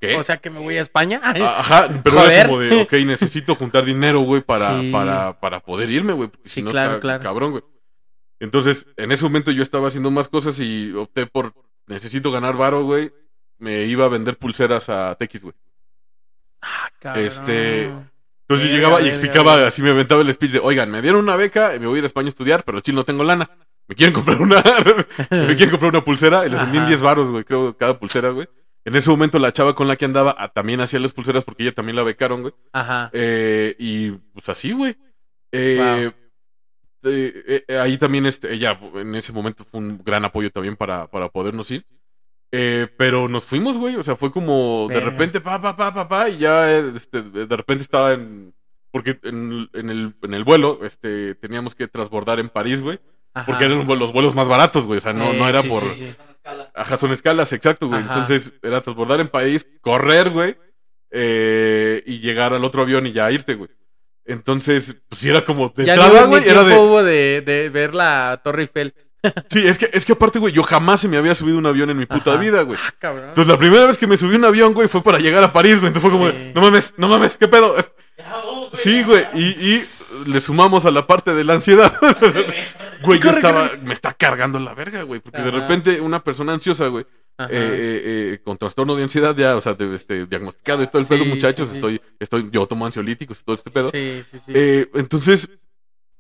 ¿Qué? 0.02 0.16
O 0.18 0.24
sea 0.24 0.38
que 0.38 0.50
me 0.50 0.60
voy 0.60 0.76
a 0.78 0.82
España. 0.82 1.22
Ah, 1.24 1.34
Ajá, 1.60 1.90
pero 2.04 2.18
Joder. 2.18 2.32
era 2.34 2.46
como 2.48 2.60
de, 2.60 2.82
ok, 2.82 2.94
necesito 3.06 3.56
juntar 3.56 3.86
dinero, 3.86 4.20
güey, 4.22 4.42
para, 4.42 4.78
Sí. 4.82 4.92
para, 4.92 5.40
para 5.40 5.60
poder 5.62 5.90
irme, 5.90 6.12
güey. 6.14 6.30
Sí, 6.44 6.50
si 6.56 6.62
no 6.64 6.72
claro, 6.72 7.00
claro. 7.00 7.24
cabrón, 7.24 7.52
güey. 7.52 7.64
Entonces, 8.40 8.88
en 8.98 9.12
ese 9.12 9.24
momento 9.24 9.52
yo 9.52 9.64
estaba 9.64 9.88
haciendo 9.88 10.12
más 10.12 10.28
cosas 10.28 10.60
y 10.60 10.92
opté 10.94 11.26
por, 11.26 11.54
necesito 11.88 12.32
ganar 12.32 12.58
varo, 12.58 12.84
güey. 12.84 13.12
Me 13.58 13.86
iba 13.86 14.06
a 14.06 14.10
vender 14.10 14.38
pulseras 14.38 14.90
a 14.90 15.16
TX, 15.16 15.44
güey. 15.44 15.56
Ah, 16.62 16.90
cabrón. 17.00 17.26
Este, 17.26 17.86
Entonces 17.86 18.68
yo 18.68 18.76
llegaba 18.76 19.02
y 19.02 19.08
explicaba, 19.08 19.66
así 19.68 19.82
me 19.82 19.92
aventaba 19.92 20.22
el 20.22 20.34
speech 20.34 20.52
de, 20.52 20.60
oigan, 20.60 20.92
me 20.92 21.02
dieron 21.02 21.22
una 21.22 21.36
beca 21.36 21.76
y 21.76 21.80
me 21.80 21.88
voy 21.88 21.96
a 21.96 22.00
ir 22.00 22.04
a 22.04 22.08
España 22.08 22.28
a 22.28 22.30
estudiar, 22.30 22.64
pero 22.64 22.82
chile 22.82 22.96
no 22.96 23.06
tengo 23.06 23.24
lana. 23.24 23.50
¿Me 23.88 23.96
quieren 23.96 24.14
comprar 24.14 24.42
una, 24.42 24.62
me 25.32 25.56
quieren 25.56 25.70
comprar 25.70 25.92
una 25.92 26.04
pulsera? 26.04 26.46
Y 26.46 26.50
les 26.50 26.60
vendí 26.60 26.78
en 26.78 26.84
Ajá. 26.84 26.90
10 26.90 27.02
varos, 27.02 27.30
güey, 27.30 27.44
creo, 27.44 27.78
cada 27.78 28.00
pulsera, 28.00 28.30
güey. 28.32 28.48
En 28.84 28.96
ese 28.96 29.10
momento 29.10 29.40
la 29.40 29.52
chava 29.52 29.74
con 29.74 29.88
la 29.88 29.96
que 29.96 30.06
andaba 30.06 30.36
ah, 30.38 30.50
también 30.50 30.80
hacía 30.80 31.00
las 31.00 31.14
pulseras 31.14 31.44
porque 31.44 31.64
ella 31.64 31.74
también 31.74 31.96
la 31.96 32.04
becaron, 32.04 32.42
güey. 32.42 32.54
Ajá. 32.72 33.10
Eh, 33.14 33.76
y 33.80 34.12
pues 34.12 34.50
así, 34.50 34.74
güey. 34.74 34.96
Eh, 35.52 36.12
eh, 37.06 37.66
eh, 37.68 37.78
ahí 37.78 37.98
también 37.98 38.26
este, 38.26 38.54
ella 38.54 38.80
en 38.96 39.16
ese 39.16 39.32
momento 39.32 39.64
fue 39.70 39.80
un 39.80 40.02
gran 40.04 40.26
apoyo 40.26 40.50
también 40.50 40.76
para, 40.76 41.08
para 41.08 41.30
podernos 41.30 41.70
ir. 41.72 41.86
Eh, 42.52 42.88
pero 42.98 43.28
nos 43.28 43.46
fuimos, 43.46 43.78
güey. 43.78 43.96
O 43.96 44.04
sea, 44.04 44.16
fue 44.16 44.32
como 44.32 44.88
de 44.90 45.00
repente, 45.00 45.42
pa, 45.42 45.62
pa, 45.62 45.76
pa, 45.76 45.94
pa, 45.94 46.08
pa, 46.08 46.30
y 46.30 46.38
ya 46.38 46.72
este, 46.78 47.22
de 47.22 47.56
repente 47.56 47.84
estaba 47.84 48.14
en. 48.14 48.54
Porque 48.92 49.20
en, 49.24 49.68
en 49.74 49.90
el, 49.90 50.16
en 50.22 50.34
el 50.34 50.44
vuelo 50.44 50.80
este, 50.84 51.36
teníamos 51.36 51.76
que 51.76 51.88
transbordar 51.88 52.40
en 52.40 52.50
París, 52.50 52.82
güey. 52.82 53.00
Porque 53.46 53.66
eran 53.66 53.86
los 53.86 54.14
vuelos 54.14 54.34
más 54.34 54.48
baratos, 54.48 54.86
güey. 54.86 55.00
O 55.00 55.02
sea, 55.02 55.12
no, 55.12 55.34
no 55.34 55.50
era 55.50 55.62
sí, 55.62 55.68
por. 55.68 55.84
sí, 55.92 56.12
sí. 56.12 56.16
Ajá, 56.74 56.98
son 56.98 57.12
escalas, 57.12 57.52
exacto, 57.52 57.88
güey. 57.88 58.00
Ajá. 58.00 58.14
Entonces 58.14 58.54
era 58.62 58.82
transbordar 58.82 59.20
en 59.20 59.28
país, 59.28 59.68
correr, 59.82 60.30
güey, 60.30 60.56
y 61.12 62.20
llegar 62.20 62.54
al 62.54 62.64
otro 62.64 62.84
avión 62.84 63.06
y 63.08 63.12
ya 63.12 63.32
irte, 63.32 63.56
güey. 63.56 63.70
Entonces, 64.26 64.96
pues 65.08 65.22
sí 65.22 65.30
era 65.30 65.44
como 65.46 65.72
de 65.76 65.86
Ya 65.86 65.94
entrada, 65.94 66.22
ni, 66.24 66.28
güey, 66.28 66.50
era 66.50 66.64
de. 66.64 66.78
hubo 66.78 67.04
de, 67.04 67.42
de 67.46 67.70
ver 67.70 67.94
la 67.96 68.42
Torre 68.44 68.64
Eiffel. 68.64 68.94
Sí, 69.50 69.68
es 69.68 69.80
que, 69.80 69.90
es 69.92 70.06
que 70.06 70.14
aparte, 70.14 70.38
güey, 70.38 70.54
yo 70.54 70.62
jamás 70.62 71.02
se 71.02 71.08
me 71.08 71.18
había 71.18 71.34
subido 71.34 71.58
un 71.58 71.66
avión 71.66 71.90
en 71.90 71.98
mi 71.98 72.06
puta 72.06 72.34
Ajá. 72.34 72.40
vida, 72.40 72.62
güey. 72.62 72.78
Ah, 72.80 72.94
cabrón. 73.00 73.30
Entonces 73.30 73.52
la 73.52 73.58
primera 73.58 73.88
vez 73.88 73.98
que 73.98 74.06
me 74.06 74.18
subí 74.18 74.36
un 74.36 74.46
avión, 74.46 74.74
güey, 74.74 74.88
fue 74.88 75.02
para 75.02 75.18
llegar 75.18 75.44
a 75.44 75.52
París, 75.52 75.80
güey. 75.80 75.88
Entonces 75.88 76.12
fue 76.12 76.12
como, 76.12 76.30
Sí. 76.30 76.52
no 76.54 76.62
mames, 76.62 76.94
no 76.98 77.08
mames, 77.08 77.36
¿qué 77.36 77.48
pedo? 77.48 77.76
Sí, 78.74 79.04
güey, 79.04 79.26
y, 79.34 79.46
y 79.46 79.82
le 80.32 80.40
sumamos 80.40 80.86
a 80.86 80.92
la 80.92 81.08
parte 81.08 81.34
de 81.34 81.44
la 81.44 81.54
ansiedad. 81.54 81.94
Güey, 83.02 83.20
yo 83.20 83.30
estaba, 83.30 83.70
me 83.84 83.94
está 83.94 84.14
cargando 84.14 84.58
la 84.58 84.74
verga, 84.74 85.04
güey, 85.04 85.20
porque 85.20 85.42
de 85.42 85.52
repente 85.52 86.02
una 86.02 86.24
persona 86.24 86.54
ansiosa, 86.54 86.88
güey. 86.88 87.06
Eh, 87.38 87.48
eh, 87.52 88.02
eh, 88.34 88.42
con 88.44 88.58
trastorno 88.58 88.96
de 88.96 89.04
ansiedad 89.04 89.36
ya, 89.36 89.58
o 89.58 89.62
sea, 89.62 89.74
de- 89.74 89.96
este, 89.96 90.26
diagnosticado 90.26 90.84
y 90.84 90.88
todo 90.88 91.00
el 91.00 91.06
Sí, 91.06 91.10
pedo, 91.10 91.26
muchachos, 91.26 91.68
sí, 91.70 91.76
estoy, 91.76 92.02
estoy, 92.20 92.50
yo 92.52 92.66
tomo 92.68 92.86
ansiolíticos 92.86 93.42
y 93.42 93.44
todo 93.44 93.56
este 93.56 93.72
pedo. 93.72 93.90
Sí, 93.92 94.24
sí, 94.32 94.38
sí. 94.46 94.54
Entonces, 94.94 95.50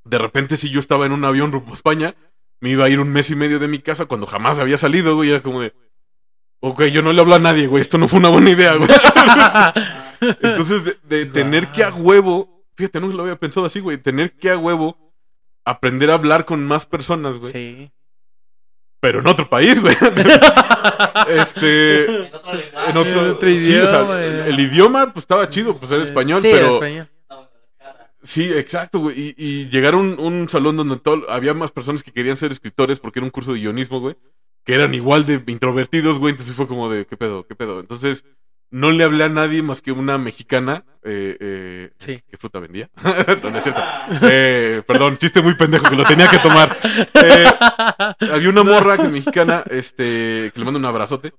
de 0.03 0.18
repente, 0.18 0.57
si 0.57 0.70
yo 0.70 0.80
estaba 0.80 1.05
en 1.05 1.11
un 1.13 1.24
avión 1.26 1.51
rumbo 1.51 1.72
a 1.72 1.76
España, 1.76 2.16
me 2.59 2.70
iba 2.72 2.86
a 2.86 2.89
ir 2.89 2.99
un 2.99 3.11
mes 3.11 3.30
y 3.32 3.36
medio 3.36 3.59
de 3.59 3.68
mi 3.68 3.80
casa 3.80 4.05
cuando 4.05 4.26
jamás 4.26 4.59
había 4.59 4.78
salido, 4.78 5.16
güey, 5.16 5.30
era 5.30 5.41
como 5.41 5.61
de, 5.61 5.74
ok, 6.59 6.84
yo 6.86 7.01
no 7.01 7.13
le 7.13 7.22
hablo 7.22 7.36
a 7.36 7.39
nadie, 7.39 7.68
güey, 7.68 7.82
esto 7.82 7.97
no 7.97 8.07
fue 8.07 8.20
una 8.20 8.30
buena 8.30 8.49
idea, 8.49 8.76
güey. 8.76 8.89
Entonces, 10.41 10.84
de, 10.84 10.97
de 11.03 11.26
tener 11.26 11.72
que 11.72 11.84
a 11.84 11.93
huevo, 11.93 12.66
fíjate, 12.76 12.99
no 12.99 13.07
lo 13.07 13.24
había 13.24 13.36
pensado 13.38 13.66
así, 13.66 13.80
güey, 13.80 13.97
tener 13.97 14.34
que 14.34 14.49
a 14.49 14.57
huevo 14.57 14.97
aprender 15.63 16.11
a 16.11 16.16
hablar 16.16 16.45
con 16.45 16.66
más 16.66 16.86
personas, 16.86 17.38
güey. 17.38 17.51
Sí. 17.51 17.91
Pero 19.06 19.20
en 19.20 19.28
otro 19.28 19.47
país, 19.47 19.80
güey. 19.80 19.95
este. 21.28 22.06
En 22.06 22.26
otro 22.34 22.53
lenguaje. 22.53 22.89
En 22.89 22.97
otro, 22.97 23.26
En 23.26 23.30
otro 23.32 23.49
sí, 23.51 23.76
o 23.78 23.88
sea, 23.88 24.45
el 24.47 24.60
idioma, 24.60 25.14
pues 25.14 25.24
estaba 25.24 25.47
chido, 25.49 25.76
pues 25.78 25.91
era 25.91 26.03
español, 26.03 26.41
Sí, 26.41 26.49
pero. 26.51 26.74
español. 26.74 27.08
Sí, 28.24 28.51
exacto, 28.51 28.99
güey. 28.99 29.20
Y, 29.20 29.36
y 29.38 29.70
llegar 29.70 29.93
a 29.93 29.97
un, 29.97 30.16
un 30.20 30.49
salón 30.49 30.76
donde 30.78 30.97
todo- 30.97 31.30
había 31.30 31.53
más 31.53 31.72
personas 31.72 32.01
que 32.01 32.12
querían 32.12 32.38
ser 32.38 32.51
escritores 32.51 32.99
porque 32.99 33.20
era 33.20 33.26
un 33.26 33.30
curso 33.30 33.53
de 33.53 33.60
guionismo, 33.60 33.99
güey. 33.99 34.16
Que 34.64 34.74
eran 34.74 34.95
igual 34.95 35.28
de 35.28 35.43
introvertidos, 35.45 36.18
güey. 36.18 36.32
Entonces 36.32 36.56
fue 36.56 36.68
como 36.68 36.89
de, 36.89 37.06
¿qué 37.06 37.16
pedo? 37.18 37.45
¿Qué 37.45 37.53
pedo? 37.53 37.80
Entonces, 37.80 38.24
no 38.72 38.91
le 38.91 39.03
hablé 39.03 39.24
a 39.24 39.30
nadie 39.30 39.61
más 39.61 39.82
que 39.82 39.91
una 39.91 40.18
mexicana. 40.18 40.84
Eh, 41.03 41.38
eh, 41.39 41.91
Sí. 41.97 42.20
¿Qué 42.30 42.38
fruta 42.38 42.59
vendía? 42.59 42.89
no, 43.03 43.49
no 43.49 43.57
es 43.57 43.63
cierto. 43.63 43.82
Eh, 44.24 44.82
perdón, 44.86 45.18
chiste 45.18 45.41
muy 45.41 45.55
pendejo 45.55 45.89
que 45.89 45.95
lo 45.95 46.03
tenía 46.03 46.30
que 46.30 46.39
tomar. 46.39 46.76
Eh, 47.13 47.45
había 48.32 48.49
una 48.49 48.63
morra 48.63 48.97
que 48.97 49.07
mexicana, 49.07 49.63
este, 49.70 50.51
que 50.53 50.59
le 50.59 50.66
mando 50.66 50.80
un 50.80 50.86
abrazote. 50.86 51.34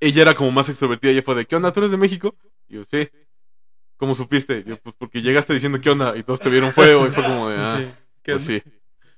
Ella 0.00 0.22
era 0.22 0.34
como 0.34 0.50
más 0.50 0.68
extrovertida. 0.68 1.10
Ella 1.10 1.22
fue 1.22 1.34
de, 1.34 1.46
¿qué 1.46 1.56
onda? 1.56 1.72
¿Tú 1.72 1.80
eres 1.80 1.90
de 1.90 1.96
México? 1.96 2.34
Y 2.68 2.74
yo, 2.74 2.84
sí. 2.90 3.08
¿Cómo 3.96 4.14
supiste? 4.14 4.64
Yo, 4.66 4.76
pues 4.78 4.94
porque 4.98 5.22
llegaste 5.22 5.52
diciendo 5.52 5.80
qué 5.80 5.90
onda 5.90 6.16
y 6.16 6.22
todos 6.22 6.40
te 6.40 6.50
vieron 6.50 6.72
feo 6.72 7.06
y 7.06 7.10
fue 7.10 7.22
como 7.22 7.48
de, 7.48 7.56
ah, 7.58 7.76
Sí. 7.78 7.86
¿Qué 8.22 8.32
pues 8.32 8.44
sí. 8.44 8.62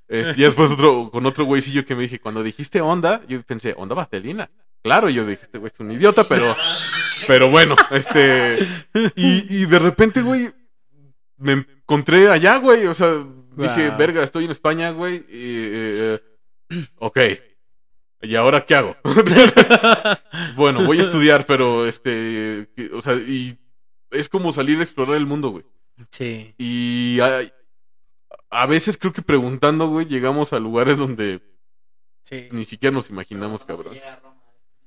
Este, 0.09 0.41
y 0.41 0.45
después 0.45 0.70
otro, 0.70 1.11
con 1.11 1.26
otro 1.26 1.45
güeycillo 1.45 1.84
que 1.84 1.95
me 1.95 2.03
dije, 2.03 2.20
cuando 2.20 2.43
dijiste 2.43 2.80
onda, 2.80 3.22
yo 3.26 3.43
pensé, 3.43 3.74
onda 3.76 3.95
vaselina. 3.95 4.51
Claro, 4.87 5.11
yo 5.11 5.26
dije, 5.26 5.43
este 5.43 5.59
güey 5.59 5.70
es 5.72 5.80
un 5.80 5.91
idiota, 5.91 6.28
pero, 6.28 6.55
pero 7.26 7.51
bueno, 7.51 7.74
este, 7.91 8.57
y, 9.16 9.62
y 9.62 9.66
de 9.66 9.78
repente, 9.80 10.22
güey, 10.22 10.53
me 11.39 11.53
encontré 11.82 12.30
allá, 12.30 12.59
güey, 12.59 12.87
o 12.87 12.95
sea, 12.95 13.12
dije, 13.57 13.89
Wow. 13.89 13.99
verga, 13.99 14.22
estoy 14.22 14.45
en 14.45 14.53
España, 14.53 14.93
güey, 14.93 15.16
y, 15.16 15.24
eh, 15.32 16.20
eh, 16.70 16.87
ok, 16.99 17.18
¿y 18.22 18.34
ahora 18.37 18.64
qué 18.64 18.76
hago? 18.76 18.97
bueno, 20.57 20.84
voy 20.87 20.99
a 20.99 21.03
estudiar, 21.03 21.47
pero, 21.47 21.87
este, 21.89 22.68
o 22.93 23.03
sea, 23.03 23.14
y 23.14 23.59
es 24.12 24.28
como 24.28 24.53
salir 24.53 24.78
a 24.78 24.82
explorar 24.82 25.16
el 25.16 25.26
mundo, 25.26 25.51
güey. 25.51 25.64
Sí. 26.11 26.55
Y 26.59 27.18
a, 27.20 27.41
a 28.51 28.66
veces 28.66 28.99
creo 28.99 29.12
que 29.12 29.22
preguntando, 29.22 29.89
güey, 29.89 30.07
llegamos 30.07 30.53
a 30.53 30.61
lugares 30.61 30.97
donde 30.97 31.41
Sí. 32.22 32.49
ni 32.53 32.64
siquiera 32.64 32.95
nos 32.95 33.11
imaginamos, 33.11 33.64
cabrón. 33.64 33.97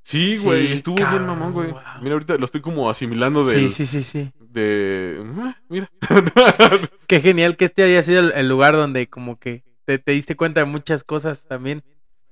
Sí, 0.10 0.38
güey, 0.38 0.72
estuvo 0.72 0.96
bien 0.96 1.24
mamón, 1.24 1.54
güey. 1.54 1.70
wow. 1.70 1.82
Mira, 2.02 2.14
ahorita 2.14 2.36
lo 2.38 2.46
estoy 2.46 2.62
como 2.62 2.90
asimilando 2.90 3.46
de... 3.46 3.60
Sí, 3.60 3.70
sí, 3.70 3.86
sí, 3.86 4.02
sí. 4.02 4.32
De... 4.40 5.24
ah, 5.38 5.56
Mira. 5.70 5.88
Qué 7.08 7.22
genial 7.22 7.56
que 7.56 7.66
este 7.66 7.84
haya 7.84 8.02
sido 8.02 8.34
el, 8.34 8.50
lugar 8.50 8.76
donde 8.76 9.08
como 9.08 9.38
que 9.38 9.64
te, 9.86 10.00
te 10.00 10.12
diste 10.14 10.36
cuenta 10.36 10.62
de 10.62 10.66
muchas 10.66 11.04
cosas 11.04 11.48
también. 11.48 11.84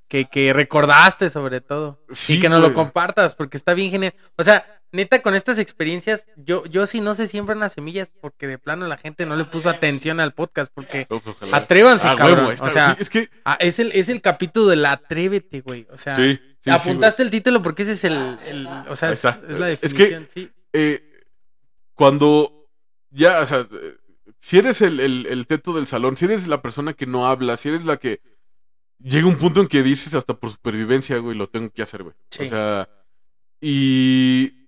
Que, 0.08 0.26
que 0.26 0.54
recordaste 0.54 1.30
sobre 1.30 1.62
todo. 1.62 2.04
Sí, 2.10 2.38
y 2.38 2.40
que 2.40 2.50
nos 2.50 2.62
lo 2.62 2.74
compartas, 2.74 3.36
porque 3.36 3.58
está 3.58 3.76
bien 3.76 3.92
genial. 3.92 4.16
O 4.38 4.44
sea, 4.44 4.77
neta, 4.92 5.22
con 5.22 5.36
estas 5.36 5.60
experiencias, 5.60 6.28
yo, 6.38 6.66
yo 6.66 6.86
sí 6.88 7.02
no 7.02 7.14
se 7.16 7.28
siembran 7.28 7.60
las 7.60 7.74
semillas, 7.74 8.12
porque 8.22 8.48
de 8.48 8.58
plano 8.58 8.88
la 8.88 8.98
gente 8.98 9.26
no 9.26 9.36
le 9.36 9.46
puso 9.46 9.70
atención 9.70 10.20
al 10.20 10.34
podcast, 10.34 10.72
porque 10.74 11.06
ojalá. 11.10 11.58
atrévanse, 11.58 12.08
Ah, 12.08 12.16
cabrón. 12.16 12.48
huevo, 12.48 12.64
o 12.64 12.70
sea, 12.70 12.96
sí, 12.96 13.02
es 13.02 13.10
que... 13.10 13.30
ah, 13.46 13.58
es, 13.60 13.80
el, 13.80 13.92
es 13.94 14.10
el 14.10 14.22
capítulo 14.22 14.68
del 14.68 14.86
atrévete, 14.86 15.62
güey. 15.62 15.88
O 15.92 15.98
sea, 15.98 16.16
Sí, 16.16 16.36
sí, 16.36 16.42
sí, 16.62 16.70
apuntaste 16.70 17.22
el 17.24 17.30
título 17.32 17.62
porque 17.62 17.84
ese 17.84 17.92
es 17.94 18.04
el, 18.06 18.38
el- 18.46 18.68
o 18.88 18.96
sea, 18.96 19.12
es, 19.12 19.24
es 19.26 19.60
la 19.60 19.70
Es 19.72 19.80
que- 19.94 20.10
definición, 20.10 20.28
sí. 20.34 20.50
eh, 20.74 21.04
cuando 21.94 22.70
ya, 23.10 23.42
o 23.42 23.46
sea, 23.46 23.68
eh, 23.72 23.98
si 24.40 24.58
eres 24.60 24.82
el, 24.82 25.00
el, 25.00 25.26
el 25.26 25.48
teto 25.48 25.74
del 25.74 25.88
salón, 25.88 26.16
si 26.18 26.26
eres 26.26 26.48
la 26.48 26.62
persona 26.62 26.94
que 26.94 27.06
no 27.08 27.28
habla, 27.28 27.58
si 27.58 27.70
eres 27.70 27.86
la 27.86 27.98
que 27.98 28.22
llega 29.00 29.28
un 29.28 29.38
punto 29.38 29.62
en 29.62 29.68
que 29.68 29.84
dices 29.84 30.14
hasta 30.16 30.34
por 30.36 30.52
supervivencia, 30.52 31.18
güey, 31.18 31.36
lo 31.36 31.48
tengo 31.48 31.70
que 31.72 31.82
hacer, 31.82 32.04
güey. 32.04 32.16
Sí. 32.30 32.46
O 32.46 32.48
sea, 32.50 32.90
y 33.60 34.67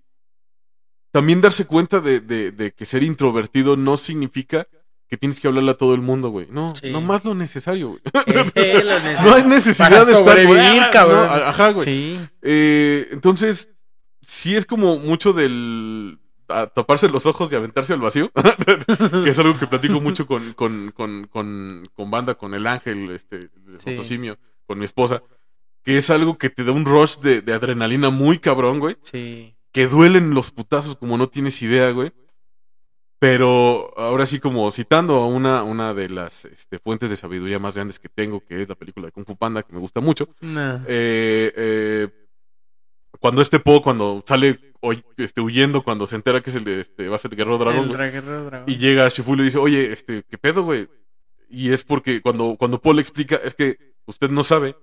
también 1.12 1.40
darse 1.40 1.66
cuenta 1.66 2.00
de, 2.00 2.20
de, 2.20 2.52
de 2.52 2.72
que 2.72 2.86
ser 2.86 3.02
introvertido 3.02 3.76
no 3.76 3.96
significa 3.96 4.66
que 5.08 5.16
tienes 5.16 5.40
que 5.40 5.48
hablarle 5.48 5.72
a 5.72 5.76
todo 5.76 5.94
el 5.94 6.00
mundo, 6.02 6.28
güey. 6.30 6.46
No, 6.50 6.72
Sí. 6.76 6.90
no 6.92 7.00
más 7.00 7.24
lo 7.24 7.34
necesario, 7.34 7.88
güey. 7.88 8.00
Eh, 8.54 8.82
lo 8.84 9.24
no 9.30 9.34
hay 9.34 9.44
necesidad 9.44 9.90
para 9.90 10.04
de 10.04 10.12
estar 10.12 10.46
güey, 10.46 10.90
cabrón. 10.92 11.26
no, 11.26 11.32
ajá, 11.32 11.72
güey. 11.72 11.84
Sí. 11.84 12.20
Eh, 12.42 13.08
entonces, 13.10 13.70
sí 14.22 14.54
es 14.54 14.64
como 14.66 14.98
mucho 14.98 15.32
del 15.32 16.18
a 16.52 16.66
taparse 16.66 17.08
los 17.08 17.26
ojos 17.26 17.50
y 17.52 17.54
aventarse 17.54 17.92
al 17.92 18.00
vacío, 18.00 18.30
que 19.24 19.30
es 19.30 19.38
algo 19.38 19.56
que 19.56 19.68
platico 19.68 20.00
mucho 20.00 20.26
con, 20.26 20.52
con, 20.54 20.90
con, 20.92 21.28
con, 21.28 21.88
con 21.94 22.10
banda, 22.10 22.34
con 22.34 22.54
el 22.54 22.66
ángel, 22.66 23.10
este, 23.10 23.38
de 23.38 23.78
Sí. 23.78 23.90
Fotosimio, 23.90 24.36
con 24.66 24.78
mi 24.80 24.84
esposa, 24.84 25.22
que 25.84 25.96
es 25.98 26.10
algo 26.10 26.38
que 26.38 26.50
te 26.50 26.64
da 26.64 26.72
un 26.72 26.84
rush 26.84 27.18
de, 27.18 27.40
de 27.40 27.52
adrenalina 27.52 28.10
muy 28.10 28.38
cabrón, 28.38 28.80
güey, 28.80 28.96
Sí. 29.02 29.54
Que 29.72 29.86
duelen 29.86 30.34
los 30.34 30.50
putazos 30.50 30.96
como 30.96 31.16
no 31.16 31.28
tienes 31.28 31.60
idea, 31.62 31.90
güey. 31.90 32.12
Pero 33.20 33.92
ahora 33.98 34.24
sí, 34.24 34.40
como 34.40 34.70
citando 34.70 35.16
a 35.16 35.26
una, 35.26 35.62
una 35.62 35.92
de 35.92 36.08
las 36.08 36.46
este, 36.46 36.78
fuentes 36.78 37.10
de 37.10 37.16
sabiduría 37.16 37.58
más 37.58 37.74
grandes 37.74 37.98
que 37.98 38.08
tengo, 38.08 38.40
que 38.40 38.62
es 38.62 38.68
la 38.68 38.76
película 38.76 39.06
de 39.06 39.12
Kung 39.12 39.26
Fu 39.26 39.36
Panda, 39.36 39.62
que 39.62 39.74
me 39.74 39.78
gusta 39.78 40.00
mucho, 40.00 40.26
eh, 40.42 41.52
eh, 41.54 42.08
cuando 43.20 43.42
este 43.42 43.60
Po, 43.60 43.82
cuando 43.82 44.24
sale 44.26 44.72
hoy, 44.80 45.04
este, 45.18 45.42
huyendo, 45.42 45.84
cuando 45.84 46.06
se 46.06 46.16
entera 46.16 46.40
que 46.40 46.48
es 46.48 46.56
el, 46.56 46.66
este, 46.66 47.10
va 47.10 47.16
a 47.16 47.18
ser 47.18 47.30
el 47.32 47.36
guerrero 47.36 47.58
dragón, 47.58 47.82
el 47.82 47.88
güey, 47.88 48.10
Guerrero 48.10 48.44
Dragón. 48.46 48.70
y 48.70 48.78
llega 48.78 49.06
Shifu 49.10 49.34
y 49.34 49.36
le 49.36 49.44
dice, 49.44 49.58
oye, 49.58 49.92
este, 49.92 50.24
¿qué 50.26 50.38
pedo, 50.38 50.62
güey? 50.62 50.88
Y 51.50 51.72
es 51.72 51.84
porque 51.84 52.22
cuando, 52.22 52.56
cuando 52.58 52.80
Po 52.80 52.94
le 52.94 53.02
explica, 53.02 53.36
es 53.36 53.54
que 53.54 53.96
usted 54.06 54.30
no 54.30 54.44
sabe 54.44 54.76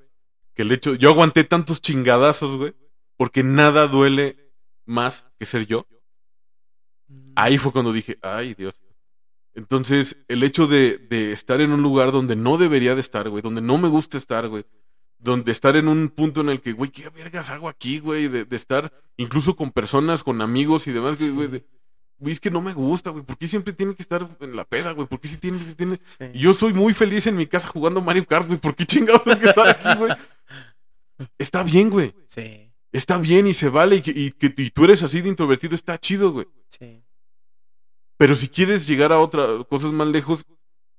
que 0.53 0.61
el 0.61 0.71
hecho, 0.71 0.93
yo 0.93 1.09
aguanté 1.09 1.43
tantos 1.43 1.81
chingadazos, 1.81 2.55
güey, 2.55 2.75
porque 3.15 3.41
nada 3.41 3.87
duele 3.87 4.46
más 4.87 5.25
que 5.37 5.45
ser 5.45 5.67
yo. 5.67 5.85
Ahí 7.35 7.57
fue 7.57 7.71
cuando 7.71 7.93
dije, 7.93 8.17
ay 8.21 8.53
Dios. 8.55 8.75
Entonces, 9.53 10.17
el 10.27 10.43
hecho 10.43 10.67
de, 10.67 10.97
de 10.97 11.31
estar 11.31 11.61
en 11.61 11.71
un 11.71 11.81
lugar 11.81 12.11
donde 12.11 12.35
no 12.35 12.57
debería 12.57 12.93
de 12.95 13.01
estar, 13.01 13.29
güey, 13.29 13.41
donde 13.41 13.61
no 13.61 13.77
me 13.77 13.87
gusta 13.87 14.17
estar, 14.17 14.47
güey, 14.49 14.65
donde 15.17 15.51
estar 15.51 15.75
en 15.75 15.87
un 15.87 16.09
punto 16.09 16.41
en 16.41 16.49
el 16.49 16.61
que, 16.61 16.73
güey, 16.73 16.91
¿qué 16.91 17.09
vergas 17.09 17.49
hago 17.49 17.67
aquí, 17.69 17.99
güey? 17.99 18.27
De, 18.27 18.45
de 18.45 18.55
estar 18.55 18.93
incluso 19.17 19.55
con 19.55 19.71
personas, 19.71 20.23
con 20.23 20.41
amigos 20.41 20.85
y 20.87 20.91
demás, 20.91 21.15
que, 21.15 21.29
güey, 21.31 21.47
de- 21.47 21.65
güey, 22.19 22.33
es 22.33 22.39
que 22.39 22.51
no 22.51 22.61
me 22.61 22.73
gusta, 22.73 23.09
güey, 23.09 23.23
¿por 23.23 23.37
qué 23.37 23.47
siempre 23.47 23.73
tiene 23.73 23.95
que 23.95 24.01
estar 24.03 24.27
en 24.39 24.55
la 24.55 24.63
peda, 24.65 24.91
güey? 24.91 25.07
¿Por 25.07 25.19
qué 25.19 25.27
si 25.27 25.37
tiene, 25.37 25.59
tiene... 25.75 25.99
Sí. 26.19 26.25
Yo 26.35 26.53
soy 26.53 26.73
muy 26.73 26.93
feliz 26.93 27.25
en 27.27 27.35
mi 27.37 27.47
casa 27.47 27.67
jugando 27.67 28.01
Mario 28.01 28.25
Kart, 28.27 28.45
güey, 28.47 28.59
¿por 28.59 28.75
qué 28.75 28.85
chingados 28.85 29.23
tengo 29.23 29.39
que 29.39 29.49
estar 29.49 29.67
aquí, 29.69 29.97
güey? 29.99 30.11
Está 31.39 31.63
bien, 31.63 31.89
güey. 31.89 32.13
Sí. 32.27 32.66
Está 32.97 33.17
bien 33.17 33.45
y 33.47 33.53
se 33.53 33.69
vale 33.69 33.97
y, 33.97 34.01
que, 34.01 34.11
y, 34.15 34.31
que- 34.31 34.53
y 34.57 34.69
tú 34.71 34.83
eres 34.85 35.03
así 35.03 35.21
de 35.21 35.29
introvertido, 35.29 35.75
está 35.75 35.97
chido, 35.97 36.31
güey. 36.31 36.47
Sí. 36.79 37.03
Pero 38.17 38.33
si 38.35 38.47
quieres 38.49 38.87
llegar 38.87 39.11
a 39.11 39.19
otras 39.19 39.65
cosas 39.69 39.91
más 39.91 40.07
lejos, 40.07 40.43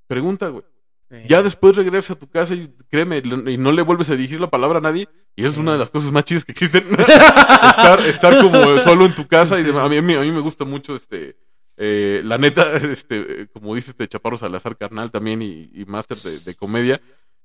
pregunta, 0.07 0.49
güey. 0.49 0.65
sí. 1.11 1.17
Ya 1.29 1.43
después 1.43 1.75
regresas 1.75 2.13
a 2.13 2.19
tu 2.21 2.29
casa 2.29 2.55
y 2.55 2.73
créeme, 2.89 3.19
y 3.19 3.57
no 3.57 3.73
le 3.73 3.83
vuelves 3.83 4.11
a 4.11 4.17
dirigir 4.17 4.41
la 4.41 4.51
palabra 4.51 4.79
a 4.79 4.83
nadie. 4.83 5.09
Y 5.35 5.45
es 5.45 5.55
Sí. 5.55 5.61
una 5.61 5.73
de 5.73 5.79
las 5.79 5.91
cosas 5.91 6.13
más 6.13 6.25
chidas 6.25 6.45
que 6.45 6.53
existen. 6.53 6.85
estar, 6.99 8.01
estar 8.01 8.41
como 8.43 8.79
solo 8.79 9.07
en 9.07 9.15
tu 9.15 9.27
casa 9.27 9.59
y 9.59 9.63
demás. 9.65 9.85
A 9.85 9.89
mí, 9.89 9.97
a 9.97 10.03
mí, 10.03 10.15
a 10.15 10.21
mí 10.21 10.31
me 10.31 10.41
gusta 10.41 10.65
mucho 10.65 10.95
este. 10.95 11.37
eh, 11.77 12.23
la 12.25 12.39
neta, 12.39 12.77
este, 12.93 13.49
como 13.53 13.75
dices, 13.75 13.97
de 13.97 14.07
Chaparro 14.09 14.37
Salazar 14.37 14.77
Carnal 14.77 15.11
también 15.11 15.43
y, 15.43 15.71
y 15.75 15.85
máster 15.87 16.19
de, 16.19 16.41
de 16.41 16.55
comedia. 16.55 17.01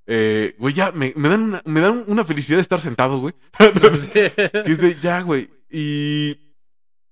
Eh, 0.05 0.55
güey, 0.57 0.73
ya 0.73 0.91
me, 0.91 1.13
me 1.15 1.29
dan 1.29 1.41
una, 1.43 1.61
me 1.65 1.79
dan 1.81 2.03
una 2.07 2.23
felicidad 2.25 2.57
de 2.57 2.61
estar 2.61 2.81
sentado, 2.81 3.19
güey. 3.19 3.33
que 4.13 4.33
es 4.65 4.77
de 4.79 4.97
ya, 5.01 5.21
güey. 5.21 5.49
Y 5.69 6.35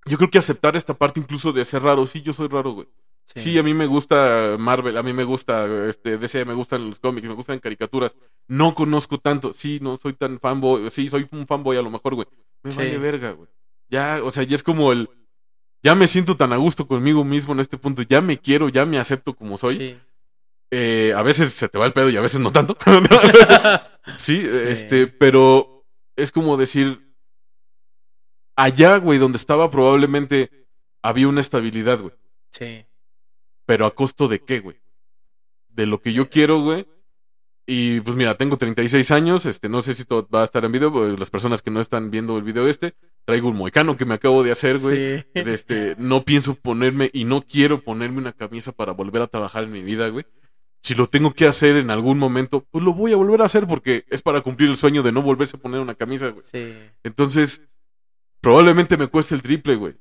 yo 0.05 0.17
creo 0.17 0.29
que 0.29 0.37
aceptar 0.37 0.75
esta 0.75 0.93
parte 0.93 1.19
incluso 1.19 1.51
de 1.53 1.63
ser 1.65 1.83
raro. 1.83 2.05
Sí, 2.05 2.21
yo 2.21 2.33
soy 2.33 2.47
raro, 2.47 2.71
güey. 2.71 2.87
Sí. 3.33 3.57
a 3.57 3.63
mí 3.63 3.73
me 3.73 3.85
gusta 3.85 4.57
Marvel, 4.59 4.97
a 4.97 5.03
mí 5.03 5.13
me 5.13 5.23
gusta 5.23 5.87
este, 5.87 6.17
DC, 6.17 6.43
me 6.43 6.53
gustan 6.53 6.89
los 6.89 6.99
cómics, 6.99 7.27
me 7.27 7.33
gustan 7.33 7.59
caricaturas. 7.59 8.15
No 8.47 8.75
conozco 8.75 9.19
tanto. 9.19 9.53
Sí, 9.53 9.79
no 9.81 9.97
soy 9.97 10.13
tan 10.13 10.39
fanboy. 10.39 10.89
Sí, 10.89 11.07
soy 11.07 11.27
un 11.31 11.47
fanboy 11.47 11.77
a 11.77 11.81
lo 11.81 11.89
mejor, 11.89 12.15
güey. 12.15 12.27
Me 12.63 12.71
Sí. 12.71 12.77
vale 12.77 12.97
verga, 12.97 13.31
güey. 13.31 13.47
Ya, 13.89 14.19
o 14.23 14.31
sea, 14.31 14.43
ya 14.43 14.55
es 14.55 14.63
como 14.63 14.91
el. 14.91 15.09
Ya 15.83 15.95
me 15.95 16.07
siento 16.07 16.35
tan 16.35 16.51
a 16.53 16.57
gusto 16.57 16.87
conmigo 16.87 17.23
mismo 17.23 17.53
en 17.53 17.61
este 17.61 17.77
punto. 17.77 18.01
Ya 18.01 18.21
me 18.21 18.37
quiero, 18.37 18.69
ya 18.69 18.85
me 18.85 18.99
acepto 18.99 19.33
como 19.33 19.57
soy. 19.57 19.77
Sí. 19.77 19.97
Eh, 20.71 21.13
a 21.15 21.21
veces 21.21 21.53
se 21.53 21.67
te 21.67 21.77
va 21.77 21.85
el 21.85 21.93
pedo 21.93 22.09
y 22.09 22.17
a 22.17 22.21
veces 22.21 22.39
no 22.39 22.51
tanto. 22.51 22.77
sí, 24.19 24.41
este, 24.45 25.07
pero 25.07 25.85
es 26.15 26.31
como 26.31 26.57
decir. 26.57 27.11
Allá, 28.55 28.97
güey, 28.97 29.17
donde 29.17 29.37
estaba 29.37 29.71
probablemente 29.71 30.67
había 31.01 31.27
una 31.27 31.41
estabilidad, 31.41 31.99
güey. 31.99 32.13
Sí. 32.51 32.85
Pero 33.65 33.85
a 33.85 33.95
costo 33.95 34.27
de 34.27 34.39
qué, 34.39 34.59
güey? 34.59 34.81
De 35.69 35.85
lo 35.85 36.01
que 36.01 36.13
yo 36.13 36.29
quiero, 36.29 36.61
güey. 36.61 36.85
Y 37.65 38.01
pues 38.01 38.15
mira, 38.17 38.35
tengo 38.35 38.57
36 38.57 39.11
años, 39.11 39.45
este, 39.45 39.69
no 39.69 39.81
sé 39.81 39.93
si 39.93 40.03
todo 40.03 40.27
va 40.33 40.41
a 40.41 40.43
estar 40.43 40.65
en 40.65 40.71
video, 40.71 41.15
las 41.15 41.29
personas 41.29 41.61
que 41.61 41.71
no 41.71 41.79
están 41.79 42.11
viendo 42.11 42.37
el 42.37 42.43
video 42.43 42.67
este, 42.67 42.95
traigo 43.23 43.47
un 43.47 43.55
moicano 43.55 43.95
que 43.95 44.03
me 44.03 44.15
acabo 44.15 44.43
de 44.43 44.51
hacer, 44.51 44.79
güey. 44.79 45.19
Sí. 45.19 45.25
Este, 45.33 45.95
no 45.97 46.25
pienso 46.25 46.55
ponerme 46.55 47.09
y 47.13 47.23
no 47.23 47.41
quiero 47.41 47.81
ponerme 47.81 48.17
una 48.17 48.33
camisa 48.33 48.71
para 48.71 48.91
volver 48.91 49.21
a 49.21 49.27
trabajar 49.27 49.63
en 49.63 49.71
mi 49.71 49.83
vida, 49.83 50.09
güey. 50.09 50.25
Si 50.83 50.95
lo 50.95 51.07
tengo 51.07 51.33
que 51.33 51.45
hacer 51.47 51.75
en 51.75 51.91
algún 51.91 52.17
momento, 52.17 52.65
pues 52.71 52.83
lo 52.83 52.93
voy 52.93 53.13
a 53.13 53.15
volver 53.15 53.41
a 53.41 53.45
hacer 53.45 53.67
porque 53.67 54.03
es 54.09 54.21
para 54.21 54.41
cumplir 54.41 54.69
el 54.69 54.77
sueño 54.77 55.03
de 55.03 55.11
no 55.11 55.21
volverse 55.21 55.57
a 55.57 55.59
poner 55.59 55.79
una 55.79 55.93
camisa, 55.95 56.29
güey. 56.29 56.43
Sí. 56.51 56.73
Entonces, 57.03 57.61
probablemente 58.41 58.97
me 58.97 59.07
cueste 59.07 59.35
el 59.35 59.41
triple, 59.43 59.75
güey. 59.75 59.93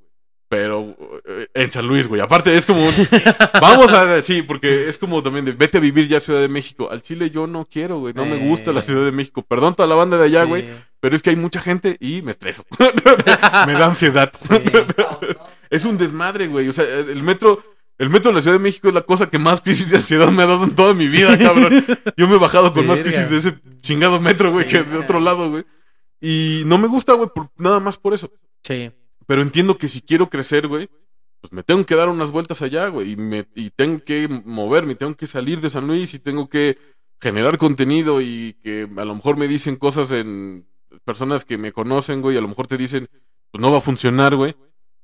Pero 0.49 0.97
eh, 1.27 1.47
en 1.55 1.71
San 1.71 1.87
Luis, 1.87 2.09
güey. 2.09 2.21
Aparte, 2.21 2.57
es 2.57 2.67
como 2.67 2.85
un. 2.85 2.93
Vamos 3.61 3.93
a. 3.93 4.21
Sí, 4.21 4.43
porque 4.43 4.89
es 4.89 4.99
como 4.99 5.23
también 5.23 5.45
de. 5.45 5.53
Vete 5.53 5.79
a 5.79 5.81
vivir 5.81 6.09
ya 6.09 6.17
a 6.17 6.21
Ciudad 6.21 6.41
de 6.41 6.49
México. 6.49 6.91
Al 6.91 7.03
Chile 7.03 7.31
yo 7.31 7.47
no 7.47 7.67
quiero, 7.71 8.01
güey. 8.01 8.15
No 8.15 8.25
me 8.27 8.37
gusta 8.49 8.73
la. 8.73 8.83
Ciudad 8.83 9.05
de 9.05 9.13
México. 9.13 9.43
Perdón 9.43 9.77
toda 9.77 9.89
la 9.89 9.95
banda 9.95 10.17
de 10.19 10.25
allá, 10.25 10.43
Sí. 10.43 10.49
güey. 10.49 10.69
Pero 10.99 11.15
es 11.15 11.23
que 11.23 11.31
hay 11.31 11.37
mucha 11.37 11.61
gente 11.61 11.97
y 12.01 12.23
me 12.23 12.33
estreso. 12.33 12.65
me 13.67 13.75
da 13.75 13.87
ansiedad. 13.87 14.33
Sí. 14.35 14.57
es 15.71 15.85
un 15.85 15.97
desmadre, 15.99 16.49
güey. 16.49 16.67
O 16.69 16.73
sea, 16.73 16.85
el 16.85 17.23
metro. 17.23 17.63
El 18.01 18.09
metro 18.11 18.31
de 18.31 18.37
la 18.37 18.41
Ciudad 18.41 18.57
de 18.57 18.63
México 18.63 18.89
es 18.89 18.95
la 18.95 19.03
cosa 19.03 19.29
que 19.29 19.39
más 19.39 19.61
crisis 19.63 19.91
de 19.91 19.97
ansiedad 19.99 20.31
me 20.31 20.43
ha 20.43 20.47
dado 20.47 20.65
en 20.65 20.75
toda 20.75 20.95
mi 20.95 21.07
vida, 21.07 21.37
cabrón. 21.39 21.85
Yo 22.17 22.27
me 22.27 22.37
he 22.37 22.39
bajado 22.39 22.73
con 22.73 22.87
más 22.87 23.01
crisis 23.03 23.29
de 23.31 23.37
ese 23.37 23.55
chingado 23.83 24.19
metro, 24.21 24.51
güey, 24.51 24.65
Sí. 24.69 24.73
que 24.79 24.83
de 24.85 24.99
otro 24.99 25.21
lado, 25.21 25.51
güey. 25.51 25.65
Y 26.21 26.63
no 26.67 26.79
me 26.79 26.89
gusta, 26.89 27.13
güey, 27.15 27.29
por- 27.35 27.51
nada 27.59 27.79
más 27.81 27.97
por 27.99 28.15
eso. 28.15 28.31
Sí. 28.63 28.91
Pero 29.27 29.43
entiendo 29.43 29.77
que 29.79 29.87
si 29.89 30.01
quiero 30.01 30.29
crecer, 30.31 30.67
güey, 30.67 30.89
pues 31.41 31.53
me 31.53 31.63
tengo 31.63 31.85
que 31.87 31.95
dar 31.95 32.09
unas 32.09 32.31
vueltas 32.33 32.61
allá, 32.63 32.89
güey. 32.89 33.13
Y, 33.13 33.17
me, 33.17 33.47
y 33.55 33.71
tengo 33.71 34.03
que 34.05 34.29
moverme, 34.45 34.95
tengo 34.95 35.15
que 35.15 35.27
salir 35.27 35.61
de 35.61 35.71
San 35.71 35.87
Luis 35.87 36.13
y 36.15 36.19
tengo 36.19 36.49
que 36.49 36.79
generar 37.21 37.59
contenido 37.59 38.21
y 38.23 38.55
que 38.63 38.89
a 38.97 39.05
lo 39.05 39.15
mejor 39.15 39.37
me 39.37 39.47
dicen 39.47 39.77
cosas 39.77 40.11
en 40.13 40.67
personas 41.05 41.45
que 41.45 41.59
me 41.59 41.73
conocen, 41.73 42.23
güey, 42.23 42.35
y 42.35 42.39
a 42.39 42.43
lo 42.43 42.49
mejor 42.49 42.67
te 42.67 42.77
dicen, 42.77 43.09
pues 43.51 43.61
no 43.61 43.71
va 43.71 43.79
a 43.79 43.83
funcionar, 43.83 44.37
güey. 44.37 44.57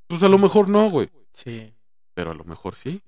Pues 0.06 0.22
a 0.22 0.28
lo 0.28 0.38
mejor 0.38 0.68
no, 0.70 0.88
güey. 0.90 1.08
Sí. 1.32 1.72
Pero 2.16 2.30
a 2.30 2.34
lo 2.34 2.44
mejor 2.44 2.76
sí. 2.76 3.02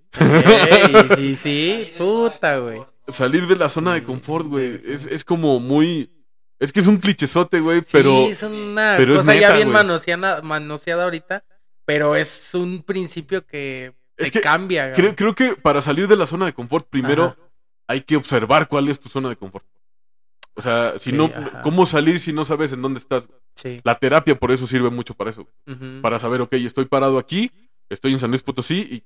Sí, 1.16 1.34
sí. 1.36 1.92
Puta, 1.96 2.58
güey. 2.58 2.82
Salir 3.08 3.46
de 3.46 3.56
la 3.56 3.70
zona 3.70 3.94
de 3.94 4.00
Sí, 4.00 4.04
confort, 4.06 4.46
güey, 4.46 4.78
es, 4.84 5.06
es 5.06 5.24
como 5.24 5.58
muy... 5.60 6.12
Es 6.58 6.72
que 6.72 6.80
es 6.80 6.86
un 6.86 6.98
clichezote, 6.98 7.60
güey, 7.60 7.82
pero... 7.90 8.10
sí, 8.26 8.32
es 8.32 8.42
una 8.42 8.96
pero 8.98 9.14
es 9.14 9.20
cosa 9.20 9.34
ya 9.34 9.40
neta, 9.48 9.52
bien 9.54 9.70
manoseada, 9.70 10.42
manoseada 10.42 11.04
ahorita, 11.04 11.42
pero 11.86 12.16
es 12.16 12.52
un 12.54 12.82
principio 12.82 13.46
que, 13.46 13.94
Es 14.18 14.30
cambia. 14.32 14.92
Creo, 14.92 15.06
güey. 15.06 15.16
creo 15.16 15.34
que 15.34 15.54
para 15.56 15.80
salir 15.80 16.06
de 16.06 16.16
la 16.16 16.26
zona 16.26 16.44
de 16.44 16.52
confort, 16.52 16.86
primero 16.90 17.24
Ajá. 17.24 17.36
hay 17.86 18.02
que 18.02 18.16
observar 18.16 18.68
cuál 18.68 18.88
es 18.90 19.00
tu 19.00 19.08
zona 19.08 19.30
de 19.30 19.36
confort. 19.36 19.64
O 20.54 20.60
sea, 20.60 20.94
si 20.98 21.12
Sí, 21.12 21.16
no, 21.16 21.26
ajá. 21.26 21.62
¿cómo 21.62 21.86
salir 21.86 22.20
si 22.20 22.32
no 22.34 22.44
sabes 22.44 22.72
en 22.72 22.82
dónde 22.82 22.98
estás? 22.98 23.26
Sí. 23.54 23.80
La 23.84 23.94
terapia 23.98 24.38
por 24.38 24.50
eso 24.50 24.66
sirve 24.66 24.90
mucho 24.90 25.14
para 25.14 25.30
eso. 25.30 25.48
Para 26.02 26.18
saber, 26.18 26.42
ok, 26.42 26.52
estoy 26.54 26.84
parado 26.84 27.16
aquí, 27.16 27.50
estoy 27.90 28.12
en 28.12 28.18
San 28.18 28.30
Luis 28.30 28.42
Potosí 28.42 28.80
y 28.90 29.04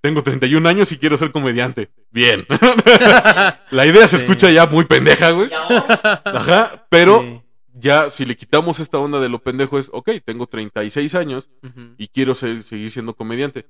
tengo 0.00 0.22
31 0.22 0.68
años 0.68 0.90
y 0.92 0.98
quiero 0.98 1.16
ser 1.16 1.32
comediante. 1.32 1.90
Bien. 2.10 2.46
La 3.70 3.86
idea 3.86 4.06
se 4.08 4.18
Sí. 4.18 4.24
escucha 4.24 4.50
ya 4.50 4.66
muy 4.66 4.84
pendeja, 4.84 5.30
güey. 5.30 5.50
Ajá, 5.52 6.86
pero 6.90 7.20
Sí. 7.22 7.42
ya 7.74 8.10
si 8.10 8.24
le 8.24 8.36
quitamos 8.36 8.80
esta 8.80 8.98
onda 8.98 9.20
de 9.20 9.28
lo 9.28 9.42
pendejo 9.42 9.78
es, 9.78 9.88
ok, 9.92 10.10
tengo 10.24 10.46
36 10.46 11.14
años 11.14 11.50
y 11.98 12.08
quiero 12.08 12.34
ser- 12.34 12.62
seguir 12.62 12.90
siendo 12.90 13.14
comediante. 13.14 13.66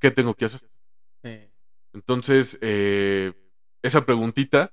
¿Qué 0.00 0.10
tengo 0.10 0.34
que 0.34 0.46
hacer? 0.46 0.60
Sí. 1.22 1.38
Entonces, 1.94 2.58
eh, 2.60 3.32
esa 3.82 4.04
preguntita 4.06 4.70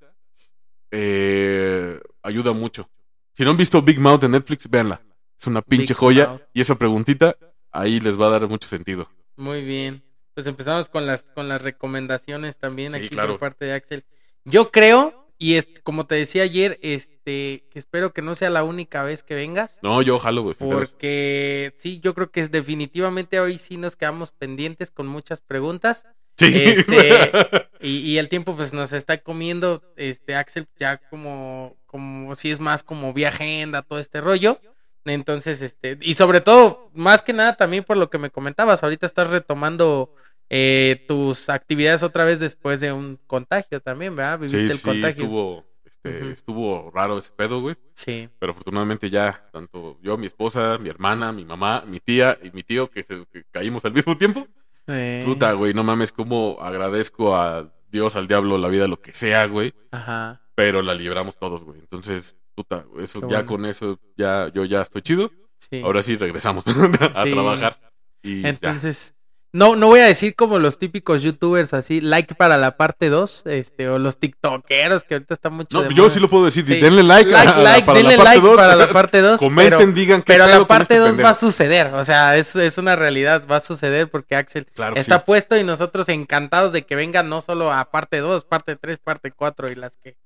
eh, 0.90 2.00
ayuda 2.22 2.52
mucho. 2.52 2.90
Si 3.36 3.44
no 3.44 3.50
han 3.50 3.56
visto 3.56 3.80
Big 3.82 4.00
Mouth 4.00 4.24
en 4.24 4.32
Netflix, 4.32 4.68
véanla. 4.68 5.00
Es 5.38 5.46
una 5.46 5.62
pinche 5.62 5.94
Big 5.94 5.96
joya. 5.96 6.26
Mouth. 6.28 6.42
Y 6.52 6.60
esa 6.60 6.74
preguntita 6.76 7.36
ahí 7.72 8.00
les 8.00 8.18
va 8.20 8.26
a 8.26 8.30
dar 8.30 8.48
mucho 8.48 8.68
sentido. 8.68 9.10
Muy 9.36 9.62
bien. 9.64 10.02
Pues 10.34 10.46
empezamos 10.46 10.88
con 10.88 11.06
las 11.06 11.22
con 11.22 11.48
las 11.48 11.60
recomendaciones 11.60 12.56
también 12.56 12.92
Sí, 12.92 12.98
aquí 12.98 13.08
claro. 13.08 13.32
por 13.34 13.40
parte 13.40 13.64
de 13.64 13.74
Axel. 13.74 14.04
Yo 14.44 14.70
creo 14.70 15.28
y 15.38 15.54
es, 15.54 15.66
como 15.82 16.06
te 16.06 16.16
decía 16.16 16.42
ayer, 16.42 16.78
este 16.82 17.64
que 17.70 17.78
espero 17.78 18.12
que 18.12 18.20
no 18.20 18.34
sea 18.34 18.50
la 18.50 18.62
única 18.62 19.02
vez 19.02 19.22
que 19.22 19.34
vengas. 19.34 19.78
No, 19.82 20.02
yo 20.02 20.18
jalo, 20.18 20.42
güey. 20.42 20.54
Porque 20.58 21.74
sí, 21.78 21.98
yo 22.00 22.14
creo 22.14 22.30
que 22.30 22.40
es 22.40 22.50
definitivamente 22.50 23.40
hoy 23.40 23.58
sí 23.58 23.76
nos 23.78 23.96
quedamos 23.96 24.32
pendientes 24.32 24.90
con 24.90 25.06
muchas 25.06 25.40
preguntas. 25.40 26.06
Sí. 26.36 26.52
este, 26.54 27.30
Y, 27.82 28.00
y 28.00 28.18
el 28.18 28.28
tiempo 28.28 28.54
pues 28.54 28.74
nos 28.74 28.92
está 28.92 29.22
comiendo, 29.22 29.82
este 29.96 30.34
Axel 30.34 30.68
ya 30.78 30.98
como, 30.98 31.78
como 31.86 32.34
si 32.34 32.50
es 32.50 32.60
más 32.60 32.82
como 32.82 33.14
vía 33.14 33.28
agenda, 33.30 33.80
todo 33.80 33.98
este 33.98 34.20
rollo. 34.20 34.60
Entonces, 35.04 35.62
este, 35.62 35.98
y 36.00 36.14
sobre 36.14 36.40
todo, 36.40 36.90
más 36.94 37.22
que 37.22 37.32
nada 37.32 37.56
también 37.56 37.84
por 37.84 37.96
lo 37.96 38.10
que 38.10 38.18
me 38.18 38.30
comentabas, 38.30 38.82
ahorita 38.82 39.06
estás 39.06 39.28
retomando 39.30 40.14
eh, 40.50 41.04
tus 41.08 41.48
actividades 41.48 42.02
otra 42.02 42.24
vez 42.24 42.40
después 42.40 42.80
de 42.80 42.92
un 42.92 43.18
contagio 43.26 43.80
también, 43.80 44.14
¿verdad? 44.16 44.38
Viviste 44.38 44.58
Sí, 44.66 44.72
el 44.72 44.78
sí, 44.78 44.84
contagio. 44.84 45.22
estuvo, 45.22 45.64
este, 45.84 46.30
estuvo 46.32 46.90
raro 46.94 47.18
ese 47.18 47.30
pedo, 47.34 47.60
güey. 47.60 47.76
Sí, 47.94 48.28
Pero 48.38 48.52
afortunadamente 48.52 49.08
ya, 49.10 49.48
tanto 49.52 49.98
yo, 50.02 50.18
mi 50.18 50.26
esposa, 50.26 50.76
mi 50.78 50.88
hermana, 50.90 51.32
mi 51.32 51.44
mamá, 51.44 51.84
mi 51.86 52.00
tía 52.00 52.38
y 52.42 52.50
mi 52.50 52.62
tío, 52.62 52.90
que, 52.90 53.02
se- 53.02 53.24
que 53.32 53.44
caímos 53.50 53.84
al 53.84 53.92
mismo 53.92 54.16
tiempo. 54.18 54.46
Eh, 54.86 55.22
Puta, 55.24 55.52
güey, 55.52 55.72
no 55.72 55.82
mames, 55.84 56.10
cómo 56.12 56.58
agradezco 56.60 57.36
a 57.36 57.72
Dios, 57.90 58.16
al 58.16 58.26
diablo, 58.28 58.58
la 58.58 58.68
vida, 58.68 58.86
lo 58.88 59.00
que 59.00 59.14
sea, 59.14 59.46
güey. 59.46 59.72
Ajá. 59.92 60.40
pero 60.54 60.82
la 60.82 60.92
libramos 60.94 61.38
todos, 61.38 61.62
güey. 61.64 61.78
Entonces, 61.80 62.36
puta, 62.60 62.84
eso 63.02 63.20
Qué 63.20 63.26
ya 63.28 63.36
bueno. 63.38 63.46
con 63.46 63.66
eso 63.66 63.98
ya 64.16 64.50
yo 64.54 64.64
ya 64.64 64.82
estoy 64.82 65.02
chido. 65.02 65.30
Sí. 65.70 65.80
Ahora 65.82 66.02
sí 66.02 66.16
regresamos 66.16 66.64
a 67.14 67.24
Sí. 67.24 67.32
trabajar. 67.32 67.78
Y 68.22 68.42
ya. 68.42 68.48
Entonces, 68.48 69.14
no, 69.52 69.74
no 69.76 69.88
voy 69.88 70.00
a 70.00 70.06
decir 70.06 70.34
como 70.36 70.58
los 70.58 70.78
típicos 70.78 71.22
youtubers 71.22 71.74
así, 71.74 72.00
like 72.00 72.34
para 72.36 72.56
la 72.56 72.76
parte 72.76 73.08
2, 73.08 73.46
este, 73.46 73.88
o 73.88 73.98
los 73.98 74.18
tiktokeros 74.18 75.02
que 75.04 75.14
ahorita 75.14 75.34
está 75.34 75.50
mucho 75.50 75.78
No, 75.82 75.88
de 75.88 75.94
yo 75.94 76.04
moda. 76.04 76.14
sí 76.14 76.20
lo 76.20 76.28
puedo 76.30 76.44
decir. 76.44 76.64
Sí. 76.64 76.80
Denle 76.80 77.02
like, 77.02 77.30
like, 77.30 77.48
a- 77.50 77.58
like, 77.58 77.84
para 77.86 77.98
denle 77.98 78.16
la 78.16 78.22
parte 78.22 78.36
like 78.36 78.46
dos. 78.46 78.56
para 78.56 78.76
la 78.76 78.88
parte 78.92 79.20
2. 79.20 79.40
Comenten, 79.40 79.78
pero, 79.78 79.92
digan 79.92 80.20
qué 80.22 80.32
pero 80.34 80.46
la 80.46 80.66
parte 80.66 80.82
este 80.94 80.96
2 80.98 81.08
pendejo. 81.10 81.24
va 81.26 81.30
a 81.30 81.34
suceder, 81.34 81.94
o 81.94 82.04
sea, 82.04 82.36
es, 82.36 82.54
es 82.56 82.78
una 82.78 82.94
realidad, 82.96 83.44
va 83.50 83.56
a 83.56 83.60
suceder 83.60 84.08
porque 84.10 84.36
Axel 84.36 84.66
Claro 84.66 84.94
está 84.96 85.24
puesto 85.24 85.56
y 85.56 85.64
nosotros 85.64 86.08
encantados 86.10 86.72
de 86.72 86.82
que 86.86 86.94
venga 86.94 87.22
no 87.22 87.40
solo 87.40 87.72
a 87.72 87.90
parte 87.90 88.18
2, 88.18 88.44
parte 88.44 88.76
3, 88.76 88.98
parte 89.00 89.30
4 89.32 89.70
y 89.70 89.74
las 89.74 89.96
que 89.96 90.16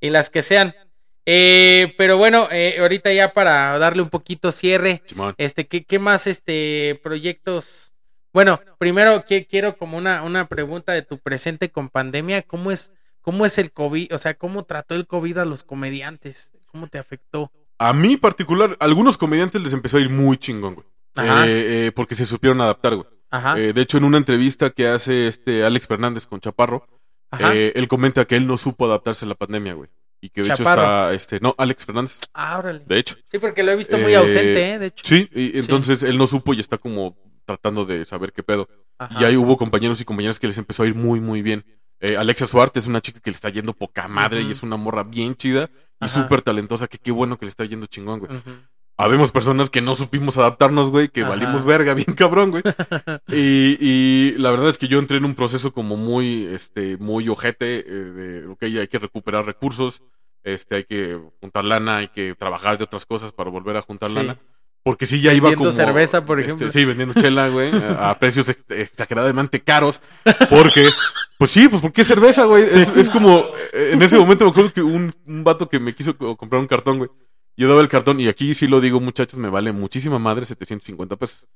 y 0.00 0.10
las 0.10 0.28
que 0.28 0.42
sean. 0.42 0.74
Eh, 1.26 1.94
pero 1.96 2.18
bueno, 2.18 2.48
eh, 2.50 2.76
ahorita 2.80 3.12
ya 3.12 3.32
para 3.32 3.78
darle 3.78 4.02
un 4.02 4.10
poquito 4.10 4.52
cierre, 4.52 5.02
Simón. 5.06 5.34
este, 5.38 5.66
¿qué, 5.66 5.84
qué 5.84 5.98
más 5.98 6.26
este 6.26 7.00
proyectos? 7.02 7.92
Bueno, 8.32 8.60
primero 8.78 9.24
que, 9.24 9.46
quiero 9.46 9.76
como 9.76 9.96
una, 9.96 10.22
una 10.22 10.48
pregunta 10.48 10.92
de 10.92 11.02
tu 11.02 11.18
presente 11.18 11.70
con 11.70 11.88
pandemia, 11.88 12.42
¿cómo 12.42 12.72
es, 12.72 12.92
cómo 13.22 13.46
es 13.46 13.58
el 13.58 13.70
COVID? 13.70 14.12
O 14.12 14.18
sea, 14.18 14.34
¿cómo 14.34 14.64
trató 14.64 14.96
el 14.96 15.06
COVID 15.06 15.38
a 15.38 15.44
los 15.44 15.62
comediantes? 15.62 16.52
¿Cómo 16.66 16.88
te 16.88 16.98
afectó? 16.98 17.52
A 17.78 17.92
mí 17.92 18.16
particular, 18.16 18.76
a 18.80 18.84
algunos 18.84 19.16
comediantes 19.16 19.62
les 19.62 19.72
empezó 19.72 19.98
a 19.98 20.00
ir 20.00 20.10
muy 20.10 20.36
chingón, 20.36 20.74
güey. 20.74 20.86
Ajá. 21.14 21.46
Eh, 21.46 21.86
eh, 21.86 21.92
porque 21.92 22.16
se 22.16 22.26
supieron 22.26 22.60
adaptar, 22.60 22.96
güey. 22.96 23.06
Ajá, 23.30 23.58
Eh, 23.58 23.72
de 23.72 23.80
hecho, 23.80 23.98
en 23.98 24.04
una 24.04 24.18
entrevista 24.18 24.70
que 24.70 24.88
hace 24.88 25.26
este 25.26 25.64
Alex 25.64 25.86
Fernández 25.86 26.26
con 26.26 26.40
Chaparro, 26.40 26.86
él 27.40 27.88
comenta 27.88 28.24
que 28.26 28.36
él 28.36 28.46
no 28.46 28.56
supo 28.56 28.86
adaptarse 28.86 29.24
a 29.24 29.28
la 29.28 29.34
pandemia, 29.34 29.74
güey. 29.74 29.90
Y 30.24 30.30
que 30.30 30.40
de 30.40 30.48
hecho 30.48 30.62
está, 30.62 31.12
este, 31.12 31.38
no, 31.40 31.54
Alex 31.58 31.84
Fernández, 31.84 32.18
ah, 32.32 32.58
órale. 32.58 32.82
de 32.86 32.98
hecho. 32.98 33.14
Sí, 33.30 33.38
porque 33.38 33.62
lo 33.62 33.72
he 33.72 33.76
visto 33.76 33.98
muy 33.98 34.12
Eh, 34.12 34.16
ausente, 34.16 34.70
¿eh? 34.72 34.78
De 34.78 34.86
hecho. 34.86 35.04
Sí, 35.04 35.28
y 35.34 35.58
entonces 35.58 36.02
él 36.02 36.16
no 36.16 36.26
supo 36.26 36.54
y 36.54 36.60
está 36.60 36.78
como 36.78 37.14
tratando 37.44 37.84
de 37.84 38.06
saber 38.06 38.32
qué 38.32 38.42
pedo. 38.42 38.66
Ajá. 38.98 39.20
Y 39.20 39.24
ahí 39.24 39.36
hubo 39.36 39.58
compañeros 39.58 40.00
y 40.00 40.06
compañeras 40.06 40.40
que 40.40 40.46
les 40.46 40.56
empezó 40.56 40.82
a 40.82 40.86
ir 40.86 40.94
muy, 40.94 41.20
muy 41.20 41.42
bien. 41.42 41.66
Eh, 42.00 42.16
Alexa 42.16 42.46
Suarte 42.46 42.78
es 42.78 42.86
una 42.86 43.02
chica 43.02 43.20
que 43.20 43.30
le 43.30 43.34
está 43.34 43.50
yendo 43.50 43.74
poca 43.74 44.08
madre 44.08 44.40
y 44.40 44.50
es 44.50 44.62
una 44.62 44.78
morra 44.78 45.02
bien 45.02 45.34
chida 45.36 45.68
y 46.00 46.08
súper 46.08 46.40
talentosa, 46.40 46.86
que 46.86 46.96
qué 46.96 47.10
bueno 47.12 47.36
que 47.38 47.44
le 47.44 47.50
está 47.50 47.66
yendo 47.66 47.84
chingón, 47.86 48.20
güey. 48.20 48.30
Habemos 48.96 49.32
personas 49.32 49.70
que 49.70 49.80
no 49.80 49.96
supimos 49.96 50.38
adaptarnos, 50.38 50.90
güey, 50.90 51.08
que 51.08 51.22
Ajá. 51.22 51.30
valimos 51.30 51.64
verga 51.64 51.94
bien 51.94 52.06
cabrón, 52.16 52.52
güey. 52.52 52.62
y, 53.28 53.76
y 53.80 54.34
la 54.38 54.52
verdad 54.52 54.68
es 54.68 54.78
que 54.78 54.86
yo 54.86 55.00
entré 55.00 55.16
en 55.16 55.24
un 55.24 55.34
proceso 55.34 55.72
como 55.72 55.96
muy, 55.96 56.44
este, 56.46 56.96
muy 56.98 57.28
ojete, 57.28 57.80
eh, 57.80 57.82
de, 57.90 58.46
ok, 58.46 58.62
hay 58.62 58.86
que 58.86 58.98
recuperar 59.00 59.46
recursos, 59.46 60.00
este, 60.44 60.76
hay 60.76 60.84
que 60.84 61.18
juntar 61.40 61.64
lana, 61.64 61.96
hay 61.98 62.08
que 62.08 62.34
trabajar 62.34 62.78
de 62.78 62.84
otras 62.84 63.04
cosas 63.06 63.32
para 63.32 63.50
volver 63.50 63.76
a 63.76 63.82
juntar 63.82 64.10
Sí. 64.10 64.14
lana. 64.14 64.38
Porque 64.82 65.06
sí, 65.06 65.22
ya 65.22 65.32
iba 65.32 65.48
Vendiendo 65.48 65.70
como... 65.70 65.84
cerveza, 65.84 66.26
por 66.26 66.38
este, 66.40 66.48
ejemplo. 66.52 66.70
sí, 66.70 66.84
vendiendo 66.84 67.14
chela, 67.20 67.48
güey, 67.48 67.72
a, 67.74 68.10
a 68.10 68.18
precios 68.18 68.50
ex- 68.50 68.64
exageradamente 68.68 69.62
caros. 69.62 70.02
Porque, 70.50 70.86
pues 71.38 71.50
sí, 71.50 71.68
pues 71.68 71.80
porque 71.80 72.04
cerveza, 72.04 72.44
güey. 72.44 72.64
Es, 72.64 72.94
es 72.94 73.08
como, 73.08 73.46
en 73.72 74.02
ese 74.02 74.18
momento 74.18 74.44
me 74.44 74.50
acuerdo 74.50 74.72
que 74.74 74.82
un, 74.82 75.14
un 75.26 75.42
vato 75.42 75.70
que 75.70 75.80
me 75.80 75.94
quiso 75.94 76.16
co- 76.18 76.36
comprar 76.36 76.60
un 76.60 76.66
cartón, 76.68 76.98
güey. 76.98 77.10
Yo 77.56 77.66
daba 77.68 77.80
el 77.80 77.88
cartón 77.88 78.20
y 78.20 78.28
aquí 78.28 78.52
sí 78.52 78.66
lo 78.66 78.80
digo, 78.82 79.00
muchachos, 79.00 79.38
me 79.38 79.48
vale 79.48 79.72
muchísima 79.72 80.18
madre, 80.18 80.44
750 80.44 81.16
pesos. 81.16 81.46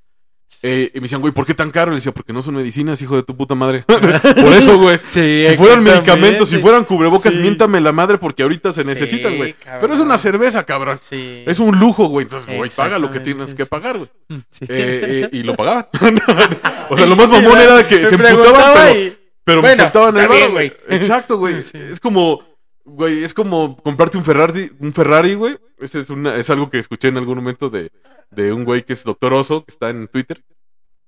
Eh, 0.63 0.91
y 0.93 0.99
me 0.99 1.03
decían, 1.03 1.21
güey, 1.21 1.33
¿por 1.33 1.47
qué 1.47 1.55
tan 1.55 1.71
caro? 1.71 1.93
Le 1.93 1.97
decía, 1.99 2.11
porque 2.13 2.33
no 2.33 2.43
son 2.43 2.57
medicinas, 2.57 3.01
hijo 3.01 3.15
de 3.15 3.23
tu 3.23 3.37
puta 3.37 3.55
madre. 3.55 3.85
Por 3.87 4.53
eso, 4.53 4.77
güey. 4.79 4.99
Sí, 5.07 5.45
si 5.49 5.57
fueran 5.57 5.85
medicamentos, 5.85 6.49
si 6.49 6.59
fueran 6.59 6.85
cubrebocas, 6.85 7.33
Sí. 7.33 7.39
miéntame 7.39 7.81
la 7.81 7.93
madre 7.93 8.19
porque 8.19 8.43
ahorita 8.43 8.73
se 8.73 8.83
necesitan, 8.83 9.37
güey. 9.37 9.55
Pero 9.81 9.95
es 9.95 10.01
una 10.01 10.19
cerveza, 10.19 10.65
cabrón. 10.65 10.99
Sí. 11.01 11.45
Es 11.47 11.61
un 11.61 11.79
lujo, 11.79 12.09
güey. 12.09 12.25
Entonces, 12.25 12.57
güey, 12.57 12.71
paga 12.71 12.99
lo 12.99 13.09
que 13.11 13.21
tienes 13.21 13.55
que 13.55 13.67
pagar, 13.67 13.99
güey. 13.99 14.11
Sí. 14.51 14.65
Eh, 14.69 15.23
eh, 15.25 15.29
y 15.33 15.43
lo 15.45 15.55
pagaban. 15.55 15.87
o 16.91 16.97
sea, 16.97 17.07
lo 17.07 17.15
más 17.15 17.29
mamón 17.29 17.59
era 17.59 17.87
que 17.87 17.97
Me 17.99 18.09
se 18.09 18.15
emputaban, 18.17 18.73
pero, 18.75 18.99
y- 18.99 19.17
pero 19.45 19.63
me 19.63 19.69
Bueno, 19.69 19.83
soltaban 19.85 20.17
el 20.19 20.27
güey. 20.27 20.51
güey. 20.51 20.73
Exacto, 20.89 21.39
güey. 21.39 21.55
Es 21.73 22.01
como, 22.01 22.43
güey, 22.89 23.25
es 23.25 23.35
como 23.35 23.77
comprarte 23.77 24.19
un 24.19 24.25
Ferrari, 24.25 24.73
un 24.79 24.93
Ferrari, 24.93 25.35
güey. 25.35 25.59
Ese 25.79 26.01
es, 26.01 26.11
una, 26.11 26.37
es 26.37 26.51
algo 26.51 26.71
que 26.71 26.79
escuché 26.79 27.09
en 27.09 27.19
algún 27.19 27.37
momento 27.37 27.71
de, 27.71 27.91
de 28.31 28.53
un 28.53 28.65
güey 28.65 28.83
que 28.85 28.93
es 28.93 29.05
doctor 29.05 29.33
Oso, 29.35 29.65
que 29.65 29.73
está 29.73 29.91
en 29.91 30.09
Twitter, 30.09 30.43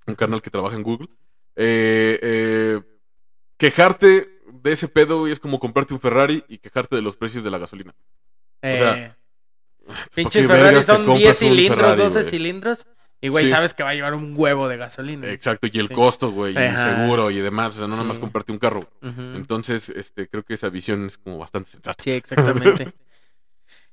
un 0.06 0.14
canal 0.14 0.42
que 0.42 0.50
trabaja 0.50 0.76
en 0.76 0.82
Google. 0.82 1.08
Eh, 1.56 2.18
eh, 2.22 2.80
quejarte 3.56 4.40
de 4.52 4.72
ese 4.72 4.88
pedo, 4.88 5.20
güey, 5.20 5.32
es 5.32 5.40
como 5.40 5.58
comprarte 5.58 5.94
un 5.94 6.00
Ferrari 6.00 6.44
y 6.48 6.58
quejarte 6.58 6.96
de 6.96 7.02
los 7.02 7.16
precios 7.16 7.44
de 7.44 7.50
la 7.50 7.58
gasolina. 7.58 7.94
Eh, 8.62 8.78
sea, 8.78 9.18
pinches 10.14 10.46
¿por 10.46 10.56
qué 10.56 10.62
Ferrari 10.62 10.82
son 10.82 11.04
compras 11.04 11.18
10 11.18 11.28
un 11.28 11.48
cilindros, 11.48 11.78
Ferrari, 11.78 12.02
12 12.02 12.14
güey? 12.14 12.30
cilindros. 12.30 12.86
Y, 13.22 13.28
güey, 13.28 13.44
Sí. 13.44 13.50
sabes 13.50 13.74
que 13.74 13.82
va 13.82 13.90
a 13.90 13.94
llevar 13.94 14.14
un 14.14 14.32
huevo 14.36 14.66
de 14.68 14.78
gasolina. 14.78 15.28
Exacto, 15.30 15.66
y 15.70 15.78
el 15.78 15.88
Sí. 15.88 15.94
costo, 15.94 16.30
güey, 16.30 16.54
y 16.54 16.56
el 16.56 16.76
seguro 16.76 17.30
y 17.30 17.38
demás. 17.40 17.74
O 17.74 17.78
sea, 17.78 17.86
no 17.86 17.94
nada 17.94 18.04
más 18.04 18.16
Sí. 18.16 18.20
comprarte 18.22 18.50
un 18.52 18.58
carro. 18.58 18.88
Entonces, 19.02 19.88
este, 19.90 20.26
creo 20.28 20.42
que 20.42 20.54
esa 20.54 20.68
visión 20.70 21.04
es 21.06 21.18
como 21.18 21.36
bastante 21.38 21.70
sensata. 21.70 22.02
Sí, 22.02 22.10
exactamente. 22.12 22.88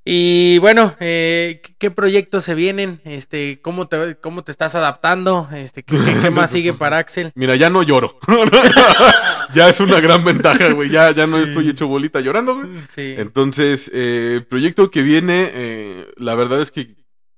Y 0.10 0.58
bueno, 0.60 0.95
eh, 1.02 1.60
¿qué- 1.62 1.76
¿qué 1.78 1.91
proyectos 1.91 2.45
se 2.45 2.56
vienen? 2.56 3.02
Este, 3.04 3.60
¿cómo 3.62 3.90
te, 3.90 4.16
cómo 4.16 4.41
te 4.41 4.52
estás 4.54 4.74
adaptando? 4.74 5.49
Este, 5.54 5.84
¿qué, 5.84 5.98
más 6.32 6.49
sigue 6.52 6.74
para 6.74 6.98
Axel? 6.98 7.34
Mira, 7.36 7.58
ya 7.58 7.70
no 7.70 7.84
lloro. 7.84 8.18
ya 9.54 9.68
es 9.68 9.82
una 9.82 9.99
gran 9.99 10.24
ventaja, 10.24 10.72
güey. 10.72 10.90
Ya, 10.90 11.12
ya 11.12 11.28
no 11.28 11.38
estoy 11.40 11.68
hecho 11.70 11.88
bolita 11.90 12.22
llorando, 12.22 12.56
güey. 12.56 12.68
Sí. 12.95 13.16
Entonces, 13.18 13.91
eh, 13.94 14.36
el 14.36 14.45
proyecto 14.45 14.90
que 14.91 15.02
viene, 15.02 15.49
eh, 15.54 16.08
la 16.16 16.36
verdad 16.36 16.62
es 16.62 16.72
que 16.72 16.88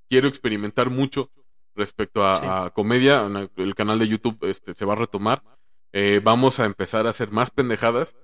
quiero 0.08 0.28
experimentar 0.28 0.90
mucho 0.90 1.28
respecto 1.80 2.24
a, 2.24 2.34
Sí. 2.40 2.46
a 2.48 2.70
comedia. 2.70 3.26
El 3.56 3.74
canal 3.74 3.98
de 3.98 4.06
YouTube 4.06 4.38
este, 4.42 4.74
se 4.74 4.84
va 4.84 4.92
a 4.92 4.96
retomar. 4.96 5.42
Eh, 5.92 6.20
vamos 6.22 6.60
a 6.60 6.66
empezar 6.66 7.06
a 7.06 7.10
hacer 7.10 7.30
más 7.32 7.50
pendejadas. 7.50 8.14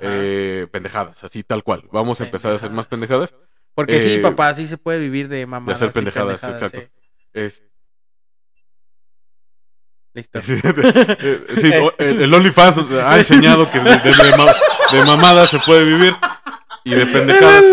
Eh, 0.00 0.66
pendejadas, 0.70 1.22
así 1.24 1.42
tal 1.42 1.62
cual. 1.64 1.82
Vamos 1.92 2.20
a 2.20 2.24
empezar 2.24 2.52
a 2.52 2.54
hacer 2.54 2.70
más 2.70 2.86
Pendejadas. 2.86 3.34
Porque 3.74 4.00
sí, 4.00 4.14
eh, 4.14 4.18
papá, 4.20 4.54
sí 4.54 4.66
se 4.68 4.78
puede 4.78 5.00
vivir 5.00 5.26
de 5.28 5.44
mamadas. 5.46 5.82
hacer 5.82 5.90
y 5.90 5.92
pendejadas, 5.92 6.42
exacto. 6.44 6.80
Es- 7.32 7.62
Listo. 10.14 10.40
Sí, 10.44 10.60
el, 11.98 12.22
el 12.22 12.34
OnlyFans 12.34 12.90
ha 13.04 13.18
enseñado 13.18 13.70
que 13.70 13.78
de, 13.80 13.90
de- 13.90 14.10
de 14.12 14.52
de 14.98 15.04
mamadas 15.04 15.50
se 15.50 15.58
puede 15.60 15.84
vivir 15.84 16.14
y 16.84 16.94
de 16.94 17.06
pendejadas. 17.06 17.64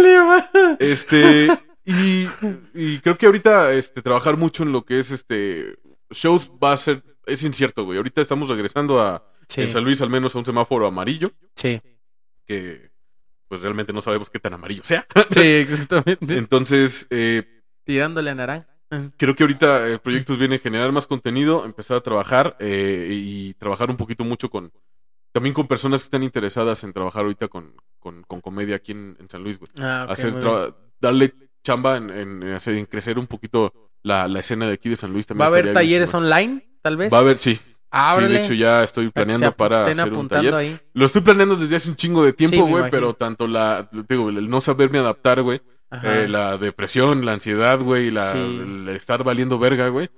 Este, 0.79 1.47
y, 1.87 2.27
y 2.73 2.99
creo 2.99 3.17
que 3.17 3.25
ahorita 3.25 3.73
este, 3.73 4.01
trabajar 4.01 4.37
mucho 4.37 4.63
en 4.63 4.71
lo 4.71 4.83
que 4.85 4.99
es 4.99 5.09
este 5.11 5.77
shows 6.11 6.51
va 6.63 6.73
a 6.73 6.77
ser, 6.77 7.03
es 7.25 7.43
incierto, 7.43 7.85
güey. 7.85 7.97
Ahorita 7.97 8.21
estamos 8.21 8.49
regresando 8.49 8.99
a 9.01 9.25
Sí, 9.47 9.61
en 9.61 9.71
San 9.71 9.83
Luis 9.85 10.01
al 10.01 10.09
menos 10.09 10.35
a 10.35 10.39
un 10.39 10.45
semáforo 10.45 10.85
amarillo, 10.87 11.31
sí, 11.55 11.81
que 12.45 12.91
pues 13.47 13.61
realmente 13.61 13.93
no 13.93 14.01
sabemos 14.01 14.29
qué 14.29 14.39
tan 14.39 14.53
amarillo 14.53 14.83
sea. 14.83 15.05
sí, 15.31 15.39
exactamente. 15.39 16.37
Entonces, 16.37 17.07
eh, 17.09 17.63
Tirándole 17.85 18.31
a 18.31 18.35
naranja. 18.35 18.67
creo 19.15 19.35
que 19.35 19.43
ahorita 19.43 19.87
el 19.87 19.99
proyecto 19.99 20.35
viene 20.35 20.55
a 20.55 20.59
generar 20.59 20.91
más 20.91 21.07
contenido, 21.07 21.63
empezar 21.63 21.95
a 21.95 22.01
trabajar 22.01 22.57
eh, 22.59 23.07
y 23.09 23.53
trabajar 23.53 23.89
un 23.89 23.95
poquito 23.95 24.25
mucho 24.25 24.49
con 24.49 24.71
también 25.31 25.53
con 25.53 25.67
personas 25.67 26.01
que 26.01 26.05
están 26.05 26.23
interesadas 26.23 26.83
en 26.83 26.91
trabajar 26.91 27.21
ahorita 27.23 27.47
con, 27.47 27.73
con, 27.99 28.23
con 28.23 28.41
comedia 28.41 28.75
aquí 28.75 28.91
en, 28.91 29.15
en 29.19 29.29
San 29.29 29.43
Luis, 29.43 29.57
güey. 29.59 29.71
Ah, 29.79 30.03
ok, 30.05 30.11
hacer 30.11 30.33
darle 30.99 31.33
chamba 31.67 31.97
en, 31.97 32.09
en, 32.09 32.43
en 32.43 32.53
hacer- 32.53 32.75
en 32.77 32.85
crecer 32.85 33.19
un 33.19 33.27
poquito 33.27 33.73
la, 34.03 34.27
la 34.27 34.39
escena 34.39 34.67
de 34.67 34.73
aquí 34.73 34.89
de 34.89 34.95
San 34.95 35.11
Luis 35.11 35.25
también. 35.27 35.41
¿Va 35.41 35.45
a 35.45 35.49
haber 35.49 35.63
bien 35.65 35.73
talleres 35.73 36.13
online, 36.13 36.77
tal 36.81 36.95
vez? 36.97 37.11
Va 37.11 37.17
a 37.17 37.21
haber, 37.21 37.35
sí. 37.35 37.57
Ábrele. 37.89 38.27
Sí, 38.29 38.33
de 38.35 38.41
hecho 38.43 38.53
ya 38.53 38.83
estoy 38.83 39.09
planeando 39.11 39.51
para 39.55 39.79
hacer 39.85 40.13
un 40.13 40.27
taller. 40.29 40.53
ahí. 40.55 40.79
Lo 40.93 41.05
estoy 41.05 41.21
planeando 41.21 41.55
desde 41.55 41.75
hace 41.77 41.89
un 41.89 41.95
chingo 41.95 42.23
de 42.23 42.33
tiempo, 42.33 42.65
güey, 42.67 42.89
pero 42.89 43.13
tanto 43.13 43.47
la, 43.47 43.89
digo, 44.09 44.29
el 44.29 44.49
no 44.49 44.59
saberme 44.61 44.99
adaptar, 44.99 45.41
güey, 45.41 45.61
eh, 46.03 46.27
la 46.29 46.57
depresión, 46.57 47.25
la 47.25 47.33
ansiedad, 47.33 47.79
güey, 47.79 48.11
la, 48.11 48.31
Sí. 48.31 48.37
el 48.61 48.89
estar 48.89 49.23
valiendo 49.23 49.57
verga, 49.59 49.87
güey, 49.89 50.09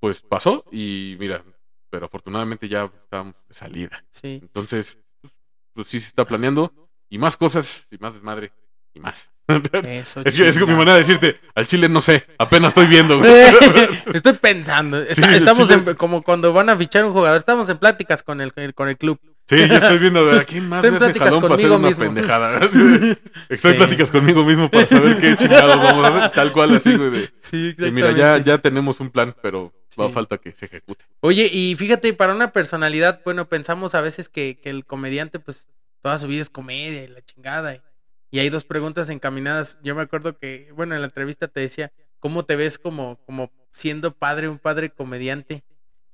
pues 0.00 0.20
pasó 0.20 0.64
y 0.72 1.16
mira, 1.20 1.42
pero 1.90 2.06
afortunadamente 2.06 2.68
ya 2.68 2.90
estamos 3.02 3.34
de 3.48 3.54
salida. 3.54 4.04
Sí. 4.10 4.38
Entonces, 4.42 4.98
pues, 5.20 5.32
pues 5.74 5.86
sí 5.88 6.00
se 6.00 6.06
está 6.08 6.24
planeando 6.24 6.72
y 7.10 7.18
más 7.18 7.36
cosas 7.36 7.86
y 7.90 7.98
más 7.98 8.14
desmadre 8.14 8.52
y 8.94 9.00
más. 9.00 9.28
Eso, 9.84 10.22
Es 10.24 10.36
que 10.36 10.48
es 10.48 10.56
mi 10.60 10.66
manera 10.66 10.92
de 10.94 10.98
decirte, 11.00 11.40
al 11.54 11.66
chile 11.66 11.88
no 11.88 12.00
sé, 12.00 12.24
apenas 12.38 12.68
estoy 12.68 12.86
viendo, 12.86 13.18
güey. 13.18 13.30
Estoy 14.14 14.34
pensando. 14.34 14.98
Está- 15.02 15.28
Sí, 15.30 15.34
estamos 15.36 15.70
en- 15.70 15.94
como 15.94 16.22
cuando 16.22 16.52
van 16.52 16.68
a 16.70 16.76
fichar 16.76 17.04
un 17.04 17.12
jugador. 17.12 17.38
Estamos 17.38 17.68
en 17.68 17.76
pláticas 17.78 18.22
con 18.22 18.40
el, 18.40 18.52
con 18.74 18.88
el 18.88 18.96
club. 18.96 19.18
Sí, 19.48 19.56
yo 19.58 19.74
estoy 19.74 19.98
viendo 19.98 20.20
a 20.20 20.22
ver 20.22 20.34
a 20.40 20.44
quién 20.44 20.68
más 20.68 20.78
Estoy 20.84 20.88
en 20.88 20.94
me 20.94 20.96
hace 20.96 21.04
pláticas 21.06 21.28
jalón 21.34 21.42
para 21.42 21.54
hacer 21.54 21.68
conmigo 21.68 21.76
una 21.76 21.88
mismo. 21.88 22.04
pendejada. 22.04 22.64
Estoy 23.48 23.70
en 23.70 23.74
Sí. 23.74 23.78
pláticas 23.78 24.10
conmigo 24.10 24.44
mismo 24.44 24.70
para 24.70 24.86
saber 24.86 25.18
qué 25.18 25.36
chingados 25.36 25.76
vamos 25.82 26.04
a 26.04 26.08
hacer. 26.08 26.30
Tal 26.30 26.52
cual 26.52 26.76
así, 26.76 26.96
güey. 26.96 27.10
de- 27.10 27.30
Sí, 27.40 27.74
y 27.76 27.90
mira, 27.90 28.12
ya, 28.12 28.38
ya 28.38 28.58
tenemos 28.58 29.00
un 29.00 29.10
plan, 29.10 29.34
pero 29.42 29.72
va 30.00 30.04
a 30.04 30.08
Sí. 30.08 30.14
falta 30.14 30.38
que 30.38 30.52
se 30.52 30.66
ejecute. 30.66 31.04
Oye, 31.20 31.50
y 31.52 31.74
fíjate, 31.74 32.14
para 32.14 32.32
una 32.32 32.52
personalidad, 32.52 33.20
bueno, 33.24 33.48
pensamos 33.48 33.94
a 33.96 34.00
veces 34.00 34.28
que, 34.28 34.58
que 34.62 34.70
el 34.70 34.86
comediante, 34.86 35.40
pues, 35.40 35.66
toda 36.00 36.18
su 36.18 36.28
vida 36.28 36.40
es 36.42 36.48
comedia 36.50 37.02
y 37.04 37.08
la 37.08 37.20
chingada. 37.22 37.74
Y, 37.74 37.80
y 38.32 38.40
hay 38.40 38.50
dos 38.50 38.64
preguntas 38.64 39.10
encaminadas. 39.10 39.78
Yo 39.84 39.94
me 39.94 40.02
acuerdo 40.02 40.38
que, 40.38 40.72
bueno, 40.74 40.96
en 40.96 41.02
la 41.02 41.08
entrevista 41.08 41.48
te 41.48 41.60
decía, 41.60 41.92
¿cómo 42.20 42.46
te 42.46 42.56
ves 42.56 42.80
como, 42.80 43.18
como 43.26 43.52
siendo 43.72 44.16
padre, 44.18 44.48
un 44.48 44.58
padre 44.58 44.90
comediante? 44.92 45.64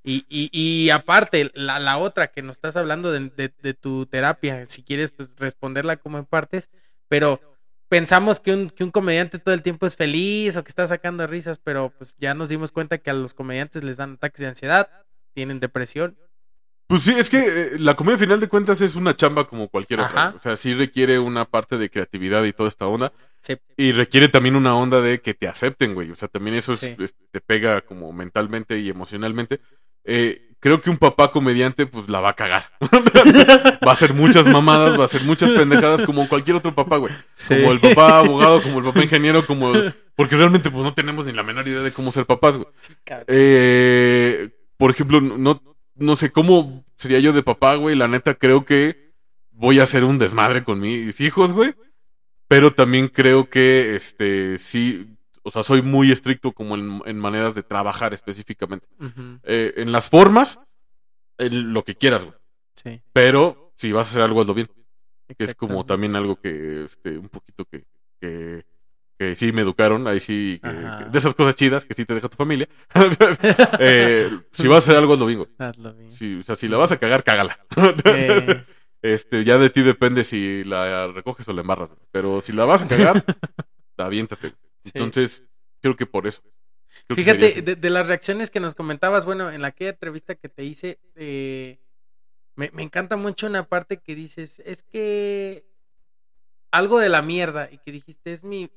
Y, 0.05 0.25
y, 0.29 0.51
y 0.53 0.91
aparte, 0.91 1.51
la, 1.55 1.79
la 1.79 1.99
otra 1.99 2.29
que 2.29 2.43
nos 2.43 2.57
estás 2.57 2.77
hablando 2.77 3.13
de, 3.13 3.31
de- 3.31 3.75
tu 3.75 4.07
terapia, 4.07 4.67
si 4.67 4.83
quieres, 4.83 5.11
pues, 5.13 5.31
responderla 5.37 5.97
como 5.99 6.19
en 6.19 6.25
partes, 6.27 6.71
pero 7.09 7.41
pensamos 7.89 8.41
que 8.41 8.53
un, 8.55 8.71
que 8.71 8.85
un 8.85 8.91
comediante 8.91 9.39
todo 9.39 9.55
el 9.55 9.63
tiempo 9.63 9.87
es 9.87 9.97
feliz 9.97 10.57
o 10.57 10.65
que 10.65 10.69
está 10.71 10.87
sacando 10.87 11.27
risas, 11.27 11.59
pero 11.63 11.91
pues 11.99 12.17
ya 12.19 12.35
nos 12.35 12.49
dimos 12.49 12.73
cuenta 12.73 12.99
que 12.99 13.11
a 13.11 13.15
los 13.15 13.35
comediantes 13.35 13.85
les 13.85 13.97
dan 13.99 14.15
ataques 14.15 14.41
de 14.41 14.47
ansiedad, 14.49 14.91
tienen 15.35 15.61
depresión. 15.61 16.19
Pues 16.89 17.03
sí, 17.03 17.15
es 17.17 17.29
que 17.31 17.39
eh, 17.47 17.71
la 17.79 17.95
comedia, 17.97 18.15
al 18.15 18.21
final 18.21 18.41
de 18.41 18.49
cuentas, 18.49 18.81
es 18.81 18.95
una 18.95 19.15
chamba 19.15 19.47
como 19.47 19.69
cualquier 19.69 20.01
otra. 20.01 20.29
Ajá. 20.29 20.35
O 20.37 20.41
sea, 20.43 20.57
sí 20.57 20.73
requiere 20.75 21.19
una 21.19 21.45
parte 21.45 21.77
de 21.79 21.91
creatividad 21.91 22.43
y 22.45 22.53
toda 22.53 22.69
esta 22.69 22.87
onda. 22.87 23.13
Se- 23.43 23.61
Y 23.77 23.93
requiere 23.93 24.29
también 24.29 24.57
una 24.57 24.75
onda 24.75 25.01
de 25.03 25.21
que 25.21 25.35
te 25.35 25.47
acepten, 25.49 25.95
güey. 25.95 26.11
O 26.11 26.17
sea, 26.17 26.29
también 26.29 26.57
eso 26.57 26.73
es- 26.73 26.79
Sí. 26.81 26.97
es- 26.99 27.15
te 27.31 27.41
pega 27.43 27.83
como 27.83 28.11
mentalmente 28.13 28.79
y 28.79 28.89
emocionalmente. 28.89 29.61
Eh, 30.05 30.55
creo 30.61 30.81
que 30.81 30.89
un 30.89 30.97
papá 30.97 31.31
comediante, 31.31 31.85
pues 31.87 32.09
la 32.09 32.21
va 32.21 32.31
a 32.31 32.35
cagar. 32.35 32.71
va 33.87 33.91
a 33.91 33.93
hacer 33.93 34.15
muchas 34.15 34.47
mamadas, 34.47 34.97
va 34.99 35.03
a 35.03 35.05
hacer 35.05 35.23
muchas 35.25 35.53
pendejadas 35.53 36.03
como 36.05 36.27
cualquier 36.27 36.57
otro 36.57 36.75
papá, 36.75 36.97
güey. 36.97 37.13
Como 37.47 37.73
el 37.73 37.81
papá 37.81 38.21
abogado, 38.21 38.63
como 38.63 38.79
el 38.79 38.85
papá 38.87 39.03
ingeniero, 39.03 39.45
como... 39.45 39.73
Porque 40.17 40.37
realmente, 40.37 40.71
pues 40.71 40.83
no 40.83 40.95
tenemos 40.95 41.27
ni 41.27 41.33
la 41.33 41.43
menor 41.43 41.69
idea 41.69 41.81
de 41.81 41.93
cómo 41.93 42.11
ser 42.13 42.25
papás, 42.25 42.57
güey. 42.57 42.67
Eh, 43.29 44.51
por 44.79 44.91
ejemplo, 44.91 45.21
no, 45.21 45.63
no 45.99 46.17
sé 46.17 46.31
cómo 46.31 46.85
sería 46.97 47.21
yo 47.21 47.33
de 47.33 47.43
papá, 47.43 47.75
güey. 47.77 47.97
La 47.97 48.09
neta, 48.09 48.35
creo 48.35 48.65
que 48.65 49.13
voy 49.51 49.81
a 49.81 49.85
hacer 49.85 50.05
un 50.05 50.19
desmadre 50.19 50.65
con 50.65 50.81
mis 50.81 51.21
hijos, 51.21 51.53
güey. 51.53 51.75
Pero 52.47 52.75
también 52.75 53.09
creo 53.09 53.51
que, 53.51 53.95
este, 53.95 54.57
sí, 54.57 55.19
o 55.43 55.51
sea, 55.51 55.63
soy 55.63 55.83
muy 55.83 56.11
estricto 56.11 56.53
como 56.53 56.77
en, 56.77 57.03
en 57.05 57.19
maneras 57.19 57.55
de 57.55 57.63
trabajar 57.63 58.15
específicamente. 58.15 58.87
Eh, 59.43 59.75
en 59.77 59.93
las 59.93 60.09
formas, 60.09 60.59
en 61.37 61.73
lo 61.73 61.85
que 61.85 61.95
quieras, 61.95 62.25
güey. 62.25 62.37
sí, 62.75 63.03
Pero 63.13 63.73
si 63.77 63.93
vas 63.93 64.09
a 64.09 64.11
hacer 64.11 64.23
algo, 64.23 64.41
hazlo 64.41 64.55
bien. 64.55 64.69
Que 65.37 65.45
es 65.45 65.55
como 65.55 65.85
también 65.85 66.17
algo 66.17 66.37
que, 66.41 66.85
este, 66.85 67.19
un 67.19 67.29
poquito 67.29 67.67
que, 67.67 67.85
que, 68.19 68.65
que 69.19 69.35
sí 69.35 69.51
me 69.53 69.63
educaron, 69.63 70.07
ahí 70.07 70.21
sí, 70.21 70.61
que- 70.63 70.71
que- 70.71 71.11
de 71.11 71.19
esas 71.19 71.35
cosas 71.35 71.57
chidas 71.57 71.85
que 71.85 71.95
sí 71.95 72.05
te 72.05 72.15
deja 72.15 72.29
tu 72.29 72.37
familia. 72.37 72.69
Eh, 73.81 74.31
si 74.53 74.69
vas 74.69 74.77
a 74.77 74.93
hacer 74.93 74.97
algo. 74.97 75.15
Hazlo 75.59 75.95
bien. 75.95 76.13
Si, 76.13 76.37
o 76.37 76.43
sea, 76.43 76.55
si 76.55 76.69
la 76.69 76.77
vas 76.77 76.93
a 76.93 76.99
cagar, 76.99 77.25
cágala. 77.25 77.59
Eh, 78.05 78.65
Este, 79.01 79.45
ya 79.45 79.59
de 79.59 79.71
ti 79.71 79.83
depende 79.83 80.25
si 80.25 80.65
la 80.65 81.07
recoges 81.07 81.47
o 81.49 81.53
la 81.53 81.61
embarras. 81.61 81.91
Pero 82.11 82.41
si 82.41 82.53
la 82.53 82.65
vas 82.65 82.83
a 82.83 82.89
cagar, 82.89 83.23
aviéntate. 83.97 84.55
Sí. 84.83 84.91
Entonces, 84.95 85.45
creo 85.81 85.95
que 85.95 86.05
por 86.05 86.27
eso. 86.27 86.43
Creo 87.07 87.15
que 87.15 87.23
Fíjate, 87.23 87.63
de, 87.63 87.77
de 87.77 87.91
las 87.91 88.09
reacciones 88.09 88.51
que 88.51 88.59
nos 88.59 88.75
comentabas, 88.75 89.25
bueno, 89.25 89.53
en 89.53 89.63
la 89.63 89.69
aquella 89.69 89.91
entrevista 89.91 90.35
que 90.35 90.49
te 90.49 90.65
hice, 90.65 90.99
eh, 91.15 91.79
me, 92.57 92.73
me 92.73 92.83
encanta 92.83 93.15
mucho 93.17 93.47
una 93.47 93.63
parte 93.69 93.99
que 93.99 94.17
dices, 94.17 94.61
es 94.67 94.83
que 94.83 95.65
algo 96.73 96.99
de 96.99 97.09
la 97.09 97.23
mierda, 97.23 97.69
y 97.71 97.79
que 97.79 97.93
dijiste, 97.93 98.33
es 98.33 98.43
mi, 98.43 98.69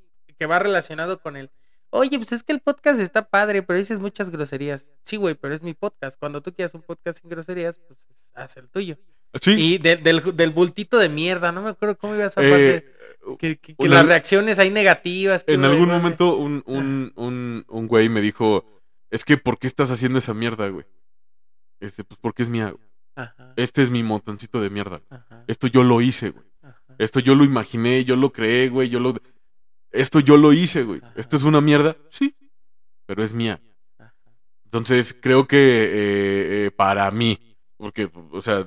que 0.42 0.48
va 0.48 0.58
relacionado 0.58 1.22
con 1.22 1.38
el, 1.38 1.52
Oye, 1.92 2.18
pues 2.18 2.32
es 2.32 2.42
que 2.42 2.52
el 2.52 2.62
podcast 2.62 3.00
está 3.00 3.30
padre, 3.30 3.62
pero 3.62 3.78
dices 3.78 4.00
muchas 4.00 4.32
groserías. 4.32 4.90
Sí, 5.04 5.18
güey, 5.18 5.36
pero 5.36 5.54
es 5.54 5.62
mi 5.62 5.74
podcast. 5.76 6.18
Cuando 6.18 6.42
tú 6.42 6.52
quieras 6.52 6.74
un 6.74 6.82
podcast 6.82 7.20
sin 7.22 7.30
groserías, 7.30 7.80
pues 7.88 8.08
es- 8.10 8.32
haz 8.34 8.58
el 8.58 8.70
tuyo. 8.70 8.98
Sí. 9.40 9.52
Y 9.52 9.78
del, 9.78 10.02
del, 10.02 10.36
del 10.36 10.50
bultito 10.50 10.98
de 10.98 11.10
mierda, 11.10 11.52
no 11.52 11.62
me 11.62 11.70
acuerdo 11.70 11.96
cómo 11.98 12.16
iba 12.16 12.26
esa 12.26 12.42
Eh, 12.42 12.50
parte. 12.50 13.38
Que, 13.38 13.58
que- 13.60 13.76
que 13.76 13.86
una- 13.86 13.98
las 13.98 14.06
reacciones 14.08 14.58
ahí 14.58 14.72
negativas. 14.72 15.44
que 15.44 15.54
en 15.54 15.64
algún 15.66 15.90
momento 15.90 16.38
un, 16.38 16.64
un, 16.66 17.12
un, 17.18 17.66
un 17.68 17.88
güey 17.88 18.10
me 18.10 18.22
dijo, 18.22 18.66
es 19.12 19.24
que 19.24 19.38
¿por 19.38 19.60
qué 19.60 19.68
estás 19.68 19.92
haciendo 19.92 20.18
esa 20.18 20.34
mierda, 20.34 20.70
güey? 20.70 20.86
Este, 21.82 22.04
pues 22.04 22.18
porque 22.20 22.42
es 22.42 22.50
mía. 22.50 22.74
Ajá, 23.16 23.54
Este 23.58 23.82
es 23.84 23.90
mi 23.92 24.02
montoncito 24.02 24.60
de 24.62 24.72
mierda. 24.72 25.02
ajá, 25.10 25.44
Esto 25.48 25.68
yo 25.68 25.84
lo 25.84 26.02
hice, 26.02 26.32
güey. 26.32 26.46
ajá. 26.64 26.82
Esto 26.98 27.20
yo 27.20 27.36
lo 27.36 27.44
imaginé, 27.44 28.06
yo 28.06 28.16
lo 28.16 28.32
creé, 28.32 28.70
güey. 28.70 28.88
Yo 28.90 29.00
lo... 29.02 29.14
Esto 29.92 30.20
yo 30.20 30.38
lo 30.38 30.54
hice, 30.54 30.84
güey. 30.84 31.00
Ajá. 31.04 31.14
¿Esto 31.16 31.38
es 31.38 31.44
una 31.44 31.62
mierda? 31.62 31.98
Sí. 32.10 32.36
Pero 33.06 33.24
es 33.24 33.34
mía. 33.34 33.62
ajá. 34.00 34.14
Entonces, 34.66 35.16
creo 35.20 35.48
que 35.48 35.58
eh, 35.58 36.66
eh, 36.68 36.72
para 36.72 37.10
mí, 37.12 37.40
porque, 37.78 38.10
o 38.32 38.42
sea, 38.42 38.66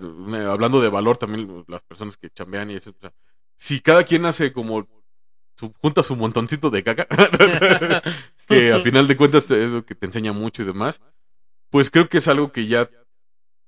hablando 0.50 0.80
de 0.80 0.88
valor 0.88 1.16
también, 1.16 1.64
las 1.68 1.82
personas 1.82 2.16
que 2.16 2.30
chambean 2.30 2.70
y 2.70 2.74
eso, 2.74 2.90
o 2.90 3.00
sea, 3.00 3.12
si 3.56 3.80
cada 3.80 4.04
quien 4.04 4.26
hace 4.26 4.52
como, 4.52 4.86
su- 5.58 5.72
junta 5.80 6.02
su 6.02 6.16
montoncito 6.16 6.70
de 6.70 6.82
caca, 6.82 7.06
que 8.48 8.72
a 8.72 8.80
final 8.80 9.06
de 9.08 9.16
cuentas 9.16 9.50
es 9.50 9.70
lo 9.70 9.84
que 9.84 9.94
te 9.94 10.06
enseña 10.06 10.32
mucho 10.32 10.62
y 10.62 10.66
demás, 10.66 11.00
pues 11.70 11.90
creo 11.90 12.08
que 12.08 12.18
es 12.18 12.28
algo 12.28 12.52
que 12.52 12.66
ya, 12.66 12.90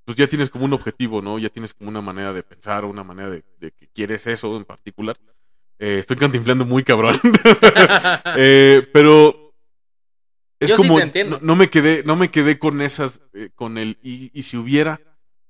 pues 0.04 0.16
ya 0.16 0.28
tienes 0.28 0.50
como 0.50 0.64
un 0.66 0.72
objetivo, 0.74 1.22
¿no? 1.22 1.38
Ya 1.38 1.48
tienes 1.50 1.74
como 1.74 1.90
una 1.90 2.00
manera 2.00 2.32
de 2.32 2.42
pensar, 2.42 2.84
una 2.84 3.04
manera 3.04 3.30
de, 3.30 3.44
de 3.58 3.72
que 3.72 3.88
quieres 3.88 4.26
eso 4.26 4.56
en 4.56 4.64
particular. 4.64 5.16
Eh, 5.78 5.98
estoy 5.98 6.16
cantinflando 6.16 6.64
muy 6.64 6.82
cabrón. 6.82 7.20
Eh, 8.38 8.86
pero 8.92 9.54
es 10.58 10.70
Yo 10.70 10.76
sí 10.76 10.82
como 10.82 11.10
te 11.10 11.24
no, 11.24 11.38
no 11.40 11.56
me 11.56 11.70
quedé 11.70 12.02
no 12.04 12.16
me 12.16 12.30
quedé 12.30 12.58
con 12.58 12.82
esas 12.82 13.20
eh, 13.34 13.50
con 13.54 13.78
el 13.78 13.98
y, 14.02 14.30
y 14.38 14.42
si 14.42 14.56
hubiera 14.56 15.00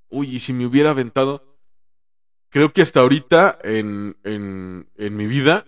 uy 0.09 0.37
y 0.37 0.39
si 0.41 0.53
me 0.53 0.67
hubiera 0.67 0.91
aventado 0.91 1.59
creo 2.49 2.73
que 2.73 2.83
hasta 2.83 3.01
ahorita 3.01 3.59
en, 3.63 4.17
en, 4.25 4.89
en 4.97 5.17
mi 5.17 5.27
vida 5.27 5.65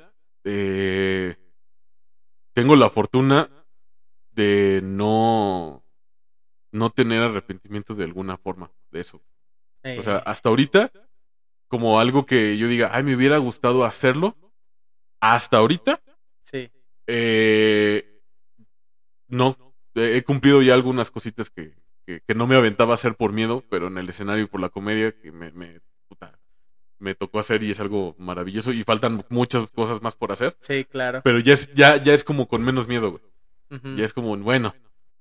tengo 2.53 2.77
la 2.77 2.89
fortuna 2.89 3.51
de 4.33 4.81
no 4.83 5.85
no 6.73 6.91
tener 6.91 7.23
arrepentimiento 7.23 7.95
de 7.95 8.05
alguna 8.05 8.39
forma 8.39 8.71
de 8.91 9.01
eso. 9.01 9.23
O 9.85 10.03
sea 10.03 10.19
hasta 10.19 10.49
ahorita 10.49 10.93
como 11.69 12.01
algo 12.01 12.27
que 12.27 12.57
yo 12.59 12.69
diga 12.69 12.91
ay 12.93 13.03
me 13.03 13.15
hubiera 13.15 13.39
gustado 13.39 13.85
hacerlo 13.85 14.37
hasta 15.21 15.59
ahorita 15.59 16.01
sí. 16.43 16.71
eh, 17.07 18.21
no, 19.29 19.57
he 19.95 20.23
cumplido 20.23 20.63
ya 20.63 20.75
algunas 20.75 21.11
cositas 21.11 21.51
que, 21.51 21.75
que, 22.07 22.21
que 22.27 22.35
no 22.35 22.47
me 22.47 22.57
aventaba 22.57 22.93
a 22.93 22.95
hacer 22.95 23.15
por 23.15 23.33
miedo, 23.33 23.65
pero 23.69 23.89
en 23.89 23.99
el 23.99 24.09
escenario 24.09 24.45
y 24.45 24.47
por 24.47 24.61
la 24.61 24.69
comedia 24.71 25.13
que 25.21 25.33
me, 25.33 25.51
me, 25.53 25.81
puta, 26.09 26.39
me 26.99 27.15
tocó 27.15 27.39
hacer 27.39 27.63
y 27.63 27.71
es 27.71 27.81
algo 27.81 28.15
maravilloso 28.19 28.73
y 28.73 28.85
faltan 28.85 29.23
muchas 29.29 29.69
cosas 29.71 30.01
más 30.03 30.15
por 30.17 30.33
hacer, 30.33 30.57
Sí, 30.61 30.85
claro. 30.85 31.21
pero 31.25 31.39
ya 31.41 31.55
es, 31.55 31.73
ya, 31.75 32.03
ya 32.03 32.15
es 32.15 32.25
como 32.25 32.49
con 32.49 32.63
menos 32.63 32.89
miedo, 32.89 33.11
güey. 33.11 33.23
Ya 33.99 34.05
es 34.07 34.15
como, 34.15 34.35
bueno, 34.39 34.75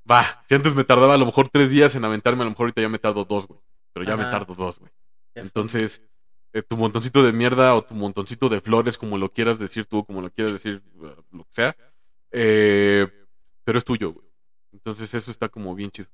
va, 0.10 0.42
si 0.48 0.56
antes 0.56 0.74
me 0.74 0.86
tardaba 0.86 1.16
a 1.16 1.18
lo 1.18 1.26
mejor 1.26 1.50
tres 1.50 1.70
días 1.70 1.96
en 1.96 2.06
aventarme, 2.06 2.44
a 2.44 2.46
lo 2.46 2.52
mejor 2.52 2.64
ahorita 2.68 2.82
ya 2.82 2.88
me 2.88 2.98
tardo 2.98 3.26
dos, 3.26 3.46
güey, 3.46 3.60
pero 3.92 4.06
ya 4.06 4.16
me 4.16 4.24
tardo 4.24 4.56
dos, 4.56 4.80
güey. 4.80 4.90
Entonces, 5.36 6.02
eh, 6.54 6.62
tu 6.64 6.78
montoncito 6.78 7.24
de 7.24 7.32
mierda 7.34 7.76
o 7.76 7.82
tu 7.84 7.94
montoncito 7.94 8.50
de 8.50 8.62
flores, 8.62 8.98
como 8.98 9.18
lo 9.18 9.32
quieras 9.32 9.60
decir 9.60 9.86
tú, 9.86 10.04
como 10.06 10.22
lo 10.22 10.30
quieras 10.32 10.54
decir, 10.54 10.82
eh, 11.04 11.16
lo 11.32 11.44
que 11.44 11.50
sea, 11.54 11.76
eh, 12.32 13.08
pero 13.64 13.78
es 13.78 13.86
tuyo, 13.86 14.14
güey. 14.14 14.28
Entonces 14.72 15.14
eso 15.14 15.32
está 15.32 15.50
como 15.50 15.74
bien 15.76 15.92
chido. 15.92 16.08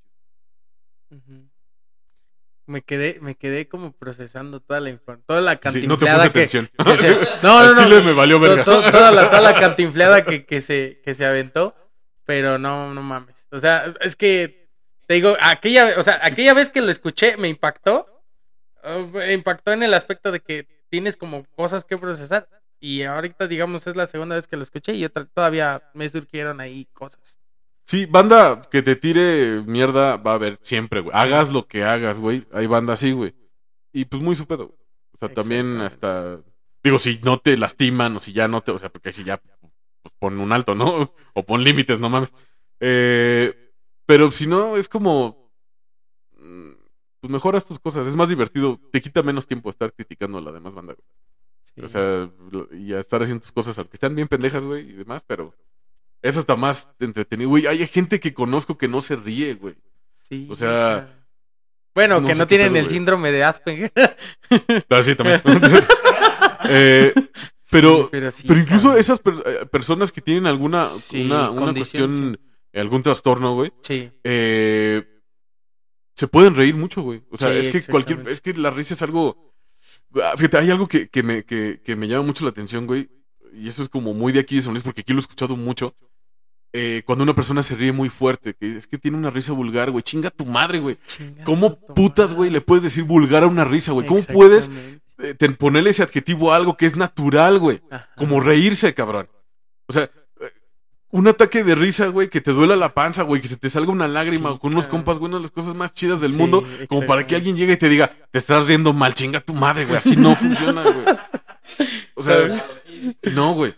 Me 2.65 2.81
quedé, 2.81 3.19
me 3.21 3.35
quedé 3.35 3.67
como 3.67 3.91
procesando 3.91 4.61
toda 4.61 4.79
la 4.79 4.95
toda 5.27 5.41
la 5.41 5.59
Sí, 5.69 5.85
no 5.85 5.97
te 5.97 6.05
cantinfleada 6.05 6.17
puse 6.19 6.31
que, 6.31 6.39
atención. 6.39 6.69
que 6.85 6.97
se- 6.97 7.15
no, 7.43 7.63
no, 7.63 7.73
no, 7.75 7.83
chile 7.83 8.01
me 8.01 8.13
valió 8.13 8.39
verga. 8.39 8.63
to- 8.63 8.89
toda, 8.89 9.11
la, 9.11 9.29
toda 9.29 9.41
la 9.41 9.53
cantinfleada 9.59 10.23
que, 10.23 10.45
que 10.45 10.61
se, 10.61 11.01
que 11.03 11.13
se 11.13 11.25
aventó, 11.25 11.75
pero 12.25 12.57
no, 12.57 12.93
no 12.93 13.03
mames. 13.03 13.45
O 13.51 13.59
sea, 13.59 13.93
es 13.99 14.15
que 14.15 14.69
te 15.07 15.15
digo, 15.15 15.35
aquella, 15.41 15.95
o 15.99 16.03
sea, 16.03 16.19
aquella 16.21 16.53
vez 16.53 16.69
que 16.69 16.79
lo 16.81 16.89
escuché 16.89 17.35
me 17.35 17.49
impactó, 17.49 18.07
impactó 19.31 19.71
en 19.71 19.83
el 19.83 19.93
aspecto 19.93 20.31
de 20.31 20.39
que 20.39 20.67
tienes 20.89 21.17
como 21.17 21.45
cosas 21.55 21.85
que 21.85 21.97
procesar. 21.97 22.47
Y 22.79 23.03
ahorita, 23.03 23.47
digamos, 23.47 23.87
es 23.87 23.95
la 23.95 24.07
segunda 24.07 24.35
vez 24.35 24.47
que 24.47 24.57
lo 24.57 24.63
escuché 24.63 24.93
y 24.93 25.05
otra, 25.05 25.25
todavía 25.25 25.89
me 25.93 26.09
surgieron 26.09 26.59
ahí 26.59 26.85
cosas. 26.93 27.39
Sí, 27.85 28.05
banda 28.05 28.61
que 28.69 28.81
te 28.81 28.95
tire 28.95 29.61
mierda 29.65 30.17
va 30.17 30.31
a 30.31 30.35
haber 30.35 30.59
siempre, 30.61 31.01
güey. 31.01 31.15
Hagas 31.15 31.49
lo 31.51 31.67
que 31.67 31.83
hagas, 31.83 32.19
güey. 32.19 32.45
Hay 32.51 32.67
banda 32.67 32.93
así, 32.93 33.11
güey. 33.11 33.33
Y 33.91 34.05
pues 34.05 34.21
muy 34.21 34.35
su 34.35 34.45
pedo. 34.47 34.67
güey. 34.67 34.79
O 35.13 35.17
sea, 35.17 35.29
también 35.29 35.81
hasta... 35.81 36.39
Digo, 36.83 36.99
si 36.99 37.19
no 37.23 37.39
te 37.39 37.57
lastiman 37.57 38.17
o 38.17 38.19
si 38.19 38.33
ya 38.33 38.47
no 38.47 38.61
te... 38.61 38.71
O 38.71 38.77
sea, 38.77 38.89
porque 38.89 39.11
si 39.11 39.23
ya... 39.23 39.37
Pues 39.37 40.13
pon 40.19 40.39
un 40.39 40.51
alto, 40.51 40.75
¿no? 40.75 41.13
O 41.33 41.43
pon 41.43 41.63
límites, 41.63 41.99
no 41.99 42.09
mames. 42.09 42.33
Eh, 42.79 43.71
pero 44.05 44.31
si 44.31 44.47
no, 44.47 44.77
es 44.77 44.89
como... 44.89 45.42
Pues 47.23 47.31
mejoras 47.31 47.63
tus 47.65 47.79
cosas. 47.79 48.05
Es 48.05 48.17
más 48.17 48.27
divertido. 48.27 48.77
Te 48.91 48.99
quita 49.01 49.23
menos 49.23 49.47
tiempo 49.47 49.69
estar 49.69 49.93
criticando 49.93 50.39
a 50.39 50.41
la 50.41 50.51
demás 50.51 50.73
banda, 50.73 50.93
güey. 50.93 51.07
Sí. 51.73 51.81
O 51.81 51.87
sea, 51.87 52.29
y 52.77 52.91
a 52.91 52.99
estar 52.99 53.21
haciendo 53.23 53.41
tus 53.43 53.53
cosas, 53.53 53.77
aunque 53.79 53.95
están 53.95 54.13
bien 54.13 54.27
pendejas, 54.27 54.61
güey, 54.65 54.89
y 54.89 54.93
demás, 54.93 55.23
pero 55.25 55.53
eso 56.21 56.41
está 56.41 56.57
más 56.57 56.89
entretenido. 56.99 57.49
Güey, 57.49 57.65
hay 57.65 57.87
gente 57.87 58.19
que 58.19 58.33
conozco 58.33 58.77
que 58.77 58.89
no 58.89 58.99
se 58.99 59.15
ríe, 59.15 59.53
güey. 59.53 59.75
Sí, 60.15 60.47
O 60.51 60.55
sea, 60.55 60.67
claro. 61.07 61.07
Bueno, 61.95 62.19
no 62.19 62.27
que 62.27 62.35
no 62.35 62.45
tienen 62.45 62.67
pedo, 62.73 62.79
el 62.79 62.83
güey. 62.83 62.93
síndrome 62.93 63.31
de 63.31 63.43
Asperger. 63.45 63.93
Ah, 64.89 65.01
sí, 65.01 65.15
también. 65.15 65.41
Eh, 66.69 67.13
pero, 67.71 68.03
Sí, 68.03 68.07
pero 68.11 68.31
sí, 68.31 68.43
pero 68.47 68.59
incluso 68.59 68.97
esas 68.97 69.19
per- 69.19 69.43
eh, 69.45 69.65
personas 69.65 70.11
que 70.11 70.21
tienen 70.21 70.45
alguna 70.47 70.87
una, 71.13 71.49
una 71.51 71.73
cuestión, 71.73 72.37
algún 72.73 73.01
trastorno, 73.03 73.53
güey, 73.55 73.71
Sí, 73.81 74.11
eh, 74.23 75.03
se 76.15 76.27
pueden 76.27 76.55
reír 76.55 76.75
mucho, 76.75 77.01
güey. 77.01 77.23
O 77.31 77.37
sea, 77.37 77.51
Sí, 77.51 77.67
es 77.67 77.69
que 77.69 77.91
cualquier, 77.91 78.27
es 78.27 78.41
que 78.41 78.53
la 78.53 78.69
risa 78.69 78.93
es 78.93 79.01
algo. 79.01 79.53
Ah, 80.15 80.33
Fíjate, 80.35 80.57
hay 80.57 80.69
algo 80.69 80.87
que, 80.87 81.09
que 81.09 81.23
me, 81.23 81.43
que, 81.43 81.81
que 81.83 81.95
me 81.95 82.07
llama 82.07 82.23
mucho 82.23 82.43
la 82.43 82.51
atención, 82.51 82.85
güey. 82.85 83.09
Y 83.53 83.67
eso 83.67 83.81
es 83.81 83.89
como 83.89 84.13
muy 84.13 84.31
de 84.31 84.39
aquí 84.39 84.55
de 84.55 84.61
San 84.61 84.73
Luis, 84.73 84.83
porque 84.83 85.01
aquí 85.01 85.13
lo 85.13 85.19
he 85.19 85.21
escuchado 85.21 85.55
mucho. 85.55 85.95
Eh, 86.75 87.03
cuando 87.05 87.23
una 87.23 87.35
persona 87.35 87.61
se 87.61 87.75
ríe 87.75 87.91
muy 87.91 88.09
fuerte, 88.09 88.55
que 88.55 88.77
es 88.77 88.87
que 88.87 88.97
tiene 88.97 89.17
una 89.17 89.29
risa 89.29 89.51
vulgar, 89.51 89.91
güey. 89.91 90.01
Chinga 90.01 90.31
tu 90.31 90.45
madre, 90.45 90.79
güey. 90.79 90.97
Chinga 91.05 91.43
¿Cómo 91.43 91.79
putas, 91.79 92.33
güey, 92.33 92.49
le 92.49 92.61
puedes 92.61 92.83
decir 92.83 93.03
vulgar 93.03 93.43
a 93.43 93.47
una 93.47 93.63
risa, 93.63 93.91
güey? 93.91 94.07
¿Cómo 94.07 94.23
puedes 94.23 94.71
eh, 95.19 95.35
ponerle 95.57 95.91
ese 95.91 96.01
adjetivo 96.01 96.51
a 96.51 96.55
algo 96.55 96.75
que 96.75 96.87
es 96.87 96.95
natural, 96.95 97.59
güey? 97.59 97.81
Ajá. 97.91 98.09
Como 98.15 98.39
reírse, 98.39 98.91
cabrón. 98.95 99.29
O 99.87 99.93
sea, 99.93 100.09
un 101.13 101.27
ataque 101.27 101.63
de 101.63 101.75
risa, 101.75 102.07
güey, 102.07 102.27
que 102.27 102.41
te 102.41 102.51
duela 102.51 102.75
la 102.75 102.95
panza, 102.95 103.21
güey, 103.21 103.39
que 103.39 103.47
se 103.47 103.55
te 103.55 103.69
salga 103.69 103.91
una 103.91 104.07
lágrima 104.07 104.53
Sí, 104.53 104.57
con 104.57 104.73
unos 104.73 104.87
compas, 104.87 105.19
güey, 105.19 105.29
una 105.29 105.37
de 105.37 105.43
las 105.43 105.51
cosas 105.51 105.75
más 105.75 105.93
chidas 105.93 106.19
del 106.19 106.31
Sí, 106.31 106.37
mundo, 106.37 106.63
como 106.89 107.05
para 107.05 107.27
que 107.27 107.35
alguien 107.35 107.55
llegue 107.55 107.73
y 107.73 107.77
te 107.77 107.87
diga, 107.87 108.11
te 108.31 108.39
estás 108.39 108.65
riendo 108.65 108.93
mal, 108.93 109.13
chinga 109.13 109.39
tu 109.39 109.53
madre, 109.53 109.85
güey, 109.85 109.97
así 109.97 110.15
no 110.15 110.35
funciona, 110.35 110.81
güey. 110.81 111.05
O 112.15 112.23
sea, 112.23 112.65
no, 113.35 113.53
güey. 113.53 113.75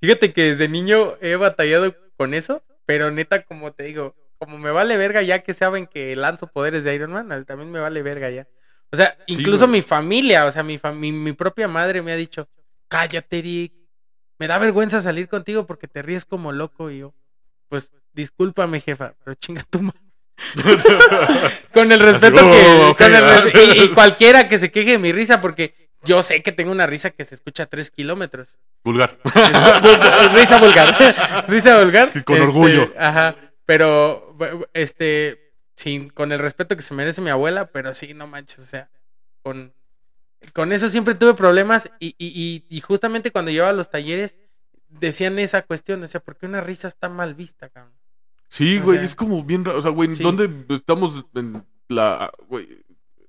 Fíjate 0.00 0.32
que 0.32 0.42
desde 0.42 0.68
niño 0.68 1.16
he 1.20 1.36
batallado 1.36 1.94
con 2.16 2.32
eso, 2.32 2.62
pero 2.86 3.10
neta, 3.10 3.42
como 3.42 3.72
te 3.72 3.84
digo, 3.84 4.14
como 4.38 4.56
me 4.56 4.70
vale 4.70 4.96
verga 4.96 5.20
ya 5.20 5.40
que 5.40 5.52
saben 5.52 5.86
que 5.86 6.16
lanzo 6.16 6.46
poderes 6.46 6.82
de 6.82 6.94
Iron 6.94 7.12
Man, 7.12 7.44
también 7.44 7.70
me 7.70 7.80
vale 7.80 8.02
verga 8.02 8.30
ya. 8.30 8.48
O 8.90 8.96
sea, 8.96 9.18
incluso 9.26 9.68
mi 9.68 9.82
familia, 9.82 10.46
o 10.46 10.52
sea, 10.52 10.62
mi, 10.62 10.80
mi, 10.94 11.12
mi 11.12 11.34
propia 11.34 11.68
madre 11.68 12.00
me 12.00 12.12
ha 12.12 12.16
dicho, 12.16 12.48
cállate, 12.88 13.38
Eric, 13.38 13.74
me 14.40 14.48
da 14.48 14.58
vergüenza 14.58 15.02
salir 15.02 15.28
contigo 15.28 15.66
porque 15.66 15.86
te 15.86 16.00
ríes 16.00 16.24
como 16.24 16.50
loco 16.50 16.90
y 16.90 17.00
yo, 17.00 17.14
pues 17.68 17.92
discúlpame, 18.14 18.80
jefa, 18.80 19.14
pero 19.22 19.34
chinga 19.34 19.62
tu 19.68 19.82
madre. 19.82 20.00
con 21.74 21.92
el 21.92 22.00
respeto 22.00 22.40
Así, 22.40 22.50
que... 22.50 22.66
oh, 22.82 22.96
con 22.96 23.14
el 23.14 23.22
ah. 23.22 23.40
res- 23.42 23.54
y, 23.54 23.82
y 23.84 23.88
cualquiera 23.90 24.48
que 24.48 24.58
se 24.58 24.72
queje 24.72 24.92
de 24.92 24.98
mi 24.98 25.12
risa 25.12 25.42
porque 25.42 25.74
yo 26.04 26.22
sé 26.22 26.42
que 26.42 26.52
tengo 26.52 26.72
una 26.72 26.86
risa 26.86 27.10
que 27.10 27.26
se 27.26 27.34
escucha 27.34 27.64
a 27.64 27.66
tres 27.66 27.90
kilómetros. 27.90 28.58
Vulgar. 28.82 29.18
risa 30.34 30.58
vulgar. 30.58 31.44
risa 31.48 31.78
vulgar. 31.78 32.10
Que 32.10 32.24
con 32.24 32.36
Este, 32.36 32.46
orgullo. 32.48 32.94
Ajá. 32.98 33.36
Pero, 33.66 34.34
este, 34.72 35.52
sin, 35.76 36.08
con 36.08 36.32
el 36.32 36.38
respeto 36.38 36.74
que 36.76 36.82
se 36.82 36.94
merece 36.94 37.20
mi 37.20 37.28
abuela, 37.28 37.66
pero 37.66 37.92
sí, 37.92 38.14
no 38.14 38.26
manches, 38.26 38.60
o 38.60 38.64
sea, 38.64 38.88
con, 39.42 39.74
con 40.52 40.72
eso 40.72 40.88
siempre 40.88 41.14
tuve 41.14 41.34
problemas 41.34 41.90
y, 42.00 42.14
y, 42.18 42.28
y, 42.28 42.64
y 42.76 42.80
justamente 42.80 43.30
cuando 43.30 43.50
llevaba 43.50 43.72
los 43.72 43.90
talleres 43.90 44.36
decían 44.88 45.38
esa 45.38 45.62
cuestión, 45.62 46.02
o 46.02 46.06
sea, 46.06 46.20
¿por 46.20 46.36
qué 46.36 46.46
una 46.46 46.60
risa 46.60 46.88
está 46.88 47.08
mal 47.08 47.34
vista, 47.34 47.68
cabrón? 47.68 47.92
Sí, 48.48 48.78
O 48.78 48.82
güey, 48.84 48.96
sea, 48.98 49.04
es 49.04 49.14
como 49.14 49.44
bien 49.44 49.64
raro. 49.64 49.78
O 49.78 49.82
sea, 49.82 49.90
güey, 49.92 50.10
sí. 50.10 50.22
¿dónde 50.22 50.50
estamos 50.70 51.24
en 51.34 51.64
la, 51.88 52.32
güey, 52.48 52.82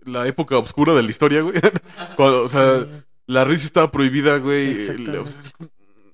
la 0.03 0.25
época 0.27 0.57
oscura 0.57 0.93
de 0.95 1.03
la 1.03 1.09
historia, 1.09 1.41
güey? 1.41 1.55
Cuando, 2.17 2.43
o 2.43 2.49
sea, 2.49 2.79
Sí. 2.85 3.03
la 3.27 3.43
risa 3.45 3.65
estaba 3.67 3.91
prohibida, 3.91 4.37
güey. 4.37 4.71
el- 4.81 5.15
o 5.17 5.27
sea, 5.27 5.39
es 5.43 5.53
como- 5.53 5.69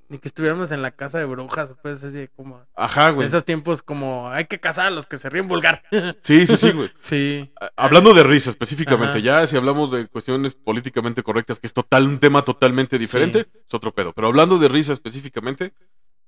Ni 0.09 0.19
que 0.19 0.29
estuviéramos 0.29 0.71
en 0.71 0.81
la 0.81 0.91
casa 0.91 1.17
de 1.19 1.25
brujas, 1.25 1.73
pues 1.81 2.01
así 2.01 2.29
como... 2.33 2.65
Ajá, 2.75 3.09
En 3.09 3.15
güey. 3.15 3.27
esos 3.27 3.43
tiempos 3.43 3.81
como 3.83 4.29
hay 4.29 4.45
que 4.45 4.57
casar 4.59 4.87
a 4.87 4.89
los 4.89 5.05
que 5.05 5.17
se 5.17 5.29
ríen 5.29 5.47
vulgar. 5.49 5.83
Sí, 6.23 6.47
sí, 6.47 6.55
sí, 6.55 6.71
güey. 6.71 6.89
sí. 7.01 7.51
Hablando 7.75 8.13
de 8.13 8.23
risa 8.23 8.49
específicamente, 8.49 9.17
Ajá. 9.17 9.19
ya 9.19 9.47
si 9.47 9.57
hablamos 9.57 9.91
de 9.91 10.07
cuestiones 10.07 10.53
políticamente 10.53 11.23
correctas, 11.23 11.59
que 11.59 11.67
es 11.67 11.73
total, 11.73 12.05
un 12.07 12.19
tema 12.19 12.43
totalmente 12.45 12.97
diferente, 12.97 13.47
es 13.67 13.73
otro 13.73 13.93
pedo. 13.93 14.13
Pero 14.13 14.27
hablando 14.27 14.57
de 14.57 14.69
risa 14.69 14.93
específicamente, 14.93 15.73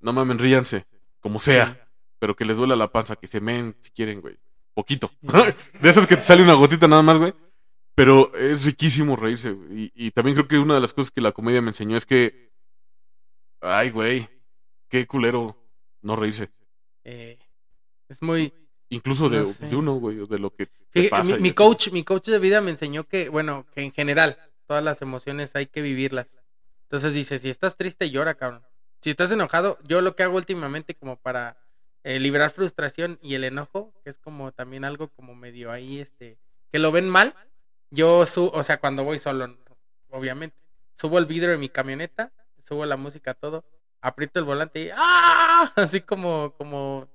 no 0.02 0.12
mamen, 0.12 0.40
ríanse, 0.40 0.86
como 1.22 1.40
sea, 1.40 1.68
Sí. 1.68 1.78
pero 2.20 2.36
que 2.36 2.44
les 2.44 2.58
duela 2.58 2.76
la 2.76 2.92
panza, 2.92 3.16
que 3.16 3.28
se 3.28 3.40
meen 3.40 3.78
si 3.82 3.92
quieren, 3.92 4.20
güey. 4.20 4.38
Poquito. 4.74 5.08
Sí. 5.08 5.18
de 5.82 5.90
esas 5.90 6.06
que 6.06 6.18
te 6.18 6.24
sale 6.24 6.44
una 6.44 6.54
gotita 6.54 6.88
nada 6.90 7.02
más, 7.02 7.18
güey. 7.18 7.34
Pero 7.96 8.34
es 8.36 8.64
riquísimo 8.66 9.16
reírse, 9.16 9.52
güey. 9.52 9.92
Y, 9.96 10.08
y 10.08 10.12
también 10.12 10.36
creo 10.36 10.48
que 10.48 10.58
una 10.60 10.76
de 10.76 10.80
las 10.82 10.94
cosas 10.94 11.12
que 11.12 11.20
la 11.22 11.32
comedia 11.34 11.62
me 11.62 11.70
enseñó 11.70 11.96
es 11.98 12.06
que. 12.06 12.49
Ay, 13.62 13.90
güey. 13.92 14.28
Qué 14.88 15.06
culero 15.06 15.56
no 16.02 16.16
reírse. 16.16 16.50
Eh, 17.04 17.38
es 18.08 18.22
muy... 18.22 18.54
Incluso 18.90 19.30
de, 19.30 19.40
No 19.40 19.46
sé. 19.46 19.68
de 19.68 19.76
uno, 19.76 19.96
güey, 19.96 20.26
de 20.28 20.40
lo 20.40 20.50
que 20.56 20.66
te 20.66 20.74
Fíjate, 21.04 21.10
pasa. 21.10 21.38
mi, 21.38 21.50
así. 21.50 21.56
coach, 21.56 21.92
mi 21.92 22.04
coach 22.04 22.28
de 22.30 22.40
vida 22.40 22.60
me 22.60 22.72
enseñó 22.72 23.04
que, 23.04 23.30
bueno, 23.30 23.68
que 23.76 23.82
en 23.82 23.92
general, 23.92 24.40
todas 24.66 24.84
las 24.84 25.02
emociones 25.04 25.56
hay 25.56 25.68
que 25.68 25.82
vivirlas. 25.84 26.40
Entonces 26.84 27.14
dice, 27.14 27.38
si 27.38 27.50
estás 27.52 27.78
triste, 27.78 28.10
llora, 28.10 28.34
cabrón. 28.34 28.64
Si 29.02 29.12
estás 29.12 29.30
enojado, 29.32 29.78
yo 29.84 30.02
lo 30.02 30.16
que 30.16 30.24
hago 30.24 30.38
últimamente 30.38 30.96
como 30.96 31.18
para 31.18 31.58
eh, 32.04 32.20
liberar 32.20 32.50
frustración 32.50 33.20
y 33.22 33.36
el 33.36 33.44
enojo, 33.44 33.94
que 34.04 34.10
es 34.10 34.18
como 34.18 34.52
también 34.54 34.84
algo 34.84 35.10
como 35.10 35.36
medio 35.36 35.72
ahí, 35.72 36.00
este, 36.00 36.40
que 36.72 36.80
lo 36.80 36.92
ven 36.92 37.08
mal, 37.08 37.36
yo 37.92 38.26
subo, 38.26 38.52
o 38.58 38.64
sea, 38.64 38.80
cuando 38.80 39.04
voy 39.04 39.20
solo, 39.20 39.56
obviamente, 40.10 40.58
subo 40.96 41.20
el 41.20 41.28
vidrio 41.28 41.52
de 41.52 41.58
mi 41.58 41.70
camioneta, 41.70 42.32
subo 42.70 42.86
la 42.86 42.96
música, 42.96 43.34
todo, 43.34 43.66
aprieto 44.02 44.40
el 44.40 44.46
volante 44.46 44.80
y 44.86 44.90
¡ah! 44.96 45.72
Así 45.76 46.00
como, 46.02 46.54
como, 46.58 47.10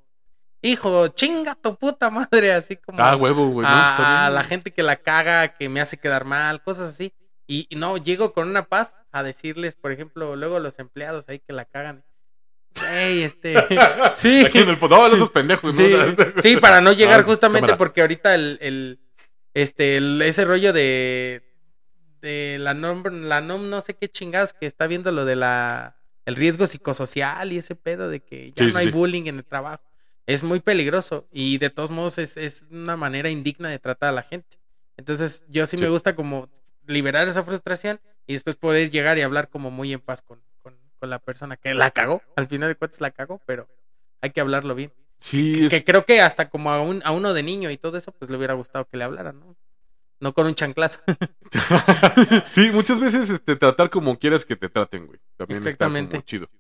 hijo, 0.61 1.09
chinga 1.09 1.55
tu 1.55 1.77
puta 1.77 2.11
madre, 2.11 2.53
así 2.53 2.77
como 2.77 3.03
Ah, 3.03 3.17
huevo, 3.17 3.49
güey. 3.49 3.67
a, 3.69 4.29
la 4.33 4.45
gente 4.45 4.71
que 4.73 4.83
la 4.83 4.97
caga, 4.97 5.49
que 5.57 5.69
me 5.69 5.81
hace 5.81 5.97
quedar 5.97 6.25
mal, 6.25 6.63
cosas 6.63 6.91
así. 6.91 7.13
Y, 7.47 7.67
y 7.71 7.77
no, 7.77 7.97
llego 7.99 8.33
con 8.33 8.49
una 8.49 8.65
paz 8.65 8.97
a 9.13 9.23
decirles, 9.23 9.77
por 9.77 9.93
ejemplo, 9.93 10.35
luego 10.37 10.59
los 10.59 10.79
empleados 10.79 11.29
ahí 11.29 11.39
que 11.41 11.53
la 11.53 11.65
cagan. 11.67 12.05
Ey, 12.91 13.23
este. 13.23 13.55
sí. 14.17 14.45
Aquí 14.45 14.59
en 14.61 14.71
el 14.71 14.79
no, 14.81 15.07
esos 15.07 15.31
pendejos, 15.31 15.77
Sí, 15.77 15.93
¿no? 15.95 16.17
sí, 16.43 16.57
para 16.57 16.81
no 16.81 16.93
llegar 16.93 17.21
Ah, 17.21 17.25
justamente 17.25 17.67
cámara. 17.67 17.77
porque 17.79 18.01
ahorita 18.01 18.35
el, 18.35 18.59
el 18.61 18.99
este, 19.53 19.99
el- 19.99 20.23
ese 20.23 20.45
rollo 20.45 20.73
de, 20.73 21.43
de 22.25 22.57
la 22.59 22.75
NOM, 22.75 23.05
la 23.29 23.41
NOM 23.41 23.69
no 23.71 23.81
sé 23.81 23.95
qué 23.95 24.09
chingadas 24.09 24.53
que 24.53 24.67
está 24.67 24.87
viendo 24.89 25.13
lo 25.13 25.25
de 25.25 25.37
la, 25.37 25.97
el 26.25 26.35
riesgo 26.35 26.67
psicosocial 26.67 27.53
y 27.53 27.59
ese 27.59 27.77
pedo 27.77 28.09
de 28.09 28.21
que 28.21 28.53
ya 28.57 28.67
Sí, 28.67 28.73
no 28.73 28.79
hay 28.79 28.87
sí. 28.87 28.91
bullying 28.93 29.27
en 29.27 29.37
el 29.37 29.45
trabajo. 29.45 29.83
Es 30.27 30.43
muy 30.43 30.61
peligroso 30.61 31.29
y 31.31 31.59
de 31.59 31.71
todos 31.71 31.91
modos 31.91 32.19
es, 32.19 32.37
es 32.37 32.65
una 32.71 32.97
manera 32.97 33.29
indigna 33.29 33.69
de 33.69 33.79
tratar 33.79 34.09
a 34.09 34.13
la 34.13 34.23
gente. 34.23 34.57
Entonces 34.97 35.45
yo 35.49 35.67
sí, 35.67 35.77
Sí. 35.77 35.83
me 35.83 35.91
gusta 35.91 36.17
como 36.17 36.49
liberar 36.87 37.29
esa 37.29 37.43
frustración 37.45 38.01
y 38.27 38.33
después 38.33 38.57
poder 38.57 38.91
llegar 38.91 39.19
y 39.19 39.23
hablar 39.23 39.49
como 39.51 39.71
muy 39.71 39.93
en 39.93 40.01
paz 40.01 40.23
con, 40.23 40.43
con, 40.63 40.77
con 40.99 41.11
la 41.11 41.19
persona 41.19 41.57
que 41.59 41.75
la 41.75 41.91
cagó. 41.91 42.23
Al 42.37 42.47
final 42.49 42.69
de 42.71 42.75
cuentas 42.77 43.01
la 43.03 43.11
cagó, 43.11 43.41
pero 43.47 43.69
hay 44.23 44.31
que 44.31 44.41
hablarlo 44.41 44.75
bien. 44.75 44.93
Sí, 45.21 45.67
es- 45.67 45.71
Que 45.71 45.85
creo 45.85 46.05
que 46.07 46.21
hasta 46.23 46.49
como 46.49 46.71
a, 46.71 46.81
un, 46.83 47.03
a 47.05 47.11
uno 47.13 47.35
de 47.35 47.43
niño 47.43 47.71
y 47.71 47.77
todo 47.77 47.97
eso, 47.99 48.13
pues 48.13 48.31
le 48.31 48.37
hubiera 48.39 48.55
gustado 48.55 48.87
que 48.89 48.97
le 48.97 49.05
hablaran, 49.05 49.41
¿no? 49.41 49.57
No 50.21 50.33
con 50.33 50.47
un 50.47 50.55
chanclazo. 50.55 51.01
sí, 52.53 52.71
muchas 52.73 53.01
veces 53.01 53.29
este, 53.31 53.57
tratar 53.57 53.91
como 53.91 54.19
quieras 54.19 54.45
que 54.45 54.57
te 54.57 54.69
traten, 54.69 55.07
güey. 55.07 55.19
También 55.37 55.59
Exactamente. 55.59 56.17
está 56.17 56.19
como 56.19 56.27
chido. 56.27 56.51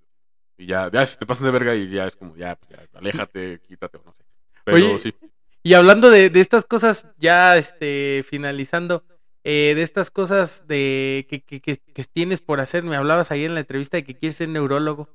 Y 0.56 0.66
ya, 0.66 0.90
ya 0.90 1.04
si 1.06 1.18
te 1.18 1.26
pasan 1.26 1.46
de 1.46 1.50
verga 1.50 1.74
y 1.74 1.88
ya 1.88 2.06
es 2.06 2.16
como, 2.16 2.36
ya, 2.36 2.56
pues, 2.56 2.70
ya, 2.70 2.98
aléjate, 2.98 3.60
quítate, 3.66 3.98
o 3.98 4.02
no 4.04 4.12
sé. 4.12 4.24
Pero 4.64 4.76
Oye, 4.76 4.98
sí. 4.98 5.14
Y 5.62 5.74
hablando 5.74 6.10
de, 6.10 6.30
de 6.30 6.40
estas 6.40 6.64
cosas, 6.64 7.08
ya 7.18 7.56
este, 7.56 8.24
finalizando, 8.28 9.02
eh, 9.44 9.72
de 9.74 9.82
estas 9.82 10.10
cosas 10.10 10.66
de 10.68 11.26
que, 11.28 11.42
que, 11.42 11.60
que, 11.60 11.76
que 11.78 12.04
tienes 12.04 12.40
por 12.40 12.60
hacer, 12.60 12.82
me 12.82 12.96
hablabas 12.96 13.30
ahí 13.30 13.44
en 13.44 13.54
la 13.54 13.60
entrevista 13.60 13.96
de 13.96 14.04
que 14.04 14.14
quieres 14.14 14.36
ser 14.36 14.48
neurólogo. 14.48 15.08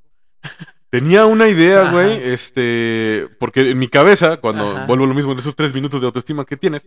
Tenía 0.90 1.24
una 1.26 1.48
idea, 1.48 1.82
Ajá. 1.82 1.92
güey, 1.92 2.12
este, 2.22 3.28
porque 3.38 3.70
en 3.70 3.78
mi 3.78 3.86
cabeza, 3.88 4.38
cuando 4.38 4.70
Ajá. 4.70 4.86
vuelvo 4.86 5.04
a 5.04 5.08
lo 5.08 5.14
mismo 5.14 5.32
en 5.32 5.38
esos 5.38 5.54
tres 5.54 5.72
minutos 5.72 6.00
de 6.00 6.08
autoestima 6.08 6.44
que 6.44 6.56
tienes, 6.56 6.84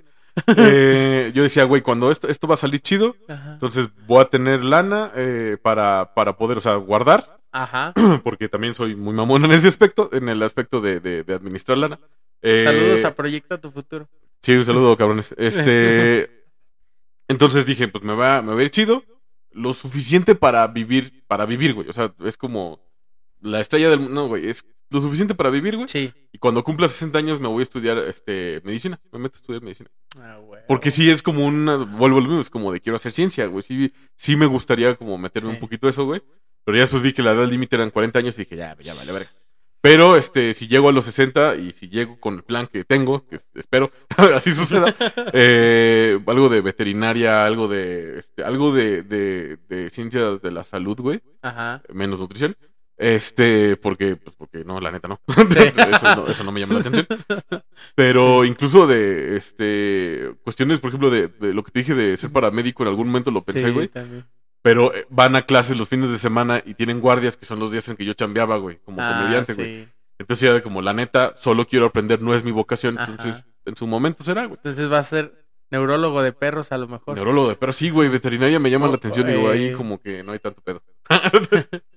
eh, 0.58 1.32
yo 1.34 1.44
decía, 1.44 1.64
güey, 1.66 1.82
cuando 1.82 2.12
esto, 2.12 2.28
esto 2.28 2.48
va 2.48 2.54
a 2.56 2.58
salir 2.58 2.80
chido, 2.82 3.16
Ajá. 3.28 3.54
entonces 3.54 3.88
voy 4.08 4.22
a 4.22 4.26
tener 4.26 4.64
lana 4.64 5.12
eh, 5.16 5.58
para, 5.62 6.14
para 6.14 6.36
poder, 6.38 6.58
o 6.58 6.62
sea, 6.62 6.76
guardar, 6.76 7.40
Ajá. 7.52 7.94
porque 8.24 8.50
también 8.50 8.74
soy 8.76 8.96
muy 8.96 9.14
mamón 9.14 9.46
en 9.46 9.52
ese 9.52 9.68
aspecto, 9.68 10.10
en 10.14 10.30
el 10.30 10.42
aspecto 10.44 10.82
de, 10.82 11.00
de- 11.00 11.24
de 11.24 11.34
administrar 11.34 11.78
lana. 11.78 12.00
Eh, 12.42 12.64
Saludos 12.64 13.06
a 13.06 13.16
Proyecta 13.16 13.58
tu 13.60 13.72
Futuro. 13.72 14.08
Sí, 14.42 14.54
un 14.54 14.66
saludo, 14.66 14.98
cabrones. 14.98 15.34
Este. 15.38 16.30
Entonces 17.30 17.66
dije, 17.66 17.88
pues 17.88 18.04
me 18.04 18.14
va, 18.14 18.42
me 18.42 18.54
va 18.54 18.60
a 18.60 18.64
ir 18.64 18.70
chido. 18.70 19.04
Lo 19.52 19.72
suficiente 19.74 20.36
para 20.36 20.68
vivir, 20.68 21.24
para 21.28 21.46
vivir, 21.46 21.74
güey. 21.74 21.88
O 21.88 21.94
sea, 21.94 22.14
es 22.26 22.36
como 22.36 22.80
la 23.40 23.62
estrella 23.62 23.90
del 23.90 24.00
mundo, 24.00 24.14
no, 24.16 24.28
güey. 24.28 24.50
Es 24.50 24.66
lo 24.94 25.02
suficiente 25.02 25.36
para 25.36 25.50
vivir, 25.50 25.76
güey. 25.76 25.88
Sí. 25.88 26.14
Y 26.32 26.38
cuando 26.38 26.64
cumpla 26.64 26.88
60 26.88 27.18
años 27.20 27.40
me 27.40 27.48
voy 27.48 27.62
a 27.62 27.64
estudiar 27.64 27.98
este 27.98 28.62
medicina. 28.64 29.00
Me 29.12 29.20
meto 29.20 29.36
a 29.38 29.40
estudiar 29.40 29.62
medicina. 29.62 29.90
Ah, 30.20 30.40
huevo. 30.40 30.64
Porque 30.68 30.92
sí 30.92 31.10
es 31.10 31.22
como 31.22 31.46
una. 31.46 31.76
Vuelvo 31.78 32.18
a 32.18 32.22
lo 32.22 32.28
mismo, 32.28 32.42
es 32.42 32.50
como 32.50 32.72
de 32.72 32.80
quiero 32.80 32.96
hacer 32.96 33.12
ciencia, 33.12 33.46
güey. 33.48 33.64
Sí, 33.64 33.92
sí 34.16 34.36
me 34.36 34.46
gustaría 34.46 34.96
como 34.96 35.18
meterme 35.18 35.50
Sí. 35.52 35.56
un 35.56 35.60
poquito 35.60 35.90
eso, 35.90 36.06
güey. 36.06 36.22
Pero 36.64 36.76
ya 36.78 36.82
después 36.82 37.02
vi 37.04 37.12
que 37.12 37.22
la 37.24 37.32
edad 37.32 37.48
límite 37.48 37.76
eran 37.76 37.90
40 37.90 38.20
años 38.20 38.36
y 38.38 38.44
dije, 38.44 38.56
ya, 38.56 38.78
ya 38.80 38.94
vale, 38.94 39.12
verga. 39.12 39.30
Pero 39.82 40.16
este, 40.16 40.54
si 40.54 40.70
llego 40.70 40.88
a 40.88 40.94
los 40.94 41.04
60 41.04 41.56
y 41.58 41.72
si 41.72 41.90
llego 41.90 42.18
con 42.18 42.36
el 42.36 42.44
plan 42.44 42.68
que 42.68 42.86
tengo, 42.86 43.28
que 43.28 43.36
es- 43.36 43.48
espero 43.54 43.92
así 44.34 44.54
suceda, 44.54 44.96
eh, 45.34 46.18
algo 46.26 46.48
de 46.48 46.62
veterinaria, 46.62 47.46
algo 47.46 47.68
de 47.68 48.20
este, 48.20 48.46
algo 48.46 48.74
de, 48.74 49.04
de, 49.04 49.58
de 49.68 49.90
ciencias 49.90 50.42
de 50.42 50.52
la 50.52 50.64
salud, 50.64 50.98
güey, 51.02 51.22
Ajá. 51.42 51.82
menos 51.94 52.20
nutrición. 52.20 52.56
Este, 52.98 53.76
porque, 53.78 54.16
pues 54.16 54.36
porque 54.36 54.64
no, 54.64 54.80
la 54.80 54.92
neta 54.92 55.08
no. 55.08 55.20
Sí. 55.28 55.58
eso 55.94 56.16
no. 56.16 56.28
Eso 56.28 56.44
no 56.44 56.52
me 56.52 56.60
llama 56.60 56.76
la 56.76 56.80
atención. 56.82 57.08
Pero 57.96 58.46
incluso 58.46 58.86
de 58.88 59.36
este 59.38 60.32
cuestiones, 60.44 60.80
por 60.80 60.90
ejemplo, 60.90 61.10
de, 61.10 61.28
de 61.28 61.54
lo 61.54 61.64
que 61.64 61.72
te 61.72 61.80
dije 61.80 61.96
de 61.96 62.16
ser 62.18 62.32
paramédico, 62.32 62.84
en 62.84 62.90
algún 62.90 63.08
momento 63.08 63.32
lo 63.32 63.44
pensé, 63.44 63.68
Sí, 63.68 63.72
güey. 63.74 63.88
también. 63.88 64.26
Pero 64.62 64.94
eh, 64.94 65.06
van 65.10 65.36
a 65.36 65.42
clases 65.46 65.78
los 65.78 65.90
fines 65.90 66.10
de 66.10 66.18
semana 66.18 66.62
y 66.66 66.76
tienen 66.76 67.02
guardias 67.02 67.36
que 67.36 67.46
son 67.46 67.60
los 67.60 67.72
días 67.72 67.88
en 67.90 67.98
que 67.98 68.06
yo 68.06 68.14
chambeaba, 68.14 68.58
güey, 68.58 68.78
como 68.86 69.02
Ah, 69.02 69.18
comediante, 69.20 69.54
güey. 69.56 69.84
sí. 69.86 69.90
Entonces 70.20 70.48
ya 70.48 70.54
de 70.54 70.62
como 70.62 70.82
la 70.82 70.94
neta, 70.94 71.34
solo 71.36 71.66
quiero 71.68 71.88
aprender, 71.88 72.22
no 72.22 72.34
es 72.34 72.44
mi 72.46 72.52
vocación, 72.52 72.98
Ajá. 72.98 73.12
entonces 73.12 73.44
en 73.66 73.76
su 73.76 73.88
momento 73.88 74.24
será, 74.24 74.46
güey. 74.46 74.58
Entonces 74.58 74.90
va 74.90 75.00
a 75.00 75.04
ser 75.04 75.34
neurólogo 75.72 76.22
de 76.22 76.32
perros 76.32 76.72
a 76.72 76.78
lo 76.78 76.88
mejor. 76.88 77.16
Neurólogo 77.16 77.50
de 77.50 77.56
pero 77.56 77.74
sí, 77.74 77.90
güey, 77.90 78.08
veterinaria 78.08 78.60
me 78.60 78.70
llama 78.70 78.86
Oh, 78.86 78.90
la 78.92 78.96
atención, 78.98 79.28
digo, 79.28 79.50
ahí 79.50 79.74
como 79.74 80.00
que 80.00 80.24
no 80.24 80.32
hay 80.32 80.40
tanto 80.40 80.62
pedo. 80.62 80.82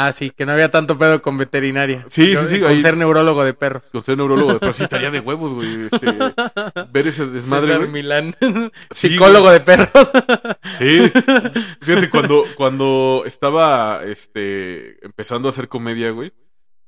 Ah, 0.00 0.12
sí, 0.12 0.30
que 0.30 0.46
no 0.46 0.52
había 0.52 0.70
tanto 0.70 0.96
pedo 0.96 1.20
con 1.22 1.36
veterinaria. 1.38 2.06
Sí, 2.08 2.36
sí, 2.36 2.46
sí, 2.46 2.60
Con 2.60 2.70
ahí- 2.70 2.80
ser 2.80 2.96
neurólogo 2.96 3.42
de 3.42 3.52
perros. 3.52 3.88
Con 3.90 4.00
ser 4.00 4.16
neurólogo 4.16 4.52
de 4.52 4.60
pero 4.60 4.72
sí 4.72 4.84
estaría 4.84 5.10
de 5.10 5.18
huevos, 5.18 5.52
güey, 5.52 5.88
este, 5.90 6.06
ver 6.92 7.08
ese 7.08 7.26
desmadre, 7.26 7.72
César. 7.74 7.88
Milán. 7.88 8.36
Sí, 8.92 9.08
Psicólogo 9.08 9.50
de 9.50 9.60
perros. 9.60 9.90
Sí. 10.78 11.10
Fíjate, 11.80 12.08
cuando, 12.10 12.44
cuando 12.56 13.24
estaba 13.26 14.04
este, 14.04 15.04
empezando 15.04 15.48
a 15.48 15.50
hacer 15.50 15.66
comedia, 15.66 16.10
güey, 16.12 16.32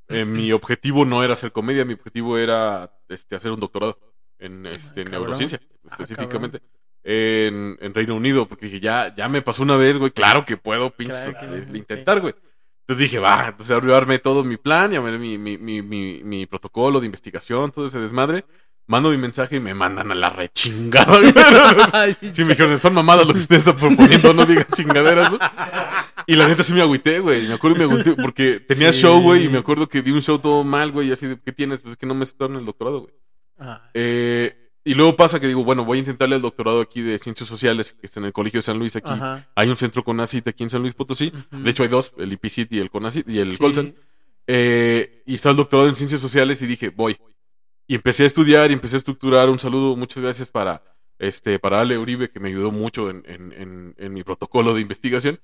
eh, 0.08 0.24
mi 0.24 0.52
objetivo 0.52 1.04
no 1.04 1.24
era 1.24 1.32
hacer 1.32 1.50
comedia, 1.50 1.84
mi 1.84 1.94
objetivo 1.94 2.38
era 2.38 2.92
este, 3.08 3.34
hacer 3.34 3.50
un 3.50 3.58
doctorado 3.60 3.98
en 4.38 4.66
este, 4.66 5.02
cabrón. 5.04 5.22
neurociencia, 5.22 5.60
Ah, 5.88 5.96
específicamente. 5.98 6.60
En, 7.02 7.76
en 7.80 7.92
Reino 7.94 8.14
Unido, 8.14 8.46
porque 8.46 8.66
dije, 8.66 8.78
ya, 8.78 9.12
ya 9.16 9.28
me 9.28 9.42
pasó 9.42 9.62
una 9.64 9.76
vez, 9.76 9.98
güey, 9.98 10.10
claro 10.12 10.44
que 10.44 10.56
puedo, 10.56 10.90
pinches, 10.90 11.28
Claro 11.36 11.54
que 11.56 11.62
sí. 11.62 11.76
intentar, 11.76 12.20
güey. 12.20 12.34
Entonces 12.90 13.08
dije, 13.08 13.20
va, 13.20 13.46
entonces 13.50 13.76
abrí- 13.76 13.94
armé 13.94 14.18
todo 14.18 14.42
mi 14.42 14.56
plan, 14.56 14.90
llamé 14.90 15.16
mi, 15.16 15.38
mi, 15.38 15.56
mi, 15.58 15.80
mi, 15.80 16.24
mi 16.24 16.46
protocolo 16.46 16.98
de 16.98 17.06
investigación, 17.06 17.70
todo 17.70 17.86
ese 17.86 18.00
desmadre. 18.00 18.44
Mando 18.88 19.10
mi 19.10 19.16
mensaje 19.16 19.54
y 19.56 19.60
me 19.60 19.72
mandan 19.74 20.10
a 20.10 20.14
la 20.16 20.30
rechingada. 20.30 21.16
Ay, 21.92 22.16
Sí, 22.32 22.42
me 22.42 22.48
dijeron, 22.48 22.76
son 22.80 22.92
mamadas 22.94 23.28
lo 23.28 23.32
que 23.32 23.38
usted 23.38 23.54
está 23.58 23.76
proponiendo, 23.76 24.34
no 24.34 24.44
digan 24.44 24.66
chingaderas, 24.74 25.30
¿no? 25.30 25.38
Y 26.26 26.34
la 26.34 26.48
neta 26.48 26.64
sí 26.64 26.72
me 26.72 26.80
agüité, 26.80 27.20
güey. 27.20 27.46
Me 27.46 27.54
acuerdo 27.54 27.76
y 27.76 27.78
me 27.78 27.84
agüité 27.92 28.14
porque 28.20 28.58
tenía 28.58 28.92
Sí. 28.92 29.02
show, 29.02 29.20
güey, 29.22 29.44
y 29.44 29.48
me 29.48 29.58
acuerdo 29.58 29.88
que 29.88 30.02
di 30.02 30.10
un 30.10 30.20
show 30.22 30.40
todo 30.40 30.64
mal, 30.64 30.90
güey, 30.90 31.08
y 31.08 31.12
así 31.12 31.28
de, 31.28 31.38
¿qué 31.40 31.52
tienes? 31.52 31.80
Pues 31.82 31.92
es 31.92 31.96
que 31.96 32.06
no 32.06 32.14
me 32.14 32.24
aceptaron 32.24 32.56
el 32.56 32.64
doctorado, 32.64 33.02
güey. 33.02 33.14
Ah, 33.60 33.88
Eh, 33.94 34.59
y 34.84 34.94
luego 34.94 35.16
pasa 35.16 35.40
que 35.40 35.46
digo, 35.46 35.62
bueno, 35.64 35.84
voy 35.84 35.98
a 35.98 36.00
intentarle 36.00 36.36
el 36.36 36.42
doctorado 36.42 36.80
aquí 36.80 37.02
de 37.02 37.18
Ciencias 37.18 37.48
Sociales, 37.48 37.92
que 38.00 38.06
está 38.06 38.20
en 38.20 38.26
el 38.26 38.32
Colegio 38.32 38.58
de 38.58 38.62
San 38.62 38.78
Luis, 38.78 38.96
aquí. 38.96 39.10
Ajá. 39.10 39.48
Hay 39.54 39.68
un 39.68 39.76
centro 39.76 40.02
CONACIT 40.04 40.48
aquí 40.48 40.62
en 40.64 40.70
San 40.70 40.80
Luis 40.82 40.94
Potosí. 40.94 41.32
De 41.50 41.70
hecho, 41.70 41.82
hay 41.82 41.88
dos, 41.88 42.12
el 42.18 42.32
IPCIT 42.32 42.72
y 42.72 42.78
el 42.78 42.90
CONACIT 42.90 43.28
y 43.28 43.38
el 43.38 43.52
Sí. 43.52 43.94
Eh, 44.46 45.22
y 45.26 45.34
está 45.34 45.50
el 45.50 45.56
doctorado 45.56 45.88
en 45.88 45.94
Ciencias 45.96 46.20
Sociales 46.20 46.60
y 46.62 46.66
dije, 46.66 46.88
voy. 46.88 47.16
Y 47.86 47.94
empecé 47.94 48.22
a 48.24 48.26
estudiar 48.26 48.70
y 48.70 48.74
empecé 48.74 48.96
a 48.96 48.98
estructurar. 48.98 49.48
Un 49.50 49.58
saludo, 49.58 49.96
muchas 49.96 50.22
gracias 50.22 50.48
para, 50.48 50.82
este, 51.18 51.58
para 51.58 51.80
Ale 51.80 51.98
Uribe, 51.98 52.30
que 52.30 52.40
me 52.40 52.48
ayudó 52.48 52.70
mucho 52.72 53.10
en, 53.10 53.22
en- 53.26 53.52
en- 53.52 53.94
en 53.98 54.12
mi 54.14 54.22
protocolo 54.24 54.74
de 54.74 54.80
investigación. 54.80 55.40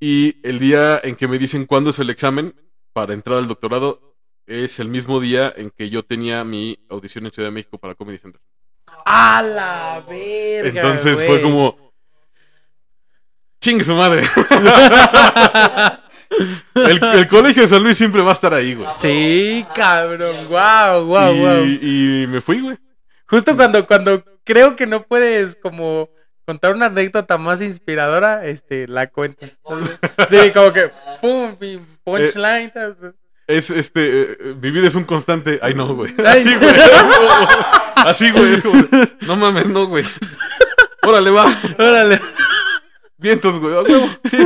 Y 0.00 0.36
el 0.42 0.58
día 0.58 1.00
en 1.04 1.16
que 1.16 1.28
me 1.28 1.38
dicen 1.38 1.66
cuándo 1.66 1.90
es 1.90 1.98
el 1.98 2.10
examen 2.10 2.54
para 2.92 3.12
entrar 3.14 3.38
al 3.38 3.48
doctorado 3.48 4.16
es 4.46 4.78
el 4.78 4.88
mismo 4.88 5.20
día 5.20 5.52
en 5.56 5.70
que 5.70 5.88
yo 5.90 6.04
tenía 6.04 6.44
mi 6.44 6.78
audición 6.88 7.24
en 7.26 7.32
Ciudad 7.32 7.48
de 7.48 7.54
México 7.54 7.78
para 7.78 7.94
Comedy 7.94 8.18
Central. 8.18 8.42
¡A 9.04 9.42
la 9.42 10.02
verga! 10.08 10.80
Entonces 10.80 11.16
güey! 11.16 11.26
fue 11.28 11.42
como. 11.42 11.76
¡Chingue 13.60 13.84
su 13.84 13.94
madre! 13.94 14.22
el, 16.74 17.02
el 17.02 17.26
colegio 17.28 17.62
de 17.62 17.68
San 17.68 17.82
Luis 17.82 17.96
siempre 17.96 18.22
va 18.22 18.30
a 18.30 18.34
estar 18.34 18.52
ahí, 18.52 18.74
güey. 18.74 18.88
Sí, 18.94 19.64
cabrón. 19.74 20.48
Wow, 20.48 21.04
wow, 21.06 21.34
y, 21.34 21.40
wow. 21.40 21.64
y 21.64 22.26
me 22.28 22.40
fui, 22.40 22.60
güey. 22.60 22.76
Justo 23.26 23.56
cuando, 23.56 23.86
cuando 23.86 24.22
creo 24.44 24.76
que 24.76 24.86
no 24.86 25.02
puedes 25.04 25.56
como 25.56 26.10
contar 26.46 26.74
una 26.74 26.86
anécdota 26.86 27.38
más 27.38 27.62
inspiradora, 27.62 28.46
este, 28.46 28.86
la 28.86 29.08
cuentas. 29.08 29.58
Sí, 30.28 30.50
como 30.52 30.72
que 30.72 30.90
pum, 31.20 31.56
punchline. 32.04 32.72
Es 33.46 33.70
este. 33.70 34.32
eh, 34.32 34.54
mi 34.60 34.70
vida 34.70 34.88
es 34.88 34.94
un 34.94 35.04
constante. 35.04 35.58
Ay, 35.62 35.74
no, 35.74 35.94
güey. 35.94 36.14
Así, 36.24 36.54
güey. 36.54 36.74
Así, 38.04 38.30
güey. 38.30 38.54
Es 38.54 38.62
como. 38.62 38.74
No 39.26 39.36
mames, 39.36 39.66
no, 39.68 39.86
güey. 39.86 40.04
Órale, 41.02 41.30
va. 41.30 41.46
Órale. 41.78 42.20
Vientos, 43.18 43.58
güey. 43.58 43.74
Sí. 44.30 44.38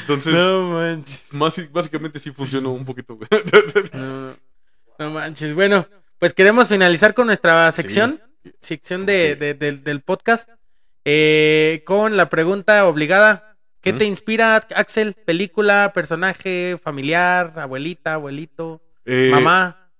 Entonces, 0.00 0.32
No 0.34 0.70
manches. 0.70 1.20
más- 1.32 1.72
básicamente 1.72 2.18
sí 2.18 2.30
funcionó 2.30 2.72
un 2.72 2.84
poquito, 2.84 3.16
güey. 3.16 3.28
No, 3.92 4.34
no 4.98 5.10
manches. 5.10 5.54
Bueno, 5.54 5.86
pues 6.18 6.32
queremos 6.32 6.68
finalizar 6.68 7.14
con 7.14 7.26
nuestra 7.26 7.70
sección, 7.72 8.20
sección 8.60 9.06
de, 9.06 9.36
del- 9.36 9.82
del 9.84 10.00
podcast, 10.02 10.48
eh, 11.04 11.82
con 11.86 12.16
la 12.16 12.28
pregunta 12.28 12.86
obligada. 12.86 13.56
¿Qué 13.80 13.92
te 13.92 14.04
inspira, 14.04 14.56
Axel? 14.74 15.14
¿Película, 15.14 15.92
personaje, 15.94 16.76
familiar, 16.82 17.52
abuelita, 17.56 18.14
abuelito, 18.14 18.82
Eh, 19.04 19.28
mamá? 19.30 19.90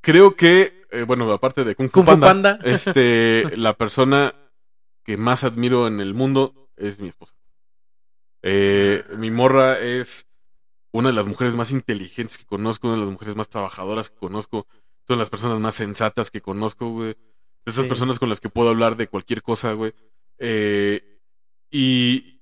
Creo 0.00 0.36
que, 0.36 0.77
eh, 0.90 1.02
bueno, 1.02 1.30
aparte 1.32 1.64
de 1.64 1.74
Kung 1.74 1.88
Fu, 1.88 1.92
Kung 1.92 2.04
Fu 2.04 2.20
Panda, 2.20 2.26
Panda. 2.26 2.58
este, 2.64 3.56
la 3.56 3.74
persona 3.76 4.34
que 5.04 5.16
más 5.16 5.44
admiro 5.44 5.86
en 5.86 6.00
el 6.00 6.14
mundo 6.14 6.70
es 6.76 6.98
mi 7.00 7.08
esposa. 7.08 7.34
Eh, 8.42 9.04
mi 9.16 9.30
morra 9.30 9.78
es 9.80 10.26
una 10.92 11.08
de 11.08 11.14
las 11.14 11.26
mujeres 11.26 11.54
más 11.54 11.70
inteligentes 11.70 12.38
que 12.38 12.46
conozco, 12.46 12.86
una 12.88 12.96
de 12.96 13.02
las 13.02 13.10
mujeres 13.12 13.34
más 13.36 13.48
trabajadoras 13.48 14.10
que 14.10 14.16
conozco, 14.18 14.66
son 15.06 15.18
las 15.18 15.30
personas 15.30 15.58
más 15.60 15.74
sensatas 15.74 16.30
que 16.30 16.40
conozco, 16.40 16.90
güey. 16.90 17.14
De 17.64 17.70
esas 17.72 17.84
Sí. 17.84 17.88
personas 17.88 18.18
con 18.18 18.28
las 18.28 18.40
que 18.40 18.48
puedo 18.48 18.68
hablar 18.70 18.96
de 18.96 19.08
cualquier 19.08 19.42
cosa, 19.42 19.72
güey. 19.72 19.92
Eh, 20.38 21.20
y 21.70 22.40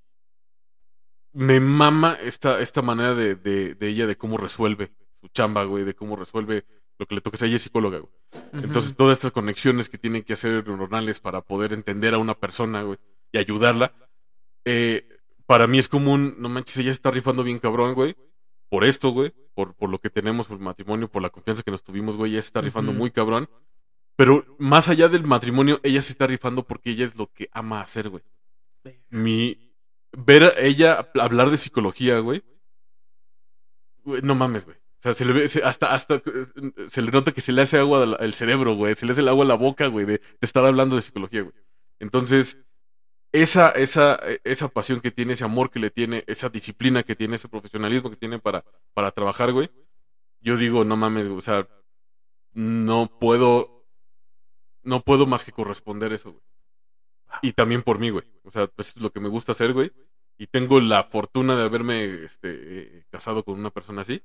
me 1.32 1.60
mama 1.60 2.16
esta, 2.22 2.60
esta 2.60 2.82
manera 2.82 3.14
de, 3.14 3.34
de, 3.34 3.74
de 3.74 3.88
ella 3.88 4.06
de 4.06 4.16
cómo 4.16 4.36
resuelve 4.38 4.92
su 5.20 5.28
chamba, 5.28 5.64
güey, 5.64 5.84
de 5.84 5.94
cómo 5.94 6.16
resuelve 6.16 6.64
lo 6.98 7.06
que 7.06 7.14
le 7.14 7.22
sea, 7.34 7.48
ella 7.48 7.56
es 7.56 7.62
psicóloga, 7.62 7.98
güey. 7.98 8.12
Entonces, 8.52 8.96
todas 8.96 9.18
estas 9.18 9.32
conexiones 9.32 9.88
que 9.88 9.98
tienen 9.98 10.22
que 10.22 10.32
hacer 10.32 10.66
neuronales 10.66 11.20
para 11.20 11.42
poder 11.42 11.72
entender 11.72 12.14
a 12.14 12.18
una 12.18 12.34
persona, 12.34 12.82
güey, 12.82 12.98
y 13.32 13.38
ayudarla, 13.38 13.92
eh, 14.64 15.06
para 15.46 15.66
mí 15.66 15.78
es 15.78 15.88
como 15.88 16.12
un, 16.12 16.40
no 16.40 16.48
manches, 16.48 16.78
ella 16.78 16.86
se 16.88 16.92
está 16.92 17.10
rifando 17.10 17.42
bien 17.42 17.58
cabrón, 17.58 17.94
güey, 17.94 18.16
por 18.68 18.84
esto, 18.84 19.10
güey, 19.10 19.32
por, 19.54 19.74
por 19.74 19.90
lo 19.90 19.98
que 19.98 20.10
tenemos, 20.10 20.48
por 20.48 20.56
el 20.56 20.64
matrimonio, 20.64 21.08
por 21.08 21.22
la 21.22 21.30
confianza 21.30 21.62
que 21.62 21.70
nos 21.70 21.84
tuvimos, 21.84 22.16
güey, 22.16 22.32
ella 22.32 22.42
se 22.42 22.48
está 22.48 22.60
rifando 22.60 22.92
muy 22.92 23.10
cabrón. 23.10 23.48
Pero 24.16 24.56
más 24.58 24.88
allá 24.88 25.08
del 25.08 25.24
matrimonio, 25.24 25.78
ella 25.82 26.00
se 26.00 26.12
está 26.12 26.26
rifando 26.26 26.66
porque 26.66 26.90
ella 26.90 27.04
es 27.04 27.16
lo 27.16 27.30
que 27.30 27.50
ama 27.52 27.82
hacer, 27.82 28.08
güey. 28.08 28.22
Mi, 29.10 29.74
ver 30.16 30.44
a 30.44 30.60
ella 30.60 31.10
hablar 31.20 31.50
de 31.50 31.58
psicología, 31.58 32.18
güey, 32.20 32.42
no 34.22 34.34
mames, 34.34 34.64
güey. 34.64 34.76
O 34.98 35.02
sea, 35.02 35.12
se 35.12 35.24
le 35.24 35.32
ve, 35.32 35.44
hasta, 35.62 35.92
hasta, 35.92 36.16
eh, 36.16 36.88
se 36.90 37.02
le 37.02 37.10
nota 37.10 37.32
que 37.32 37.40
se 37.40 37.52
le 37.52 37.62
hace 37.62 37.78
agua 37.78 38.02
al 38.18 38.34
cerebro, 38.34 38.74
güey. 38.74 38.94
Se 38.94 39.06
le 39.06 39.12
hace 39.12 39.20
el 39.20 39.28
agua 39.28 39.44
a 39.44 39.48
la 39.48 39.54
boca, 39.54 39.86
güey, 39.86 40.06
de, 40.06 40.20
estar 40.40 40.64
hablando 40.64 40.96
de 40.96 41.02
psicología, 41.02 41.42
güey. 41.42 41.54
Entonces, 42.00 42.58
esa, 43.32 43.70
esa, 43.70 44.18
eh, 44.22 44.40
esa 44.44 44.68
pasión 44.68 45.00
que 45.00 45.10
tiene, 45.10 45.34
ese 45.34 45.44
amor 45.44 45.70
que 45.70 45.80
le 45.80 45.90
tiene, 45.90 46.24
esa 46.26 46.48
disciplina 46.48 47.02
que 47.02 47.14
tiene, 47.14 47.36
ese 47.36 47.48
profesionalismo 47.48 48.10
que 48.10 48.16
tiene 48.16 48.38
para, 48.38 48.64
para 48.94 49.10
trabajar, 49.12 49.52
güey. 49.52 49.70
Yo 50.40 50.56
digo, 50.56 50.84
no 50.84 50.96
mames, 50.96 51.26
güey. 51.28 51.38
O 51.38 51.42
sea, 51.42 51.68
no 52.52 53.10
puedo, 53.20 53.86
no 54.82 55.02
puedo 55.02 55.26
más 55.26 55.44
que 55.44 55.52
corresponder 55.52 56.12
eso, 56.12 56.32
güey. 56.32 56.42
Y 57.42 57.52
también 57.52 57.82
por 57.82 57.98
mí, 57.98 58.10
güey. 58.10 58.24
O 58.44 58.50
sea, 58.50 58.66
pues 58.66 58.96
es 58.96 59.02
lo 59.02 59.10
que 59.12 59.20
me 59.20 59.28
gusta 59.28 59.52
hacer, 59.52 59.72
güey. 59.72 59.92
Y 60.38 60.46
tengo 60.46 60.80
la 60.80 61.04
fortuna 61.04 61.56
de 61.56 61.64
haberme 61.64 62.24
este, 62.24 62.48
eh, 62.52 63.04
casado 63.10 63.44
con 63.44 63.58
una 63.58 63.70
persona 63.70 64.02
así. 64.02 64.22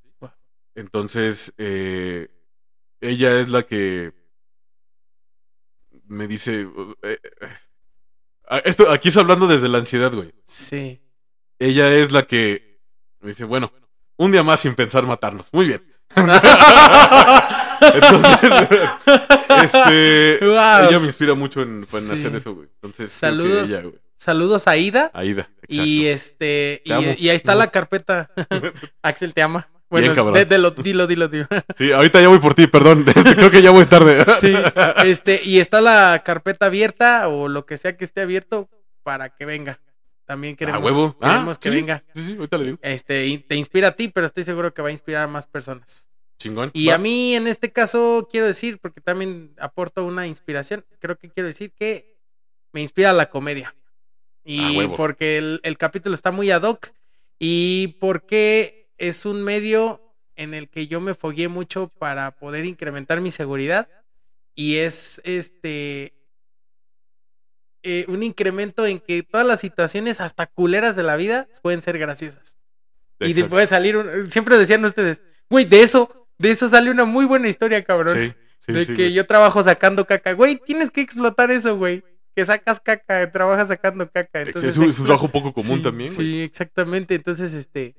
Entonces, 0.76 1.54
eh, 1.58 2.30
ella 3.02 3.40
es 3.40 3.50
la 3.50 3.64
que 3.64 4.14
me 6.08 6.28
dice... 6.28 6.68
eh, 7.04 7.20
eh, 7.24 7.48
ah, 8.48 8.62
esto, 8.66 8.90
aquí 8.92 9.10
es 9.10 9.18
hablando 9.18 9.48
desde 9.48 9.68
la 9.70 9.78
ansiedad, 9.80 10.12
güey. 10.14 10.34
Sí. 10.46 11.02
Ella 11.60 11.94
es 11.94 12.12
la 12.12 12.26
que 12.28 12.80
me 13.20 13.30
dice, 13.30 13.44
bueno, 13.46 13.72
un 14.18 14.32
día 14.32 14.44
más 14.44 14.60
sin 14.62 14.76
pensar 14.76 15.04
matarnos. 15.06 15.48
Muy 15.52 15.68
bien. 15.68 15.84
Entonces, 17.82 18.90
este, 19.64 20.40
Wow. 20.42 20.88
ella 20.90 21.00
me 21.00 21.08
inspira 21.08 21.34
mucho 21.34 21.62
en, 21.62 21.80
en 21.82 21.86
Sí. 21.88 22.12
hacer 22.12 22.36
eso, 22.36 22.54
güey. 22.56 22.68
Entonces, 22.76 23.12
Saludos. 23.12 23.70
ella, 23.70 23.82
güey. 23.84 23.96
Saludos 24.16 24.68
a 24.68 24.78
Ida. 24.78 25.06
Exacto. 25.16 25.32
Y 25.70 26.06
este, 26.06 26.82
y, 26.86 26.92
y 27.26 27.30
ahí 27.30 27.36
está 27.36 27.56
la 27.56 27.72
carpeta. 27.72 28.30
Axel 29.02 29.34
te 29.34 29.42
ama. 29.42 29.68
Bueno, 29.92 30.14
Bien, 30.14 30.34
de- 30.34 30.46
de 30.46 30.58
lo- 30.58 30.72
dilo, 30.72 31.06
dilo, 31.06 31.28
dilo. 31.28 31.48
Sí, 31.78 31.92
ahorita 31.92 32.20
ya 32.22 32.30
voy 32.30 32.40
por 32.40 32.54
ti, 32.56 32.66
perdón. 32.68 33.06
Este, 33.16 33.36
creo 33.36 33.52
que 33.52 33.62
ya 33.62 33.70
voy 33.72 33.86
tarde. 33.86 34.24
Sí, 34.40 34.56
este, 35.06 35.42
y 35.44 35.60
está 35.60 35.82
la 35.82 36.24
carpeta 36.26 36.66
abierta 36.68 37.28
o 37.28 37.48
lo 37.50 37.66
que 37.66 37.78
sea 37.78 37.96
que 37.98 38.06
esté 38.06 38.22
abierto 38.22 38.70
para 39.04 39.30
que 39.36 39.46
venga. 39.46 39.80
También 40.26 40.56
queremos, 40.56 40.82
huevo. 40.82 41.18
queremos 41.20 41.58
Ah, 41.58 41.60
que 41.60 41.70
sí, 41.70 41.76
venga. 41.76 42.04
Sí, 42.16 42.24
sí, 42.24 42.36
ahorita 42.38 42.58
le 42.58 42.64
digo. 42.66 42.78
Este, 42.82 43.44
te 43.48 43.56
inspira 43.56 43.90
a 43.90 43.92
ti, 43.96 44.08
pero 44.08 44.26
estoy 44.26 44.46
seguro 44.46 44.74
que 44.74 44.82
va 44.82 44.88
a 44.88 44.92
inspirar 44.94 45.24
a 45.24 45.28
más 45.28 45.46
personas. 45.46 46.08
Chingón. 46.40 46.72
Y 46.74 46.88
Va. 46.88 46.96
a 46.96 46.98
mí 46.98 47.36
en 47.36 47.48
este 47.48 47.72
caso 47.74 48.28
quiero 48.32 48.48
decir, 48.48 48.80
porque 48.82 49.02
también 49.02 49.54
aporto 49.60 50.06
una 50.06 50.26
inspiración, 50.26 50.86
creo 51.00 51.18
que 51.18 51.30
quiero 51.30 51.48
decir 51.48 51.74
que 51.74 52.18
me 52.72 52.80
inspira 52.82 53.12
la 53.12 53.30
comedia. 53.30 53.76
A 53.76 53.76
Y 54.46 54.78
huevo. 54.78 54.96
porque 54.96 55.38
el, 55.38 55.60
el 55.64 55.78
capítulo 55.78 56.16
está 56.16 56.32
muy 56.32 56.50
ad 56.50 56.64
hoc 56.64 56.88
y 57.38 57.98
porque 58.00 58.81
es 59.10 59.26
un 59.26 59.44
medio 59.44 60.00
en 60.36 60.54
el 60.54 60.70
que 60.70 60.88
yo 60.88 61.02
me 61.02 61.14
fogué 61.14 61.48
mucho 61.48 61.88
para 61.90 62.32
poder 62.38 62.66
incrementar 62.66 63.20
mi 63.20 63.32
seguridad 63.32 63.90
y 64.56 64.78
es 64.78 65.20
este 65.24 66.14
eh, 67.84 68.06
un 68.08 68.22
incremento 68.22 68.86
en 68.86 69.00
que 69.00 69.24
todas 69.24 69.46
las 69.46 69.60
situaciones 69.60 70.22
hasta 70.22 70.46
culeras 70.46 70.96
de 70.96 71.04
la 71.04 71.16
vida 71.16 71.48
pueden 71.64 71.82
ser 71.82 71.98
graciosas. 71.98 72.58
Y 73.20 73.32
Exacto. 73.32 73.50
puede 73.50 73.68
salir 73.68 73.98
un- 73.98 74.30
siempre 74.30 74.58
decían 74.58 74.86
ustedes, 74.86 75.24
güey, 75.50 75.66
de 75.66 75.82
eso, 75.82 76.28
de 76.38 76.52
eso 76.52 76.70
sale 76.70 76.92
una 76.92 77.06
muy 77.06 77.26
buena 77.26 77.50
historia, 77.50 77.84
cabrón. 77.84 78.16
Sí, 78.18 78.34
sí, 78.68 78.72
de 78.74 78.86
sí, 78.86 78.94
que 78.94 79.04
güey. 79.04 79.14
yo 79.14 79.26
trabajo 79.26 79.64
sacando 79.64 80.06
caca. 80.06 80.34
Güey, 80.34 80.58
tienes 80.64 80.92
que 80.92 81.02
explotar 81.02 81.50
eso, 81.52 81.76
güey. 81.78 82.04
Que 82.36 82.46
sacas 82.46 82.80
caca, 82.80 83.32
trabajas 83.32 83.68
sacando 83.70 84.10
caca. 84.10 84.42
Entonces, 84.42 84.72
es, 84.72 84.78
un, 84.78 84.90
es 84.90 85.00
un 85.00 85.06
trabajo 85.06 85.28
poco 85.28 85.52
común 85.54 85.82
también, 85.82 86.14
güey. 86.14 86.28
Sí, 86.28 86.42
exactamente. 86.44 87.16
Entonces, 87.16 87.54
este, 87.54 87.96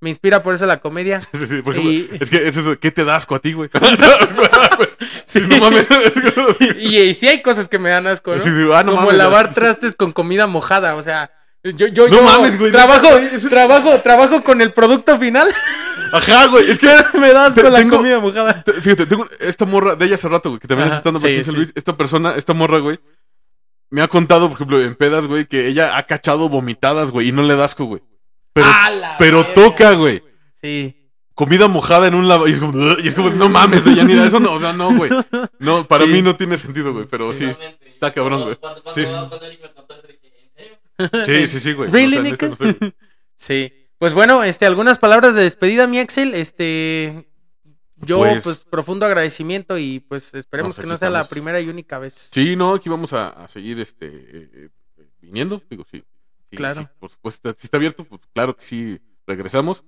me 0.00 0.10
inspira 0.10 0.42
por 0.42 0.54
eso 0.54 0.66
la 0.66 0.80
comedia. 0.80 1.22
Sí, 1.32 1.46
sí, 1.46 1.62
por 1.62 1.74
ejemplo, 1.74 1.92
Y- 1.92 2.08
Es 2.20 2.30
que 2.30 2.46
es 2.46 2.56
eso, 2.56 2.78
¿qué 2.78 2.90
te 2.90 3.04
das 3.04 3.18
asco 3.18 3.34
a 3.34 3.38
ti, 3.38 3.52
güey? 3.52 3.70
Sí, 5.26 5.40
no 5.48 5.58
mames. 5.58 5.88
y, 6.78 6.96
y 6.98 7.14
sí 7.14 7.26
hay 7.28 7.42
cosas 7.42 7.68
que 7.68 7.78
me 7.78 7.90
dan 7.90 8.06
asco, 8.06 8.34
¿no? 8.34 8.40
Sí, 8.40 8.50
ah, 8.72 8.82
no 8.84 8.92
Como 8.92 9.02
mames. 9.06 9.16
lavar 9.18 9.52
trastes 9.54 9.96
con 9.96 10.12
comida 10.12 10.46
mojada, 10.46 10.94
o 10.94 11.02
sea, 11.02 11.30
yo, 11.64 11.88
yo, 11.88 12.08
No 12.08 12.14
yo 12.16 12.22
mames, 12.22 12.58
güey, 12.58 12.70
trabajo, 12.70 13.08
trabajo, 13.50 14.00
trabajo 14.00 14.44
con 14.44 14.60
el 14.62 14.72
producto 14.72 15.18
final, 15.18 15.48
Ajá, 16.12 16.46
güey. 16.46 16.70
Es 16.70 16.78
que 16.78 16.88
me 17.18 17.32
das 17.32 17.54
con 17.54 17.72
la 17.72 17.80
tengo- 17.80 17.96
comida 17.96 18.20
mojada. 18.20 18.62
Te- 18.62 18.72
Fíjate, 18.74 19.06
tengo 19.06 19.26
esta 19.40 19.64
morra 19.64 19.96
de 19.96 20.04
ella 20.06 20.14
hace 20.14 20.28
rato, 20.28 20.50
güey, 20.50 20.60
que 20.60 20.68
también 20.68 20.86
Ajá, 20.86 20.94
es 20.94 20.98
estando 21.00 21.18
sí, 21.18 21.44
sí. 21.44 21.50
Luis. 21.52 21.72
Esta 21.74 21.96
persona, 21.96 22.34
esta 22.36 22.54
morra, 22.54 22.78
güey, 22.78 23.00
me 23.90 24.02
ha 24.02 24.08
contado, 24.08 24.46
por 24.48 24.54
ejemplo, 24.56 24.80
en 24.80 24.94
pedas, 24.94 25.26
güey, 25.26 25.46
que 25.46 25.66
ella 25.66 25.96
ha 25.96 26.02
cachado 26.04 26.48
vomitadas, 26.48 27.10
güey, 27.10 27.28
y 27.28 27.32
no 27.32 27.42
le 27.42 27.56
da 27.56 27.64
asco, 27.64 27.84
güey. 27.86 28.00
Pero, 29.18 29.46
toca, 29.52 29.92
güey. 29.92 30.22
Sí. 30.60 30.94
Comida 31.34 31.68
mojada 31.68 32.06
en 32.06 32.14
un 32.14 32.28
lado. 32.28 32.48
Y 32.48 32.52
es 32.52 32.60
como, 32.60 32.78
"Ugh", 32.78 32.98
y 33.04 33.08
es 33.08 33.14
como, 33.14 33.30
no 33.30 33.48
mames, 33.48 33.84
de 33.84 33.94
Yanira, 33.94 34.24
eso 34.24 34.40
no, 34.40 34.54
o 34.54 34.60
sea, 34.60 34.72
no, 34.72 34.90
güey. 34.96 35.10
No, 35.58 35.86
para 35.86 36.04
Sí. 36.04 36.10
mí 36.10 36.22
no 36.22 36.34
tiene 36.36 36.56
sentido, 36.56 36.92
güey, 36.92 37.06
pero 37.06 37.32
sí. 37.34 37.44
Está 37.86 38.12
cabrón, 38.12 38.42
güey. 38.42 38.56
Sí. 38.94 39.04
Sí, 41.26 41.48
sí, 41.48 41.60
sí, 41.60 41.72
güey. 41.74 41.90
Really, 41.90 42.16
O 42.16 42.22
sea, 42.22 42.30
neta, 42.30 42.46
Nico? 42.48 42.64
no 42.64 42.72
sé. 42.72 42.94
Sí. 43.38 43.70
Pues 43.98 44.14
bueno, 44.14 44.42
este, 44.44 44.64
algunas 44.64 44.98
palabras 44.98 45.34
de 45.34 45.42
despedida, 45.42 45.86
mi 45.86 45.98
Axel. 45.98 46.34
Este, 46.34 47.26
yo, 47.96 48.18
Pues- 48.20 48.42
pues, 48.44 48.64
profundo 48.64 49.04
agradecimiento 49.04 49.76
y 49.78 50.00
pues 50.00 50.32
esperemos 50.34 50.76
pues, 50.76 50.84
que 50.84 50.88
no 50.90 50.96
sea 50.96 51.10
la 51.10 51.24
primera 51.24 51.60
y 51.60 51.68
única 51.68 51.98
vez. 51.98 52.30
Sí, 52.32 52.56
no, 52.56 52.72
aquí 52.74 52.88
vamos 52.88 53.12
a, 53.12 53.28
a 53.28 53.46
seguir 53.48 53.78
este 53.80 54.06
eh, 54.06 54.48
eh, 54.54 54.68
viniendo, 55.20 55.62
digo, 55.68 55.84
sí. 55.90 56.02
Claro. 56.50 56.82
sí, 56.82 56.88
por 56.98 57.10
supuesto, 57.10 57.50
si 57.58 57.66
está 57.66 57.76
abierto, 57.76 58.04
pues 58.04 58.20
claro 58.32 58.56
que 58.56 58.64
sí, 58.64 59.00
regresamos. 59.26 59.84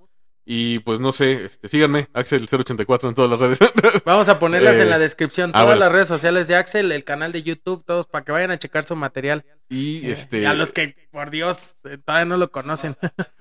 Y 0.51 0.79
pues 0.79 0.99
no 0.99 1.11
sé, 1.11 1.45
este, 1.45 1.69
síganme, 1.69 2.07
Axel084 2.13 3.09
en 3.09 3.13
todas 3.13 3.29
las 3.29 3.39
redes. 3.39 3.59
Vamos 4.05 4.29
a 4.29 4.39
ponerlas 4.39 4.77
Eh, 4.77 4.81
en 4.81 4.89
la 4.89 4.97
descripción, 4.97 5.51
ah, 5.51 5.59
todas 5.61 5.65
bueno. 5.67 5.79
las 5.81 5.91
redes 5.91 6.07
sociales 6.07 6.47
de 6.47 6.55
Axel, 6.55 6.91
el 6.91 7.03
canal 7.03 7.31
de 7.31 7.43
YouTube, 7.43 7.83
todos, 7.85 8.07
para 8.07 8.25
que 8.25 8.31
vayan 8.31 8.49
a 8.49 8.57
checar 8.57 8.83
su 8.83 8.95
material. 8.95 9.45
y 9.69 9.97
Eh, 10.07 10.11
este. 10.11 10.47
a 10.47 10.53
los 10.55 10.71
que, 10.71 10.95
por 11.11 11.29
Dios, 11.29 11.75
eh, 11.83 11.99
todavía 12.03 12.25
no 12.25 12.37
lo 12.37 12.49
conocen. 12.51 12.95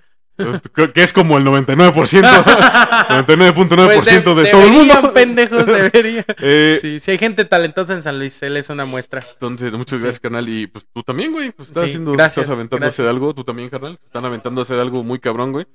que 0.94 1.02
es 1.02 1.12
como 1.12 1.38
el 1.38 1.44
99%, 1.44 1.92
99.9% 1.92 2.24
Pues 4.24 4.36
de- 4.36 4.42
de 4.42 4.50
todo 4.50 4.62
el 4.62 4.70
mundo. 4.70 5.12
pendejos, 5.12 5.66
deberían. 5.66 6.24
Eh, 6.40 6.78
Sí, 6.80 7.00
si 7.00 7.10
hay 7.10 7.18
gente 7.18 7.44
talentosa 7.44 7.94
en 7.94 8.02
San 8.02 8.18
Luis, 8.18 8.40
él 8.42 8.56
es 8.56 8.70
una 8.70 8.84
muestra. 8.84 9.24
Entonces, 9.32 9.72
muchas 9.72 9.98
Sí. 9.98 10.04
gracias, 10.04 10.20
carnal. 10.20 10.48
Y 10.48 10.66
pues 10.68 10.86
tú 10.92 11.02
también, 11.02 11.32
güey. 11.32 11.50
Pues 11.50 11.68
estás 11.68 11.84
Sí, 11.84 11.90
haciendo, 11.90 12.12
gracias, 12.12 12.44
estás 12.44 12.56
aventando 12.56 12.86
a 12.86 12.88
hacer 12.88 13.06
algo. 13.06 13.34
Tú 13.34 13.44
también, 13.44 13.68
carnal. 13.68 13.98
Están 14.02 14.24
aventando 14.24 14.60
a 14.60 14.62
hacer 14.62 14.78
algo 14.78 15.02
muy 15.02 15.18
cabrón, 15.18 15.52
güey. 15.52 15.66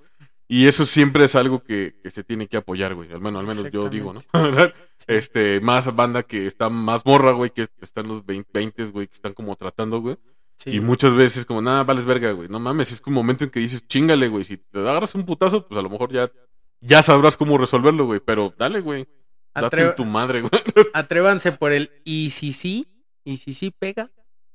Y 0.47 0.67
eso 0.67 0.85
siempre 0.85 1.23
es 1.23 1.35
algo 1.35 1.63
que, 1.63 1.95
que 2.03 2.11
se 2.11 2.23
tiene 2.23 2.47
que 2.47 2.57
apoyar, 2.57 2.93
güey. 2.93 3.11
Al 3.11 3.21
menos, 3.21 3.39
al 3.39 3.47
menos 3.47 3.71
yo 3.71 3.89
digo, 3.89 4.13
¿no? 4.13 4.19
este, 5.07 5.59
más 5.61 5.93
banda 5.95 6.23
que 6.23 6.45
está 6.47 6.69
más 6.69 7.05
morra, 7.05 7.31
güey, 7.31 7.49
que 7.49 7.67
están 7.81 8.07
los 8.07 8.25
20, 8.25 8.85
güey, 8.91 9.07
que 9.07 9.13
están 9.15 9.33
como 9.33 9.55
tratando, 9.55 9.99
güey. 10.01 10.17
Sí. 10.63 10.71
Y 10.75 10.79
muchas 10.79 11.13
veces 11.13 11.45
como, 11.45 11.61
nada, 11.61 11.83
vales 11.83 12.05
verga, 12.05 12.31
güey. 12.31 12.47
No 12.47 12.59
mames, 12.59 12.91
es 12.91 13.01
un 13.05 13.13
momento 13.13 13.43
en 13.43 13.49
que 13.49 13.59
dices, 13.59 13.85
chingale, 13.87 14.29
güey. 14.29 14.45
Si 14.45 14.57
te 14.57 14.79
agarras 14.79 15.13
un 15.15 15.25
putazo, 15.25 15.67
pues 15.67 15.77
a 15.77 15.81
lo 15.81 15.89
mejor 15.89 16.13
ya, 16.13 16.31
ya 16.79 17.01
sabrás 17.03 17.35
cómo 17.35 17.57
resolverlo, 17.57 18.05
güey. 18.05 18.21
Pero 18.21 18.53
dale, 18.57 18.79
güey. 18.79 19.07
Date 19.53 19.81
en 19.81 19.95
tu 19.95 20.05
madre, 20.05 20.41
güey. 20.41 20.51
Atrévanse 20.93 21.51
por 21.51 21.71
el 21.71 21.91
y 22.05 22.29
si 22.29 22.53
sí, 22.53 22.87
y 23.23 23.37
si 23.37 23.53
sí 23.53 23.71
pega. 23.71 24.09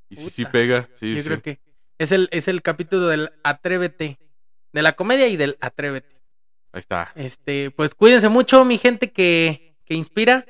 Y 0.09 0.15
si 0.15 0.29
sí 0.29 0.41
Puta. 0.43 0.51
pega, 0.51 0.89
sí, 0.95 1.13
Yo 1.15 1.21
sí. 1.21 1.27
creo 1.27 1.41
que 1.41 1.59
es 1.99 2.11
el, 2.11 2.27
es 2.31 2.47
el 2.47 2.61
capítulo 2.61 3.07
del 3.07 3.31
Atrévete, 3.43 4.17
de 4.73 4.81
la 4.81 4.93
comedia 4.93 5.27
y 5.27 5.37
del 5.37 5.57
Atrévete. 5.61 6.19
Ahí 6.71 6.79
está. 6.79 7.11
Este, 7.15 7.71
pues 7.71 7.93
cuídense 7.93 8.29
mucho, 8.29 8.65
mi 8.65 8.77
gente 8.77 9.11
que, 9.11 9.77
que 9.85 9.93
inspira. 9.93 10.45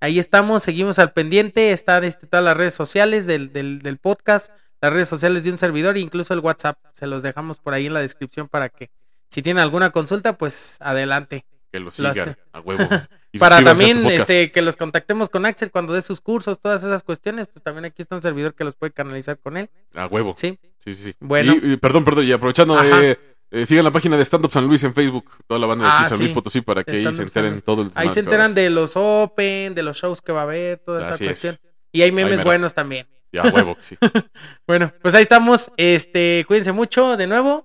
Ahí 0.00 0.18
estamos, 0.18 0.62
seguimos 0.62 0.98
al 0.98 1.12
pendiente. 1.12 1.72
Están 1.72 2.04
este, 2.04 2.26
todas 2.26 2.44
las 2.44 2.56
redes 2.56 2.74
sociales 2.74 3.26
del, 3.26 3.52
del, 3.52 3.80
del 3.80 3.98
podcast, 3.98 4.52
las 4.80 4.92
redes 4.92 5.08
sociales 5.08 5.44
de 5.44 5.50
un 5.50 5.58
servidor 5.58 5.96
e 5.96 6.00
incluso 6.00 6.34
el 6.34 6.40
WhatsApp. 6.40 6.78
Se 6.92 7.06
los 7.06 7.22
dejamos 7.22 7.58
por 7.58 7.74
ahí 7.74 7.86
en 7.86 7.94
la 7.94 8.00
descripción 8.00 8.48
para 8.48 8.68
que 8.68 8.90
si 9.28 9.42
tienen 9.42 9.62
alguna 9.62 9.90
consulta, 9.90 10.36
pues 10.36 10.76
adelante. 10.80 11.44
Que 11.70 11.78
lo 11.78 11.86
Lo 11.86 11.90
sigan 11.92 12.36
a 12.52 12.60
huevo. 12.60 12.88
Y 13.32 13.38
Para 13.38 13.62
también 13.62 14.04
este, 14.06 14.50
que 14.50 14.60
los 14.60 14.76
contactemos 14.76 15.30
con 15.30 15.46
Axel 15.46 15.70
cuando 15.70 15.92
dé 15.92 16.02
sus 16.02 16.20
cursos, 16.20 16.58
todas 16.58 16.82
esas 16.82 17.04
cuestiones, 17.04 17.46
pues 17.46 17.62
también 17.62 17.84
aquí 17.84 18.02
está 18.02 18.16
un 18.16 18.22
servidor 18.22 18.54
que 18.54 18.64
los 18.64 18.74
puede 18.74 18.90
canalizar 18.90 19.38
con 19.38 19.56
él. 19.56 19.70
A 19.94 20.06
huevo. 20.06 20.34
Sí, 20.36 20.58
Sí, 20.84 20.94
sí, 20.94 21.02
sí. 21.04 21.14
Bueno. 21.20 21.54
Y, 21.62 21.74
y 21.74 21.76
perdón, 21.76 22.04
perdón, 22.04 22.24
y 22.24 22.32
aprovechando, 22.32 22.76
eh, 22.82 23.16
eh, 23.52 23.66
sigan 23.66 23.84
la 23.84 23.92
página 23.92 24.16
de 24.16 24.24
Stand 24.24 24.46
Up 24.46 24.50
San 24.50 24.66
Luis 24.66 24.82
en 24.82 24.94
Facebook, 24.94 25.30
toda 25.46 25.60
la 25.60 25.68
banda 25.68 25.84
de 25.84 25.90
Ah, 25.92 26.00
aquí 26.00 26.08
San 26.08 26.18
Luis 26.18 26.30
sí. 26.30 26.34
Potosí 26.34 26.60
para 26.60 26.82
que 26.82 26.90
ahí 26.90 27.14
se 27.14 27.22
enteren 27.22 27.60
todo 27.60 27.82
el 27.82 27.90
ahí 27.94 28.08
se 28.08 28.18
enteran 28.18 28.52
de 28.52 28.68
los 28.68 28.92
Open, 28.96 29.76
de 29.76 29.82
los 29.84 29.96
shows 29.96 30.20
que 30.20 30.32
va 30.32 30.40
a 30.40 30.42
haber, 30.42 30.78
toda 30.78 30.98
esta 31.00 31.14
Así 31.14 31.24
es. 31.24 31.28
cuestión. 31.28 31.56
Y 31.92 32.02
hay 32.02 32.10
memes 32.10 32.42
buenos 32.42 32.74
también. 32.74 33.06
Ya, 33.32 33.42
huevo, 33.44 33.76
sí. 33.80 33.96
Bueno, 34.66 34.92
pues 35.02 35.14
ahí 35.14 35.22
estamos. 35.22 35.70
Este, 35.76 36.44
cuídense 36.46 36.72
mucho 36.72 37.16
de 37.16 37.26
nuevo. 37.26 37.64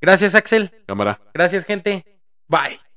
Gracias, 0.00 0.34
Axel. 0.34 0.70
Cámara. 0.86 1.20
Gracias, 1.34 1.64
gente. 1.64 2.04
Bye. 2.48 2.89